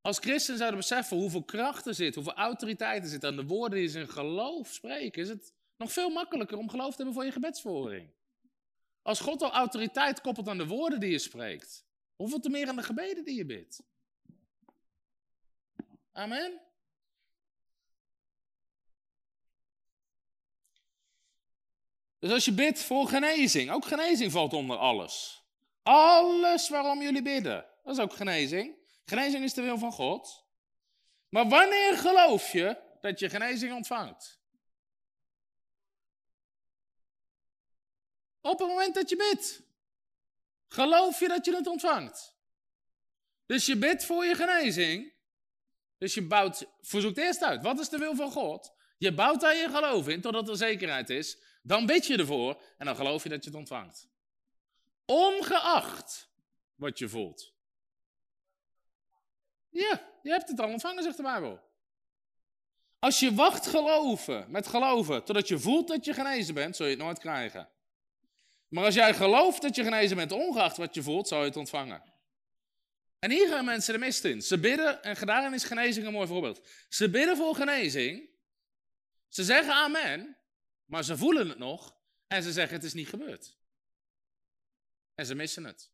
Als 0.00 0.18
christen 0.18 0.56
zouden 0.56 0.78
beseffen 0.78 1.16
hoeveel 1.16 1.44
kracht 1.44 1.86
er 1.86 1.94
zit, 1.94 2.14
hoeveel 2.14 2.34
autoriteit 2.34 3.02
er 3.02 3.08
zit 3.08 3.24
aan 3.24 3.36
de 3.36 3.46
woorden 3.46 3.78
die 3.78 3.88
ze 3.88 3.98
in 3.98 4.08
geloof 4.08 4.72
spreken, 4.72 5.22
is 5.22 5.28
het 5.28 5.54
nog 5.76 5.92
veel 5.92 6.10
makkelijker 6.10 6.58
om 6.58 6.70
geloof 6.70 6.90
te 6.90 6.96
hebben 6.96 7.14
voor 7.14 7.24
je 7.24 7.32
gebedsvoering. 7.32 8.10
Als 9.02 9.20
God 9.20 9.42
al 9.42 9.52
autoriteit 9.52 10.20
koppelt 10.20 10.48
aan 10.48 10.58
de 10.58 10.66
woorden 10.66 11.00
die 11.00 11.10
je 11.10 11.18
spreekt, 11.18 11.86
hoeveel 12.14 12.40
te 12.40 12.50
meer 12.50 12.68
aan 12.68 12.76
de 12.76 12.82
gebeden 12.82 13.24
die 13.24 13.36
je 13.36 13.46
bidt. 13.46 13.82
Amen. 16.12 16.65
Dus 22.26 22.34
als 22.34 22.44
je 22.44 22.52
bidt 22.52 22.82
voor 22.82 23.08
genezing, 23.08 23.70
ook 23.70 23.84
genezing 23.84 24.32
valt 24.32 24.52
onder 24.52 24.76
alles. 24.76 25.44
Alles 25.82 26.68
waarom 26.68 27.02
jullie 27.02 27.22
bidden, 27.22 27.66
dat 27.82 27.96
is 27.96 28.02
ook 28.02 28.12
genezing. 28.12 28.76
Genezing 29.04 29.44
is 29.44 29.54
de 29.54 29.62
wil 29.62 29.78
van 29.78 29.92
God. 29.92 30.44
Maar 31.28 31.48
wanneer 31.48 31.96
geloof 31.96 32.52
je 32.52 32.76
dat 33.00 33.18
je 33.18 33.30
genezing 33.30 33.72
ontvangt? 33.72 34.40
Op 38.40 38.58
het 38.58 38.68
moment 38.68 38.94
dat 38.94 39.08
je 39.08 39.16
bidt. 39.16 39.62
Geloof 40.68 41.20
je 41.20 41.28
dat 41.28 41.44
je 41.44 41.54
het 41.56 41.66
ontvangt? 41.66 42.36
Dus 43.46 43.66
je 43.66 43.76
bidt 43.76 44.04
voor 44.04 44.24
je 44.24 44.34
genezing. 44.34 45.12
Dus 45.98 46.14
je 46.14 46.22
bouwt, 46.22 46.66
verzoekt 46.80 47.18
eerst 47.18 47.42
uit. 47.42 47.62
Wat 47.62 47.80
is 47.80 47.88
de 47.88 47.98
wil 47.98 48.14
van 48.14 48.30
God? 48.30 48.74
Je 48.98 49.14
bouwt 49.14 49.40
daar 49.40 49.56
je 49.56 49.68
geloof 49.68 50.08
in, 50.08 50.20
totdat 50.20 50.48
er 50.48 50.56
zekerheid 50.56 51.10
is. 51.10 51.38
Dan 51.66 51.86
bid 51.86 52.06
je 52.06 52.16
ervoor 52.16 52.62
en 52.78 52.86
dan 52.86 52.96
geloof 52.96 53.22
je 53.22 53.28
dat 53.28 53.44
je 53.44 53.50
het 53.50 53.58
ontvangt. 53.58 54.08
Ongeacht 55.04 56.30
wat 56.74 56.98
je 56.98 57.08
voelt. 57.08 57.54
Ja, 59.68 60.10
je 60.22 60.30
hebt 60.30 60.48
het 60.48 60.60
al 60.60 60.68
ontvangen, 60.68 61.02
zegt 61.02 61.16
de 61.16 61.22
Bijbel. 61.22 61.60
Als 62.98 63.20
je 63.20 63.34
wacht 63.34 63.66
geloven, 63.66 64.50
met 64.50 64.66
geloven, 64.66 65.24
totdat 65.24 65.48
je 65.48 65.58
voelt 65.58 65.88
dat 65.88 66.04
je 66.04 66.14
genezen 66.14 66.54
bent, 66.54 66.76
zul 66.76 66.86
je 66.86 66.94
het 66.94 67.02
nooit 67.02 67.18
krijgen. 67.18 67.68
Maar 68.68 68.84
als 68.84 68.94
jij 68.94 69.14
gelooft 69.14 69.62
dat 69.62 69.76
je 69.76 69.84
genezen 69.84 70.16
bent, 70.16 70.32
ongeacht 70.32 70.76
wat 70.76 70.94
je 70.94 71.02
voelt, 71.02 71.28
zal 71.28 71.40
je 71.40 71.46
het 71.46 71.56
ontvangen. 71.56 72.02
En 73.18 73.30
hier 73.30 73.48
gaan 73.48 73.64
mensen 73.64 73.92
de 73.92 73.98
mist 73.98 74.24
in. 74.24 74.42
Ze 74.42 74.58
bidden, 74.58 75.02
en 75.02 75.26
daarin 75.26 75.54
is 75.54 75.64
genezing 75.64 76.06
een 76.06 76.12
mooi 76.12 76.26
voorbeeld. 76.26 76.68
Ze 76.88 77.10
bidden 77.10 77.36
voor 77.36 77.54
genezing. 77.54 78.28
Ze 79.28 79.44
zeggen 79.44 79.72
amen, 79.72 80.36
maar 80.86 81.04
ze 81.04 81.16
voelen 81.16 81.48
het 81.48 81.58
nog 81.58 81.96
en 82.26 82.42
ze 82.42 82.52
zeggen 82.52 82.76
het 82.76 82.84
is 82.84 82.94
niet 82.94 83.08
gebeurd. 83.08 83.56
En 85.14 85.26
ze 85.26 85.34
missen 85.34 85.64
het. 85.64 85.90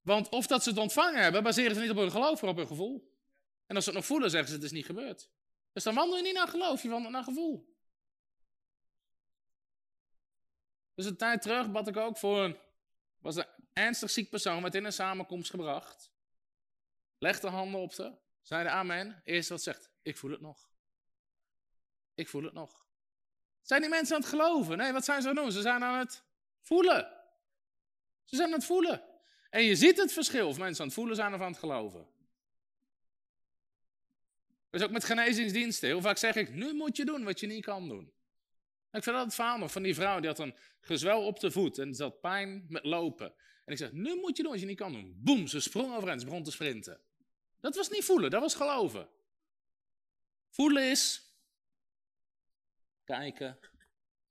Want 0.00 0.28
of 0.28 0.46
dat 0.46 0.62
ze 0.62 0.68
het 0.68 0.78
ontvangen 0.78 1.22
hebben, 1.22 1.42
baseren 1.42 1.74
ze 1.74 1.80
niet 1.80 1.90
op 1.90 1.96
hun 1.96 2.10
geloof, 2.10 2.40
maar 2.40 2.50
op 2.50 2.56
hun 2.56 2.66
gevoel. 2.66 3.14
En 3.66 3.74
als 3.74 3.84
ze 3.84 3.90
het 3.90 3.98
nog 3.98 4.08
voelen, 4.08 4.30
zeggen 4.30 4.48
ze 4.48 4.54
het 4.54 4.64
is 4.64 4.70
niet 4.70 4.86
gebeurd. 4.86 5.28
Dus 5.72 5.82
dan 5.82 5.94
wandel 5.94 6.16
je 6.16 6.22
niet 6.22 6.34
naar 6.34 6.48
geloof, 6.48 6.82
je 6.82 6.88
wandelt 6.88 7.12
naar 7.12 7.24
gevoel. 7.24 7.76
Dus 10.94 11.06
een 11.06 11.16
tijd 11.16 11.42
terug 11.42 11.70
bad 11.70 11.88
ik 11.88 11.96
ook 11.96 12.18
voor 12.18 12.44
een, 12.44 12.56
was 13.18 13.36
een 13.36 13.46
ernstig 13.72 14.10
ziek 14.10 14.30
persoon, 14.30 14.62
werd 14.62 14.74
in 14.74 14.84
een 14.84 14.92
samenkomst 14.92 15.50
gebracht. 15.50 16.10
Legde 17.18 17.48
handen 17.48 17.80
op 17.80 17.92
ze, 17.92 18.14
zeiden 18.42 18.72
amen. 18.72 19.22
Eerst 19.24 19.48
wat 19.48 19.62
zegt, 19.62 19.90
ik 20.02 20.16
voel 20.16 20.30
het 20.30 20.40
nog. 20.40 20.70
Ik 22.14 22.28
voel 22.28 22.42
het 22.42 22.52
nog. 22.52 22.85
Zijn 23.66 23.80
die 23.80 23.90
mensen 23.90 24.14
aan 24.14 24.20
het 24.20 24.30
geloven? 24.30 24.76
Nee, 24.76 24.92
wat 24.92 25.04
zijn 25.04 25.22
ze 25.22 25.28
aan 25.28 25.34
het 25.34 25.44
doen? 25.44 25.52
Ze 25.52 25.60
zijn 25.60 25.84
aan 25.84 25.98
het 25.98 26.22
voelen. 26.60 27.12
Ze 28.24 28.36
zijn 28.36 28.48
aan 28.48 28.54
het 28.54 28.64
voelen. 28.64 29.02
En 29.50 29.62
je 29.62 29.76
ziet 29.76 29.96
het 29.96 30.12
verschil 30.12 30.48
of 30.48 30.58
mensen 30.58 30.80
aan 30.80 30.86
het 30.86 30.96
voelen 30.96 31.16
zijn 31.16 31.34
of 31.34 31.40
aan 31.40 31.50
het 31.50 31.58
geloven. 31.58 32.06
Dus 34.70 34.82
ook 34.82 34.90
met 34.90 35.04
genezingsdiensten. 35.04 35.88
Heel 35.88 36.00
vaak 36.00 36.16
zeg 36.16 36.34
ik, 36.34 36.54
nu 36.54 36.74
moet 36.74 36.96
je 36.96 37.04
doen 37.04 37.24
wat 37.24 37.40
je 37.40 37.46
niet 37.46 37.64
kan 37.64 37.88
doen. 37.88 38.12
Ik 38.92 39.02
vind 39.02 39.16
dat 39.16 39.24
het 39.24 39.34
verhaal 39.34 39.58
nog 39.58 39.72
van 39.72 39.82
die 39.82 39.94
vrouw, 39.94 40.18
die 40.18 40.28
had 40.28 40.38
een 40.38 40.54
gezwel 40.80 41.26
op 41.26 41.40
de 41.40 41.50
voet 41.50 41.78
en 41.78 41.96
had 41.96 42.20
pijn 42.20 42.66
met 42.68 42.84
lopen. 42.84 43.34
En 43.64 43.72
ik 43.72 43.78
zeg, 43.78 43.92
nu 43.92 44.16
moet 44.20 44.36
je 44.36 44.42
doen 44.42 44.52
als 44.52 44.60
je 44.60 44.66
niet 44.66 44.78
kan 44.78 44.92
doen. 44.92 45.14
Boem, 45.16 45.46
ze 45.46 45.60
sprong 45.60 45.94
overeind, 45.94 46.20
ze 46.20 46.26
begon 46.26 46.42
te 46.42 46.50
sprinten. 46.50 47.00
Dat 47.60 47.76
was 47.76 47.88
niet 47.88 48.04
voelen, 48.04 48.30
dat 48.30 48.40
was 48.40 48.54
geloven. 48.54 49.08
Voelen 50.48 50.90
is 50.90 51.25
kijken. 53.06 53.58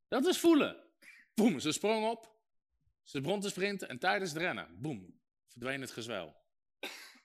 Dat 0.07 0.25
is 0.25 0.37
voelen. 0.37 0.83
Boem, 1.33 1.59
ze 1.59 1.71
sprong 1.71 2.09
op, 2.09 2.35
ze 3.03 3.21
begon 3.21 3.41
te 3.41 3.49
sprinten 3.49 3.89
en 3.89 3.99
tijdens 3.99 4.31
het 4.31 4.41
rennen, 4.41 4.81
boem, 4.81 5.19
verdween 5.47 5.81
het 5.81 5.91
gezwel. 5.91 6.35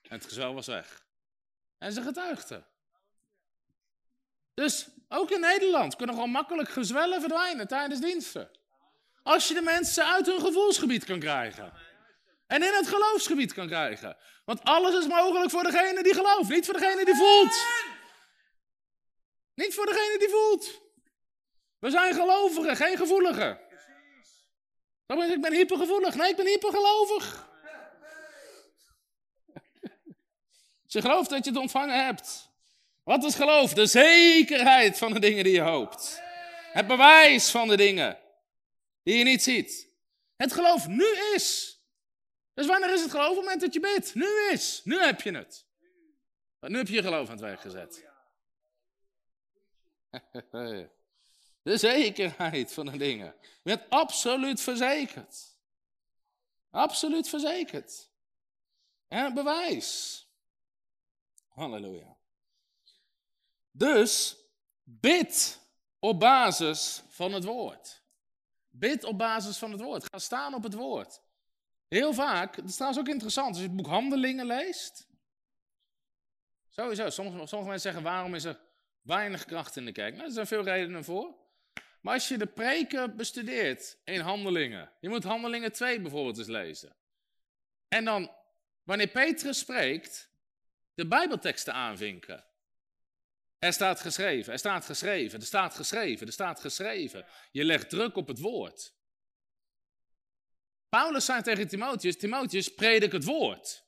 En 0.01 0.17
het 0.17 0.25
gezwel 0.25 0.53
was 0.53 0.67
weg. 0.67 1.05
En 1.77 1.93
ze 1.93 2.01
getuigde. 2.01 2.65
Dus 4.53 4.89
ook 5.07 5.31
in 5.31 5.39
Nederland 5.39 5.95
kunnen 5.95 6.15
gewoon 6.15 6.29
makkelijk 6.31 6.69
gezwellen 6.69 7.19
verdwijnen 7.19 7.67
tijdens 7.67 8.01
diensten. 8.01 8.51
Als 9.23 9.47
je 9.47 9.53
de 9.53 9.61
mensen 9.61 10.05
uit 10.05 10.25
hun 10.25 10.41
gevoelsgebied 10.41 11.03
kan 11.03 11.19
krijgen. 11.19 11.73
En 12.47 12.63
in 12.63 12.73
het 12.73 12.87
geloofsgebied 12.87 13.53
kan 13.53 13.67
krijgen. 13.67 14.17
Want 14.45 14.63
alles 14.63 14.95
is 14.95 15.07
mogelijk 15.07 15.51
voor 15.51 15.63
degene 15.63 16.03
die 16.03 16.13
gelooft, 16.13 16.49
niet 16.49 16.65
voor 16.65 16.73
degene 16.73 17.05
die 17.05 17.15
voelt. 17.15 17.65
Niet 19.53 19.73
voor 19.73 19.85
degene 19.85 20.15
die 20.19 20.29
voelt. 20.29 20.81
We 21.81 21.89
zijn 21.89 22.13
gelovigen, 22.13 22.75
geen 22.75 22.97
gevoeligen. 22.97 23.59
Ik 25.07 25.41
ben 25.41 25.53
hypergevoelig. 25.53 26.15
Nee, 26.15 26.29
ik 26.29 26.35
ben 26.35 26.45
hypergelovig. 26.45 27.49
Je 30.85 31.01
gelooft 31.01 31.29
dat 31.29 31.43
je 31.43 31.49
het 31.49 31.59
ontvangen 31.59 32.05
hebt. 32.05 32.49
Wat 33.03 33.23
is 33.23 33.35
geloof? 33.35 33.73
De 33.73 33.85
zekerheid 33.85 34.97
van 34.97 35.13
de 35.13 35.19
dingen 35.19 35.43
die 35.43 35.53
je 35.53 35.61
hoopt. 35.61 36.21
Het 36.71 36.87
bewijs 36.87 37.51
van 37.51 37.67
de 37.67 37.77
dingen 37.77 38.19
die 39.03 39.17
je 39.17 39.23
niet 39.23 39.43
ziet. 39.43 39.89
Het 40.35 40.53
geloof 40.53 40.87
nu 40.87 41.05
is. 41.33 41.79
Dus 42.53 42.65
wanneer 42.65 42.93
is 42.93 43.01
het 43.01 43.11
geloof? 43.11 43.29
Op 43.29 43.35
het 43.35 43.43
moment 43.43 43.61
dat 43.61 43.73
je 43.73 43.79
bidt. 43.79 44.15
Nu 44.15 44.49
is. 44.51 44.81
Nu 44.83 44.99
heb 44.99 45.21
je 45.21 45.31
het. 45.31 45.65
nu 46.59 46.77
heb 46.77 46.87
je 46.87 46.93
je 46.93 47.01
geloof 47.01 47.25
aan 47.25 47.31
het 47.31 47.41
werk 47.41 47.61
gezet. 47.61 48.09
De 51.61 51.77
zekerheid 51.77 52.73
van 52.73 52.85
de 52.85 52.97
dingen. 52.97 53.35
Je 53.41 53.59
bent 53.63 53.89
absoluut 53.89 54.61
verzekerd. 54.61 55.57
Absoluut 56.69 57.29
verzekerd. 57.29 58.09
En 59.07 59.33
bewijs. 59.33 60.19
Halleluja. 61.47 62.17
Dus 63.71 64.37
bid 64.83 65.59
op 65.99 66.19
basis 66.19 67.03
van 67.09 67.33
het 67.33 67.43
woord. 67.43 68.01
Bid 68.69 69.03
op 69.03 69.17
basis 69.17 69.57
van 69.57 69.71
het 69.71 69.81
woord. 69.81 70.05
Ga 70.11 70.19
staan 70.19 70.53
op 70.53 70.63
het 70.63 70.73
woord. 70.73 71.21
Heel 71.87 72.13
vaak, 72.13 72.55
dat 72.55 72.65
is 72.65 72.75
trouwens 72.75 73.01
ook 73.01 73.13
interessant, 73.13 73.47
als 73.47 73.57
je 73.57 73.63
het 73.63 73.75
boek 73.75 73.87
Handelingen 73.87 74.45
leest. 74.45 75.07
Sowieso, 76.69 77.09
sommige, 77.09 77.37
sommige 77.37 77.69
mensen 77.69 77.91
zeggen, 77.91 78.03
waarom 78.03 78.35
is 78.35 78.43
er 78.43 78.59
weinig 79.01 79.45
kracht 79.45 79.75
in 79.75 79.85
de 79.85 79.91
kerk? 79.91 80.13
Nou, 80.13 80.25
er 80.25 80.33
zijn 80.33 80.47
veel 80.47 80.63
redenen 80.63 81.03
voor. 81.03 81.40
Maar 82.01 82.13
als 82.13 82.27
je 82.27 82.37
de 82.37 82.47
preken 82.47 83.15
bestudeert 83.15 83.97
in 84.03 84.19
Handelingen, 84.19 84.91
je 84.99 85.09
moet 85.09 85.23
Handelingen 85.23 85.71
2 85.71 86.01
bijvoorbeeld 86.01 86.37
eens 86.37 86.47
lezen. 86.47 86.95
En 87.87 88.05
dan, 88.05 88.31
wanneer 88.83 89.07
Petrus 89.07 89.59
spreekt, 89.59 90.31
de 90.93 91.07
Bijbelteksten 91.07 91.73
aanvinken. 91.73 92.45
Er 93.59 93.73
staat 93.73 93.99
geschreven, 93.99 94.53
er 94.53 94.59
staat 94.59 94.85
geschreven, 94.85 95.39
er 95.39 95.45
staat 95.45 95.75
geschreven, 95.75 96.27
er 96.27 96.33
staat 96.33 96.59
geschreven. 96.59 97.25
Je 97.51 97.63
legt 97.63 97.89
druk 97.89 98.15
op 98.15 98.27
het 98.27 98.39
woord. 98.39 98.93
Paulus 100.89 101.25
zei 101.25 101.41
tegen 101.41 101.67
Timotheus, 101.67 102.17
Timotheus, 102.17 102.73
predik 102.73 103.11
het 103.11 103.23
woord. 103.23 103.85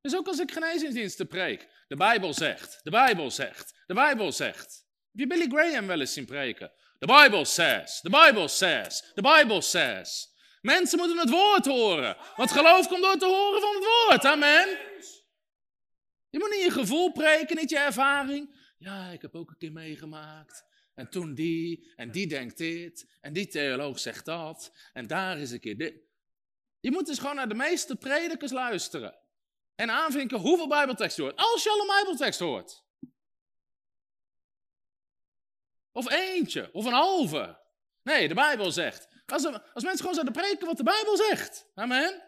Dus 0.00 0.16
ook 0.16 0.26
als 0.26 0.38
ik 0.38 0.52
genezingsdiensten 0.52 1.26
preek, 1.26 1.68
de 1.88 1.96
Bijbel 1.96 2.34
zegt, 2.34 2.80
de 2.82 2.90
Bijbel 2.90 3.30
zegt, 3.30 3.82
de 3.86 3.94
Bijbel 3.94 4.32
zegt. 4.32 4.86
Heb 5.10 5.20
je 5.20 5.26
Billy 5.26 5.46
Graham 5.48 5.86
wel 5.86 6.00
eens 6.00 6.12
zien 6.12 6.26
preken? 6.26 6.72
The 7.02 7.08
Bible 7.22 7.44
says, 7.44 8.00
the 8.00 8.10
Bible 8.10 8.48
says, 8.48 9.12
the 9.14 9.22
Bible 9.22 9.60
says. 9.60 10.28
Mensen 10.60 10.98
moeten 10.98 11.18
het 11.18 11.30
woord 11.30 11.66
horen, 11.66 12.16
want 12.36 12.50
geloof 12.50 12.88
komt 12.88 13.02
door 13.02 13.16
te 13.16 13.26
horen 13.26 13.60
van 13.60 13.74
het 13.74 13.84
woord, 13.84 14.24
amen. 14.24 14.68
Je 16.30 16.38
moet 16.38 16.50
niet 16.50 16.62
je 16.62 16.70
gevoel 16.70 17.12
preken, 17.12 17.56
niet 17.56 17.70
je 17.70 17.78
ervaring. 17.78 18.74
Ja, 18.78 19.08
ik 19.08 19.22
heb 19.22 19.34
ook 19.34 19.50
een 19.50 19.56
keer 19.56 19.72
meegemaakt. 19.72 20.64
En 20.94 21.10
toen 21.10 21.34
die, 21.34 21.92
en 21.96 22.10
die 22.10 22.26
denkt 22.26 22.56
dit, 22.56 23.16
en 23.20 23.32
die 23.32 23.48
theoloog 23.48 23.98
zegt 23.98 24.24
dat, 24.24 24.72
en 24.92 25.06
daar 25.06 25.38
is 25.38 25.50
een 25.50 25.60
keer 25.60 25.76
dit. 25.76 25.94
Je 26.80 26.90
moet 26.90 27.06
dus 27.06 27.18
gewoon 27.18 27.36
naar 27.36 27.48
de 27.48 27.54
meeste 27.54 27.96
predikers 27.96 28.52
luisteren. 28.52 29.18
En 29.74 29.90
aanvinken 29.90 30.38
hoeveel 30.38 30.68
bijbeltekst 30.68 31.16
je 31.16 31.22
hoort. 31.22 31.36
Als 31.36 31.62
je 31.62 31.70
al 31.70 31.80
een 31.80 31.86
bijbeltekst 31.86 32.40
hoort. 32.40 32.84
Of 35.92 36.10
eentje, 36.10 36.70
of 36.72 36.84
een 36.84 36.92
halve. 36.92 37.60
Nee, 38.02 38.28
de 38.28 38.34
Bijbel 38.34 38.70
zegt. 38.70 39.08
Als, 39.26 39.44
als 39.46 39.84
mensen 39.84 39.98
gewoon 39.98 40.14
zouden 40.14 40.32
preken 40.32 40.66
wat 40.66 40.76
de 40.76 40.82
Bijbel 40.82 41.16
zegt. 41.16 41.66
Amen. 41.74 42.22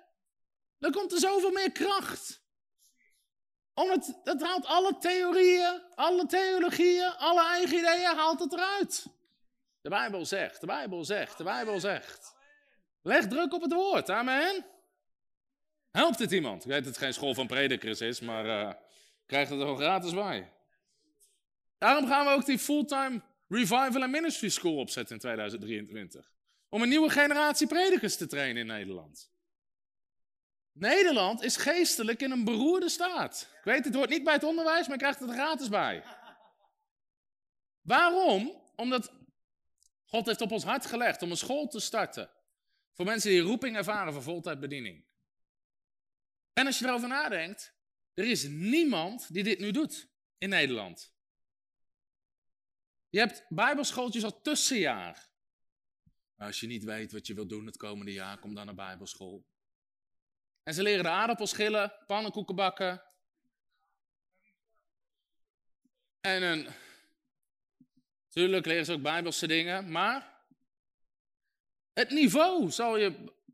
Dan 0.78 0.92
komt 0.92 1.12
er 1.12 1.18
zoveel 1.18 1.50
meer 1.50 1.72
kracht. 1.72 2.42
Omdat 3.74 4.20
het 4.24 4.42
haalt 4.42 4.66
alle 4.66 4.98
theorieën, 4.98 5.82
alle 5.94 6.26
theologieën, 6.26 7.16
alle 7.16 7.46
eigen 7.46 7.78
ideeën, 7.78 8.16
haalt 8.16 8.40
het 8.40 8.52
eruit. 8.52 9.06
De 9.80 9.88
Bijbel 9.88 10.26
zegt, 10.26 10.60
de 10.60 10.66
Bijbel 10.66 11.04
zegt, 11.04 11.38
de 11.38 11.44
Bijbel 11.44 11.80
zegt. 11.80 12.34
Leg 13.02 13.26
druk 13.26 13.52
op 13.52 13.62
het 13.62 13.72
woord, 13.72 14.10
amen. 14.10 14.66
Helpt 15.90 16.18
het 16.18 16.32
iemand? 16.32 16.64
Ik 16.64 16.70
weet 16.70 16.84
dat 16.84 16.94
het 16.94 17.02
geen 17.02 17.14
school 17.14 17.34
van 17.34 17.46
predikers 17.46 18.00
is, 18.00 18.20
maar 18.20 18.46
uh, 18.46 18.72
krijgt 19.26 19.50
het 19.50 19.58
er 19.58 19.64
gewoon 19.64 19.80
gratis 19.80 20.14
bij. 20.14 20.52
Daarom 21.78 22.06
gaan 22.06 22.26
we 22.26 22.32
ook 22.32 22.46
die 22.46 22.58
fulltime 22.58 23.22
revival 23.54 24.02
en 24.02 24.10
ministry 24.10 24.48
school 24.48 24.76
opzetten 24.76 25.14
in 25.14 25.20
2023. 25.20 26.32
Om 26.68 26.82
een 26.82 26.88
nieuwe 26.88 27.10
generatie 27.10 27.66
predikers 27.66 28.16
te 28.16 28.26
trainen 28.26 28.60
in 28.60 28.66
Nederland. 28.66 29.32
Nederland 30.72 31.42
is 31.42 31.56
geestelijk 31.56 32.22
in 32.22 32.30
een 32.30 32.44
beroerde 32.44 32.88
staat. 32.88 33.48
Ik 33.58 33.64
weet, 33.64 33.84
het 33.84 33.94
hoort 33.94 34.10
niet 34.10 34.24
bij 34.24 34.32
het 34.32 34.44
onderwijs, 34.44 34.82
maar 34.86 34.96
je 34.96 35.02
krijgt 35.02 35.20
het 35.20 35.28
er 35.28 35.34
gratis 35.34 35.68
bij. 35.68 36.04
Waarom? 37.80 38.62
Omdat 38.76 39.12
God 40.04 40.26
heeft 40.26 40.40
op 40.40 40.52
ons 40.52 40.64
hart 40.64 40.86
gelegd 40.86 41.22
om 41.22 41.30
een 41.30 41.36
school 41.36 41.68
te 41.68 41.80
starten. 41.80 42.30
Voor 42.92 43.04
mensen 43.04 43.30
die 43.30 43.40
roeping 43.40 43.76
ervaren 43.76 44.12
voor 44.12 44.22
voltijdbediening. 44.22 45.04
En 46.52 46.66
als 46.66 46.78
je 46.78 46.84
erover 46.84 47.08
nadenkt, 47.08 47.74
er 48.14 48.24
is 48.24 48.42
niemand 48.48 49.32
die 49.32 49.42
dit 49.42 49.58
nu 49.58 49.70
doet 49.70 50.08
in 50.38 50.48
Nederland. 50.48 51.13
Je 53.14 53.20
hebt 53.20 53.44
bijbelschooltjes 53.48 54.24
al 54.24 54.40
tussenjaar. 54.40 55.28
Als 56.36 56.60
je 56.60 56.66
niet 56.66 56.84
weet 56.84 57.12
wat 57.12 57.26
je 57.26 57.34
wilt 57.34 57.48
doen 57.48 57.66
het 57.66 57.76
komende 57.76 58.12
jaar, 58.12 58.38
kom 58.38 58.54
dan 58.54 58.66
naar 58.66 58.74
bijbelschool. 58.74 59.44
En 60.62 60.74
ze 60.74 60.82
leren 60.82 61.02
de 61.02 61.10
aardappels 61.10 61.50
schillen, 61.50 61.92
pannenkoeken 62.06 62.54
bakken. 62.54 63.02
En 66.20 66.42
een... 66.42 66.68
Tuurlijk 68.28 68.66
leren 68.66 68.84
ze 68.84 68.92
ook 68.92 69.02
bijbelse 69.02 69.46
dingen, 69.46 69.90
maar... 69.90 70.42
Het 71.92 72.10
niveau 72.10 72.70
zal 72.70 72.96
je... 72.96 73.10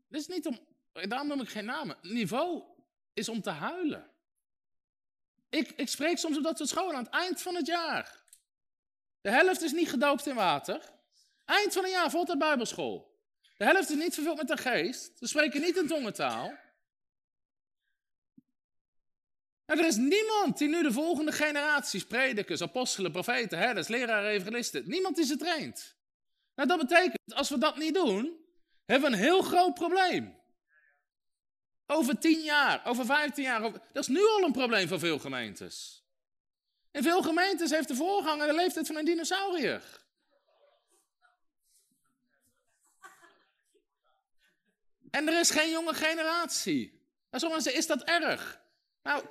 Dit 0.07 0.21
is 0.21 0.27
niet 0.27 0.45
om... 0.45 0.59
Daarom 0.91 1.27
noem 1.27 1.41
ik 1.41 1.49
geen 1.49 1.65
namen. 1.65 1.95
Het 2.01 2.11
niveau 2.11 2.63
is 3.13 3.29
om 3.29 3.41
te 3.41 3.49
huilen. 3.49 4.11
Ik, 5.49 5.71
ik 5.71 5.87
spreek 5.87 6.17
soms 6.17 6.37
op 6.37 6.43
dat 6.43 6.57
soort 6.57 6.69
scholen 6.69 6.95
aan 6.95 7.03
het 7.03 7.13
eind 7.13 7.41
van 7.41 7.55
het 7.55 7.67
jaar. 7.67 8.20
De 9.21 9.31
helft 9.31 9.61
is 9.61 9.71
niet 9.71 9.89
gedoopt 9.89 10.25
in 10.25 10.35
water. 10.35 10.81
Eind 11.45 11.73
van 11.73 11.83
een 11.83 11.89
jaar 11.89 12.09
volgt 12.09 12.27
de 12.27 12.37
bijbelschool. 12.37 13.19
De 13.57 13.65
helft 13.65 13.89
is 13.89 13.95
niet 13.95 14.13
vervuld 14.13 14.37
met 14.37 14.47
de 14.47 14.57
geest. 14.57 15.11
Ze 15.17 15.27
spreken 15.27 15.61
niet 15.61 15.77
in 15.77 15.87
tongentaal. 15.87 16.57
En 19.65 19.79
er 19.79 19.85
is 19.85 19.95
niemand 19.95 20.57
die 20.57 20.67
nu 20.67 20.83
de 20.83 20.91
volgende 20.91 21.31
generaties, 21.31 22.05
predikers, 22.05 22.61
apostelen, 22.61 23.11
profeten, 23.11 23.57
herders, 23.57 23.87
leraren, 23.87 24.29
evangelisten, 24.29 24.83
niemand 24.87 25.15
die 25.15 25.25
ze 25.25 25.37
traint. 25.37 25.95
Nou, 26.55 26.67
dat 26.67 26.79
betekent, 26.79 27.33
als 27.33 27.49
we 27.49 27.57
dat 27.57 27.77
niet 27.77 27.93
doen, 27.93 28.39
hebben 28.85 29.09
we 29.09 29.15
een 29.15 29.23
heel 29.23 29.41
groot 29.41 29.73
probleem. 29.73 30.39
Over 31.85 32.19
tien 32.19 32.41
jaar, 32.41 32.85
over 32.85 33.05
vijftien 33.05 33.43
jaar, 33.43 33.61
dat 33.61 33.81
is 33.93 34.07
nu 34.07 34.27
al 34.27 34.43
een 34.43 34.51
probleem 34.51 34.87
voor 34.87 34.99
veel 34.99 35.19
gemeentes. 35.19 36.00
In 36.91 37.03
veel 37.03 37.21
gemeentes 37.21 37.69
heeft 37.69 37.87
de 37.87 37.95
voorganger 37.95 38.47
de 38.47 38.53
leeftijd 38.53 38.87
van 38.87 38.95
een 38.95 39.05
dinosaurier. 39.05 39.83
En 45.11 45.27
er 45.27 45.39
is 45.39 45.49
geen 45.49 45.69
jonge 45.69 45.93
generatie. 45.93 47.01
En 47.29 47.39
sommigen 47.39 47.63
zeggen, 47.63 47.81
is 47.81 47.87
dat 47.87 48.03
erg? 48.03 48.61
Nou, 49.03 49.23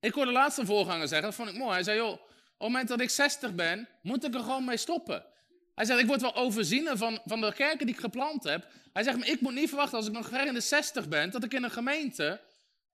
ik 0.00 0.12
hoorde 0.12 0.32
laatst 0.32 0.58
een 0.58 0.66
voorganger 0.66 1.08
zeggen, 1.08 1.26
dat 1.26 1.36
vond 1.36 1.48
ik 1.48 1.56
mooi. 1.56 1.72
Hij 1.72 1.82
zei, 1.82 1.96
joh, 1.96 2.12
op 2.12 2.20
het 2.20 2.58
moment 2.58 2.88
dat 2.88 3.00
ik 3.00 3.10
60 3.10 3.54
ben, 3.54 3.88
moet 4.02 4.24
ik 4.24 4.34
er 4.34 4.40
gewoon 4.40 4.64
mee 4.64 4.76
stoppen. 4.76 5.26
Hij 5.74 5.84
zegt, 5.84 6.00
ik 6.00 6.06
word 6.06 6.20
wel 6.20 6.34
overzien 6.34 6.96
van, 6.98 7.20
van 7.24 7.40
de 7.40 7.52
kerken 7.54 7.86
die 7.86 7.94
ik 7.94 8.00
geplant 8.00 8.44
heb. 8.44 8.66
Hij 8.92 9.02
zegt, 9.02 9.18
maar 9.18 9.28
ik 9.28 9.40
moet 9.40 9.54
niet 9.54 9.68
verwachten 9.68 9.98
als 9.98 10.06
ik 10.06 10.12
nog 10.12 10.28
ver 10.28 10.46
in 10.46 10.54
de 10.54 10.60
60 10.60 11.08
ben, 11.08 11.30
dat 11.30 11.44
ik 11.44 11.54
in 11.54 11.62
een 11.62 11.70
gemeente 11.70 12.40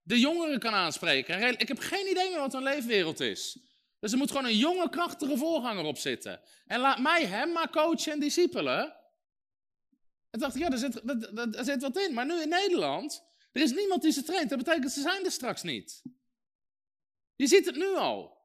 de 0.02 0.20
jongeren 0.20 0.58
kan 0.58 0.72
aanspreken. 0.72 1.58
Ik 1.58 1.68
heb 1.68 1.78
geen 1.78 2.10
idee 2.10 2.28
meer 2.28 2.38
wat 2.38 2.54
een 2.54 2.62
leefwereld 2.62 3.20
is. 3.20 3.58
Dus 4.00 4.12
er 4.12 4.18
moet 4.18 4.30
gewoon 4.30 4.44
een 4.44 4.56
jonge, 4.56 4.90
krachtige 4.90 5.36
voorganger 5.36 5.84
op 5.84 5.98
zitten. 5.98 6.40
En 6.66 6.80
laat 6.80 6.98
mij 6.98 7.26
hem 7.26 7.52
maar 7.52 7.70
coachen 7.70 8.12
en 8.12 8.20
discipelen. 8.20 8.96
En 10.30 10.40
dacht 10.40 10.54
ik, 10.54 10.60
ja, 10.60 10.68
daar 10.68 10.78
zit, 10.78 11.00
daar 11.52 11.64
zit 11.64 11.82
wat 11.82 11.98
in. 11.98 12.14
Maar 12.14 12.26
nu 12.26 12.42
in 12.42 12.48
Nederland, 12.48 13.24
er 13.52 13.62
is 13.62 13.72
niemand 13.72 14.02
die 14.02 14.12
ze 14.12 14.22
traint. 14.22 14.48
Dat 14.48 14.58
betekent, 14.58 14.92
ze 14.92 15.00
zijn 15.00 15.24
er 15.24 15.30
straks 15.30 15.62
niet. 15.62 16.02
Je 17.36 17.46
ziet 17.46 17.66
het 17.66 17.76
nu 17.76 17.94
al. 17.94 18.38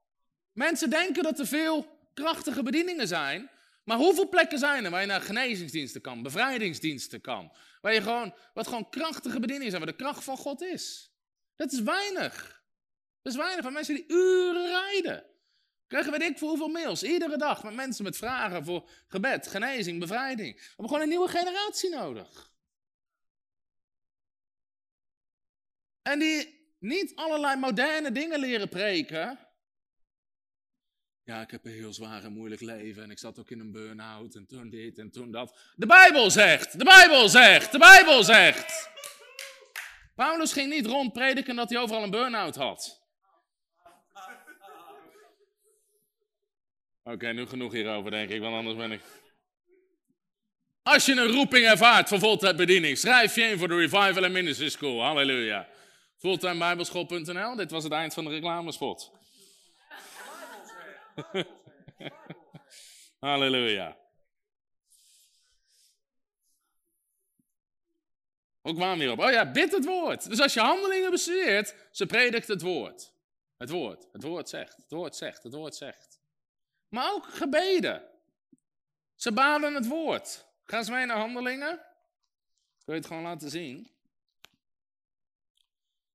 Mensen 0.52 0.90
denken 0.90 1.24
dat 1.24 1.40
er 1.40 1.48
veel 1.48 1.88
krachtige 2.14 2.64
bedieningen 2.64 3.08
zijn. 3.08 3.50
Maar 3.84 3.98
hoeveel 3.98 4.30
plekken 4.30 4.60
zijn 4.60 4.86
er 4.86 4.92
waar 4.92 5.02
je 5.02 5.08
naar 5.08 5.22
genezingsdiensten 5.22 6.02
kan, 6.02 6.24
bevrijdingsdiensten 6.24 7.22
kan? 7.22 7.52
Waar 7.82 7.94
je 7.94 8.02
gewoon, 8.02 8.34
wat 8.54 8.68
gewoon 8.68 8.90
krachtige 8.90 9.40
bedieningen 9.40 9.72
zijn, 9.72 9.84
waar 9.84 9.92
de 9.92 10.04
kracht 10.04 10.24
van 10.24 10.38
God 10.38 10.62
is. 10.62 11.15
Dat 11.56 11.72
is 11.72 11.82
weinig. 11.82 12.64
Dat 13.22 13.34
is 13.34 13.40
weinig 13.40 13.64
van 13.64 13.74
mensen 13.74 13.96
die 13.96 14.06
uren 14.08 14.68
rijden. 14.68 15.26
Krijgen 15.88 16.12
we 16.12 16.26
ik 16.26 16.38
voor 16.38 16.50
hoeveel 16.50 16.68
mails? 16.68 17.04
Iedere 17.04 17.38
dag 17.38 17.64
met 17.64 17.74
mensen 17.74 18.04
met 18.04 18.18
vragen 18.18 18.66
voor 18.66 18.90
gebed, 19.08 19.48
genezing, 19.48 20.00
bevrijding. 20.00 20.56
We 20.56 20.64
hebben 20.68 20.88
gewoon 20.88 21.02
een 21.02 21.10
nieuwe 21.10 21.28
generatie 21.28 21.90
nodig. 21.90 22.54
En 26.02 26.20
die 26.20 26.68
niet 26.80 27.16
allerlei 27.16 27.60
moderne 27.60 28.12
dingen 28.12 28.40
leren 28.40 28.70
preken. 28.70 29.40
Ja, 31.24 31.42
ik 31.42 31.52
heb 31.52 31.66
een 31.66 31.72
heel 31.72 31.94
zwaar 31.94 32.24
en 32.24 32.34
moeilijk 32.34 32.62
leven 32.62 33.04
en 33.04 33.12
ik 33.12 33.20
zat 33.20 33.40
ook 33.40 33.50
in 33.50 33.60
een 33.60 33.72
burn-out 33.72 34.36
en 34.36 34.46
toen 34.46 34.70
dit 34.70 34.98
en 34.98 35.12
toen 35.12 35.32
dat. 35.32 35.58
De 35.76 35.86
Bijbel 35.86 36.32
zegt, 36.32 36.80
de 36.80 36.84
Bijbel 36.84 37.30
zegt, 37.30 37.72
de 37.72 37.78
Bijbel 37.78 38.24
zegt. 38.24 38.94
Paulus 40.16 40.54
ging 40.54 40.70
niet 40.70 40.86
rond 40.86 41.14
prediken 41.14 41.56
dat 41.56 41.70
hij 41.70 41.80
overal 41.80 42.04
een 42.04 42.10
burn-out 42.10 42.56
had. 42.56 43.04
Oké, 47.04 47.32
nu 47.32 47.46
genoeg 47.46 47.72
hierover, 47.72 48.12
denk 48.12 48.30
ik, 48.30 48.42
want 48.42 48.56
anders 48.56 48.76
ben 48.76 48.92
ik. 48.92 49.02
Als 50.84 51.06
je 51.06 51.12
een 51.12 51.32
roeping 51.32 51.66
ervaart 51.66 52.08
voor 52.08 52.20
Fulltime 52.20 52.56
Bediening, 52.56 52.98
schrijf 52.98 53.36
je 53.36 53.42
in 53.42 53.58
voor 53.58 53.68
de 53.68 53.76
Revival 53.76 54.24
and 54.24 54.32
Ministry 54.32 54.70
School. 54.70 55.02
Halleluja. 55.02 55.68
Fulltimebijbelschool.nl, 56.18 57.56
dit 57.56 57.72
was 57.72 57.84
het 57.84 57.94
eind 57.94 58.14
van 58.14 58.24
de 58.24 58.30
reclamespot. 58.30 59.12
Halleluja. 63.20 63.98
Ook 68.68 68.76
kwamen 68.76 68.98
weer 68.98 69.12
op. 69.12 69.20
Oh 69.20 69.32
ja, 69.32 69.52
bid 69.52 69.72
het 69.72 69.86
woord. 69.86 70.30
Dus 70.30 70.42
als 70.42 70.54
je 70.54 70.60
handelingen 70.60 71.12
bestudeert, 71.12 71.76
ze 71.92 72.06
predikt 72.06 72.48
het 72.48 72.62
woord. 72.62 73.12
Het 73.58 73.70
woord. 73.70 74.08
Het 74.12 74.24
woord 74.24 74.50
zegt. 74.50 74.76
Het 74.76 74.92
woord 74.92 75.16
zegt. 75.16 75.44
Het 75.44 75.54
woord 75.54 75.76
zegt. 75.76 76.20
Maar 76.88 77.14
ook 77.14 77.26
gebeden. 77.26 78.04
Ze 79.16 79.32
baden 79.32 79.74
het 79.74 79.88
woord. 79.88 80.46
Ga 80.66 80.78
eens 80.78 80.90
mee 80.90 81.06
naar 81.06 81.18
handelingen. 81.18 81.74
Ik 81.74 82.86
wil 82.86 82.96
je 82.96 83.02
het 83.02 83.06
gewoon 83.06 83.24
laten 83.24 83.50
zien. 83.50 83.90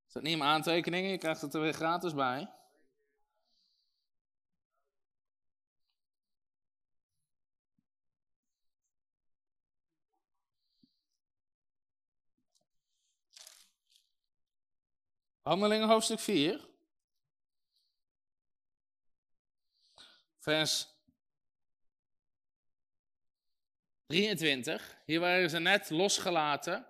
Staat 0.06 0.22
niet 0.22 0.36
in 0.36 0.42
aantekeningen, 0.42 1.10
je 1.10 1.18
krijgt 1.18 1.40
het 1.40 1.54
er 1.54 1.60
weer 1.60 1.72
gratis 1.72 2.14
bij. 2.14 2.50
Handelingen 15.42 15.88
hoofdstuk 15.88 16.18
4. 16.18 16.68
Vers 20.38 20.88
23. 24.06 24.98
Hier 25.06 25.20
waren 25.20 25.50
ze 25.50 25.58
net 25.58 25.90
losgelaten. 25.90 26.86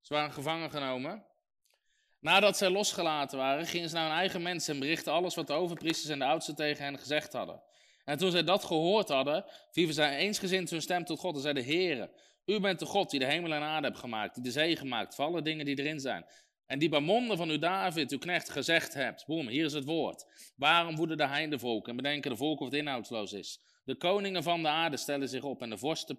Ze 0.00 0.14
waren 0.14 0.32
gevangen 0.32 0.70
genomen. 0.70 1.26
Nadat 2.20 2.56
zij 2.56 2.70
losgelaten 2.70 3.38
waren, 3.38 3.66
gingen 3.66 3.88
ze 3.88 3.94
naar 3.94 4.08
hun 4.08 4.18
eigen 4.18 4.42
mensen 4.42 4.74
en 4.74 4.80
berichtten 4.80 5.12
alles 5.12 5.34
wat 5.34 5.46
de 5.46 5.52
overpriesters 5.52 6.10
en 6.10 6.18
de 6.18 6.24
oudsten 6.24 6.54
tegen 6.54 6.84
hen 6.84 6.98
gezegd 6.98 7.32
hadden. 7.32 7.62
En 8.04 8.18
toen 8.18 8.30
zij 8.30 8.44
dat 8.44 8.64
gehoord 8.64 9.08
hadden, 9.08 9.44
vieven 9.70 9.94
zij 9.94 10.16
eensgezind 10.16 10.70
hun 10.70 10.82
stem 10.82 11.04
tot 11.04 11.18
God 11.18 11.34
en 11.34 11.40
zeiden, 11.40 11.64
Heere, 11.64 12.10
u 12.44 12.60
bent 12.60 12.78
de 12.78 12.86
God 12.86 13.10
die 13.10 13.20
de 13.20 13.26
hemel 13.26 13.52
en 13.52 13.62
aarde 13.62 13.86
hebt 13.86 13.98
gemaakt, 13.98 14.34
die 14.34 14.42
de 14.42 14.50
zee 14.50 14.76
gemaakt, 14.76 15.14
voor 15.14 15.24
alle 15.24 15.42
dingen 15.42 15.64
die 15.64 15.78
erin 15.78 16.00
zijn. 16.00 16.26
En 16.68 16.78
die 16.78 16.88
bij 16.88 17.00
monden 17.00 17.36
van 17.36 17.48
uw 17.48 17.58
David, 17.58 18.10
uw 18.10 18.18
knecht, 18.18 18.50
gezegd 18.50 18.94
hebt. 18.94 19.26
Boom, 19.26 19.48
hier 19.48 19.64
is 19.64 19.72
het 19.72 19.84
woord. 19.84 20.26
Waarom 20.56 20.96
woeden 20.96 21.16
de 21.16 21.26
heidenvolken 21.26 21.90
en 21.90 21.96
bedenken 21.96 22.30
de 22.30 22.36
volken 22.36 22.66
of 22.66 22.72
het 22.72 22.80
inhoudsloos 22.80 23.32
is? 23.32 23.60
De 23.84 23.94
koningen 23.94 24.42
van 24.42 24.62
de 24.62 24.68
aarde 24.68 24.96
stellen 24.96 25.28
zich 25.28 25.42
op 25.42 25.62
en 25.62 25.70
de 25.70 25.78
vorsten 25.78 26.16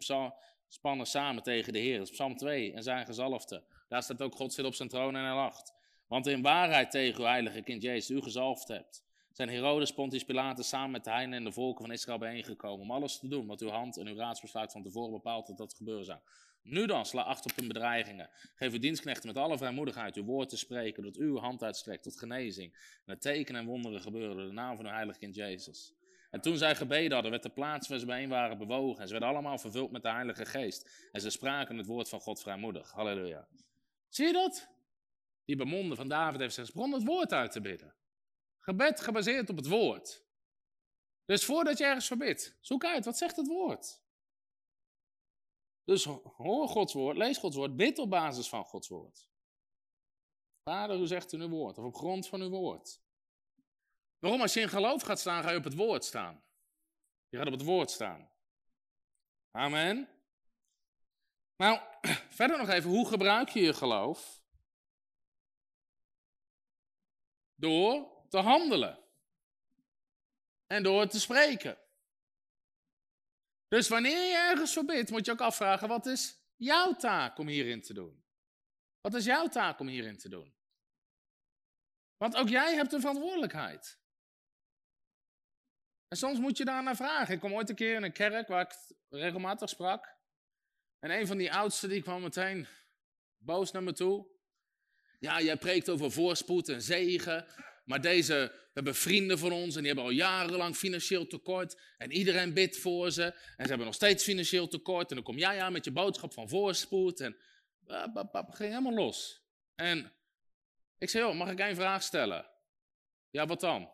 spannen 0.68 1.06
samen 1.06 1.44
tegen 1.44 1.74
de 1.74 1.80
Heer. 1.80 1.98
Dat 1.98 2.08
is 2.08 2.14
Psalm 2.14 2.38
2 2.38 2.74
en 2.74 2.84
zijn 2.84 3.06
gezalfde. 3.06 3.64
Daar 3.88 4.04
staat 4.04 4.22
ook 4.22 4.36
God 4.36 4.54
zit 4.54 4.66
op 4.66 4.74
zijn 4.74 4.90
troon 4.90 5.16
en 5.16 5.24
hij 5.24 5.34
lacht. 5.34 5.74
Want 6.08 6.28
in 6.28 6.42
waarheid 6.42 6.92
tegen 6.92 7.20
uw 7.20 7.26
heilige 7.26 7.62
kind 7.62 7.82
Jezus, 7.82 8.18
u 8.18 8.22
gezalfd 8.22 8.68
hebt, 8.68 9.04
zijn 9.32 9.50
Herodes, 9.50 9.94
Pontius 9.94 10.24
Pilatus 10.24 10.68
samen 10.68 10.92
met 10.92 11.04
de 11.04 11.10
heiden 11.10 11.34
en 11.34 11.44
de 11.44 11.52
volken 11.52 11.86
van 11.86 11.94
Israël 11.94 12.18
bijeengekomen 12.18 12.80
om 12.80 12.92
alles 12.92 13.20
te 13.20 13.28
doen 13.28 13.48
wat 13.48 13.62
uw 13.62 13.70
hand 13.70 13.98
en 13.98 14.08
uw 14.08 14.16
raadsbesluit 14.16 14.72
van 14.72 14.84
tevoren 14.84 15.12
bepaald 15.12 15.48
dat 15.48 15.58
dat 15.58 15.74
gebeuren 15.74 16.06
zou. 16.06 16.20
Nu 16.62 16.86
dan, 16.86 17.06
sla 17.06 17.22
acht 17.22 17.46
op 17.46 17.56
hun 17.56 17.68
bedreigingen. 17.68 18.30
Geef 18.56 18.72
uw 18.72 18.80
dienstknechten 18.80 19.28
met 19.28 19.38
alle 19.38 19.58
vrijmoedigheid 19.58 20.16
uw 20.16 20.24
woord 20.24 20.50
te 20.50 20.58
spreken, 20.58 21.04
dat 21.04 21.18
uw 21.18 21.38
hand 21.38 21.64
uitstrekt 21.64 22.04
tot 22.04 22.18
genezing. 22.18 22.74
En 23.06 23.14
het 23.14 23.22
tekenen 23.22 23.62
en 23.62 23.68
wonderen 23.68 24.02
gebeuren 24.02 24.36
door 24.38 24.46
de 24.46 24.52
naam 24.52 24.76
van 24.76 24.86
uw 24.86 24.92
heilige 24.92 25.20
kind 25.20 25.36
Jezus. 25.36 25.94
En 26.30 26.42
toen 26.42 26.58
zij 26.58 26.76
gebeden 26.76 27.12
hadden, 27.12 27.32
werd 27.32 27.44
de 27.44 27.50
plaats 27.50 27.88
waar 27.88 28.00
ze 28.00 28.06
bijeen 28.06 28.30
waren 28.30 28.58
bewogen. 28.58 29.02
En 29.02 29.08
ze 29.08 29.12
werden 29.12 29.30
allemaal 29.30 29.58
vervuld 29.58 29.92
met 29.92 30.02
de 30.02 30.10
Heilige 30.10 30.46
Geest. 30.46 31.10
En 31.12 31.22
ze 31.22 31.30
spraken 31.30 31.78
het 31.78 31.86
woord 31.86 32.10
van 32.10 32.20
God 32.20 32.42
vrijmoedig. 32.42 32.92
Halleluja. 32.92 33.48
Zie 34.10 34.26
je 34.26 34.34
dat? 34.34 34.70
Die 35.46 35.56
bemonden 35.56 35.98
van 35.98 36.08
David 36.08 36.40
heeft 36.40 36.54
zich 36.54 36.74
begonnen 36.74 37.00
het 37.00 37.08
woord 37.08 37.34
uit 37.34 37.52
te 37.52 37.62
bidden. 37.62 37.94
Gebed 38.60 39.02
gebaseerd 39.02 39.50
op 39.50 39.56
het 39.56 39.68
woord. 39.68 40.24
Dus 41.26 41.46
voordat 41.46 41.78
je 41.78 41.84
ergens 41.86 42.08
verbidt, 42.08 42.58
zoek 42.62 42.86
uit, 42.86 43.06
wat 43.06 43.18
zegt 43.18 43.36
het 43.36 43.48
woord? 43.48 44.02
Dus 45.84 46.04
hoor 46.38 46.68
Gods 46.68 46.94
woord, 46.94 47.18
lees 47.18 47.38
Gods 47.38 47.56
woord, 47.56 47.76
bid 47.76 48.00
op 48.00 48.10
basis 48.10 48.50
van 48.50 48.64
Gods 48.64 48.88
woord. 48.88 49.30
Vader, 50.64 51.00
u 51.00 51.08
zegt 51.08 51.34
in 51.34 51.42
uw 51.42 51.50
woord, 51.50 51.78
of 51.78 51.86
op 51.86 51.96
grond 51.96 52.28
van 52.28 52.42
uw 52.42 52.50
woord. 52.50 53.02
Waarom? 54.20 54.42
Als 54.42 54.54
je 54.54 54.60
in 54.60 54.70
geloof 54.70 55.02
gaat 55.02 55.20
staan, 55.20 55.44
ga 55.44 55.52
je 55.52 55.58
op 55.58 55.64
het 55.64 55.76
woord 55.76 56.06
staan. 56.06 56.44
Je 57.30 57.38
gaat 57.38 57.48
op 57.48 57.54
het 57.54 57.64
woord 57.64 57.92
staan. 57.92 58.30
Amen. 59.52 60.10
Nou, 61.56 61.80
verder 62.40 62.58
nog 62.58 62.70
even, 62.70 62.90
hoe 62.90 63.08
gebruik 63.08 63.50
je 63.50 63.60
je 63.60 63.74
geloof? 63.74 64.42
Door 67.56 68.26
te 68.30 68.38
handelen. 68.38 69.00
En 70.68 70.84
door 70.84 71.08
te 71.08 71.20
spreken. 71.20 71.78
Dus 73.70 73.88
wanneer 73.88 74.26
je 74.26 74.36
ergens 74.36 74.74
voor 74.74 74.84
moet 75.10 75.26
je 75.26 75.32
ook 75.32 75.42
afvragen, 75.42 75.88
wat 75.88 76.06
is 76.06 76.38
jouw 76.56 76.94
taak 76.94 77.38
om 77.38 77.48
hierin 77.48 77.82
te 77.82 77.94
doen? 77.94 78.24
Wat 79.02 79.14
is 79.14 79.26
jouw 79.26 79.48
taak 79.48 79.80
om 79.80 79.88
hierin 79.88 80.18
te 80.18 80.30
doen? 80.30 80.54
Want 82.18 82.36
ook 82.36 82.50
jij 82.50 82.76
hebt 82.76 82.94
een 82.94 83.00
verantwoordelijkheid. 83.00 84.00
En 86.08 86.18
soms 86.18 86.40
moet 86.40 86.58
je 86.58 86.66
daar 86.66 86.84
naar 86.84 86.96
vragen. 86.96 87.34
Ik 87.34 87.40
kwam 87.40 87.54
ooit 87.54 87.70
een 87.70 87.76
keer 87.76 87.96
in 87.96 88.04
een 88.04 88.12
kerk 88.12 88.48
waar 88.48 88.62
ik 88.62 88.96
regelmatig 89.10 89.70
sprak. 89.70 90.18
En 91.00 91.12
een 91.12 91.28
van 91.28 91.38
die 91.38 91.54
oudsten 91.54 91.90
die 91.90 92.02
kwam 92.02 92.22
meteen 92.22 92.68
boos 93.38 93.72
naar 93.72 93.84
me 93.84 93.94
toe. 93.94 94.28
Ja, 95.20 95.42
jij 95.42 95.58
preekt 95.58 95.90
over 95.90 96.12
voorspoed 96.12 96.70
en 96.70 96.82
zegen. 96.82 97.48
Maar 97.90 98.02
deze, 98.02 98.52
hebben 98.74 98.96
vrienden 98.96 99.40
van 99.40 99.52
ons 99.52 99.76
en 99.76 99.80
die 99.80 99.88
hebben 99.88 100.04
al 100.04 100.18
jarenlang 100.18 100.76
financieel 100.76 101.28
tekort. 101.28 101.82
En 101.98 102.12
iedereen 102.12 102.54
bidt 102.54 102.78
voor 102.78 103.12
ze. 103.12 103.24
En 103.24 103.64
ze 103.64 103.68
hebben 103.68 103.86
nog 103.86 103.96
steeds 103.96 104.24
financieel 104.24 104.68
tekort. 104.68 105.10
En 105.10 105.16
dan 105.16 105.24
kom 105.24 105.38
jij 105.38 105.62
aan 105.62 105.72
met 105.72 105.86
je 105.86 105.92
boodschap 105.92 106.34
van 106.34 106.50
voorspoed. 106.50 107.20
En 107.20 107.38
ging 108.50 108.58
helemaal 108.58 108.94
los. 108.94 109.44
En 109.76 110.14
ik 110.98 111.10
zei, 111.10 111.24
joh, 111.24 111.36
mag 111.36 111.52
ik 111.52 111.60
één 111.60 111.76
vraag 111.76 112.04
stellen? 112.04 112.50
Ja, 113.30 113.46
wat 113.46 113.60
dan? 113.60 113.92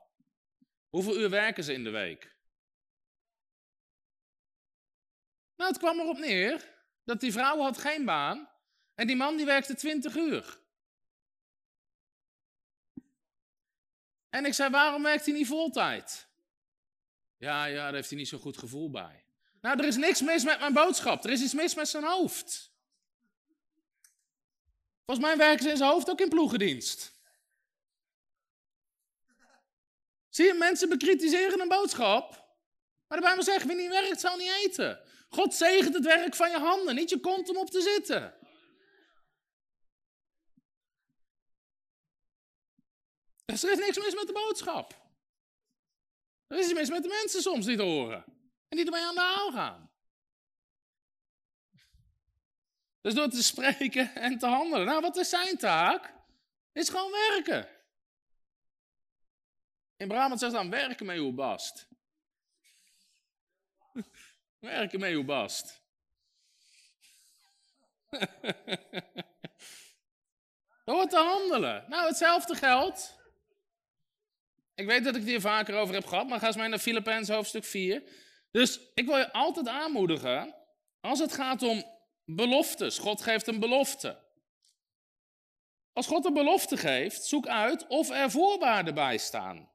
Hoeveel 0.89 1.19
uur 1.19 1.29
werken 1.29 1.63
ze 1.63 1.73
in 1.73 1.83
de 1.83 1.89
week? 1.89 2.35
Nou, 5.55 5.69
het 5.69 5.79
kwam 5.79 5.99
erop 5.99 6.17
neer 6.17 6.73
dat 7.03 7.19
die 7.19 7.31
vrouw 7.31 7.59
had 7.59 7.77
geen 7.77 8.05
baan. 8.05 8.49
En 8.95 9.07
die 9.07 9.15
man 9.15 9.37
die 9.37 9.45
werkte 9.45 9.75
20 9.75 10.15
uur. 10.15 10.63
En 14.35 14.45
ik 14.45 14.53
zei, 14.53 14.69
waarom 14.69 15.03
werkt 15.03 15.25
hij 15.25 15.33
niet 15.33 15.47
voltijd? 15.47 16.27
Ja, 17.37 17.65
ja, 17.65 17.83
daar 17.83 17.93
heeft 17.93 18.09
hij 18.09 18.17
niet 18.17 18.27
zo'n 18.27 18.39
goed 18.39 18.57
gevoel 18.57 18.89
bij. 18.89 19.23
Nou, 19.61 19.79
er 19.79 19.85
is 19.85 19.95
niks 19.95 20.21
mis 20.21 20.43
met 20.43 20.59
mijn 20.59 20.73
boodschap. 20.73 21.23
Er 21.23 21.31
is 21.31 21.41
iets 21.41 21.53
mis 21.53 21.75
met 21.75 21.87
zijn 21.87 22.03
hoofd. 22.03 22.71
Volgens 25.05 25.27
mij 25.27 25.37
werken 25.37 25.63
ze 25.63 25.69
in 25.69 25.77
zijn 25.77 25.89
hoofd 25.89 26.09
ook 26.09 26.21
in 26.21 26.29
ploegendienst. 26.29 27.13
Zie 30.29 30.45
je, 30.45 30.53
mensen 30.53 30.89
bekritiseren 30.89 31.59
een 31.59 31.67
boodschap. 31.67 32.31
Maar 33.07 33.17
de 33.17 33.23
Bijbel 33.23 33.43
zegt, 33.43 33.65
wie 33.65 33.75
niet 33.75 33.89
werkt, 33.89 34.19
zal 34.19 34.37
niet 34.37 34.51
eten. 34.63 34.99
God 35.29 35.53
zegent 35.53 35.93
het 35.93 36.05
werk 36.05 36.35
van 36.35 36.51
je 36.51 36.57
handen, 36.57 36.95
niet 36.95 37.09
je 37.09 37.19
kont 37.19 37.49
om 37.49 37.57
op 37.57 37.69
te 37.69 37.81
zitten. 37.81 38.33
Er 43.45 43.53
is 43.53 43.61
niks 43.61 43.97
mis 43.97 44.15
met 44.15 44.27
de 44.27 44.33
boodschap. 44.33 45.03
Er 46.47 46.57
is 46.57 46.65
iets 46.65 46.73
mis 46.73 46.89
met 46.89 47.03
de 47.03 47.09
mensen 47.09 47.41
soms 47.41 47.65
die 47.65 47.75
het 47.75 47.85
horen. 47.85 48.25
En 48.67 48.77
die 48.77 48.85
ermee 48.85 49.03
aan 49.03 49.15
de 49.15 49.21
haal 49.21 49.51
gaan. 49.51 49.91
Dus 53.01 53.13
door 53.13 53.29
te 53.29 53.43
spreken 53.43 54.15
en 54.15 54.37
te 54.37 54.45
handelen. 54.45 54.85
Nou, 54.85 55.01
wat 55.01 55.17
is 55.17 55.29
zijn 55.29 55.57
taak? 55.57 56.13
Is 56.71 56.89
gewoon 56.89 57.11
werken. 57.11 57.69
In 59.97 60.07
Brabant 60.07 60.39
zegt 60.39 60.53
dan 60.53 60.69
werken 60.69 61.05
met 61.05 61.17
uw 61.17 61.33
bast. 61.33 61.87
werken 64.59 64.99
met 64.99 65.11
uw 65.11 65.23
bast. 65.23 65.83
Door 70.85 71.07
te 71.07 71.17
handelen. 71.17 71.85
Nou, 71.89 72.07
hetzelfde 72.07 72.55
geldt. 72.55 73.24
Ik 74.75 74.85
weet 74.85 75.03
dat 75.03 75.15
ik 75.15 75.21
het 75.21 75.29
hier 75.29 75.41
vaker 75.41 75.75
over 75.75 75.93
heb 75.93 76.05
gehad, 76.05 76.27
maar 76.27 76.39
ga 76.39 76.47
eens 76.47 76.55
maar 76.55 76.69
naar 76.69 76.79
Filippenzen 76.79 77.35
hoofdstuk 77.35 77.63
4. 77.63 78.03
Dus 78.51 78.79
ik 78.93 79.05
wil 79.05 79.17
je 79.17 79.31
altijd 79.31 79.67
aanmoedigen, 79.67 80.55
als 80.99 81.19
het 81.19 81.33
gaat 81.33 81.63
om 81.63 81.83
beloftes. 82.25 82.97
God 82.97 83.21
geeft 83.21 83.47
een 83.47 83.59
belofte. 83.59 84.23
Als 85.93 86.07
God 86.07 86.25
een 86.25 86.33
belofte 86.33 86.77
geeft, 86.77 87.23
zoek 87.23 87.47
uit 87.47 87.87
of 87.87 88.09
er 88.09 88.31
voorwaarden 88.31 88.93
bij 88.93 89.17
staan. 89.17 89.69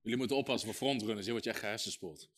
Jullie 0.00 0.18
moeten 0.18 0.36
oppassen 0.36 0.68
voor 0.68 0.76
frontrunners, 0.76 1.24
je 1.24 1.30
wordt 1.30 1.46
je 1.46 1.50
echt 1.50 1.60
gehersenspoeld. 1.60 2.28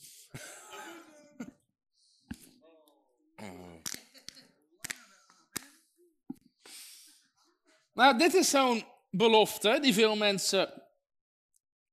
Nou, 7.98 8.18
dit 8.18 8.34
is 8.34 8.50
zo'n 8.50 8.84
belofte 9.10 9.78
die 9.80 9.94
veel 9.94 10.16
mensen 10.16 10.82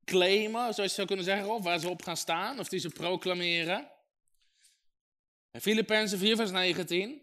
claimen, 0.03 0.73
zoals 0.73 0.89
je 0.89 0.95
zou 0.95 1.07
kunnen 1.07 1.25
zeggen, 1.25 1.49
of 1.49 1.63
waar 1.63 1.79
ze 1.79 1.89
op 1.89 2.01
gaan 2.01 2.17
staan, 2.17 2.59
of 2.59 2.67
die 2.67 2.79
ze 2.79 2.89
proclameren. 2.89 3.91
Filippenzen 5.59 6.19
4, 6.19 6.35
vers 6.35 6.51
19. 6.51 7.21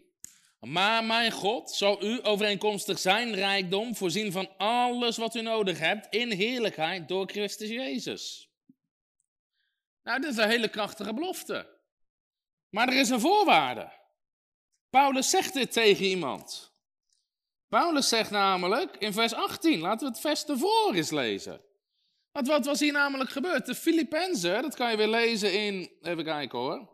Maar 0.59 1.03
mijn 1.03 1.31
God 1.31 1.71
zal 1.71 2.03
u 2.03 2.19
overeenkomstig 2.23 2.99
zijn 2.99 3.35
rijkdom 3.35 3.95
voorzien 3.95 4.31
van 4.31 4.57
alles 4.57 5.17
wat 5.17 5.35
u 5.35 5.41
nodig 5.41 5.79
hebt 5.79 6.15
in 6.15 6.31
heerlijkheid 6.31 7.07
door 7.07 7.29
Christus 7.29 7.69
Jezus. 7.69 8.49
Nou, 10.03 10.21
dit 10.21 10.31
is 10.31 10.37
een 10.37 10.49
hele 10.49 10.69
krachtige 10.69 11.13
belofte. 11.13 11.79
Maar 12.69 12.87
er 12.87 12.99
is 12.99 13.09
een 13.09 13.19
voorwaarde. 13.19 13.91
Paulus 14.89 15.29
zegt 15.29 15.53
dit 15.53 15.71
tegen 15.71 16.05
iemand. 16.05 16.72
Paulus 17.73 18.07
zegt 18.07 18.31
namelijk 18.31 18.97
in 18.97 19.13
vers 19.13 19.33
18, 19.33 19.79
laten 19.79 20.07
we 20.07 20.13
het 20.13 20.21
vers 20.21 20.45
ervoor 20.45 20.93
eens 20.93 21.11
lezen. 21.11 21.61
Want 22.31 22.47
wat 22.47 22.65
was 22.65 22.79
hier 22.79 22.91
namelijk 22.91 23.29
gebeurd? 23.29 23.65
De 23.65 23.75
Filippenzen, 23.75 24.61
dat 24.61 24.75
kan 24.75 24.91
je 24.91 24.97
weer 24.97 25.07
lezen 25.07 25.53
in, 25.53 25.91
even 26.01 26.23
kijken 26.23 26.59
hoor. 26.59 26.89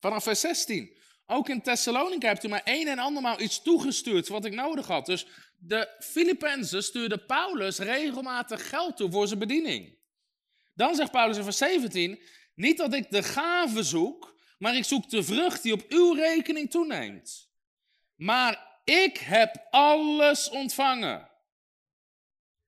Vanaf 0.00 0.22
vers 0.22 0.40
16. 0.40 0.96
Ook 1.26 1.48
in 1.48 1.62
Thessalonica 1.62 2.26
hebt 2.26 2.44
u 2.44 2.48
mij 2.48 2.60
een 2.64 2.88
en 2.88 2.98
andermaal 2.98 3.40
iets 3.40 3.62
toegestuurd 3.62 4.28
wat 4.28 4.44
ik 4.44 4.54
nodig 4.54 4.86
had. 4.86 5.06
Dus 5.06 5.26
de 5.58 5.96
Filippenzen 5.98 6.82
stuurden 6.82 7.26
Paulus 7.26 7.78
regelmatig 7.78 8.68
geld 8.68 8.96
toe 8.96 9.10
voor 9.10 9.26
zijn 9.26 9.38
bediening. 9.38 9.98
Dan 10.74 10.94
zegt 10.94 11.10
Paulus 11.10 11.36
in 11.36 11.42
vers 11.42 11.58
17, 11.58 12.22
niet 12.54 12.78
dat 12.78 12.94
ik 12.94 13.10
de 13.10 13.22
gave 13.22 13.82
zoek, 13.82 14.36
maar 14.58 14.76
ik 14.76 14.84
zoek 14.84 15.10
de 15.10 15.22
vrucht 15.22 15.62
die 15.62 15.72
op 15.72 15.84
uw 15.88 16.12
rekening 16.12 16.70
toeneemt. 16.70 17.51
Maar 18.22 18.80
ik 18.84 19.18
heb 19.18 19.66
alles 19.70 20.50
ontvangen. 20.50 21.28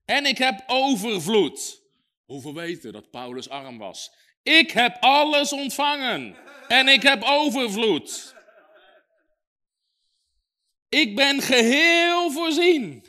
En 0.05 0.27
ik 0.27 0.39
heb 0.39 0.63
overvloed. 0.67 1.83
Hoeveel 2.25 2.55
weten 2.55 2.93
dat 2.93 3.11
Paulus 3.11 3.49
arm 3.49 3.79
was? 3.79 4.13
Ik 4.43 4.71
heb 4.71 4.97
alles 5.01 5.53
ontvangen. 5.53 6.37
En 6.69 6.89
ik 6.89 7.03
heb 7.03 7.23
overvloed. 7.23 8.35
Ik 10.89 11.17
ben 11.17 11.43
geheel 11.43 12.31
voorzien. 12.31 13.07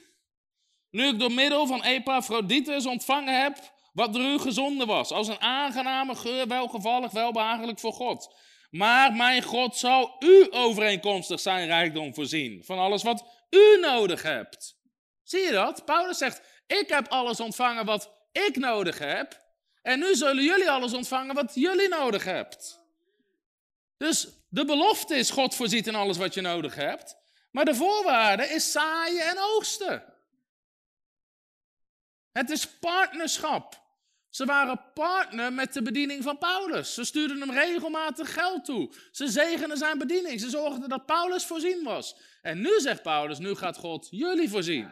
Nu 0.90 1.08
ik 1.08 1.20
door 1.20 1.32
middel 1.32 1.68
van 1.68 1.84
Epaphroditus 1.84 2.86
ontvangen 2.86 3.42
heb 3.42 3.74
wat 3.94 4.14
door 4.14 4.24
u 4.24 4.40
gezonden 4.40 4.88
was. 4.88 5.12
Als 5.12 5.28
een 5.28 5.42
aangename 5.42 6.16
geur, 6.16 6.48
welgevallig, 6.48 7.12
welbehagelijk 7.12 7.80
voor 7.80 7.94
God. 7.94 8.36
Maar 8.76 9.14
mijn 9.14 9.44
God 9.44 9.78
zal 9.78 10.16
u 10.20 10.48
overeenkomstig 10.50 11.40
zijn 11.40 11.68
rijkdom 11.68 12.14
voorzien. 12.14 12.64
Van 12.64 12.80
alles 12.80 13.04
wat 13.04 13.26
u 13.50 13.80
nodig 13.80 14.22
hebt. 14.22 14.78
Zie 15.24 15.40
je 15.40 15.52
dat? 15.52 15.86
Paulus 15.86 16.18
zegt, 16.18 16.42
ik 16.68 16.90
heb 16.90 17.08
alles 17.08 17.40
ontvangen 17.40 17.86
wat 17.86 18.12
ik 18.32 18.56
nodig 18.56 19.00
heb. 19.00 19.42
En 19.82 20.00
nu 20.00 20.16
zullen 20.16 20.44
jullie 20.44 20.70
alles 20.70 20.94
ontvangen 20.94 21.36
wat 21.36 21.52
jullie 21.54 21.88
nodig 21.88 22.24
hebt. 22.24 22.82
Dus 23.98 24.28
de 24.50 24.66
belofte 24.66 25.16
is 25.16 25.30
God 25.30 25.56
voorziet 25.56 25.88
in 25.88 25.96
alles 25.96 26.18
wat 26.18 26.34
je 26.34 26.42
nodig 26.42 26.76
hebt. 26.76 27.18
Maar 27.52 27.66
de 27.66 27.76
voorwaarde 27.76 28.48
is 28.48 28.72
zaaien 28.72 29.30
en 29.30 29.38
oogsten. 29.40 30.14
Het 32.32 32.50
is 32.50 32.68
partnerschap. 32.68 33.85
Ze 34.36 34.46
waren 34.46 34.92
partner 34.94 35.54
met 35.54 35.74
de 35.74 35.82
bediening 35.82 36.24
van 36.24 36.38
Paulus. 36.38 36.94
Ze 36.94 37.04
stuurden 37.04 37.40
hem 37.40 37.52
regelmatig 37.52 38.34
geld 38.34 38.66
toe. 38.66 38.94
Ze 39.12 39.28
zegenen 39.28 39.78
zijn 39.78 39.98
bediening. 39.98 40.40
Ze 40.40 40.50
zorgden 40.50 40.90
dat 40.90 41.06
Paulus 41.06 41.46
voorzien 41.46 41.84
was. 41.84 42.16
En 42.42 42.62
nu 42.62 42.80
zegt 42.80 43.02
Paulus, 43.02 43.38
nu 43.38 43.56
gaat 43.56 43.78
God 43.78 44.08
jullie 44.10 44.50
voorzien. 44.50 44.90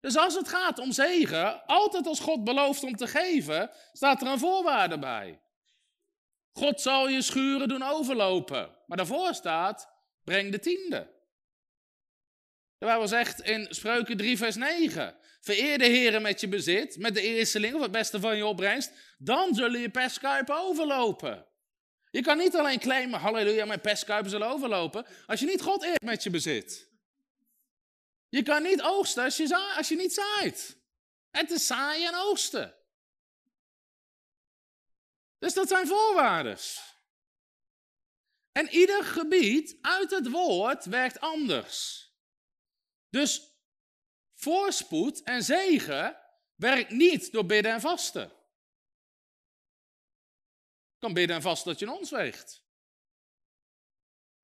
Dus 0.00 0.16
als 0.16 0.34
het 0.34 0.48
gaat 0.48 0.78
om 0.78 0.92
zegen, 0.92 1.66
altijd 1.66 2.06
als 2.06 2.20
God 2.20 2.44
belooft 2.44 2.82
om 2.82 2.96
te 2.96 3.06
geven, 3.06 3.70
staat 3.92 4.20
er 4.20 4.26
een 4.26 4.38
voorwaarde 4.38 4.98
bij. 4.98 5.42
God 6.52 6.80
zal 6.80 7.08
je 7.08 7.22
schuren 7.22 7.68
doen 7.68 7.82
overlopen. 7.82 8.76
Maar 8.86 8.96
daarvoor 8.96 9.34
staat, 9.34 9.88
breng 10.24 10.52
de 10.52 10.58
tiende. 10.58 11.18
De 12.78 12.86
Bijbel 12.86 13.08
zegt 13.08 13.40
in 13.40 13.66
Spreuken 13.70 14.16
3 14.16 14.36
vers 14.36 14.56
9, 14.56 15.16
vereer 15.40 15.78
de 15.78 15.86
heren 15.86 16.22
met 16.22 16.40
je 16.40 16.48
bezit, 16.48 16.98
met 16.98 17.14
de 17.14 17.20
eersteling 17.20 17.74
of 17.74 17.82
het 17.82 17.90
beste 17.90 18.20
van 18.20 18.36
je 18.36 18.46
opbrengst, 18.46 18.90
dan 19.18 19.54
zullen 19.54 19.80
je 19.80 19.90
pestkuipen 19.90 20.58
overlopen. 20.58 21.46
Je 22.10 22.22
kan 22.22 22.38
niet 22.38 22.56
alleen 22.56 22.78
claimen, 22.78 23.20
halleluja, 23.20 23.64
mijn 23.64 23.80
pestkuipen 23.80 24.30
zullen 24.30 24.48
overlopen, 24.48 25.06
als 25.26 25.40
je 25.40 25.46
niet 25.46 25.62
God 25.62 25.82
eert 25.82 26.02
met 26.02 26.22
je 26.22 26.30
bezit. 26.30 26.88
Je 28.28 28.42
kan 28.42 28.62
niet 28.62 28.82
oogsten 28.82 29.24
als 29.24 29.36
je, 29.36 29.72
als 29.76 29.88
je 29.88 29.96
niet 29.96 30.12
zaait. 30.12 30.76
Het 31.30 31.50
is 31.50 31.66
zaaien 31.66 32.08
en 32.08 32.18
oogsten. 32.18 32.74
Dus 35.38 35.54
dat 35.54 35.68
zijn 35.68 35.86
voorwaarden. 35.86 36.58
En 38.52 38.68
ieder 38.68 39.04
gebied 39.04 39.78
uit 39.80 40.10
het 40.10 40.30
woord 40.30 40.84
werkt 40.84 41.20
anders. 41.20 42.08
Dus 43.10 43.49
voorspoed 44.40 45.22
en 45.22 45.42
zegen 45.42 46.16
werkt 46.54 46.90
niet 46.90 47.32
door 47.32 47.46
bidden 47.46 47.72
en 47.72 47.80
vasten. 47.80 48.32
Je 50.92 50.98
kan 50.98 51.12
bidden 51.12 51.36
en 51.36 51.42
vasten 51.42 51.70
dat 51.70 51.80
je 51.80 51.86
een 51.86 51.92
ons 51.92 52.10
weegt. 52.10 52.64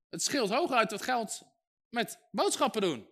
Het 0.09 0.23
scheelt 0.23 0.51
hooguit 0.51 0.91
het 0.91 1.03
geld 1.03 1.43
met 1.89 2.19
boodschappen 2.31 2.81
doen. 2.81 3.09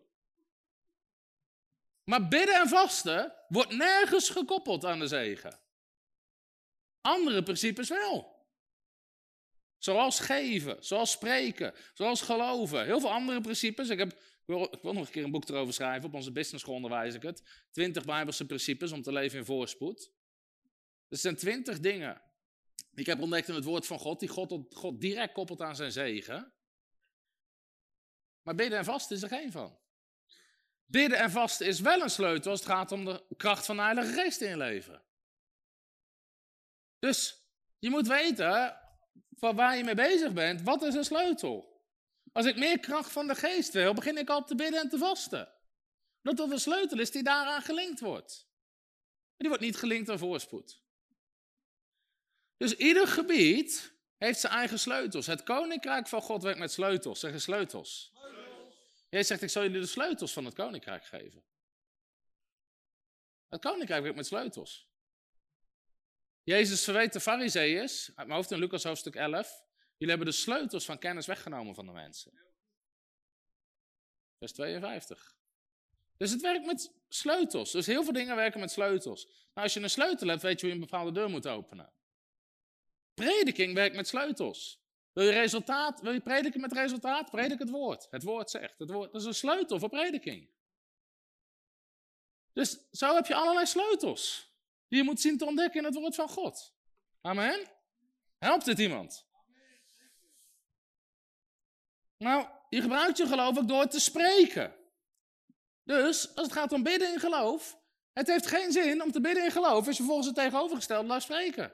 Maar 2.05 2.28
bidden 2.28 2.55
en 2.55 2.69
vasten 2.69 3.35
wordt 3.48 3.73
nergens 3.73 4.28
gekoppeld 4.28 4.85
aan 4.85 4.98
de 4.98 5.06
zegen. 5.06 5.61
Andere 7.01 7.43
principes 7.43 7.89
wel. 7.89 8.47
Zoals 9.78 10.20
geven, 10.20 10.85
zoals 10.85 11.11
spreken, 11.11 11.74
zoals 11.94 12.20
geloven. 12.20 12.85
Heel 12.85 13.01
veel 13.01 13.12
andere 13.12 13.40
principes. 13.40 13.89
Ik, 13.89 13.98
heb, 13.98 14.20
ik 14.47 14.83
wil 14.83 14.93
nog 14.93 15.07
een 15.07 15.12
keer 15.12 15.25
een 15.25 15.31
boek 15.31 15.49
erover 15.49 15.75
schrijven. 15.75 16.09
Op 16.09 16.15
onze 16.15 16.33
business 16.33 16.65
school 16.65 16.77
onderwijs 16.77 17.15
ik 17.15 17.23
het. 17.23 17.43
Twintig 17.71 18.05
Bijbelse 18.05 18.47
principes 18.47 18.93
om 18.93 19.03
te 19.03 19.12
leven 19.12 19.39
in 19.39 19.45
voorspoed. 19.45 20.12
Er 21.09 21.16
zijn 21.16 21.37
twintig 21.37 21.81
dingen 21.81 22.23
die 22.75 23.01
ik 23.01 23.07
heb 23.07 23.21
ontdekt 23.21 23.49
in 23.49 23.55
het 23.55 23.65
woord 23.65 23.87
van 23.87 23.99
God, 23.99 24.21
die 24.21 24.29
God, 24.29 24.61
God 24.71 25.01
direct 25.01 25.33
koppelt 25.33 25.61
aan 25.61 25.77
zijn 25.77 25.93
zegen. 25.93 26.53
Maar 28.43 28.55
bidden 28.55 28.79
en 28.79 28.85
vasten 28.85 29.16
is 29.16 29.23
er 29.23 29.29
geen 29.29 29.53
van. 29.53 29.79
Bidden 30.85 31.19
en 31.19 31.31
vasten 31.31 31.66
is 31.66 31.81
wel 31.81 32.01
een 32.01 32.11
sleutel 32.11 32.51
als 32.51 32.61
het 32.61 32.69
gaat 32.69 32.93
om 32.93 33.05
de 33.05 33.25
kracht 33.37 33.66
van 33.66 33.77
de 33.77 33.83
Heilige 33.83 34.12
Geest 34.12 34.41
in 34.41 34.57
leven. 34.57 35.03
Dus 36.99 37.47
je 37.79 37.91
moet 37.91 38.07
weten 38.07 38.81
van 39.31 39.57
waar 39.57 39.77
je 39.77 39.85
mee 39.85 39.95
bezig 39.95 40.33
bent, 40.33 40.62
wat 40.62 40.83
is 40.83 40.95
een 40.95 41.05
sleutel? 41.05 41.74
Als 42.35 42.47
ik 42.47 42.56
meer 42.56 42.78
kracht 42.78 43.12
van 43.12 43.27
de 43.27 43.35
geest 43.35 43.73
wil, 43.73 43.94
begin 43.94 44.19
ik 44.19 44.28
al 44.28 44.44
te 44.44 44.55
bidden 44.55 44.81
en 44.81 44.89
te 44.89 44.98
vasten. 44.98 45.52
Dat 46.23 46.36
dat 46.36 46.51
een 46.51 46.61
sleutel 46.61 46.98
is 46.98 47.11
die 47.11 47.23
daaraan 47.23 47.62
gelinkt 47.62 48.01
wordt. 48.01 48.48
Die 49.36 49.48
wordt 49.48 49.62
niet 49.62 49.77
gelinkt 49.77 50.11
aan 50.11 50.19
voorspoed. 50.19 50.82
Dus 52.56 52.77
ieder 52.77 53.06
gebied 53.06 53.94
heeft 54.16 54.40
zijn 54.40 54.52
eigen 54.52 54.78
sleutels. 54.78 55.27
Het 55.27 55.43
koninkrijk 55.43 56.09
van 56.09 56.23
God 56.23 56.43
werkt 56.43 56.59
met 56.59 56.73
sleutels. 56.73 57.20
Zeg 57.20 57.40
sleutels. 57.40 58.12
Jij 59.09 59.23
zegt, 59.23 59.43
ik 59.43 59.51
zal 59.51 59.62
jullie 59.62 59.81
de 59.81 59.86
sleutels 59.86 60.32
van 60.32 60.44
het 60.44 60.55
koninkrijk 60.55 61.05
geven. 61.05 61.44
Het 63.48 63.61
koninkrijk 63.61 64.02
werkt 64.02 64.16
met 64.16 64.27
sleutels. 64.27 64.89
Jezus 66.43 66.85
verweet 66.85 67.12
de 67.12 67.20
fariseeërs, 67.20 68.06
uit 68.06 68.27
mijn 68.27 68.31
hoofd 68.31 68.51
in 68.51 68.59
Lucas 68.59 68.85
hoofdstuk 68.85 69.15
11, 69.15 69.65
jullie 69.97 70.15
hebben 70.15 70.27
de 70.27 70.41
sleutels 70.41 70.85
van 70.85 70.99
kennis 70.99 71.27
weggenomen 71.27 71.75
van 71.75 71.87
de 71.87 71.93
mensen. 71.93 72.33
Vers 74.39 74.53
52. 74.53 75.37
Dus 76.16 76.31
het 76.31 76.41
werkt 76.41 76.66
met 76.66 76.93
sleutels. 77.09 77.73
Dus 77.73 77.87
heel 77.87 78.05
veel 78.05 78.12
dingen 78.12 78.37
werken 78.37 78.61
met 78.61 78.71
sleutels. 78.71 79.25
Nou, 79.25 79.41
als 79.55 79.75
je 79.75 79.81
een 79.81 79.91
sleutel 79.91 80.29
hebt, 80.29 80.43
weet 80.43 80.61
je 80.61 80.66
hoe 80.66 80.77
je 80.77 80.83
een 80.83 80.89
bepaalde 80.91 81.12
deur 81.12 81.31
moet 81.31 81.47
openen. 81.47 81.93
Prediking 83.15 83.75
werkt 83.75 83.97
met 83.97 84.09
sleutels. 84.09 84.83
Wil 85.12 85.25
je 85.25 85.33
resultaat? 85.33 86.01
Wil 86.01 86.12
je 86.12 86.21
prediken 86.21 86.61
met 86.61 86.73
resultaat? 86.73 87.31
Predik 87.31 87.59
het 87.59 87.71
woord. 87.71 88.07
Het 88.11 88.23
woord 88.23 88.51
zegt. 88.51 88.79
Het 88.79 88.91
woord, 88.91 89.12
dat 89.12 89.21
is 89.21 89.27
een 89.27 89.35
sleutel 89.35 89.79
voor 89.79 89.89
prediking. 89.89 90.51
Dus 92.53 92.91
zo 92.91 93.15
heb 93.15 93.27
je 93.27 93.35
allerlei 93.35 93.66
sleutels. 93.66 94.53
Die 94.89 94.99
je 94.99 95.05
moet 95.05 95.21
zien 95.21 95.39
te 95.39 95.45
ontdekken 95.45 95.81
in 95.81 95.87
het 95.87 95.95
woord 95.95 96.15
van 96.15 96.29
God. 96.29 96.75
Amen. 97.21 97.71
Helpt 98.39 98.66
het 98.66 98.79
iemand? 98.79 99.27
Nou, 102.25 102.47
je 102.69 102.81
gebruikt 102.81 103.17
je 103.17 103.27
geloof 103.27 103.59
ook 103.59 103.69
door 103.69 103.87
te 103.87 104.01
spreken. 104.01 104.75
Dus 105.83 106.35
als 106.35 106.47
het 106.47 106.53
gaat 106.53 106.73
om 106.73 106.83
bidden 106.83 107.13
in 107.13 107.19
geloof, 107.19 107.79
het 108.13 108.27
heeft 108.27 108.47
geen 108.47 108.73
zin 108.73 109.03
om 109.03 109.13
te 109.13 109.21
bidden 109.21 109.45
in 109.45 109.51
geloof 109.51 109.87
als 109.87 109.97
je 109.97 110.03
volgens 110.03 110.27
het 110.27 110.37
tegenovergestelde 110.37 111.09
laat 111.09 111.23
spreken. 111.23 111.73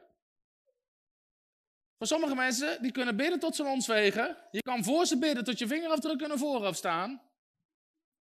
Voor 1.99 2.07
sommige 2.07 2.35
mensen, 2.35 2.83
die 2.83 2.93
kunnen 2.93 3.17
bidden 3.17 3.39
tot 3.39 3.57
ze 3.57 3.65
ontzwegen. 3.65 4.37
Je 4.51 4.63
kan 4.63 4.85
voor 4.85 5.07
ze 5.07 5.19
bidden 5.19 5.45
tot 5.45 5.59
je 5.59 5.67
vingerafdrukken 5.67 6.29
naar 6.29 6.39
voren 6.39 6.75
staan. 6.75 7.11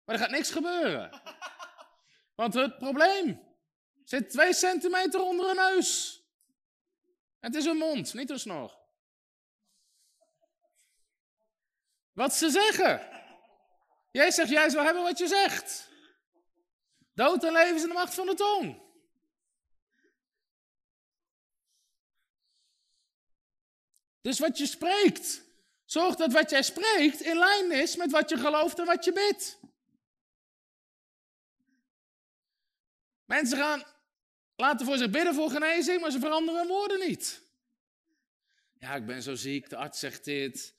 Maar 0.05 0.15
er 0.15 0.21
gaat 0.21 0.31
niks 0.31 0.51
gebeuren. 0.51 1.11
Want 2.41 2.55
het 2.55 2.79
probleem 2.79 3.41
zit 4.05 4.31
twee 4.31 4.53
centimeter 4.55 5.23
onder 5.23 5.47
hun 5.47 5.57
neus. 5.57 6.23
Het 7.41 7.55
is 7.55 7.65
hun 7.65 7.77
mond, 7.77 8.15
niet 8.15 8.29
hun 8.29 8.39
snor. 8.41 8.84
Wat 12.15 12.35
ze 12.35 12.51
zeggen. 12.51 13.09
Jij 14.11 14.31
zegt, 14.31 14.51
jij 14.51 14.69
zal 14.69 14.85
hebben 14.85 15.03
wat 15.03 15.19
je 15.19 15.27
zegt. 15.27 15.89
Dood 17.15 17.45
en 17.45 17.53
leven 17.53 17.75
is 17.75 17.83
in 17.83 17.89
de 17.89 17.95
macht 17.95 18.15
van 18.15 18.27
de 18.27 18.35
tong. 18.35 18.83
Dus 24.21 24.39
wat 24.39 24.59
je 24.59 24.67
spreekt, 24.67 25.43
zorg 25.85 26.15
dat 26.15 26.33
wat 26.33 26.51
jij 26.51 26.63
spreekt 26.63 27.21
in 27.21 27.39
lijn 27.39 27.73
is 27.73 27.97
met 27.97 28.11
wat 28.11 28.29
je 28.29 28.37
gelooft 28.37 28.79
en 28.79 28.85
wat 28.85 29.05
je 29.05 29.13
bidt. 29.13 29.59
Mensen 33.25 33.59
gaan 33.59 33.83
laten 34.57 34.87
voor 34.87 34.97
zich 34.97 35.11
bidden 35.11 35.35
voor 35.35 35.51
genezing, 35.51 36.01
maar 36.01 36.11
ze 36.11 36.19
veranderen 36.19 36.61
hun 36.61 36.69
woorden 36.69 37.09
niet. 37.09 37.43
Ja, 38.79 38.95
ik 38.95 39.07
ben 39.07 39.23
zo 39.23 39.35
ziek, 39.35 39.69
de 39.69 39.77
arts 39.77 39.99
zegt 39.99 40.25
dit. 40.25 40.75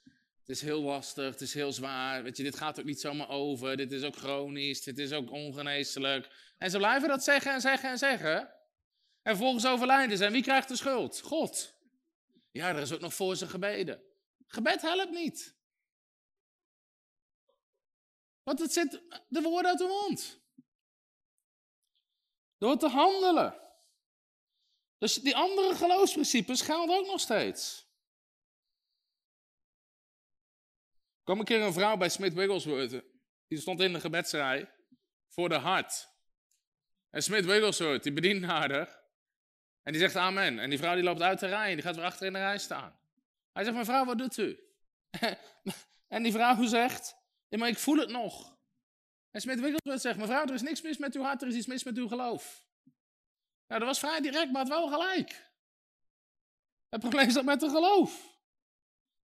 Het 0.45 0.55
is 0.55 0.61
heel 0.61 0.81
lastig, 0.81 1.31
het 1.31 1.41
is 1.41 1.53
heel 1.53 1.73
zwaar. 1.73 2.23
Weet 2.23 2.37
je, 2.37 2.43
dit 2.43 2.55
gaat 2.55 2.79
ook 2.79 2.85
niet 2.85 2.99
zomaar 2.99 3.29
over. 3.29 3.77
Dit 3.77 3.91
is 3.91 4.03
ook 4.03 4.15
chronisch, 4.15 4.83
dit 4.83 4.97
is 4.97 5.11
ook 5.11 5.31
ongeneeslijk. 5.31 6.53
En 6.57 6.69
ze 6.69 6.77
blijven 6.77 7.09
dat 7.09 7.23
zeggen 7.23 7.53
en 7.53 7.61
zeggen 7.61 7.89
en 7.89 7.97
zeggen. 7.97 8.53
En 9.21 9.37
volgens 9.37 9.65
overlijden 9.65 10.17
ze. 10.17 10.25
En 10.25 10.31
wie 10.31 10.41
krijgt 10.41 10.67
de 10.67 10.75
schuld? 10.75 11.21
God. 11.21 11.73
Ja, 12.51 12.69
er 12.69 12.81
is 12.81 12.91
ook 12.91 12.99
nog 12.99 13.13
voor 13.13 13.35
ze 13.35 13.47
gebeden. 13.47 14.03
Gebed 14.47 14.81
helpt 14.81 15.11
niet. 15.11 15.55
Want 18.43 18.59
het 18.59 18.73
zit 18.73 19.01
de 19.27 19.41
woorden 19.41 19.71
uit 19.71 19.79
de 19.79 19.87
mond. 19.87 20.41
Door 22.57 22.77
te 22.77 22.87
handelen. 22.87 23.61
Dus 24.97 25.13
die 25.13 25.35
andere 25.35 25.75
geloofsprincipes 25.75 26.61
gelden 26.61 26.97
ook 26.97 27.07
nog 27.07 27.19
steeds. 27.19 27.84
Kwam 31.25 31.39
een 31.39 31.45
keer 31.45 31.61
een 31.61 31.73
vrouw 31.73 31.97
bij 31.97 32.09
Smith 32.09 32.33
Wigglesworth. 32.33 33.03
Die 33.47 33.59
stond 33.59 33.81
in 33.81 33.93
de 33.93 33.99
gebedsrij 33.99 34.71
voor 35.27 35.49
de 35.49 35.55
hart. 35.55 36.09
En 37.09 37.23
Smith 37.23 37.45
Wigglesworth, 37.45 38.03
die 38.03 38.13
bedient 38.13 38.45
haar. 38.45 39.03
En 39.83 39.91
die 39.91 40.01
zegt 40.01 40.15
amen. 40.15 40.59
En 40.59 40.69
die 40.69 40.79
vrouw 40.79 40.93
die 40.93 41.03
loopt 41.03 41.21
uit 41.21 41.39
de 41.39 41.47
rij 41.47 41.69
en 41.69 41.73
die 41.73 41.83
gaat 41.83 41.95
weer 41.95 42.05
achter 42.05 42.27
in 42.27 42.33
de 42.33 42.39
rij 42.39 42.57
staan. 42.57 42.99
Hij 43.53 43.63
zegt, 43.63 43.75
mevrouw, 43.75 44.05
wat 44.05 44.17
doet 44.17 44.37
u? 44.37 44.59
en 46.15 46.23
die 46.23 46.31
vrouw 46.31 46.63
zegt, 46.63 47.15
maar 47.49 47.67
ik 47.67 47.77
voel 47.77 47.97
het 47.97 48.09
nog. 48.09 48.57
En 49.31 49.41
Smith 49.41 49.59
Wigglesworth 49.59 50.01
zegt, 50.01 50.17
mevrouw, 50.17 50.45
er 50.45 50.53
is 50.53 50.61
niks 50.61 50.81
mis 50.81 50.97
met 50.97 51.15
uw 51.15 51.21
hart, 51.21 51.41
er 51.41 51.47
is 51.47 51.55
iets 51.55 51.67
mis 51.67 51.83
met 51.83 51.97
uw 51.97 52.07
geloof. 52.07 52.67
Nou, 53.67 53.79
dat 53.79 53.89
was 53.89 53.99
vrij 53.99 54.21
direct, 54.21 54.51
maar 54.51 54.61
het 54.61 54.69
wel 54.69 54.87
gelijk. 54.87 55.51
Het 56.89 56.99
probleem 56.99 57.33
dat 57.33 57.45
met 57.45 57.61
het 57.61 57.71
geloof. 57.71 58.34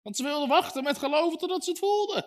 Want 0.08 0.20
ze 0.20 0.26
wilden 0.26 0.48
wachten 0.48 0.84
met 0.84 0.98
geloven 0.98 1.38
totdat 1.38 1.64
ze 1.64 1.70
het 1.70 1.80
voelden. 1.80 2.26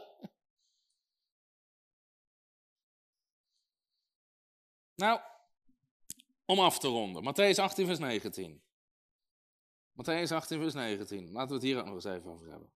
Nou, 4.94 5.20
om 6.44 6.60
af 6.60 6.78
te 6.78 6.88
ronden. 6.88 7.22
Matthäus 7.22 7.58
18, 7.58 7.86
vers 7.86 7.98
19. 7.98 8.62
Matthäus 9.92 10.32
18, 10.32 10.60
vers 10.60 10.74
19. 10.74 11.30
Laten 11.30 11.48
we 11.48 11.54
het 11.54 11.62
hier 11.62 11.78
ook 11.78 11.84
nog 11.84 11.94
eens 11.94 12.04
even 12.04 12.30
over 12.30 12.50
hebben. 12.50 12.72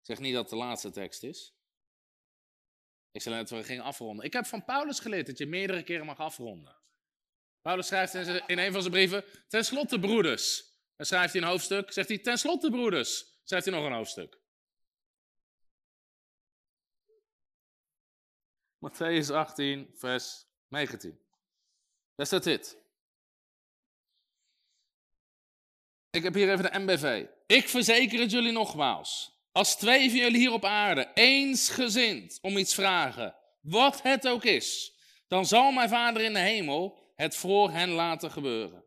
Zeg 0.00 0.18
niet 0.18 0.32
dat 0.34 0.42
het 0.42 0.50
de 0.50 0.56
laatste 0.56 0.90
tekst 0.90 1.22
is. 1.22 1.54
Ik 3.10 3.22
zei 3.22 3.34
net 3.34 3.50
we 3.50 3.64
gingen 3.64 3.84
afronden. 3.84 4.24
Ik 4.24 4.32
heb 4.32 4.46
van 4.46 4.64
Paulus 4.64 5.00
geleerd 5.00 5.26
dat 5.26 5.38
je 5.38 5.46
meerdere 5.46 5.82
keren 5.82 6.06
mag 6.06 6.18
afronden. 6.18 6.79
Paulus 7.62 7.86
schrijft 7.86 8.14
in 8.46 8.58
een 8.58 8.72
van 8.72 8.80
zijn 8.80 8.92
brieven, 8.92 9.24
ten 9.48 9.64
slotte 9.64 9.98
broeders. 9.98 10.64
Dan 10.96 11.06
schrijft 11.06 11.32
hij 11.32 11.42
een 11.42 11.48
hoofdstuk, 11.48 11.92
zegt 11.92 12.08
hij, 12.08 12.18
ten 12.18 12.38
slotte 12.38 12.70
broeders. 12.70 13.24
Schrijft 13.44 13.66
hij 13.66 13.74
nog 13.74 13.84
een 13.84 13.92
hoofdstuk. 13.92 14.38
Matthäus 18.78 19.32
18, 19.32 19.90
vers 19.94 20.46
19. 20.68 21.20
Daar 22.14 22.26
staat 22.26 22.44
dit. 22.44 22.78
Ik 26.10 26.22
heb 26.22 26.34
hier 26.34 26.50
even 26.50 26.72
de 26.72 26.78
MBV. 26.78 27.26
Ik 27.46 27.68
verzeker 27.68 28.20
het 28.20 28.30
jullie 28.30 28.52
nogmaals. 28.52 29.38
Als 29.52 29.76
twee 29.76 30.10
van 30.10 30.18
jullie 30.18 30.38
hier 30.38 30.52
op 30.52 30.64
aarde 30.64 31.10
eensgezind 31.14 32.38
om 32.40 32.56
iets 32.56 32.74
vragen, 32.74 33.34
wat 33.60 34.02
het 34.02 34.28
ook 34.28 34.44
is, 34.44 34.94
dan 35.28 35.46
zal 35.46 35.72
mijn 35.72 35.88
Vader 35.88 36.22
in 36.22 36.32
de 36.32 36.38
hemel 36.38 36.99
het 37.20 37.36
voor 37.36 37.70
hen 37.70 37.88
laten 37.88 38.30
gebeuren. 38.30 38.84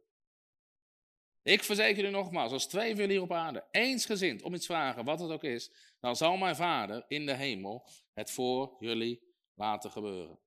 Ik 1.42 1.64
verzeker 1.64 2.06
u 2.06 2.10
nogmaals, 2.10 2.52
als 2.52 2.68
twee 2.68 2.90
van 2.90 3.00
jullie 3.00 3.22
op 3.22 3.32
aarde 3.32 3.66
eensgezind 3.72 4.42
om 4.42 4.54
iets 4.54 4.66
vragen, 4.66 5.06
wat 5.06 5.20
het 5.20 5.32
ook 5.32 5.44
is, 5.44 5.72
dan 6.00 6.16
zal 6.16 6.38
mijn 6.38 6.56
Vader 6.56 7.06
in 7.08 7.26
de 7.26 7.34
hemel 7.34 7.88
het 8.14 8.32
voor 8.32 8.76
jullie 8.80 9.22
laten 9.54 9.92
gebeuren. 9.92 10.40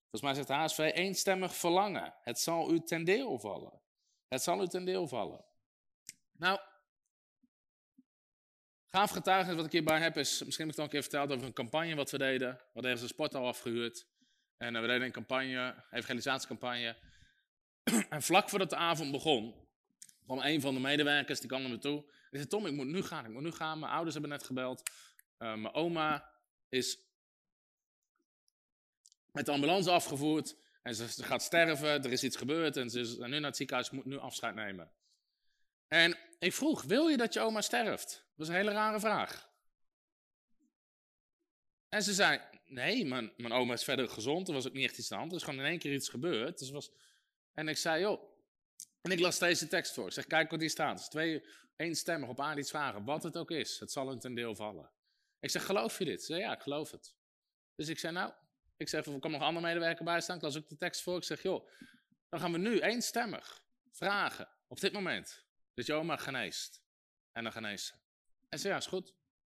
Volgens 0.00 0.22
mij 0.22 0.34
zegt 0.34 0.46
de 0.46 0.54
HSV 0.54 0.90
eenstemmig 0.94 1.56
verlangen. 1.56 2.14
Het 2.22 2.38
zal 2.38 2.72
u 2.72 2.80
ten 2.80 3.04
deel 3.04 3.38
vallen. 3.38 3.80
Het 4.28 4.42
zal 4.42 4.62
u 4.62 4.68
ten 4.68 4.84
deel 4.84 5.06
vallen. 5.08 5.44
Nou, 6.32 6.58
gaaf 8.86 9.10
getuigenis 9.10 9.56
wat 9.56 9.66
ik 9.66 9.72
hierbij 9.72 10.00
heb 10.00 10.16
is, 10.16 10.42
misschien 10.44 10.66
heb 10.66 10.74
ik 10.74 10.76
het 10.76 10.78
al 10.78 10.84
een 10.84 10.90
keer 10.90 11.02
verteld 11.02 11.32
over 11.32 11.46
een 11.46 11.52
campagne 11.52 11.94
wat 11.94 12.10
we 12.10 12.18
deden. 12.18 12.50
We 12.52 12.70
hadden 12.72 12.90
ergens 12.90 13.02
een 13.02 13.14
sporthal 13.14 13.46
afgehuurd. 13.46 14.06
En 14.62 14.74
eh, 14.74 14.80
we 14.80 14.86
deden 14.86 15.02
een 15.02 15.12
campagne, 15.12 15.84
evangelisatiecampagne. 15.90 16.96
en 18.08 18.22
vlak 18.22 18.48
voordat 18.48 18.70
de 18.70 18.76
avond 18.76 19.10
begon, 19.10 19.54
kwam 20.24 20.38
een 20.38 20.60
van 20.60 20.74
de 20.74 20.80
medewerkers, 20.80 21.40
die 21.40 21.48
kwam 21.48 21.60
naar 21.60 21.70
me 21.70 21.78
toe. 21.78 22.02
Die 22.02 22.40
zei, 22.40 22.46
Tom, 22.46 22.66
ik 22.66 22.72
moet 22.72 22.86
nu 22.86 23.02
gaan, 23.02 23.24
ik 23.24 23.30
moet 23.30 23.42
nu 23.42 23.52
gaan. 23.52 23.78
Mijn 23.78 23.92
ouders 23.92 24.12
hebben 24.12 24.30
net 24.30 24.44
gebeld. 24.44 24.90
Uh, 25.38 25.54
mijn 25.54 25.74
oma 25.74 26.30
is 26.68 26.98
met 29.32 29.46
de 29.46 29.52
ambulance 29.52 29.90
afgevoerd. 29.90 30.56
En 30.82 30.94
ze, 30.94 31.22
gaat 31.22 31.42
sterven, 31.42 31.88
er 32.04 32.12
is 32.12 32.24
iets 32.24 32.36
gebeurd 32.36 32.76
en 32.76 32.90
ze 32.90 33.00
is 33.00 33.16
nu 33.16 33.26
naar 33.26 33.42
het 33.42 33.56
ziekenhuis, 33.56 33.90
moet 33.90 34.04
nu 34.04 34.18
afscheid 34.18 34.54
nemen. 34.54 34.92
En 35.88 36.18
ik 36.38 36.52
vroeg, 36.52 36.82
wil 36.82 37.08
je 37.08 37.16
dat 37.16 37.32
je 37.32 37.40
oma 37.40 37.60
sterft? 37.60 38.10
Dat 38.10 38.34
was 38.34 38.48
een 38.48 38.54
hele 38.54 38.72
rare 38.72 39.00
vraag. 39.00 39.50
En 41.88 42.02
ze 42.02 42.12
zei, 42.12 42.40
nee, 42.72 43.04
mijn, 43.04 43.52
oma 43.52 43.72
is 43.72 43.84
verder 43.84 44.08
gezond. 44.08 44.48
Er 44.48 44.54
was 44.54 44.66
ook 44.66 44.72
niet 44.72 44.84
echt 44.84 44.98
iets 44.98 45.12
aan 45.12 45.16
de 45.16 45.20
hand. 45.20 45.32
Er 45.32 45.38
is 45.38 45.44
gewoon 45.44 45.60
in 45.60 45.70
één 45.70 45.78
keer 45.78 45.92
iets 45.92 46.08
gebeurd. 46.08 46.58
Dus 46.58 46.70
was... 46.70 46.90
En 47.54 47.68
ik 47.68 47.76
zei, 47.76 48.00
joh. 48.00 48.30
En 49.00 49.10
ik 49.10 49.20
las 49.20 49.38
deze 49.38 49.68
tekst 49.68 49.94
voor. 49.94 50.06
Ik 50.06 50.12
zeg, 50.12 50.26
kijk 50.26 50.50
wat 50.50 50.60
hier 50.60 50.70
staat. 50.70 51.00
Is 51.00 51.08
twee, 51.08 51.44
eenstemmig 51.76 52.28
op 52.28 52.40
aarde 52.40 52.60
iets 52.60 52.70
vragen. 52.70 53.04
Wat 53.04 53.22
het 53.22 53.36
ook 53.36 53.50
is, 53.50 53.78
het 53.78 53.92
zal 53.92 54.08
hun 54.08 54.18
ten 54.18 54.34
deel 54.34 54.54
vallen. 54.54 54.90
Ik 55.40 55.50
zeg, 55.50 55.64
geloof 55.64 55.98
je 55.98 56.04
dit? 56.04 56.20
Ze 56.20 56.26
zei, 56.26 56.40
ja, 56.40 56.52
ik 56.52 56.62
geloof 56.62 56.90
het. 56.90 57.14
Dus 57.74 57.88
ik 57.88 57.98
zei, 57.98 58.12
nou, 58.12 58.32
ik 58.76 58.88
zeg, 58.88 59.06
er 59.06 59.18
kan 59.18 59.30
nog 59.30 59.42
andere 59.42 59.66
medewerker 59.66 60.04
bij 60.04 60.20
staan. 60.20 60.36
Ik 60.36 60.42
las 60.42 60.56
ook 60.56 60.68
de 60.68 60.76
tekst 60.76 61.02
voor. 61.02 61.16
Ik 61.16 61.24
zeg, 61.24 61.42
joh, 61.42 61.68
dan 62.28 62.40
gaan 62.40 62.52
we 62.52 62.58
nu 62.58 62.80
eenstemmig 62.80 63.64
vragen. 63.90 64.48
Op 64.66 64.80
dit 64.80 64.92
moment. 64.92 65.44
Dat 65.74 65.86
je 65.86 65.92
oma 65.92 66.16
geneest. 66.16 66.82
En 67.32 67.42
dan 67.42 67.52
geneest 67.52 67.86
ze. 67.86 67.92
En 68.48 68.58
ze 68.58 68.68
ja, 68.68 68.76
is 68.76 68.86
goed. 68.86 69.14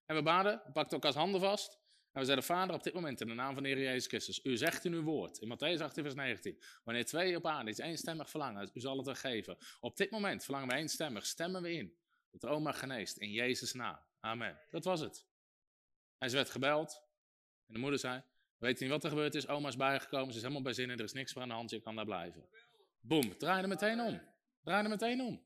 En 0.07 0.16
we 0.16 0.23
baden, 0.23 0.62
ook 0.74 1.05
als 1.05 1.15
handen 1.15 1.41
vast. 1.41 1.78
En 2.15 2.20
we 2.20 2.27
zeiden, 2.27 2.45
Vader, 2.45 2.74
op 2.74 2.82
dit 2.82 2.95
moment 2.95 3.20
in 3.20 3.27
de 3.27 3.35
naam 3.35 3.55
van 3.55 3.62
de 3.62 3.69
Heer 3.69 3.81
Jezus 3.81 4.07
Christus, 4.07 4.45
u 4.45 4.57
zegt 4.57 4.85
in 4.85 4.93
uw 4.93 5.03
woord, 5.03 5.39
in 5.39 5.49
Matthäus 5.49 5.82
18, 5.82 6.03
vers 6.03 6.15
19, 6.15 6.62
wanneer 6.85 7.05
twee 7.05 7.36
op 7.36 7.47
aarde 7.47 7.70
iets 7.70 7.78
eenstemmig 7.78 8.31
verlangen, 8.31 8.70
u 8.74 8.81
zal 8.81 8.99
het 8.99 9.07
er 9.07 9.16
geven. 9.16 9.57
Op 9.81 9.97
dit 9.97 10.11
moment 10.11 10.45
verlangen 10.45 10.69
we 10.69 10.74
eenstemmig, 10.74 11.27
stemmen 11.27 11.62
we 11.62 11.73
in, 11.73 11.97
dat 12.31 12.47
oma 12.47 12.73
geneest, 12.73 13.16
in 13.16 13.31
Jezus' 13.31 13.73
naam. 13.73 13.99
Amen. 14.20 14.59
Dat 14.70 14.85
was 14.85 15.01
het. 15.01 15.27
En 16.19 16.31
ze 16.31 16.36
werd 16.36 16.51
gebeld, 16.51 17.03
en 17.66 17.74
de 17.74 17.81
moeder 17.81 17.99
zei, 17.99 18.23
weet 18.59 18.78
je 18.78 18.85
niet 18.85 18.93
wat 18.93 19.05
er 19.05 19.11
gebeurd 19.11 19.35
is, 19.35 19.49
oma 19.49 19.69
is 19.69 19.77
bijgekomen, 19.77 20.31
ze 20.31 20.36
is 20.36 20.43
helemaal 20.43 20.62
bij 20.62 20.73
zin 20.73 20.91
en 20.91 20.99
er 20.99 21.05
is 21.05 21.12
niks 21.12 21.32
voor 21.32 21.43
aan 21.43 21.49
de 21.49 21.55
hand, 21.55 21.70
je 21.70 21.81
kan 21.81 21.97
daar 21.97 22.05
blijven. 22.05 22.49
Boom, 23.01 23.39
draaide 23.39 23.69
meteen 23.69 24.01
om. 24.01 24.20
Draaide 24.62 24.89
meteen 24.89 25.20
om. 25.20 25.45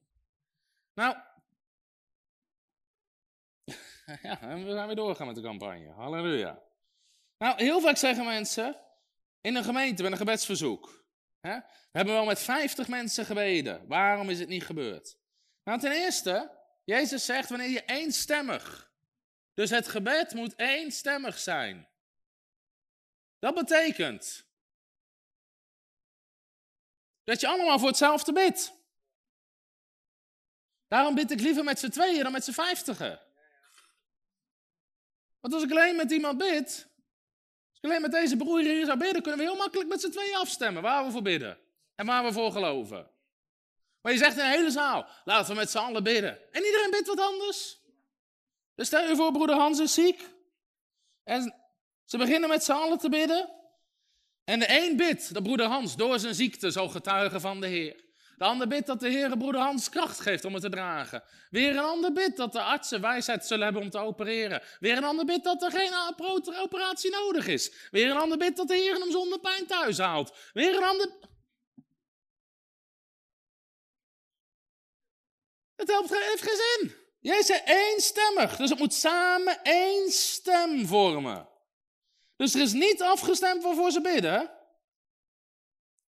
Nou, 0.95 1.17
ja, 4.23 4.41
en 4.41 4.65
we 4.65 4.73
zijn 4.73 4.87
weer 4.87 4.97
doorgaan 4.97 5.27
met 5.27 5.37
de 5.37 5.43
campagne. 5.43 5.93
Halleluja. 5.93 6.63
Nou, 7.39 7.63
heel 7.63 7.81
vaak 7.81 7.97
zeggen 7.97 8.25
mensen 8.25 8.77
in 9.41 9.55
een 9.55 9.65
gemeente 9.65 10.03
met 10.03 10.13
een 10.13 10.19
gebedsverzoek. 10.19 11.05
Hè, 11.41 11.55
we 11.57 11.99
hebben 11.99 12.15
wel 12.15 12.25
met 12.25 12.39
50 12.39 12.89
mensen 12.89 13.25
gebeden. 13.25 13.87
Waarom 13.87 14.31
is 14.31 14.39
het 14.39 14.49
niet 14.49 14.65
gebeurd? 14.65 15.19
Nou, 15.65 15.81
ten 15.81 15.93
eerste, 15.93 16.51
Jezus 16.85 17.25
zegt 17.25 17.49
wanneer 17.49 17.69
je 17.69 17.85
eenstemmig. 17.85 18.93
Dus 19.55 19.71
het 19.71 19.89
gebed 19.89 20.35
moet 20.35 20.59
eenstemmig 20.59 21.39
zijn. 21.39 21.89
Dat 23.39 23.55
betekent 23.55 24.47
dat 27.25 27.41
je 27.41 27.49
allemaal 27.49 27.79
voor 27.79 27.89
hetzelfde 27.89 28.33
bidt. 28.33 28.73
Daarom 30.89 31.15
bid 31.15 31.31
ik 31.31 31.41
liever 31.41 31.65
met 31.65 31.79
z'n 31.79 31.89
tweeën 31.89 32.23
dan 32.23 32.33
met 32.33 32.45
z'n 32.45 32.53
vijftigen. 32.53 33.28
Want 35.41 35.55
als 35.55 35.63
ik 35.63 35.71
alleen 35.71 35.97
met 35.97 36.11
iemand 36.11 36.39
bid, 36.39 36.67
als 37.71 37.79
ik 37.81 37.85
alleen 37.85 38.01
met 38.01 38.11
deze 38.11 38.37
broer 38.37 38.61
hier 38.61 38.85
zou 38.85 38.99
bidden, 38.99 39.23
kunnen 39.23 39.41
we 39.41 39.47
heel 39.47 39.57
makkelijk 39.57 39.89
met 39.89 40.01
z'n 40.01 40.11
tweeën 40.11 40.37
afstemmen 40.37 40.83
waar 40.83 41.05
we 41.05 41.11
voor 41.11 41.23
bidden. 41.23 41.59
En 41.95 42.07
waar 42.07 42.25
we 42.25 42.33
voor 42.33 42.53
geloven. 42.53 43.11
Maar 44.01 44.13
je 44.13 44.19
zegt 44.19 44.37
in 44.37 44.45
een 44.45 44.51
hele 44.51 44.71
zaal, 44.71 45.07
laten 45.25 45.51
we 45.51 45.61
met 45.61 45.71
z'n 45.71 45.79
allen 45.79 46.03
bidden. 46.03 46.53
En 46.53 46.65
iedereen 46.65 46.91
bidt 46.91 47.07
wat 47.07 47.21
anders. 47.21 47.81
Dus 48.75 48.87
stel 48.87 49.09
je 49.09 49.17
voor, 49.17 49.33
broeder 49.33 49.57
Hans 49.57 49.79
is 49.79 49.95
ziek. 49.95 50.29
En 51.25 51.55
ze 52.05 52.17
beginnen 52.17 52.49
met 52.49 52.65
z'n 52.65 52.73
allen 52.73 52.99
te 52.99 53.09
bidden. 53.09 53.51
En 54.45 54.59
de 54.59 54.81
een 54.81 54.97
bidt 54.97 55.35
dat 55.35 55.43
broeder 55.43 55.67
Hans 55.67 55.97
door 55.97 56.19
zijn 56.19 56.35
ziekte 56.35 56.71
zal 56.71 56.89
getuigen 56.89 57.41
van 57.41 57.61
de 57.61 57.67
Heer. 57.67 58.08
De 58.39 58.45
ander 58.45 58.69
bidt 58.69 58.87
dat 58.87 59.01
de 59.01 59.09
Heer 59.09 59.37
broeder 59.37 59.61
Hans 59.61 59.89
kracht 59.89 60.21
geeft 60.21 60.45
om 60.45 60.53
het 60.53 60.63
te 60.63 60.69
dragen. 60.69 61.23
Weer 61.51 61.71
een 61.71 61.79
ander 61.79 62.13
bidt 62.13 62.37
dat 62.37 62.53
de 62.53 62.63
artsen 62.63 63.01
wijsheid 63.01 63.47
zullen 63.47 63.65
hebben 63.65 63.83
om 63.83 63.91
te 63.91 63.99
opereren. 63.99 64.63
Weer 64.81 64.97
een 64.97 65.05
ander 65.05 65.25
bidt 65.25 65.45
dat 65.45 65.63
er 65.63 65.71
geen 65.71 65.93
operatie 66.63 67.11
nodig 67.11 67.47
is. 67.47 67.89
Weer 67.91 68.11
een 68.11 68.17
ander 68.17 68.39
bidt 68.39 68.57
dat 68.57 68.69
de 68.69 68.75
Heer 68.75 68.95
hem 68.95 69.11
zonder 69.11 69.39
pijn 69.39 69.67
thuis 69.67 69.99
haalt. 69.99 70.37
Weer 70.53 70.77
een 70.77 70.85
ander... 70.85 71.11
Het 75.77 75.89
helpt, 75.89 76.09
heeft 76.09 76.43
geen 76.43 76.57
zin. 76.57 76.95
Jij 77.21 77.43
zei 77.43 77.61
eenstemmig, 77.65 78.57
dus 78.57 78.71
het 78.71 78.79
moet 78.79 78.95
samen 78.95 79.63
één 79.63 80.11
stem 80.11 80.87
vormen. 80.87 81.49
Dus 82.37 82.55
er 82.55 82.61
is 82.61 82.73
niet 82.73 83.03
afgestemd 83.03 83.63
waarvoor 83.63 83.91
ze 83.91 84.01
bidden. 84.01 84.58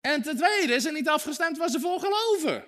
En 0.08 0.22
ten 0.22 0.38
tweede 0.38 0.74
is 0.74 0.86
er 0.86 0.92
niet 0.92 1.10
afgestemd 1.10 1.58
waar 1.58 1.70
ze 1.70 1.80
voor 1.80 2.00
geloven. 2.00 2.68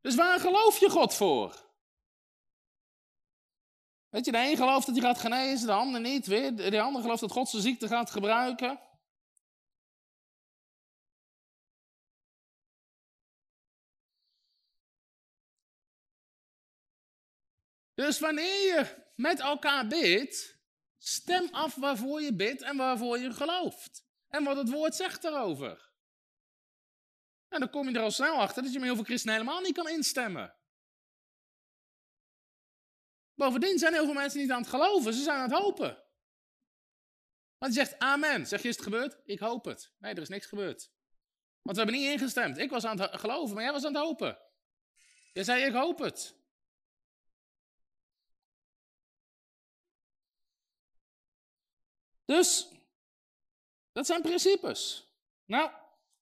Dus 0.00 0.14
waar 0.14 0.40
geloof 0.40 0.78
je 0.78 0.90
God 0.90 1.14
voor? 1.14 1.64
Weet 4.08 4.24
je, 4.24 4.32
de 4.32 4.38
een 4.38 4.56
gelooft 4.56 4.86
dat 4.86 4.94
hij 4.94 5.04
gaat 5.04 5.18
genezen, 5.18 5.66
de 5.66 5.72
ander 5.72 6.00
niet. 6.00 6.26
Weer. 6.26 6.56
De 6.56 6.80
ander 6.80 7.02
gelooft 7.02 7.20
dat 7.20 7.32
God 7.32 7.48
zijn 7.48 7.62
ziekte 7.62 7.88
gaat 7.88 8.10
gebruiken. 8.10 8.80
Dus 17.94 18.18
wanneer 18.18 18.66
je 18.66 19.04
met 19.14 19.40
elkaar 19.40 19.86
bidt, 19.86 20.55
Stem 21.08 21.48
af 21.50 21.74
waarvoor 21.74 22.20
je 22.20 22.34
bidt 22.34 22.62
en 22.62 22.76
waarvoor 22.76 23.18
je 23.18 23.32
gelooft. 23.32 24.04
En 24.28 24.44
wat 24.44 24.56
het 24.56 24.70
woord 24.70 24.94
zegt 24.94 25.22
daarover. 25.22 25.90
En 27.48 27.60
dan 27.60 27.70
kom 27.70 27.88
je 27.88 27.94
er 27.94 28.02
al 28.02 28.10
snel 28.10 28.34
achter 28.34 28.62
dat 28.62 28.72
je 28.72 28.78
met 28.78 28.86
heel 28.86 28.96
veel 28.96 29.04
christenen 29.04 29.34
helemaal 29.36 29.60
niet 29.60 29.74
kan 29.74 29.88
instemmen. 29.88 30.56
Bovendien 33.34 33.78
zijn 33.78 33.92
heel 33.92 34.04
veel 34.04 34.14
mensen 34.14 34.40
niet 34.40 34.50
aan 34.50 34.60
het 34.60 34.70
geloven, 34.70 35.14
ze 35.14 35.22
zijn 35.22 35.36
aan 35.36 35.50
het 35.50 35.58
hopen. 35.58 36.04
Want 37.58 37.74
je 37.74 37.80
zegt 37.80 37.98
amen. 37.98 38.46
Zeg 38.46 38.62
je, 38.62 38.68
is 38.68 38.74
het 38.74 38.84
gebeurd? 38.84 39.20
Ik 39.24 39.38
hoop 39.38 39.64
het. 39.64 39.92
Nee, 39.98 40.14
er 40.14 40.22
is 40.22 40.28
niks 40.28 40.46
gebeurd. 40.46 40.90
Want 41.62 41.76
we 41.76 41.82
hebben 41.82 42.00
niet 42.00 42.10
ingestemd. 42.10 42.58
Ik 42.58 42.70
was 42.70 42.84
aan 42.84 43.00
het 43.00 43.20
geloven, 43.20 43.54
maar 43.54 43.64
jij 43.64 43.72
was 43.72 43.84
aan 43.84 43.94
het 43.94 44.02
hopen. 44.02 44.38
Je 45.32 45.44
zei, 45.44 45.64
ik 45.64 45.72
hoop 45.72 45.98
het. 45.98 46.36
Dus, 52.26 52.68
dat 53.92 54.06
zijn 54.06 54.22
principes. 54.22 55.06
Nou, 55.44 55.70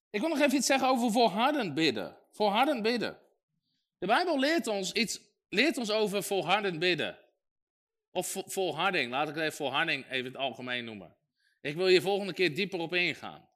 ik 0.09 0.19
wil 0.19 0.29
nog 0.29 0.39
even 0.39 0.57
iets 0.57 0.67
zeggen 0.67 0.87
over 0.87 1.11
volhardend 1.11 1.73
bidden. 1.73 2.17
Volhardend 2.31 2.81
bidden. 2.81 3.19
De 3.97 4.07
Bijbel 4.07 4.39
leert 4.39 4.67
ons 4.67 4.91
iets, 4.91 5.19
leert 5.49 5.77
ons 5.77 5.91
over 5.91 6.23
volhardend 6.23 6.79
bidden. 6.79 7.19
Of 8.11 8.43
volharding, 8.45 9.11
laat 9.11 9.29
ik 9.29 9.35
het 9.35 9.43
even 9.43 9.55
volharding 9.55 10.09
even 10.09 10.25
het 10.25 10.37
algemeen 10.41 10.85
noemen. 10.85 11.15
Ik 11.61 11.75
wil 11.75 11.87
hier 11.87 12.01
volgende 12.01 12.33
keer 12.33 12.55
dieper 12.55 12.79
op 12.79 12.93
ingaan. 12.93 13.49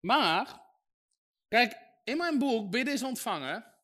Maar, 0.00 0.60
kijk, 1.48 1.78
in 2.04 2.16
mijn 2.16 2.38
boek 2.38 2.70
Bidden 2.70 2.94
is 2.94 3.02
ontvangen. 3.02 3.74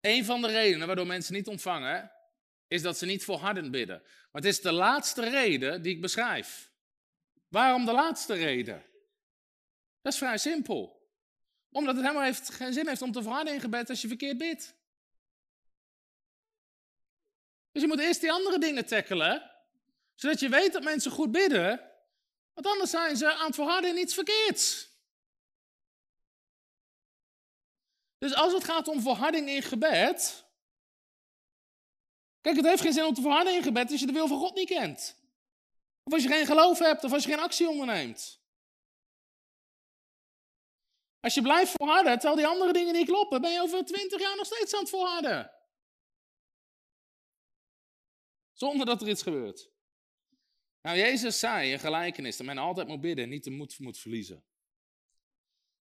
Een 0.00 0.24
van 0.24 0.40
de 0.40 0.48
redenen 0.48 0.86
waardoor 0.86 1.06
mensen 1.06 1.34
niet 1.34 1.48
ontvangen, 1.48 2.12
is 2.68 2.82
dat 2.82 2.98
ze 2.98 3.06
niet 3.06 3.24
volhardend 3.24 3.70
bidden. 3.70 4.02
Maar 4.02 4.42
het 4.42 4.44
is 4.44 4.60
de 4.60 4.72
laatste 4.72 5.28
reden 5.28 5.82
die 5.82 5.94
ik 5.94 6.00
beschrijf. 6.00 6.72
Waarom 7.48 7.84
de 7.84 7.92
laatste 7.92 8.34
reden? 8.34 8.84
Dat 10.02 10.12
is 10.12 10.18
vrij 10.18 10.38
simpel. 10.38 11.08
Omdat 11.70 11.94
het 11.94 12.04
helemaal 12.04 12.26
heeft, 12.26 12.50
geen 12.50 12.72
zin 12.72 12.88
heeft 12.88 13.02
om 13.02 13.12
te 13.12 13.22
volharden 13.22 13.54
in 13.54 13.60
gebed 13.60 13.90
als 13.90 14.00
je 14.00 14.08
verkeerd 14.08 14.38
bidt. 14.38 14.74
Dus 17.72 17.82
je 17.82 17.88
moet 17.88 18.00
eerst 18.00 18.20
die 18.20 18.32
andere 18.32 18.58
dingen 18.58 18.86
tackelen, 18.86 19.50
zodat 20.14 20.40
je 20.40 20.48
weet 20.48 20.72
dat 20.72 20.82
mensen 20.82 21.10
goed 21.10 21.32
bidden, 21.32 21.90
want 22.52 22.66
anders 22.66 22.90
zijn 22.90 23.16
ze 23.16 23.34
aan 23.34 23.46
het 23.46 23.54
volharden 23.54 23.90
in 23.90 23.98
iets 23.98 24.14
verkeerds. 24.14 24.92
Dus 28.18 28.34
als 28.34 28.52
het 28.52 28.64
gaat 28.64 28.88
om 28.88 29.00
volharding 29.00 29.48
in 29.48 29.62
gebed, 29.62 30.43
Kijk, 32.44 32.56
het 32.56 32.66
heeft 32.66 32.82
geen 32.82 32.92
zin 32.92 33.04
om 33.04 33.14
te 33.14 33.20
volharden 33.20 33.54
in 33.54 33.62
gebed 33.62 33.90
als 33.90 34.00
je 34.00 34.06
de 34.06 34.12
wil 34.12 34.28
van 34.28 34.38
God 34.38 34.54
niet 34.54 34.68
kent. 34.68 35.16
Of 36.02 36.12
als 36.12 36.22
je 36.22 36.28
geen 36.28 36.46
geloof 36.46 36.78
hebt, 36.78 37.04
of 37.04 37.12
als 37.12 37.24
je 37.24 37.30
geen 37.30 37.38
actie 37.38 37.68
onderneemt. 37.68 38.40
Als 41.20 41.34
je 41.34 41.42
blijft 41.42 41.72
volharden, 41.72 42.12
terwijl 42.12 42.36
die 42.36 42.46
andere 42.46 42.72
dingen 42.72 42.94
niet 42.94 43.06
kloppen, 43.06 43.40
ben 43.40 43.52
je 43.52 43.60
over 43.60 43.84
twintig 43.84 44.20
jaar 44.20 44.36
nog 44.36 44.46
steeds 44.46 44.74
aan 44.74 44.80
het 44.80 44.90
volharden. 44.90 45.52
Zonder 48.52 48.86
dat 48.86 49.02
er 49.02 49.08
iets 49.08 49.22
gebeurt. 49.22 49.70
Nou, 50.82 50.98
Jezus 50.98 51.38
zei 51.38 51.72
in 51.72 51.78
gelijkenis 51.78 52.36
dat 52.36 52.46
men 52.46 52.58
altijd 52.58 52.88
moet 52.88 53.00
bidden 53.00 53.24
en 53.24 53.30
niet 53.30 53.44
de 53.44 53.50
moed 53.50 53.78
moet 53.78 53.98
verliezen. 53.98 54.44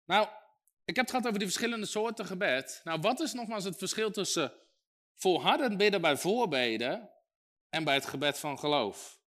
Nou, 0.05 0.27
ik 0.85 0.95
heb 0.95 1.05
het 1.05 1.09
gehad 1.09 1.25
over 1.25 1.39
die 1.39 1.47
verschillende 1.47 1.85
soorten 1.85 2.25
gebed. 2.25 2.81
Nou, 2.83 3.01
wat 3.01 3.19
is 3.19 3.33
nogmaals 3.33 3.63
het 3.63 3.77
verschil 3.77 4.11
tussen 4.11 4.53
volhardend 5.19 5.77
bidden 5.77 6.01
bij 6.01 6.17
voorbeden 6.17 7.09
en 7.69 7.83
bij 7.83 7.93
het 7.93 8.05
gebed 8.05 8.39
van 8.39 8.59
geloof. 8.59 9.19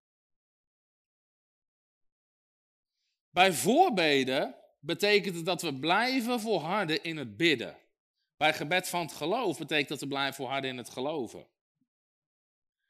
Bij 3.30 3.52
voorbeden 3.52 4.54
betekent 4.80 5.36
het 5.36 5.46
dat 5.46 5.62
we 5.62 5.74
blijven 5.74 6.40
volharden 6.40 7.02
in 7.02 7.16
het 7.16 7.36
bidden. 7.36 7.78
Bij 8.36 8.54
gebed 8.54 8.88
van 8.88 9.00
het 9.00 9.12
geloof 9.12 9.58
betekent 9.58 9.88
dat 9.88 10.00
we 10.00 10.06
blijven 10.06 10.34
volharden 10.34 10.70
in 10.70 10.76
het 10.76 10.90
geloven. 10.90 11.46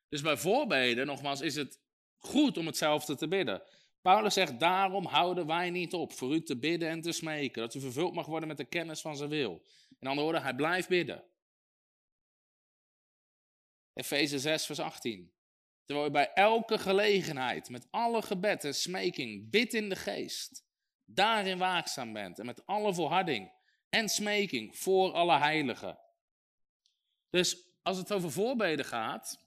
Dus 0.09 0.20
bij 0.20 0.37
voorbeden, 0.37 1.07
nogmaals, 1.07 1.41
is 1.41 1.55
het 1.55 1.81
goed 2.19 2.57
om 2.57 2.66
hetzelfde 2.66 3.16
te 3.16 3.29
bidden. 3.29 3.62
Paulus 4.01 4.35
zegt, 4.35 4.61
daarom 4.61 5.07
houden 5.07 5.47
wij 5.47 5.70
niet 5.70 5.93
op 5.93 6.12
voor 6.12 6.35
u 6.35 6.43
te 6.43 6.59
bidden 6.59 6.89
en 6.89 7.01
te 7.01 7.12
smeken, 7.12 7.62
dat 7.62 7.74
u 7.74 7.81
vervuld 7.81 8.15
mag 8.15 8.27
worden 8.27 8.49
met 8.49 8.57
de 8.57 8.65
kennis 8.65 9.01
van 9.01 9.16
zijn 9.16 9.29
wil. 9.29 9.62
In 9.99 10.07
andere 10.07 10.23
woorden, 10.23 10.43
hij 10.43 10.55
blijft 10.55 10.89
bidden. 10.89 11.24
Efeze 13.94 14.39
6, 14.39 14.66
vers 14.66 14.78
18. 14.78 15.32
Terwijl 15.85 16.06
je 16.06 16.12
bij 16.12 16.32
elke 16.32 16.78
gelegenheid, 16.78 17.69
met 17.69 17.86
alle 17.90 18.23
gebed 18.23 18.64
en 18.64 18.74
smeking, 18.74 19.51
bid 19.51 19.74
in 19.74 19.89
de 19.89 19.97
geest, 19.97 20.64
daarin 21.05 21.59
waakzaam 21.59 22.12
bent 22.12 22.39
en 22.39 22.47
met 22.47 22.66
alle 22.66 22.94
volharding 22.94 23.52
en 23.89 24.09
smeking 24.09 24.77
voor 24.78 25.12
alle 25.12 25.39
heiligen. 25.39 25.98
Dus 27.31 27.70
als 27.82 27.97
het 27.97 28.12
over 28.12 28.31
voorbeden 28.31 28.85
gaat, 28.85 29.40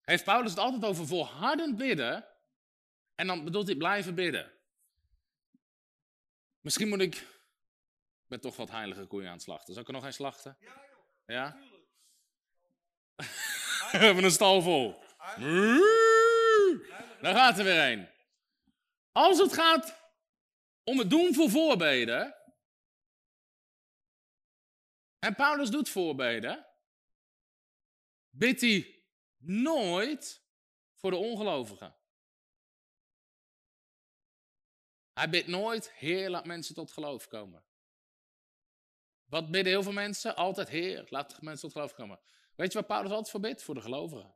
heeft 0.00 0.24
Paulus 0.24 0.50
het 0.50 0.58
altijd 0.58 0.84
over 0.84 1.06
volhardend 1.06 1.76
bidden. 1.76 2.26
En 3.14 3.26
dan 3.26 3.44
bedoelt 3.44 3.66
hij 3.66 3.76
blijven 3.76 4.14
bidden. 4.14 4.52
Misschien 6.60 6.88
moet 6.88 7.00
ik. 7.00 7.14
Ik 7.14 8.28
ben 8.28 8.40
toch 8.40 8.56
wat 8.56 8.70
heilige 8.70 9.06
koeien 9.06 9.26
aan 9.28 9.34
het 9.34 9.42
slachten. 9.42 9.72
Zal 9.72 9.82
ik 9.82 9.88
er 9.88 9.94
nog 9.94 10.04
een 10.04 10.12
slachten? 10.12 10.56
Ja? 11.26 11.56
We 13.92 13.98
hebben 13.98 14.24
een 14.24 14.30
stal 14.30 14.62
vol. 14.62 15.00
Daar 17.20 17.34
gaat 17.34 17.58
er 17.58 17.64
weer 17.64 17.92
een. 17.92 18.08
Als 19.12 19.38
het 19.38 19.52
gaat 19.52 20.12
om 20.84 20.98
het 20.98 21.10
doen 21.10 21.34
voor 21.34 21.50
voorbeden. 21.50 22.36
En 25.18 25.34
Paulus 25.34 25.70
doet 25.70 25.88
voorbeden. 25.88 26.66
Bidt 28.30 28.60
hij 28.60 29.02
Nooit 29.44 30.42
voor 30.94 31.10
de 31.10 31.16
ongelovigen. 31.16 31.96
Hij 35.12 35.28
bidt 35.28 35.46
nooit, 35.46 35.92
Heer, 35.92 36.30
laat 36.30 36.44
mensen 36.44 36.74
tot 36.74 36.92
geloof 36.92 37.28
komen. 37.28 37.64
Wat 39.24 39.50
bidden 39.50 39.72
heel 39.72 39.82
veel 39.82 39.92
mensen? 39.92 40.36
Altijd, 40.36 40.68
Heer, 40.68 41.06
laat 41.08 41.42
mensen 41.42 41.68
tot 41.68 41.72
geloof 41.72 41.94
komen. 41.94 42.20
Weet 42.54 42.72
je 42.72 42.78
wat 42.78 42.86
Paulus 42.86 43.10
altijd 43.10 43.30
voor 43.30 43.40
bidt? 43.40 43.62
Voor 43.62 43.74
de 43.74 43.80
gelovigen. 43.80 44.34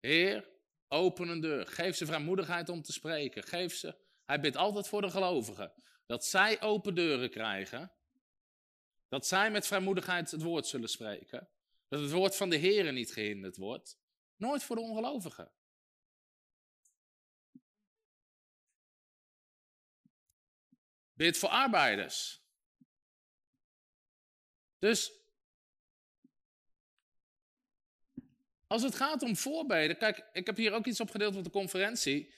Heer, 0.00 0.48
open 0.88 1.28
een 1.28 1.40
deur. 1.40 1.66
Geef 1.66 1.96
ze 1.96 2.06
vrijmoedigheid 2.06 2.68
om 2.68 2.82
te 2.82 2.92
spreken. 2.92 3.42
Geef 3.42 3.74
ze. 3.74 3.98
Hij 4.24 4.40
bidt 4.40 4.56
altijd 4.56 4.88
voor 4.88 5.02
de 5.02 5.10
gelovigen. 5.10 5.74
Dat 6.06 6.24
zij 6.24 6.60
open 6.60 6.94
deuren 6.94 7.30
krijgen. 7.30 7.92
Dat 9.08 9.26
zij 9.26 9.50
met 9.50 9.66
vrijmoedigheid 9.66 10.30
het 10.30 10.42
woord 10.42 10.66
zullen 10.66 10.88
spreken. 10.88 11.48
Dat 11.88 12.00
het 12.00 12.10
woord 12.10 12.36
van 12.36 12.50
de 12.50 12.56
Heer 12.56 12.92
niet 12.92 13.12
gehinderd 13.12 13.56
wordt. 13.56 13.98
Nooit 14.36 14.62
voor 14.62 14.76
de 14.76 14.82
ongelovigen. 14.82 15.52
Bid 21.12 21.38
voor 21.38 21.48
arbeiders. 21.48 22.42
Dus 24.78 25.19
als 28.70 28.82
het 28.82 28.94
gaat 28.94 29.22
om 29.22 29.36
voorbeden, 29.36 29.96
kijk, 29.96 30.28
ik 30.32 30.46
heb 30.46 30.56
hier 30.56 30.72
ook 30.72 30.86
iets 30.86 31.00
opgedeeld 31.00 31.36
op 31.36 31.44
de 31.44 31.50
conferentie. 31.50 32.34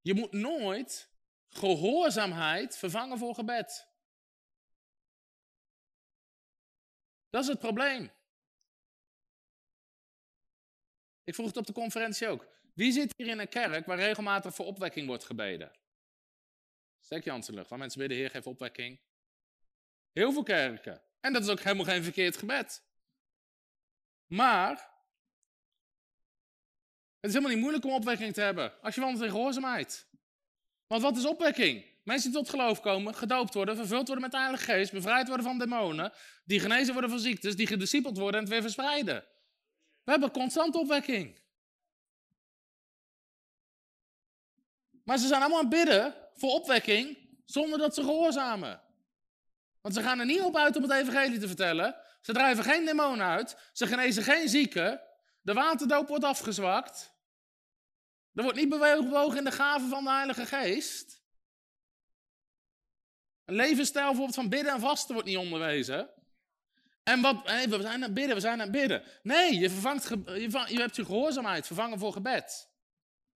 Je 0.00 0.14
moet 0.14 0.32
nooit 0.32 1.10
gehoorzaamheid 1.48 2.76
vervangen 2.76 3.18
voor 3.18 3.34
gebed. 3.34 3.88
Dat 7.30 7.42
is 7.42 7.48
het 7.48 7.58
probleem. 7.58 8.10
Ik 11.24 11.34
vroeg 11.34 11.46
het 11.46 11.56
op 11.56 11.66
de 11.66 11.72
conferentie 11.72 12.28
ook. 12.28 12.46
Wie 12.74 12.92
zit 12.92 13.14
hier 13.16 13.28
in 13.28 13.38
een 13.38 13.48
kerk 13.48 13.86
waar 13.86 13.98
regelmatig 13.98 14.54
voor 14.54 14.66
opwekking 14.66 15.06
wordt 15.06 15.24
gebeden? 15.24 15.72
Hand 17.08 17.48
in 17.48 17.54
lucht. 17.54 17.68
Waar 17.70 17.78
mensen 17.78 17.98
bidden, 18.00 18.18
Heer, 18.18 18.30
geef 18.30 18.46
opwekking. 18.46 19.00
Heel 20.12 20.32
veel 20.32 20.42
kerken. 20.42 21.02
En 21.20 21.32
dat 21.32 21.42
is 21.42 21.48
ook 21.48 21.60
helemaal 21.60 21.84
geen 21.84 22.02
verkeerd 22.02 22.36
gebed. 22.36 22.84
Maar 24.26 24.93
het 27.24 27.32
is 27.32 27.38
helemaal 27.38 27.50
niet 27.50 27.60
moeilijk 27.60 27.84
om 27.84 27.92
opwekking 27.92 28.34
te 28.34 28.40
hebben 28.40 28.72
als 28.82 28.94
je 28.94 29.00
wandelt 29.00 29.24
in 29.24 29.30
gehoorzaamheid. 29.30 30.06
Want 30.86 31.02
wat 31.02 31.16
is 31.16 31.26
opwekking? 31.26 31.84
Mensen 32.02 32.30
die 32.30 32.40
tot 32.40 32.48
geloof 32.48 32.80
komen, 32.80 33.14
gedoopt 33.14 33.54
worden, 33.54 33.76
vervuld 33.76 34.06
worden 34.06 34.22
met 34.22 34.32
de 34.32 34.38
Heilige 34.38 34.64
Geest, 34.64 34.92
bevrijd 34.92 35.26
worden 35.26 35.46
van 35.46 35.58
demonen, 35.58 36.12
die 36.44 36.60
genezen 36.60 36.92
worden 36.92 37.10
van 37.10 37.18
ziektes, 37.18 37.56
die 37.56 37.66
gediscipeld 37.66 38.16
worden 38.16 38.34
en 38.34 38.40
het 38.40 38.52
weer 38.52 38.62
verspreiden. 38.62 39.24
We 40.04 40.10
hebben 40.10 40.30
constant 40.30 40.74
opwekking. 40.74 41.40
Maar 45.04 45.18
ze 45.18 45.26
zijn 45.26 45.40
allemaal 45.40 45.58
aan 45.58 45.70
het 45.70 45.74
bidden 45.74 46.14
voor 46.34 46.50
opwekking 46.50 47.18
zonder 47.44 47.78
dat 47.78 47.94
ze 47.94 48.02
gehoorzamen. 48.02 48.80
Want 49.80 49.94
ze 49.94 50.02
gaan 50.02 50.18
er 50.18 50.26
niet 50.26 50.40
op 50.40 50.56
uit 50.56 50.76
om 50.76 50.82
het 50.82 50.92
evangelie 50.92 51.38
te 51.38 51.46
vertellen. 51.46 51.96
Ze 52.20 52.32
drijven 52.32 52.64
geen 52.64 52.84
demonen 52.84 53.26
uit. 53.26 53.56
Ze 53.72 53.86
genezen 53.86 54.22
geen 54.22 54.48
zieken. 54.48 55.00
De 55.40 55.52
waterdoop 55.52 56.08
wordt 56.08 56.24
afgezwakt. 56.24 57.13
Er 58.34 58.42
wordt 58.42 58.58
niet 58.58 58.68
bewogen 58.68 59.38
in 59.38 59.44
de 59.44 59.52
gaven 59.52 59.88
van 59.88 60.04
de 60.04 60.10
Heilige 60.10 60.46
Geest. 60.46 61.22
Een 63.44 63.54
levensstijl 63.54 64.06
bijvoorbeeld 64.06 64.34
van 64.34 64.48
bidden 64.48 64.72
en 64.72 64.80
vasten 64.80 65.14
wordt 65.14 65.28
niet 65.28 65.38
onderwezen. 65.38 66.10
En 67.02 67.20
wat, 67.20 67.42
we 67.42 67.68
zijn 67.80 67.86
aan 67.86 68.02
het 68.02 68.14
bidden, 68.14 68.34
we 68.34 68.40
zijn 68.40 68.52
aan 68.52 68.66
het 68.66 68.70
bidden. 68.70 69.04
Nee, 69.22 69.58
je, 69.58 69.70
vervangt, 69.70 70.08
je, 70.08 70.64
je 70.68 70.80
hebt 70.80 70.96
je 70.96 71.04
gehoorzaamheid 71.04 71.66
vervangen 71.66 71.98
voor 71.98 72.12
gebed. 72.12 72.72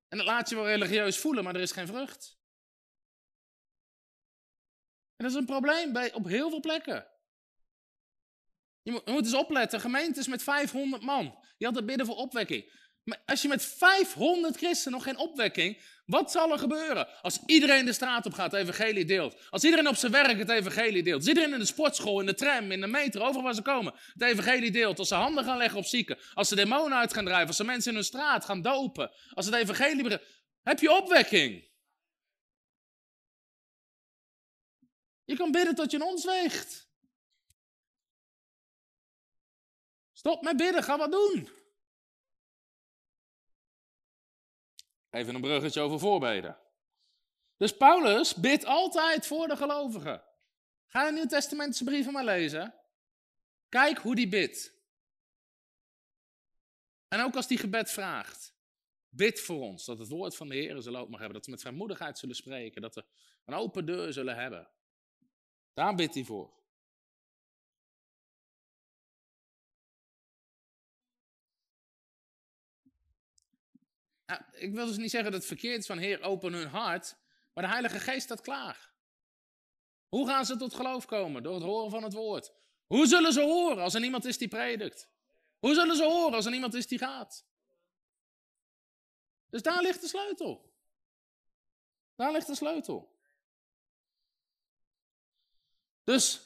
En 0.09 0.19
dat 0.19 0.27
laat 0.27 0.49
je 0.49 0.55
wel 0.55 0.67
religieus 0.67 1.19
voelen, 1.19 1.45
maar 1.45 1.55
er 1.55 1.61
is 1.61 1.73
geen 1.73 1.87
vrucht. 1.87 2.39
En 5.17 5.25
dat 5.25 5.31
is 5.31 5.35
een 5.35 5.47
probleem 5.47 5.93
bij, 5.93 6.13
op 6.13 6.27
heel 6.27 6.51
veel 6.51 6.61
plekken. 6.61 7.07
Je 8.83 8.91
moet, 8.91 9.03
je 9.05 9.13
moet 9.13 9.25
eens 9.25 9.35
opletten, 9.35 9.81
gemeentes 9.81 10.27
met 10.27 10.43
500 10.43 11.03
man. 11.03 11.47
Je 11.57 11.67
had 11.67 11.75
het 11.75 11.87
bidden 11.87 12.07
voor 12.07 12.17
opwekking. 12.17 12.88
Als 13.27 13.43
je 13.43 13.49
met 13.49 13.65
500 13.65 14.57
christenen 14.57 14.99
nog 14.99 15.03
geen 15.03 15.19
opwekking, 15.19 15.79
wat 16.07 16.31
zal 16.31 16.53
er 16.53 16.59
gebeuren? 16.59 17.23
Als 17.23 17.39
iedereen 17.47 17.85
de 17.85 17.93
straat 17.93 18.27
op 18.27 18.33
gaat, 18.33 18.53
het 18.53 18.61
evangelie 18.61 19.05
deelt. 19.05 19.37
Als 19.51 19.65
iedereen 19.65 19.89
op 19.89 19.97
zijn 19.97 20.13
werk 20.13 20.39
het 20.39 20.49
evangelie 20.49 21.03
deelt. 21.03 21.19
Als 21.19 21.29
iedereen 21.29 21.53
in 21.53 21.59
de 21.59 21.67
sportschool, 21.67 22.21
in 22.21 22.27
de 22.27 22.35
tram, 22.35 22.73
in 22.73 22.81
de 22.81 22.87
metro, 22.87 23.25
overal 23.25 23.43
waar 23.43 23.55
ze 23.55 23.63
komen, 23.63 23.95
het 24.13 24.23
evangelie 24.23 24.71
deelt. 24.71 24.99
Als 24.99 25.09
ze 25.09 25.15
handen 25.15 25.45
gaan 25.45 25.57
leggen 25.57 25.79
op 25.79 25.85
zieken. 25.85 26.19
Als 26.35 26.49
ze 26.49 26.55
demonen 26.55 26.99
uit 26.99 27.15
gaan 27.15 27.25
drijven. 27.25 27.47
Als 27.47 27.57
ze 27.57 27.65
mensen 27.65 27.91
in 27.91 27.97
hun 27.97 28.07
straat 28.07 28.45
gaan 28.45 28.63
dopen. 28.63 29.11
Als 29.35 29.47
het 29.47 29.55
evangelie... 29.55 30.19
Heb 30.63 30.81
je 30.81 30.93
opwekking? 30.93 31.69
Je 35.25 35.37
kan 35.37 35.51
bidden 35.51 35.75
tot 35.75 35.91
je 35.91 35.97
een 35.97 36.03
ons 36.03 36.25
weegt. 36.25 36.89
Stop 40.13 40.43
met 40.43 40.57
bidden, 40.57 40.83
ga 40.83 40.99
wat 40.99 41.11
doen. 41.11 41.58
Even 45.11 45.35
een 45.35 45.41
bruggetje 45.41 45.81
over 45.81 45.99
voorbeden. 45.99 46.59
Dus 47.57 47.77
Paulus 47.77 48.35
bidt 48.35 48.65
altijd 48.65 49.27
voor 49.27 49.49
de 49.49 49.57
gelovigen. 49.57 50.23
Ga 50.87 51.07
de 51.07 51.13
Nieuw-Testamentische 51.13 51.85
brieven 51.85 52.13
maar 52.13 52.25
lezen. 52.25 52.75
Kijk 53.69 53.99
hoe 53.99 54.15
die 54.15 54.29
bidt. 54.29 54.73
En 57.09 57.21
ook 57.21 57.37
als 57.37 57.47
die 57.47 57.59
gebed 57.59 57.91
vraagt. 57.91 58.57
Bid 59.09 59.41
voor 59.41 59.61
ons 59.61 59.85
dat 59.85 59.99
het 59.99 60.09
woord 60.09 60.37
van 60.37 60.49
de 60.49 60.55
Heer 60.55 60.83
zullen 60.83 61.01
ook 61.01 61.09
mag 61.09 61.19
hebben. 61.19 61.37
Dat 61.37 61.45
we 61.45 61.51
met 61.51 61.61
vrijmoedigheid 61.61 62.19
zullen 62.19 62.37
spreken. 62.37 62.83
Dat 62.83 62.95
we 62.95 63.05
een 63.45 63.55
open 63.55 63.87
deur 63.87 64.13
zullen 64.13 64.37
hebben. 64.37 64.71
Daar 65.75 65.95
bidt 65.95 66.15
hij 66.15 66.25
voor. 66.25 66.58
Ik 74.53 74.73
wil 74.73 74.87
dus 74.87 74.97
niet 74.97 75.11
zeggen 75.11 75.31
dat 75.31 75.41
het 75.41 75.49
verkeerd 75.49 75.79
is 75.79 75.87
van 75.87 75.99
Heer, 75.99 76.23
open 76.23 76.53
hun 76.53 76.69
hart. 76.69 77.17
Maar 77.55 77.65
de 77.65 77.71
Heilige 77.71 78.01
Geest 78.01 78.23
staat 78.23 78.41
klaar. 78.41 78.93
Hoe 80.09 80.27
gaan 80.27 80.47
ze 80.47 80.57
tot 80.57 80.75
geloof 80.75 81.07
komen? 81.07 81.43
Door 81.43 81.55
het 81.55 81.63
horen 81.63 81.91
van 81.91 82.03
het 82.03 82.13
woord. 82.13 82.53
Hoe 82.87 83.07
zullen 83.07 83.33
ze 83.33 83.41
horen 83.41 83.83
als 83.83 83.95
er 83.95 84.01
niemand 84.01 84.25
is 84.25 84.39
die 84.39 84.49
predikt? 84.49 85.09
Hoe 85.59 85.75
zullen 85.75 85.97
ze 85.97 86.05
horen 86.05 86.35
als 86.35 86.45
er 86.45 86.51
niemand 86.51 86.75
is 86.75 86.87
die 86.87 86.99
gaat? 86.99 87.47
Dus 89.51 89.63
daar 89.63 89.83
ligt 89.83 90.01
de 90.01 90.09
sleutel. 90.09 90.73
Daar 92.15 92.33
ligt 92.33 92.47
de 92.47 92.55
sleutel. 92.55 93.17
Dus 96.05 96.41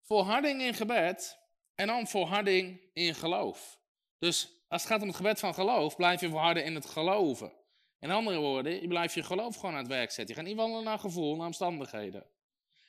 volharding 0.00 0.62
in 0.62 0.74
gebed 0.74 1.38
en 1.74 1.86
dan 1.86 2.06
volharding 2.06 2.80
in 2.92 3.14
geloof. 3.14 3.80
Dus 4.18 4.59
als 4.70 4.82
het 4.82 4.90
gaat 4.90 5.00
om 5.00 5.06
het 5.06 5.16
gebed 5.16 5.38
van 5.38 5.54
geloof, 5.54 5.96
blijf 5.96 6.20
je 6.20 6.28
volharden 6.28 6.64
in 6.64 6.74
het 6.74 6.86
geloven. 6.86 7.52
In 7.98 8.10
andere 8.10 8.38
woorden, 8.38 8.80
je 8.80 8.88
blijft 8.88 9.14
je 9.14 9.22
geloof 9.22 9.56
gewoon 9.56 9.72
aan 9.72 9.78
het 9.78 9.88
werk 9.88 10.10
zetten. 10.10 10.34
Je 10.34 10.40
gaat 10.40 10.48
niet 10.50 10.58
wandelen 10.58 10.84
naar 10.84 10.98
gevoel, 10.98 11.36
naar 11.36 11.46
omstandigheden. 11.46 12.26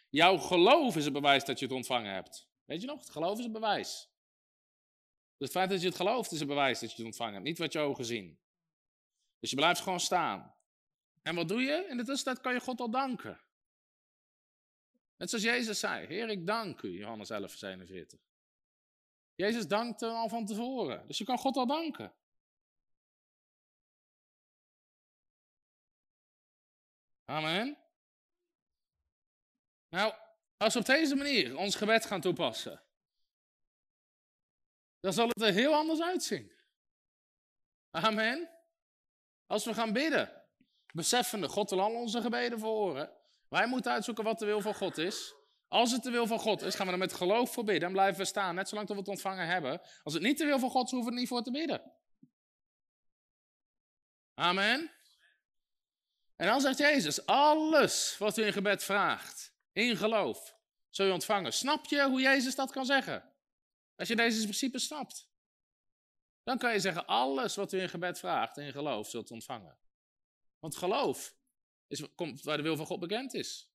Jouw 0.10 0.38
geloof 0.38 0.96
is 0.96 1.04
het 1.04 1.14
bewijs 1.14 1.46
dat 1.46 1.60
je 1.60 1.66
het 1.66 1.74
ontvangen 1.74 2.14
hebt. 2.14 2.50
Weet 2.66 2.82
je 2.82 2.88
nog? 2.88 3.00
Het 3.00 3.10
geloof 3.10 3.38
is 3.38 3.44
het 3.44 3.54
bewijs. 3.54 4.10
Dus 5.38 5.48
het 5.48 5.52
feit 5.52 5.70
dat 5.70 5.82
je 5.82 5.88
het 5.88 5.96
gelooft 5.96 6.32
is 6.32 6.40
het 6.40 6.48
bewijs 6.48 6.80
dat 6.80 6.90
je 6.90 6.96
het 6.96 7.06
ontvangen 7.06 7.34
hebt. 7.34 7.46
Niet 7.46 7.58
wat 7.58 7.74
je 7.74 7.80
ogen 7.80 8.06
zien. 8.06 8.40
Dus 9.40 9.50
je 9.50 9.56
blijft 9.56 9.82
gewoon 9.82 10.00
staan. 10.00 10.56
En 11.22 11.36
wat 11.36 11.48
doe 11.48 11.62
je? 11.62 11.86
In 11.90 11.98
de 11.98 12.04
tussentijd 12.04 12.42
kan 12.42 12.54
je 12.54 12.60
God 12.60 12.80
al 12.80 12.90
danken. 12.90 13.42
Net 15.18 15.30
zoals 15.30 15.46
Jezus 15.46 15.80
zei, 15.80 16.08
Heer, 16.08 16.30
ik 16.30 16.48
dank 16.48 16.82
u, 16.82 16.98
Johannes 16.98 17.30
11, 17.30 17.52
47. 17.52 18.31
Jezus 19.36 19.68
dankte 19.68 20.08
al 20.08 20.30
van 20.30 20.46
tevoren, 20.46 21.08
dus 21.08 21.18
je 21.18 21.24
kan 21.24 21.38
God 21.38 21.56
al 21.56 21.68
danken. 21.68 22.14
Amen. 27.26 27.78
Nou, 29.90 30.14
als 30.58 30.74
we 30.74 30.80
op 30.80 30.86
deze 30.86 31.16
manier 31.16 31.58
ons 31.58 31.76
gebed 31.76 32.06
gaan 32.06 32.22
toepassen, 32.22 32.84
dan 35.00 35.14
zal 35.14 35.28
het 35.28 35.42
er 35.42 35.54
heel 35.54 35.74
anders 35.74 36.02
uitzien. 36.02 36.52
Amen. 37.92 38.50
Als 39.46 39.66
we 39.66 39.74
gaan 39.74 39.94
bidden, 39.94 40.44
beseffende, 40.94 41.48
God 41.50 41.72
al 41.72 41.94
onze 41.94 42.22
gebeden 42.22 42.60
verhoren. 42.60 43.18
Wij 43.50 43.68
moeten 43.68 43.92
uitzoeken 43.92 44.24
wat 44.24 44.40
de 44.40 44.46
wil 44.46 44.62
van 44.62 44.76
God 44.76 44.98
is. 44.98 45.36
Als 45.72 45.92
het 45.92 46.04
de 46.04 46.12
wil 46.12 46.28
van 46.28 46.40
God 46.40 46.62
is, 46.62 46.76
gaan 46.76 46.86
we 46.86 46.92
er 46.92 46.98
met 46.98 47.14
geloof 47.14 47.54
voor 47.54 47.64
bidden 47.64 47.88
en 47.88 47.94
blijven 47.94 48.20
we 48.20 48.26
staan, 48.26 48.56
net 48.56 48.70
zolang 48.70 48.88
dat 48.88 48.96
we 48.96 49.02
het 49.02 49.12
ontvangen 49.12 49.48
hebben. 49.48 49.82
Als 50.04 50.14
het 50.14 50.24
niet 50.24 50.38
de 50.38 50.46
wil 50.46 50.60
van 50.60 50.70
God 50.70 50.86
is, 50.86 50.92
hoeven 50.92 51.10
we 51.10 51.16
er 51.16 51.20
niet 51.20 51.30
voor 51.30 51.44
te 51.44 51.52
bidden. 51.52 51.94
Amen. 54.34 54.92
En 56.36 56.48
dan 56.48 56.62
zegt 56.62 56.78
Jezus, 56.78 57.26
alles 57.26 58.18
wat 58.18 58.38
u 58.38 58.44
in 58.44 58.54
gebed 58.54 58.84
vraagt, 58.84 59.54
in 59.72 59.98
geloof, 59.98 60.58
zul 60.90 61.06
je 61.06 61.14
ontvangen. 61.14 61.54
Snap 61.54 61.86
je 61.86 62.04
hoe 62.04 62.22
Jezus 62.22 62.56
dat 62.56 62.72
kan 62.72 62.86
zeggen? 62.86 63.34
Als 63.96 64.08
je 64.08 64.16
deze 64.16 64.42
principe 64.42 64.80
snapt. 64.80 65.30
Dan 66.44 66.58
kan 66.58 66.74
je 66.74 66.80
zeggen, 66.80 67.06
alles 67.06 67.56
wat 67.56 67.74
u 67.74 67.80
in 67.80 67.90
gebed 67.90 68.20
vraagt, 68.20 68.58
in 68.58 68.72
geloof, 68.72 69.10
zult 69.10 69.32
ontvangen. 69.32 69.78
Want 70.60 70.76
geloof 70.76 71.36
is, 71.88 72.16
komt 72.16 72.44
waar 72.44 72.58
de 72.58 72.64
wil 72.64 72.76
van 72.76 72.86
God 72.86 73.00
bekend 73.00 73.34
is. 73.34 73.71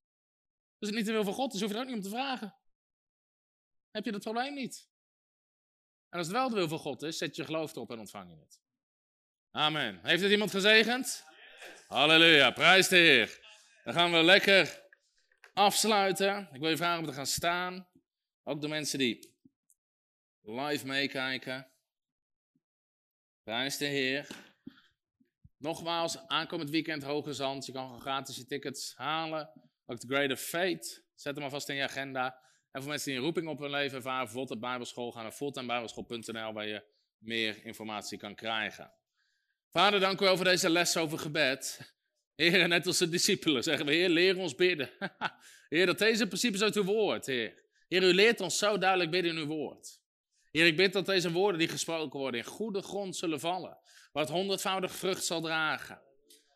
Als 0.78 0.88
het 0.88 0.94
niet 0.94 1.06
de 1.06 1.12
wil 1.12 1.24
van 1.24 1.32
God 1.32 1.54
is, 1.54 1.60
hoef 1.60 1.70
je 1.70 1.76
er 1.76 1.80
ook 1.80 1.86
niet 1.86 1.96
om 1.96 2.02
te 2.02 2.08
vragen. 2.08 2.54
Heb 3.90 4.04
je 4.04 4.12
dat 4.12 4.22
probleem 4.22 4.54
niet. 4.54 4.88
En 6.08 6.18
als 6.18 6.26
het 6.26 6.36
wel 6.36 6.48
de 6.48 6.54
wil 6.54 6.68
van 6.68 6.78
God 6.78 7.02
is, 7.02 7.18
zet 7.18 7.36
je 7.36 7.44
geloof 7.44 7.74
erop 7.74 7.90
en 7.90 7.98
ontvang 7.98 8.30
je 8.30 8.36
het. 8.38 8.60
Amen. 9.50 10.00
Heeft 10.02 10.22
het 10.22 10.30
iemand 10.30 10.50
gezegend? 10.50 11.24
Halleluja, 11.86 12.50
prijs 12.50 12.88
de 12.88 12.96
Heer. 12.96 13.40
Dan 13.84 13.94
gaan 13.94 14.12
we 14.12 14.22
lekker 14.22 14.84
afsluiten. 15.52 16.48
Ik 16.52 16.60
wil 16.60 16.70
je 16.70 16.76
vragen 16.76 16.98
om 16.98 17.06
te 17.06 17.12
gaan 17.12 17.26
staan. 17.26 17.88
Ook 18.42 18.60
de 18.60 18.68
mensen 18.68 18.98
die 18.98 19.34
live 20.42 20.86
meekijken. 20.86 21.70
Prijs 23.42 23.76
de 23.76 23.84
Heer. 23.84 24.28
Nogmaals, 25.56 26.26
aankomend 26.26 26.70
weekend 26.70 27.02
Hoge 27.02 27.32
Zand. 27.32 27.66
Je 27.66 27.72
kan 27.72 28.00
gratis 28.00 28.36
je 28.36 28.46
tickets 28.46 28.94
halen. 28.96 29.52
Ook 29.86 30.00
de 30.00 30.06
Greater 30.06 30.36
Fate. 30.36 31.02
Zet 31.14 31.34
hem 31.34 31.44
alvast 31.44 31.68
in 31.68 31.74
je 31.74 31.82
agenda. 31.82 32.38
En 32.70 32.80
voor 32.80 32.90
mensen 32.90 33.08
die 33.08 33.18
een 33.18 33.24
roeping 33.24 33.48
op 33.48 33.58
hun 33.58 33.70
leven 33.70 33.96
ervaren, 33.96 34.24
bijvoorbeeld 34.24 34.54
op 34.54 34.60
Bijbelschool, 34.60 35.12
ga 35.12 35.22
naar 35.22 35.32
fulltimebijbelschool.nl 35.32 36.52
waar 36.52 36.66
je 36.66 36.84
meer 37.18 37.64
informatie 37.64 38.18
kan 38.18 38.34
krijgen. 38.34 38.92
Vader, 39.70 40.00
dank 40.00 40.20
u 40.20 40.24
wel 40.24 40.36
voor 40.36 40.44
deze 40.44 40.70
les 40.70 40.96
over 40.96 41.18
gebed. 41.18 41.94
Heer, 42.34 42.68
net 42.68 42.86
als 42.86 42.98
de 42.98 43.08
discipelen 43.08 43.62
zeggen 43.62 43.86
we, 43.86 43.92
Heer, 43.92 44.08
leer 44.08 44.36
ons 44.36 44.54
bidden. 44.54 44.90
Heer, 45.68 45.86
dat 45.86 45.98
deze 45.98 46.26
principes 46.26 46.62
uit 46.62 46.76
uw 46.76 46.84
woord, 46.84 47.26
Heer. 47.26 47.64
Heer, 47.88 48.02
u 48.02 48.12
leert 48.12 48.40
ons 48.40 48.58
zo 48.58 48.78
duidelijk 48.78 49.10
bidden 49.10 49.32
in 49.32 49.38
uw 49.38 49.46
woord. 49.46 50.00
Heer, 50.50 50.66
ik 50.66 50.76
bid 50.76 50.92
dat 50.92 51.06
deze 51.06 51.32
woorden 51.32 51.58
die 51.58 51.68
gesproken 51.68 52.20
worden 52.20 52.40
in 52.40 52.46
goede 52.46 52.82
grond 52.82 53.16
zullen 53.16 53.40
vallen. 53.40 53.78
Wat 54.12 54.28
honderdvoudig 54.28 54.92
vrucht 54.92 55.24
zal 55.24 55.40
dragen. 55.40 56.02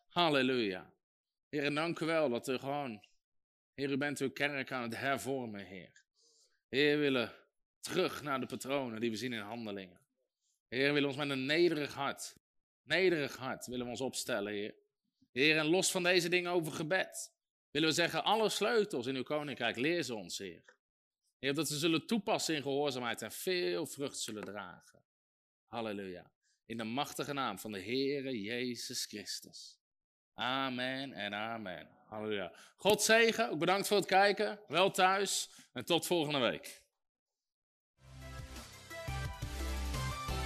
Halleluja. 0.09 0.93
Heer, 1.49 1.75
dank 1.75 2.01
u 2.01 2.07
wel 2.07 2.29
dat 2.29 2.49
u 2.49 2.59
gewoon, 2.59 3.05
Heer, 3.81 3.91
u 3.91 3.97
bent 3.97 4.21
uw 4.21 4.31
kerk 4.31 4.73
aan 4.73 4.83
het 4.83 4.97
hervormen, 4.97 5.65
Heer. 5.65 6.05
Heer, 6.69 6.97
we 6.97 7.03
willen 7.03 7.33
terug 7.81 8.23
naar 8.23 8.41
de 8.41 8.47
patronen 8.47 9.01
die 9.01 9.11
we 9.11 9.17
zien 9.17 9.33
in 9.33 9.41
handelingen. 9.41 10.01
Heer, 10.69 10.87
we 10.87 10.93
willen 10.93 11.09
ons 11.09 11.19
met 11.19 11.31
een 11.31 11.47
nederig 11.47 11.95
hart, 11.95 12.37
nederig 12.83 13.37
hart, 13.37 13.67
willen 13.67 13.85
we 13.85 13.91
ons 13.91 14.01
opstellen, 14.01 14.53
Heer. 14.53 14.75
Heer, 15.33 15.59
en 15.59 15.67
los 15.67 15.91
van 15.91 16.03
deze 16.03 16.29
dingen 16.29 16.51
over 16.51 16.73
gebed, 16.73 17.33
willen 17.71 17.89
we 17.89 17.95
zeggen, 17.95 18.25
alle 18.25 18.49
sleutels 18.49 19.07
in 19.07 19.17
uw 19.17 19.23
koninkrijk, 19.23 19.77
leer 19.77 20.03
ze 20.03 20.15
ons, 20.15 20.39
Heer. 20.39 20.77
Heer, 21.39 21.55
dat 21.55 21.69
ze 21.69 21.79
zullen 21.79 22.07
toepassen 22.07 22.55
in 22.55 22.63
gehoorzaamheid 22.63 23.23
en 23.23 23.33
veel 23.33 23.87
vrucht 23.87 24.19
zullen 24.19 24.45
dragen. 24.45 25.05
Halleluja. 25.67 26.33
In 26.67 26.77
de 26.77 26.85
machtige 26.85 27.33
naam 27.33 27.59
van 27.59 27.73
de 27.73 27.81
Heere 27.81 28.41
Jezus 28.41 29.05
Christus. 29.05 29.80
Amen 30.41 31.13
en 31.13 31.35
amen. 31.35 31.87
Halleluja. 32.09 32.53
God 32.77 33.03
zegen. 33.03 33.51
Ook 33.51 33.59
bedankt 33.59 33.89
voor 33.89 33.97
het 33.97 34.07
kijken. 34.07 34.59
Wel 34.69 34.91
thuis. 34.91 35.51
En 35.73 35.85
tot 35.85 36.07
volgende 36.07 36.39
week. 36.39 36.83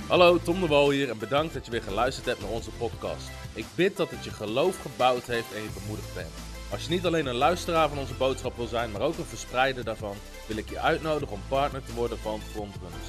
Hallo, 0.09 0.39
Tom 0.39 0.61
de 0.61 0.67
Wol 0.67 0.91
hier 0.91 1.11
en 1.11 1.19
bedankt 1.19 1.55
dat 1.55 1.65
je 1.65 1.71
weer 1.71 1.83
geluisterd 1.83 2.27
hebt 2.27 2.41
naar 2.41 2.51
onze 2.51 2.71
podcast. 2.71 3.31
Ik 3.55 3.65
bid 3.75 3.97
dat 3.97 4.11
het 4.11 4.25
je 4.25 4.31
geloof 4.31 4.83
gebouwd 4.83 5.27
heeft 5.27 5.55
en 5.55 5.63
je 5.63 5.79
bemoedigd 5.81 6.15
bent. 6.15 6.33
Als 6.71 6.85
je 6.85 6.91
niet 6.91 7.07
alleen 7.07 7.27
een 7.27 7.35
luisteraar 7.35 7.89
van 7.89 7.99
onze 7.99 8.15
boodschap 8.15 8.57
wil 8.57 8.67
zijn, 8.67 8.91
maar 8.91 9.01
ook 9.01 9.19
een 9.19 9.25
verspreider 9.25 9.85
daarvan, 9.85 10.17
wil 10.49 10.57
ik 10.57 10.69
je 10.69 10.79
uitnodigen 10.79 11.35
om 11.35 11.43
partner 11.49 11.85
te 11.85 11.95
worden 11.95 12.19
van 12.19 12.41
Frontrunners. 12.41 13.09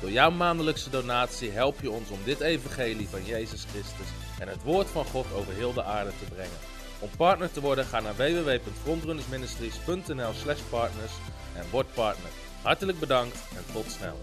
Door 0.00 0.10
jouw 0.10 0.30
maandelijkse 0.30 0.90
donatie 0.90 1.50
help 1.50 1.80
je 1.80 1.90
ons 1.90 2.10
om 2.10 2.18
dit 2.24 2.40
evangelie 2.40 3.08
van 3.08 3.24
Jezus 3.24 3.64
Christus 3.64 4.06
en 4.38 4.48
het 4.48 4.62
woord 4.62 4.90
van 4.90 5.04
God 5.04 5.26
over 5.34 5.52
heel 5.52 5.72
de 5.72 5.82
aarde 5.82 6.10
te 6.18 6.24
brengen. 6.34 6.58
Om 6.98 7.08
partner 7.16 7.52
te 7.52 7.60
worden, 7.60 7.84
ga 7.84 8.00
naar 8.00 8.16
www.frontrunnersministries.nl 8.16 10.32
slash 10.32 10.60
partners 10.60 11.12
en 11.56 11.64
word 11.70 11.94
partner. 11.94 12.30
Hartelijk 12.62 12.98
bedankt 12.98 13.36
en 13.56 13.64
tot 13.72 13.90
snel. 13.90 14.20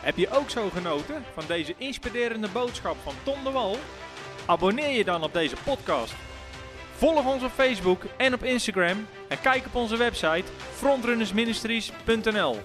Heb 0.00 0.16
je 0.16 0.30
ook 0.30 0.50
zo 0.50 0.68
genoten 0.68 1.24
van 1.32 1.44
deze 1.46 1.74
inspirerende 1.78 2.48
boodschap 2.48 2.96
van 3.02 3.14
Tom 3.22 3.44
de 3.44 3.50
Wal? 3.50 3.76
Abonneer 4.46 4.96
je 4.96 5.04
dan 5.04 5.22
op 5.22 5.32
deze 5.32 5.56
podcast. 5.64 6.14
Volg 6.96 7.26
ons 7.26 7.42
op 7.42 7.50
Facebook 7.50 8.02
en 8.16 8.34
op 8.34 8.44
Instagram 8.44 9.06
en 9.28 9.40
kijk 9.40 9.66
op 9.66 9.74
onze 9.74 9.96
website 9.96 10.44
frontrunnersministries.nl. 10.74 12.56